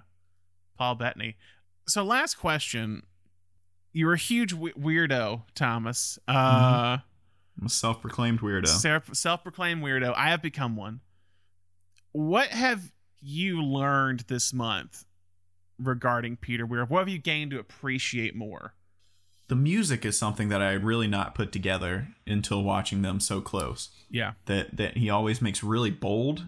Paul 0.77 0.95
Bettany. 0.95 1.35
So 1.87 2.03
last 2.03 2.35
question. 2.35 3.03
You're 3.91 4.13
a 4.13 4.17
huge 4.17 4.53
we- 4.53 4.73
weirdo, 4.73 5.43
Thomas. 5.55 6.19
Uh, 6.27 6.97
I'm 7.59 7.65
a 7.65 7.69
self-proclaimed 7.69 8.41
weirdo. 8.41 8.67
Self 9.15 9.41
proclaimed 9.41 9.81
weirdo. 9.81 10.13
I 10.15 10.29
have 10.29 10.41
become 10.41 10.75
one. 10.75 10.99
What 12.11 12.49
have 12.49 12.91
you 13.19 13.63
learned 13.63 14.25
this 14.27 14.53
month 14.53 15.05
regarding 15.79 16.35
Peter 16.35 16.65
Weir? 16.65 16.85
What 16.85 16.99
have 16.99 17.09
you 17.09 17.17
gained 17.17 17.51
to 17.51 17.59
appreciate 17.59 18.35
more? 18.35 18.73
The 19.47 19.55
music 19.55 20.05
is 20.05 20.17
something 20.17 20.49
that 20.49 20.61
I 20.61 20.71
had 20.71 20.83
really 20.83 21.07
not 21.07 21.35
put 21.35 21.51
together 21.51 22.07
until 22.25 22.63
watching 22.63 23.01
them 23.03 23.19
so 23.19 23.41
close. 23.41 23.89
Yeah. 24.09 24.33
That 24.45 24.75
that 24.77 24.97
he 24.97 25.09
always 25.09 25.41
makes 25.41 25.63
really 25.63 25.91
bold 25.91 26.45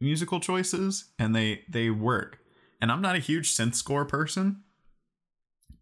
musical 0.00 0.40
choices 0.40 1.04
and 1.18 1.34
they 1.34 1.62
they 1.68 1.90
work. 1.90 2.38
And 2.80 2.90
I'm 2.90 3.02
not 3.02 3.14
a 3.16 3.20
huge 3.20 3.54
synth 3.54 3.74
score 3.74 4.04
person, 4.04 4.62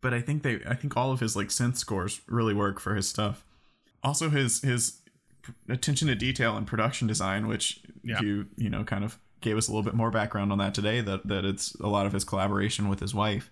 but 0.01 0.13
I 0.13 0.21
think 0.21 0.43
they 0.43 0.61
I 0.69 0.75
think 0.75 0.97
all 0.97 1.13
of 1.13 1.21
his 1.21 1.37
like 1.37 1.49
synth 1.49 1.77
scores 1.77 2.21
really 2.29 2.55
work 2.55 2.81
for 2.81 2.95
his 2.95 3.09
stuff. 3.09 3.45
Also 4.03 4.29
his 4.31 4.61
his 4.63 5.01
attention 5.69 6.09
to 6.09 6.15
detail 6.15 6.57
and 6.57 6.67
production 6.67 7.07
design 7.09 7.47
which 7.49 7.81
Yeah. 8.05 8.21
you 8.21 8.47
you 8.57 8.69
know 8.69 8.85
kind 8.85 9.05
of 9.05 9.19
gave 9.41 9.57
us 9.57 9.69
a 9.69 9.71
little 9.71 9.83
bit 9.85 9.95
more 9.95 10.11
background 10.11 10.53
on 10.53 10.59
that 10.59 10.75
today 10.75 11.01
that 11.01 11.27
that 11.27 11.45
it's 11.47 11.75
a 11.77 11.87
lot 11.87 12.05
of 12.07 12.13
his 12.13 12.25
collaboration 12.25 12.89
with 12.89 13.01
his 13.01 13.15
wife 13.15 13.51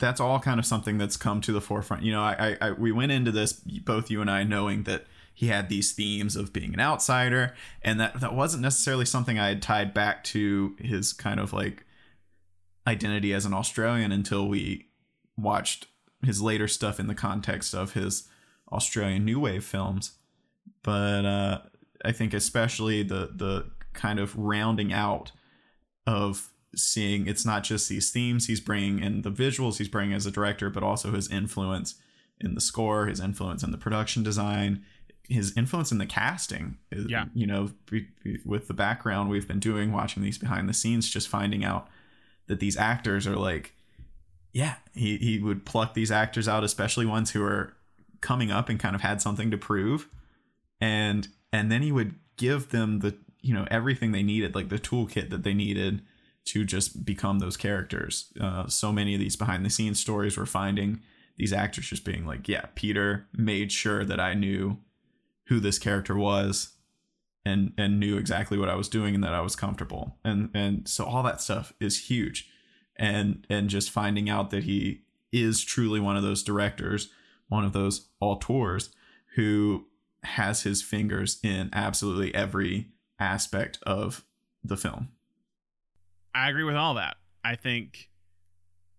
that's 0.00 0.20
all 0.20 0.40
kind 0.40 0.58
of 0.58 0.66
something 0.66 0.98
that's 0.98 1.16
come 1.16 1.40
to 1.42 1.52
the 1.52 1.60
forefront. 1.60 2.02
You 2.02 2.12
know, 2.12 2.22
I, 2.22 2.56
I, 2.60 2.68
I 2.68 2.70
we 2.72 2.90
went 2.90 3.12
into 3.12 3.30
this 3.30 3.52
both 3.52 4.10
you 4.10 4.20
and 4.20 4.30
I 4.30 4.42
knowing 4.42 4.84
that 4.84 5.06
he 5.32 5.46
had 5.46 5.68
these 5.68 5.92
themes 5.92 6.36
of 6.36 6.52
being 6.52 6.74
an 6.74 6.80
outsider, 6.80 7.54
and 7.82 8.00
that 8.00 8.20
that 8.20 8.34
wasn't 8.34 8.62
necessarily 8.62 9.04
something 9.04 9.38
I 9.38 9.48
had 9.48 9.62
tied 9.62 9.94
back 9.94 10.24
to 10.24 10.76
his 10.78 11.12
kind 11.12 11.38
of 11.38 11.52
like 11.52 11.84
identity 12.86 13.32
as 13.32 13.46
an 13.46 13.54
Australian 13.54 14.10
until 14.12 14.48
we 14.48 14.88
watched 15.36 15.86
his 16.24 16.42
later 16.42 16.68
stuff 16.68 17.00
in 17.00 17.06
the 17.06 17.14
context 17.14 17.74
of 17.74 17.92
his 17.92 18.28
Australian 18.72 19.24
new 19.24 19.40
wave 19.40 19.64
films. 19.64 20.18
But 20.82 21.24
uh, 21.24 21.58
I 22.04 22.12
think 22.12 22.34
especially 22.34 23.02
the 23.02 23.30
the 23.34 23.70
kind 23.92 24.18
of 24.18 24.36
rounding 24.36 24.92
out 24.92 25.32
of 26.06 26.52
seeing 26.74 27.26
it's 27.26 27.44
not 27.44 27.64
just 27.64 27.88
these 27.88 28.10
themes 28.10 28.46
he's 28.46 28.60
bringing 28.60 29.02
and 29.02 29.24
the 29.24 29.30
visuals 29.30 29.78
he's 29.78 29.88
bringing 29.88 30.14
as 30.14 30.26
a 30.26 30.30
director, 30.30 30.70
but 30.70 30.82
also 30.82 31.12
his 31.12 31.30
influence 31.30 31.96
in 32.40 32.54
the 32.54 32.60
score, 32.60 33.06
his 33.06 33.20
influence 33.20 33.62
in 33.62 33.70
the 33.70 33.78
production 33.78 34.22
design, 34.22 34.84
his 35.28 35.56
influence 35.56 35.92
in 35.92 35.98
the 35.98 36.06
casting. 36.06 36.78
Uh, 36.94 37.02
yeah. 37.08 37.26
You 37.34 37.46
know, 37.46 37.70
with 38.44 38.68
the 38.68 38.74
background 38.74 39.30
we've 39.30 39.48
been 39.48 39.60
doing, 39.60 39.92
watching 39.92 40.22
these 40.22 40.38
behind 40.38 40.68
the 40.68 40.74
scenes, 40.74 41.08
just 41.08 41.28
finding 41.28 41.64
out 41.64 41.88
that 42.46 42.60
these 42.60 42.76
actors 42.76 43.26
are 43.26 43.36
like, 43.36 43.74
yeah, 44.52 44.76
he, 44.94 45.16
he 45.18 45.38
would 45.38 45.64
pluck 45.64 45.94
these 45.94 46.10
actors 46.10 46.48
out, 46.48 46.64
especially 46.64 47.06
ones 47.06 47.30
who 47.30 47.42
are 47.44 47.74
coming 48.20 48.50
up 48.50 48.68
and 48.68 48.80
kind 48.80 48.94
of 48.94 49.00
had 49.00 49.22
something 49.22 49.50
to 49.50 49.58
prove. 49.58 50.08
And 50.80 51.28
and 51.52 51.70
then 51.70 51.82
he 51.82 51.92
would 51.92 52.14
give 52.36 52.70
them 52.70 53.00
the 53.00 53.16
you 53.42 53.54
know 53.54 53.66
everything 53.70 54.12
they 54.12 54.22
needed, 54.22 54.54
like 54.54 54.68
the 54.68 54.78
toolkit 54.78 55.30
that 55.30 55.42
they 55.42 55.54
needed 55.54 56.02
to 56.46 56.64
just 56.64 57.04
become 57.04 57.38
those 57.38 57.56
characters. 57.56 58.32
Uh, 58.40 58.66
so 58.66 58.92
many 58.92 59.14
of 59.14 59.20
these 59.20 59.36
behind 59.36 59.64
the 59.64 59.70
scenes 59.70 60.00
stories 60.00 60.36
we're 60.36 60.46
finding 60.46 61.00
these 61.36 61.52
actors 61.52 61.88
just 61.88 62.04
being 62.04 62.26
like, 62.26 62.48
yeah, 62.48 62.66
Peter 62.74 63.26
made 63.32 63.72
sure 63.72 64.04
that 64.04 64.20
I 64.20 64.34
knew 64.34 64.78
who 65.46 65.58
this 65.58 65.78
character 65.78 66.14
was 66.14 66.74
and 67.44 67.72
and 67.78 67.98
knew 67.98 68.18
exactly 68.18 68.58
what 68.58 68.68
I 68.68 68.74
was 68.74 68.88
doing 68.88 69.14
and 69.14 69.24
that 69.24 69.34
I 69.34 69.40
was 69.40 69.56
comfortable. 69.56 70.16
And 70.24 70.50
and 70.54 70.86
so 70.86 71.04
all 71.04 71.22
that 71.22 71.40
stuff 71.40 71.72
is 71.80 72.08
huge. 72.08 72.50
And 72.96 73.46
and 73.48 73.70
just 73.70 73.90
finding 73.90 74.28
out 74.28 74.50
that 74.50 74.64
he 74.64 75.02
is 75.32 75.62
truly 75.62 75.98
one 75.98 76.16
of 76.16 76.22
those 76.22 76.42
directors, 76.42 77.10
one 77.48 77.64
of 77.64 77.72
those 77.72 78.08
auteurs 78.20 78.90
who 79.36 79.86
has 80.24 80.62
his 80.62 80.82
fingers 80.82 81.38
in 81.42 81.70
absolutely 81.72 82.34
every 82.34 82.88
aspect 83.18 83.78
of 83.84 84.24
the 84.62 84.76
film. 84.76 85.08
I 86.34 86.48
agree 86.50 86.64
with 86.64 86.76
all 86.76 86.94
that. 86.94 87.16
I 87.44 87.56
think 87.56 88.08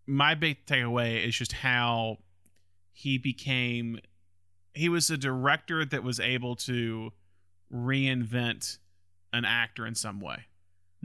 my 0.08 0.36
big 0.36 0.66
takeaway 0.66 1.26
is 1.26 1.36
just 1.36 1.52
how 1.54 2.18
he 2.94 3.18
became 3.18 4.00
he 4.74 4.88
was 4.90 5.10
a 5.10 5.18
director 5.18 5.84
that 5.86 6.02
was 6.04 6.20
able 6.20 6.56
to 6.56 7.12
reinvent 7.74 8.78
an 9.34 9.44
actor 9.46 9.86
in 9.86 9.96
some 9.96 10.20
way 10.20 10.46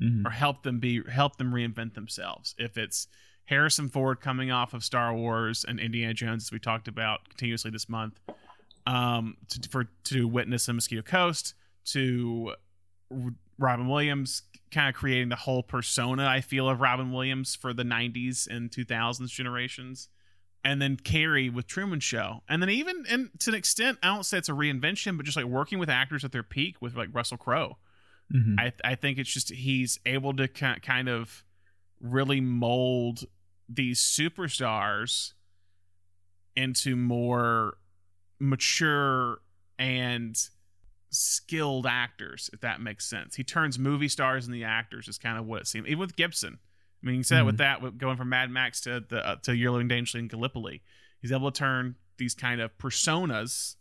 Mhm. 0.01 0.25
or 0.27 0.31
help 0.31 0.63
them 0.63 0.79
be 0.79 1.03
help 1.11 1.37
them 1.37 1.53
reinvent 1.53 1.95
themselves. 1.95 2.55
If 2.59 2.77
it's 2.77 3.09
Harrison 3.47 3.89
Ford 3.89 4.21
coming 4.21 4.51
off 4.51 4.75
of 4.75 4.85
Star 4.85 5.15
Wars 5.15 5.65
and 5.65 5.79
Indiana 5.81 6.13
Jones, 6.15 6.45
as 6.45 6.53
we 6.53 6.59
talked 6.59 6.89
about 6.89 7.29
continuously 7.29 7.71
this 7.71 7.89
month, 7.89 8.19
um, 8.87 9.37
to, 9.49 9.69
for 9.69 9.85
to 10.05 10.27
witness 10.29 10.69
a 10.69 10.73
Mosquito 10.73 11.03
Coast, 11.03 11.55
to 11.87 12.55
Robin 13.59 13.89
Williams 13.89 14.43
kind 14.71 14.89
of 14.89 14.95
creating 14.95 15.29
the 15.29 15.37
whole 15.37 15.63
persona 15.63 16.27
I 16.27 16.41
feel 16.41 16.69
of 16.69 16.81
Robin 16.81 17.13
Williams 17.13 17.55
for 17.55 17.73
the 17.73 17.85
90s 17.85 18.47
and 18.49 18.71
2000s 18.71 19.29
generations. 19.31 20.09
And 20.65 20.83
then 20.83 20.97
Carrey 20.97 21.53
with 21.53 21.67
Truman 21.69 22.01
Show. 22.01 22.43
And 22.49 22.61
then 22.61 22.71
even 22.71 23.05
and 23.09 23.31
to 23.41 23.51
an 23.51 23.57
extent, 23.57 23.99
I 24.03 24.09
don't 24.09 24.25
say 24.27 24.39
it's 24.39 24.49
a 24.49 24.53
reinvention, 24.53 25.17
but 25.17 25.25
just 25.25 25.37
like 25.37 25.47
working 25.47 25.79
with 25.79 25.89
actors 25.89 26.25
at 26.25 26.33
their 26.33 26.43
peak 26.43 26.83
with 26.83 26.97
like 26.97 27.09
Russell 27.13 27.37
Crowe. 27.37 27.79
Mhm. 28.35 28.59
I 28.59 28.73
I 28.85 28.95
think 28.97 29.19
it's 29.19 29.33
just 29.33 29.51
he's 29.51 30.01
able 30.05 30.35
to 30.35 30.49
ki- 30.49 30.81
kind 30.83 31.09
of 31.09 31.45
really 32.01 32.41
mold 32.41 33.27
these 33.69 34.01
superstars 34.01 35.35
into 36.57 36.97
more 36.97 37.77
mature 38.41 39.39
and 39.79 40.37
skilled 41.19 41.87
actors, 41.87 42.51
if 42.53 42.61
that 42.61 42.81
makes 42.81 43.07
sense. 43.07 43.37
He 43.37 43.45
turns 43.45 43.79
movie 43.79 44.09
stars 44.09 44.47
into 44.47 44.55
the 44.55 44.65
actors 44.65 45.09
is 45.09 45.19
kind 45.19 45.39
of 45.39 45.47
what 45.47 45.63
it 45.63 45.67
seems. 45.67 45.87
Even 45.87 46.01
with 46.01 46.17
Gibson, 46.17 46.59
I 47.03 47.07
mean, 47.07 47.17
you 47.17 47.23
said 47.23 47.41
it 47.41 47.45
with 47.45 47.59
that, 47.59 47.83
with 47.83 47.99
going 47.99 48.17
from 48.17 48.31
Mad 48.31 48.51
Max 48.51 48.81
to 48.83 49.05
the 49.07 49.27
uh, 49.27 49.37
to 49.43 49.55
Year 49.55 49.71
Living 49.71 49.89
Dangerously 49.89 50.21
and 50.21 50.31
Gallipoli, 50.31 50.83
he's 51.21 51.33
able 51.33 51.51
to 51.51 51.59
turn 51.59 51.97
these 52.19 52.35
kind 52.35 52.61
of 52.61 52.77
personas 52.79 53.77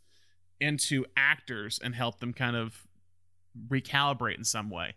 into 0.59 1.05
actors 1.15 1.79
and 1.83 1.95
help 1.95 2.19
them 2.19 2.33
kind 2.33 2.55
of 2.55 2.85
recalibrate 3.69 4.37
in 4.37 4.43
some 4.43 4.69
way. 4.69 4.95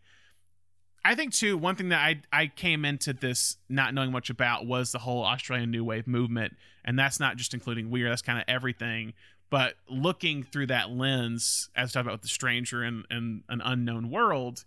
I 1.05 1.15
think 1.15 1.33
too, 1.33 1.57
one 1.57 1.77
thing 1.77 1.89
that 1.91 2.01
I 2.01 2.21
I 2.33 2.47
came 2.49 2.85
into 2.85 3.13
this 3.13 3.57
not 3.69 3.95
knowing 3.95 4.13
much 4.13 4.31
about 4.31 4.67
was 4.67 4.93
the 4.93 4.99
whole 4.99 5.25
Australian 5.25 5.71
New 5.71 5.85
Wave 5.85 6.07
movement, 6.07 6.57
and 6.85 6.99
that's 6.99 7.21
not 7.21 7.37
just 7.37 7.55
including 7.55 7.91
Weir, 7.91 8.09
that's 8.09 8.23
kind 8.23 8.39
of 8.39 8.45
everything. 8.49 9.15
But 9.51 9.75
looking 9.89 10.43
through 10.43 10.67
that 10.67 10.91
lens, 10.91 11.71
as 11.75 11.91
I 11.91 11.93
talked 11.93 12.07
about 12.07 12.15
with 12.15 12.23
the 12.23 12.29
stranger 12.29 12.83
and, 12.83 13.07
and 13.11 13.43
an 13.49 13.63
unknown 13.65 14.11
world, 14.11 14.65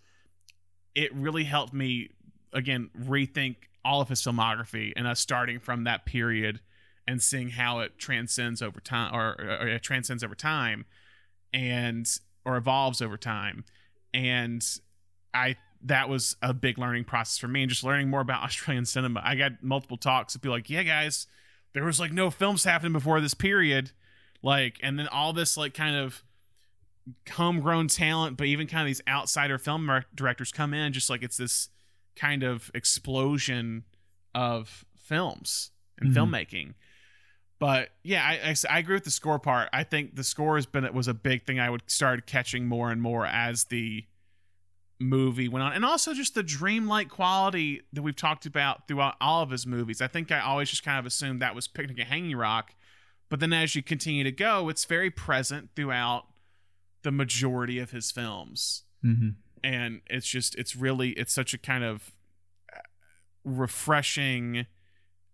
it 0.96 1.14
really 1.14 1.44
helped 1.44 1.74
me 1.74 2.10
again 2.54 2.90
rethink 3.00 3.56
all 3.86 4.02
of 4.02 4.10
his 4.10 4.22
filmography 4.22 4.94
and 4.96 5.08
us 5.08 5.20
starting 5.20 5.60
from 5.60 5.84
that 5.86 6.06
period 6.06 6.60
and 7.08 7.22
seeing 7.22 7.50
how 7.50 7.80
it 7.80 7.98
transcends 7.98 8.62
over 8.62 8.80
time 8.80 9.14
or, 9.14 9.36
or 9.40 9.68
it 9.68 9.82
transcends 9.84 10.24
over 10.24 10.36
time 10.36 10.86
and 11.54 12.20
or 12.46 12.58
evolves 12.58 13.02
over 13.02 13.18
time. 13.18 13.64
And 14.14 14.66
i 15.34 15.56
that 15.84 16.10
was 16.10 16.36
a 16.44 16.54
big 16.54 16.78
learning 16.78 17.04
process 17.04 17.40
for 17.40 17.48
me 17.48 17.64
and 17.64 17.70
just 17.70 17.84
learning 17.84 18.10
more 18.10 18.22
about 18.22 18.44
australian 18.44 18.86
cinema. 18.86 19.22
I 19.24 19.36
got 19.36 19.64
multiple 19.64 19.98
talks 19.98 20.36
of 20.36 20.42
people 20.42 20.56
like 20.56 20.70
yeah 20.70 20.84
guys 20.84 21.28
there 21.74 21.84
was 21.86 22.00
like 22.00 22.12
no 22.12 22.30
films 22.30 22.64
happening 22.64 22.92
before 22.92 23.22
this 23.22 23.34
period 23.34 23.92
like 24.44 24.78
and 24.82 24.98
then 24.98 25.08
all 25.08 25.34
this 25.34 25.56
like 25.58 25.74
kind 25.74 25.96
of 25.96 26.24
homegrown 27.32 27.88
talent 27.88 28.38
but 28.38 28.46
even 28.48 28.68
kind 28.68 28.82
of 28.82 28.88
these 28.88 29.02
outsider 29.08 29.58
film 29.58 29.90
directors 30.14 30.52
come 30.52 30.74
in 30.74 30.94
just 30.94 31.10
like 31.10 31.24
it's 31.24 31.38
this 31.38 31.70
kind 32.16 32.44
of 32.44 32.70
explosion 32.76 33.84
of 34.36 34.86
films 34.98 35.72
and 36.00 36.12
Mhm. 36.12 36.16
filmmaking. 36.16 36.74
But 37.60 37.90
yeah 38.04 38.24
I 38.26 38.56
I 38.70 38.80
agree 38.80 38.96
with 38.96 39.04
the 39.04 39.12
score 39.12 39.40
part. 39.40 39.70
I 39.74 39.84
think 39.84 40.16
the 40.16 40.24
score 40.24 40.56
has 40.56 40.66
been 40.66 40.84
it 40.86 40.94
was 40.94 41.08
a 41.08 41.14
big 41.14 41.46
thing 41.46 41.60
i 41.60 41.70
would 41.70 41.84
start 41.90 42.26
catching 42.26 42.66
more 42.68 42.92
and 42.92 43.02
more 43.02 43.26
as 43.26 43.66
the 43.66 44.06
movie 45.00 45.48
went 45.48 45.64
on. 45.64 45.74
And 45.74 45.84
also 45.84 46.14
just 46.14 46.36
the 46.36 46.44
dreamlike 46.44 47.10
quality 47.10 47.82
that 47.94 48.02
we've 48.04 48.16
talked 48.16 48.46
about 48.46 48.88
throughout 48.88 49.16
all 49.20 49.42
of 49.42 49.50
his 49.50 49.66
movies. 49.66 50.02
I 50.02 50.08
think 50.08 50.32
i 50.32 50.40
always 50.40 50.70
just 50.70 50.84
kind 50.84 51.00
of 51.00 51.06
assumed 51.06 51.42
that 51.42 51.56
was 51.56 51.68
picnic 51.68 52.00
at 52.00 52.08
hanging 52.08 52.36
rock 52.36 52.74
but 53.32 53.40
then 53.40 53.52
as 53.54 53.74
you 53.76 53.82
continue 53.82 54.24
to 54.24 54.32
go 54.32 54.70
it's 54.70 54.86
very 54.86 55.10
present 55.10 55.70
throughout 55.76 56.26
the 57.02 57.12
majority 57.12 57.80
of 57.80 57.90
his 57.90 58.12
films 58.12 58.84
Mm-hmm. 59.04 59.30
and 59.64 60.02
it's 60.08 60.28
just 60.28 60.54
it's 60.54 60.76
really 60.76 61.10
it's 61.14 61.34
such 61.34 61.56
a 61.56 61.58
kind 61.58 61.84
of 61.84 62.12
refreshing 63.44 64.68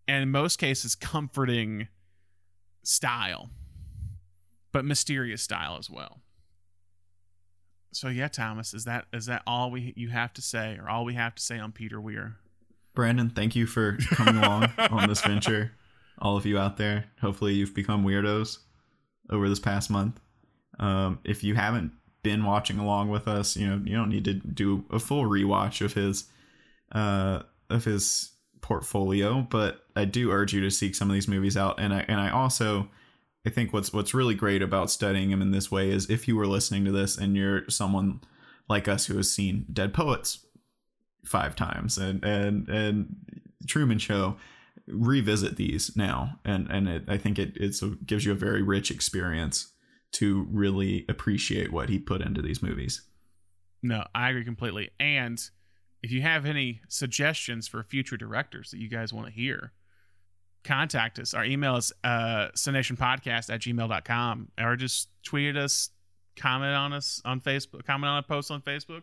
and 0.07 0.23
in 0.23 0.31
most 0.31 0.57
cases 0.57 0.95
comforting 0.95 1.89
style 2.83 3.49
but 4.71 4.85
mysterious 4.85 5.41
style 5.41 5.75
as 5.77 5.89
well 5.89 6.21
so 7.91 8.07
yeah 8.07 8.29
thomas 8.29 8.73
is 8.73 8.85
that 8.85 9.05
is 9.11 9.25
that 9.25 9.41
all 9.45 9.69
we 9.69 9.91
you 9.97 10.07
have 10.07 10.31
to 10.31 10.41
say 10.41 10.77
or 10.81 10.87
all 10.89 11.03
we 11.03 11.13
have 11.15 11.35
to 11.35 11.43
say 11.43 11.59
on 11.59 11.71
peter 11.73 11.99
weir 11.99 12.37
Brandon, 12.95 13.29
thank 13.29 13.55
you 13.55 13.67
for 13.67 13.95
coming 14.09 14.37
along 14.41 14.71
on 14.89 15.07
this 15.07 15.21
venture. 15.21 15.71
All 16.19 16.37
of 16.37 16.45
you 16.45 16.57
out 16.57 16.77
there, 16.77 17.05
hopefully 17.21 17.53
you've 17.53 17.75
become 17.75 18.05
weirdos 18.05 18.59
over 19.29 19.47
this 19.47 19.59
past 19.59 19.89
month. 19.89 20.19
Um, 20.79 21.19
if 21.23 21.43
you 21.43 21.55
haven't 21.55 21.91
been 22.23 22.43
watching 22.43 22.79
along 22.79 23.09
with 23.09 23.27
us, 23.27 23.55
you 23.55 23.67
know 23.67 23.81
you 23.83 23.95
don't 23.95 24.09
need 24.09 24.25
to 24.25 24.33
do 24.33 24.85
a 24.89 24.99
full 24.99 25.23
rewatch 25.23 25.83
of 25.83 25.93
his 25.93 26.25
uh, 26.91 27.43
of 27.69 27.85
his 27.85 28.31
portfolio, 28.61 29.47
but 29.49 29.85
I 29.95 30.05
do 30.05 30.31
urge 30.31 30.53
you 30.53 30.61
to 30.61 30.71
seek 30.71 30.95
some 30.95 31.09
of 31.09 31.13
these 31.13 31.27
movies 31.27 31.55
out. 31.57 31.79
And 31.79 31.93
I 31.93 32.05
and 32.07 32.19
I 32.19 32.29
also 32.29 32.89
I 33.45 33.49
think 33.49 33.71
what's 33.71 33.93
what's 33.93 34.13
really 34.13 34.35
great 34.35 34.61
about 34.61 34.91
studying 34.91 35.31
him 35.31 35.41
in 35.41 35.51
this 35.51 35.71
way 35.71 35.89
is 35.89 36.09
if 36.09 36.27
you 36.27 36.35
were 36.35 36.47
listening 36.47 36.83
to 36.85 36.91
this 36.91 37.17
and 37.17 37.35
you're 37.35 37.67
someone 37.69 38.21
like 38.67 38.87
us 38.87 39.05
who 39.05 39.15
has 39.17 39.31
seen 39.31 39.65
Dead 39.71 39.93
Poets 39.93 40.45
five 41.25 41.55
times 41.55 41.97
and 41.97 42.23
and 42.25 42.67
and 42.67 43.15
Truman 43.65 43.99
Show, 43.99 44.35
revisit 44.87 45.57
these 45.57 45.95
now, 45.95 46.39
and 46.45 46.69
and 46.69 46.87
it, 46.87 47.03
I 47.07 47.17
think 47.17 47.39
it 47.39 47.53
it's 47.55 47.81
a, 47.81 47.89
gives 48.05 48.25
you 48.25 48.31
a 48.31 48.35
very 48.35 48.61
rich 48.61 48.91
experience 48.91 49.73
to 50.13 50.47
really 50.51 51.05
appreciate 51.09 51.71
what 51.71 51.89
he 51.89 51.99
put 51.99 52.21
into 52.21 52.41
these 52.41 52.61
movies. 52.61 53.01
No, 53.83 54.05
I 54.15 54.29
agree 54.29 54.45
completely. 54.45 54.89
And 54.99 55.41
if 56.01 56.11
you 56.11 56.21
have 56.21 56.45
any 56.45 56.81
suggestions 56.87 57.67
for 57.67 57.83
future 57.83 58.17
directors 58.17 58.71
that 58.71 58.79
you 58.79 58.89
guys 58.89 59.13
want 59.13 59.27
to 59.27 59.33
hear, 59.33 59.73
contact 60.63 61.19
us. 61.19 61.33
Our 61.33 61.45
email 61.45 61.75
is 61.75 61.91
uh, 62.03 62.49
cinenationpodcast 62.55 63.53
at 63.53 63.61
gmail.com 63.61 64.49
or 64.59 64.75
just 64.75 65.09
tweet 65.23 65.55
us, 65.55 65.89
comment 66.35 66.73
on 66.73 66.93
us 66.93 67.21
on 67.25 67.41
Facebook, 67.41 67.85
comment 67.85 68.09
on 68.09 68.17
a 68.19 68.23
post 68.23 68.51
on 68.51 68.61
Facebook, 68.61 69.01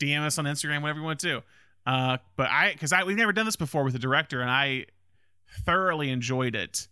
DM 0.00 0.20
us 0.20 0.38
on 0.38 0.44
Instagram, 0.44 0.82
whatever 0.82 1.00
you 1.00 1.04
want 1.04 1.20
to. 1.20 1.42
Uh, 1.84 2.18
but 2.36 2.48
I, 2.48 2.72
because 2.72 2.92
I 2.92 3.04
we've 3.04 3.16
never 3.16 3.32
done 3.32 3.46
this 3.46 3.56
before 3.56 3.82
with 3.84 3.94
a 3.94 3.98
director, 3.98 4.40
and 4.40 4.50
I 4.50 4.86
thoroughly 5.64 6.10
enjoyed 6.10 6.54
it, 6.54 6.88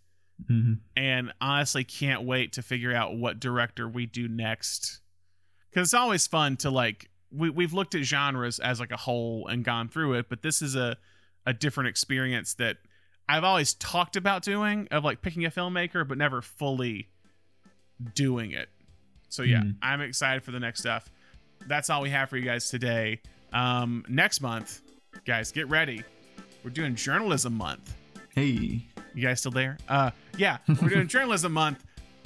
mm-hmm. 0.49 0.73
and 0.95 1.33
honestly 1.41 1.83
can't 1.83 2.23
wait 2.23 2.53
to 2.53 2.61
figure 2.61 2.93
out 2.93 3.15
what 3.15 3.39
director 3.39 3.87
we 3.87 4.05
do 4.05 4.27
next. 4.27 4.99
Because 5.69 5.87
it's 5.87 5.93
always 5.93 6.27
fun 6.27 6.57
to 6.57 6.69
like 6.69 7.09
we 7.31 7.49
we've 7.49 7.73
looked 7.73 7.95
at 7.95 8.03
genres 8.03 8.59
as 8.59 8.79
like 8.79 8.91
a 8.91 8.97
whole 8.97 9.47
and 9.47 9.63
gone 9.63 9.87
through 9.87 10.13
it, 10.15 10.29
but 10.29 10.41
this 10.43 10.61
is 10.61 10.75
a 10.75 10.97
a 11.45 11.53
different 11.53 11.87
experience 11.89 12.53
that 12.55 12.77
I've 13.27 13.43
always 13.43 13.73
talked 13.75 14.15
about 14.15 14.43
doing 14.43 14.87
of 14.91 15.03
like 15.03 15.21
picking 15.21 15.45
a 15.45 15.49
filmmaker, 15.51 16.07
but 16.07 16.17
never 16.17 16.41
fully 16.41 17.07
doing 18.13 18.51
it. 18.51 18.69
So 19.29 19.43
yeah, 19.43 19.61
Mhm. 19.61 19.75
I'm 19.81 20.01
excited 20.01 20.43
for 20.43 20.51
the 20.51 20.59
next 20.59 20.81
stuff. 20.81 21.09
That's 21.67 21.89
all 21.89 22.01
we 22.01 22.09
have 22.09 22.29
for 22.29 22.37
you 22.37 22.43
guys 22.43 22.69
today. 22.69 23.21
Um, 23.53 24.03
next 24.09 24.41
month, 24.41 24.81
guys, 25.25 25.51
get 25.51 25.69
ready. 25.69 26.03
We're 26.63 26.71
doing 26.71 26.95
journalism 26.95 27.53
month. 27.53 27.95
Hey, 28.35 28.85
You 29.13 29.21
guys 29.21 29.39
still 29.39 29.51
there? 29.51 29.77
Uh, 29.89 30.11
yeah, 30.37 30.57
we're 30.81 30.89
doing 30.89 31.07
journalism 31.09 31.51
month. 31.51 31.83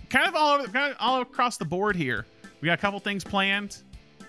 Kind 0.10 0.28
of 0.28 0.36
all 0.36 0.60
over, 0.60 0.68
kind 0.68 0.92
of 0.92 0.98
all 1.00 1.22
across 1.22 1.58
the 1.58 1.66
board 1.66 1.96
here. 1.96 2.26
We 2.62 2.68
got 2.68 2.74
a 2.78 2.82
couple 2.82 3.00
things 3.00 3.24
planned. 3.24 3.78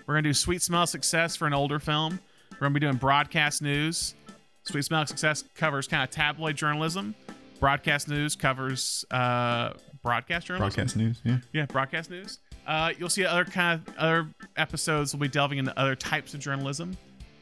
We're 0.05 0.15
gonna 0.15 0.23
do 0.23 0.33
Sweet 0.33 0.61
Smell 0.61 0.83
of 0.83 0.89
Success 0.89 1.35
for 1.35 1.45
an 1.47 1.53
older 1.53 1.79
film. 1.79 2.19
We're 2.53 2.59
gonna 2.59 2.73
be 2.73 2.79
doing 2.79 2.95
broadcast 2.95 3.61
news. 3.61 4.15
Sweet 4.63 4.83
Smell 4.83 5.03
of 5.03 5.07
Success 5.07 5.43
covers 5.55 5.87
kind 5.87 6.03
of 6.03 6.09
tabloid 6.09 6.55
journalism. 6.55 7.13
Broadcast 7.59 8.07
news 8.07 8.35
covers 8.35 9.05
uh, 9.11 9.73
broadcast 10.03 10.47
journalism. 10.47 10.75
broadcast 10.75 10.95
news. 10.97 11.21
Yeah. 11.23 11.37
Yeah, 11.53 11.65
broadcast 11.67 12.09
news. 12.09 12.39
Uh, 12.65 12.91
you'll 12.97 13.09
see 13.09 13.23
other 13.25 13.45
kind 13.45 13.81
of 13.87 13.95
other 13.97 14.27
episodes. 14.57 15.13
We'll 15.13 15.21
be 15.21 15.27
delving 15.29 15.57
into 15.59 15.77
other 15.79 15.95
types 15.95 16.33
of 16.33 16.39
journalism 16.39 16.97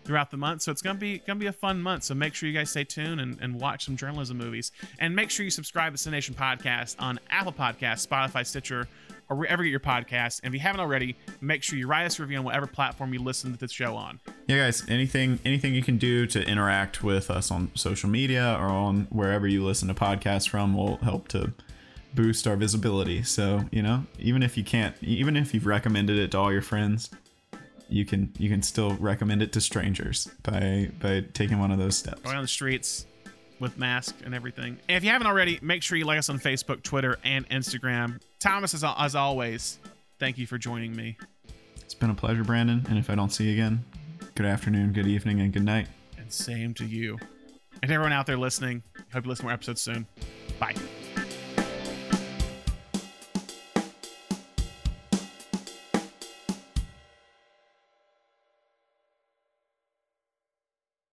throughout 0.05 0.31
the 0.31 0.37
month. 0.37 0.61
So 0.61 0.71
it's 0.71 0.81
gonna 0.81 0.99
be 0.99 1.17
gonna 1.19 1.39
be 1.39 1.47
a 1.47 1.53
fun 1.53 1.81
month. 1.81 2.03
So 2.03 2.15
make 2.15 2.33
sure 2.33 2.47
you 2.47 2.57
guys 2.57 2.69
stay 2.69 2.83
tuned 2.83 3.19
and, 3.19 3.37
and 3.41 3.59
watch 3.59 3.85
some 3.85 3.97
journalism 3.97 4.37
movies. 4.37 4.71
And 4.99 5.15
make 5.15 5.29
sure 5.29 5.43
you 5.43 5.49
subscribe 5.51 5.95
to 5.95 6.09
Cinenation 6.09 6.33
Podcast 6.35 6.95
on 6.99 7.19
Apple 7.29 7.51
Podcasts, 7.53 8.07
Spotify, 8.07 8.45
Stitcher, 8.45 8.87
or 9.29 9.35
wherever 9.35 9.63
you 9.63 9.71
get 9.71 9.85
your 9.85 9.93
podcast. 9.93 10.41
And 10.43 10.53
if 10.53 10.53
you 10.53 10.59
haven't 10.59 10.81
already, 10.81 11.15
make 11.41 11.63
sure 11.63 11.79
you 11.79 11.87
write 11.87 12.05
us 12.05 12.19
a 12.19 12.21
review 12.21 12.37
on 12.37 12.43
whatever 12.43 12.67
platform 12.67 13.11
you 13.13 13.19
listen 13.21 13.51
to 13.51 13.57
this 13.57 13.71
show 13.71 13.95
on. 13.95 14.19
yeah 14.47 14.57
guys 14.57 14.87
anything 14.87 15.39
anything 15.43 15.73
you 15.73 15.81
can 15.81 15.97
do 15.97 16.27
to 16.27 16.43
interact 16.47 17.03
with 17.03 17.31
us 17.31 17.49
on 17.49 17.71
social 17.75 18.09
media 18.09 18.55
or 18.59 18.67
on 18.67 19.07
wherever 19.09 19.47
you 19.47 19.63
listen 19.65 19.87
to 19.87 19.93
podcasts 19.95 20.47
from 20.47 20.75
will 20.77 20.97
help 20.97 21.27
to 21.29 21.51
boost 22.13 22.45
our 22.47 22.55
visibility 22.55 23.23
so 23.23 23.65
you 23.71 23.81
know 23.81 24.05
even 24.19 24.41
if 24.43 24.55
you 24.55 24.63
can't 24.63 24.95
even 25.01 25.35
if 25.35 25.53
you've 25.53 25.65
recommended 25.65 26.17
it 26.17 26.31
to 26.31 26.37
all 26.37 26.51
your 26.53 26.61
friends 26.61 27.09
you 27.89 28.05
can 28.05 28.31
you 28.37 28.49
can 28.49 28.61
still 28.61 28.95
recommend 28.95 29.41
it 29.41 29.51
to 29.53 29.61
strangers 29.61 30.27
by 30.43 30.89
by 30.99 31.23
taking 31.33 31.59
one 31.59 31.71
of 31.71 31.77
those 31.77 31.97
steps 31.97 32.21
Going 32.21 32.35
on 32.35 32.41
the 32.41 32.47
streets 32.47 33.05
with 33.59 33.77
mask 33.77 34.15
and 34.25 34.33
everything. 34.35 34.77
And 34.89 34.97
if 34.97 35.03
you 35.03 35.09
haven't 35.11 35.27
already, 35.27 35.59
make 35.61 35.81
sure 35.81 35.97
you 35.97 36.03
like 36.05 36.19
us 36.19 36.29
on 36.29 36.39
Facebook, 36.39 36.83
Twitter, 36.83 37.17
and 37.23 37.47
Instagram. 37.49 38.19
Thomas, 38.39 38.73
as, 38.73 38.83
as 38.83 39.15
always, 39.15 39.79
thank 40.19 40.37
you 40.37 40.45
for 40.45 40.57
joining 40.57 40.95
me. 40.95 41.17
it's 41.81 41.93
been 41.93 42.09
a 42.09 42.15
pleasure 42.15 42.43
brandon 42.43 42.85
and 42.89 42.97
if 42.97 43.09
i 43.09 43.15
don't 43.15 43.31
see 43.31 43.45
you 43.45 43.53
again 43.53 43.83
good 44.35 44.45
afternoon 44.45 44.91
good 44.91 45.07
evening 45.07 45.39
and 45.39 45.53
good 45.53 45.63
night 45.63 45.87
And 46.17 46.31
same 46.31 46.73
to 46.75 46.85
you. 46.85 47.17
And 47.83 47.91
everyone 47.91 48.13
out 48.13 48.25
there 48.25 48.37
listening, 48.37 48.81
hope 49.13 49.25
you 49.25 49.29
listen 49.29 49.43
to 49.43 49.47
more 49.47 49.53
episodes 49.53 49.81
soon. 49.81 50.07
Bye. 50.59 50.73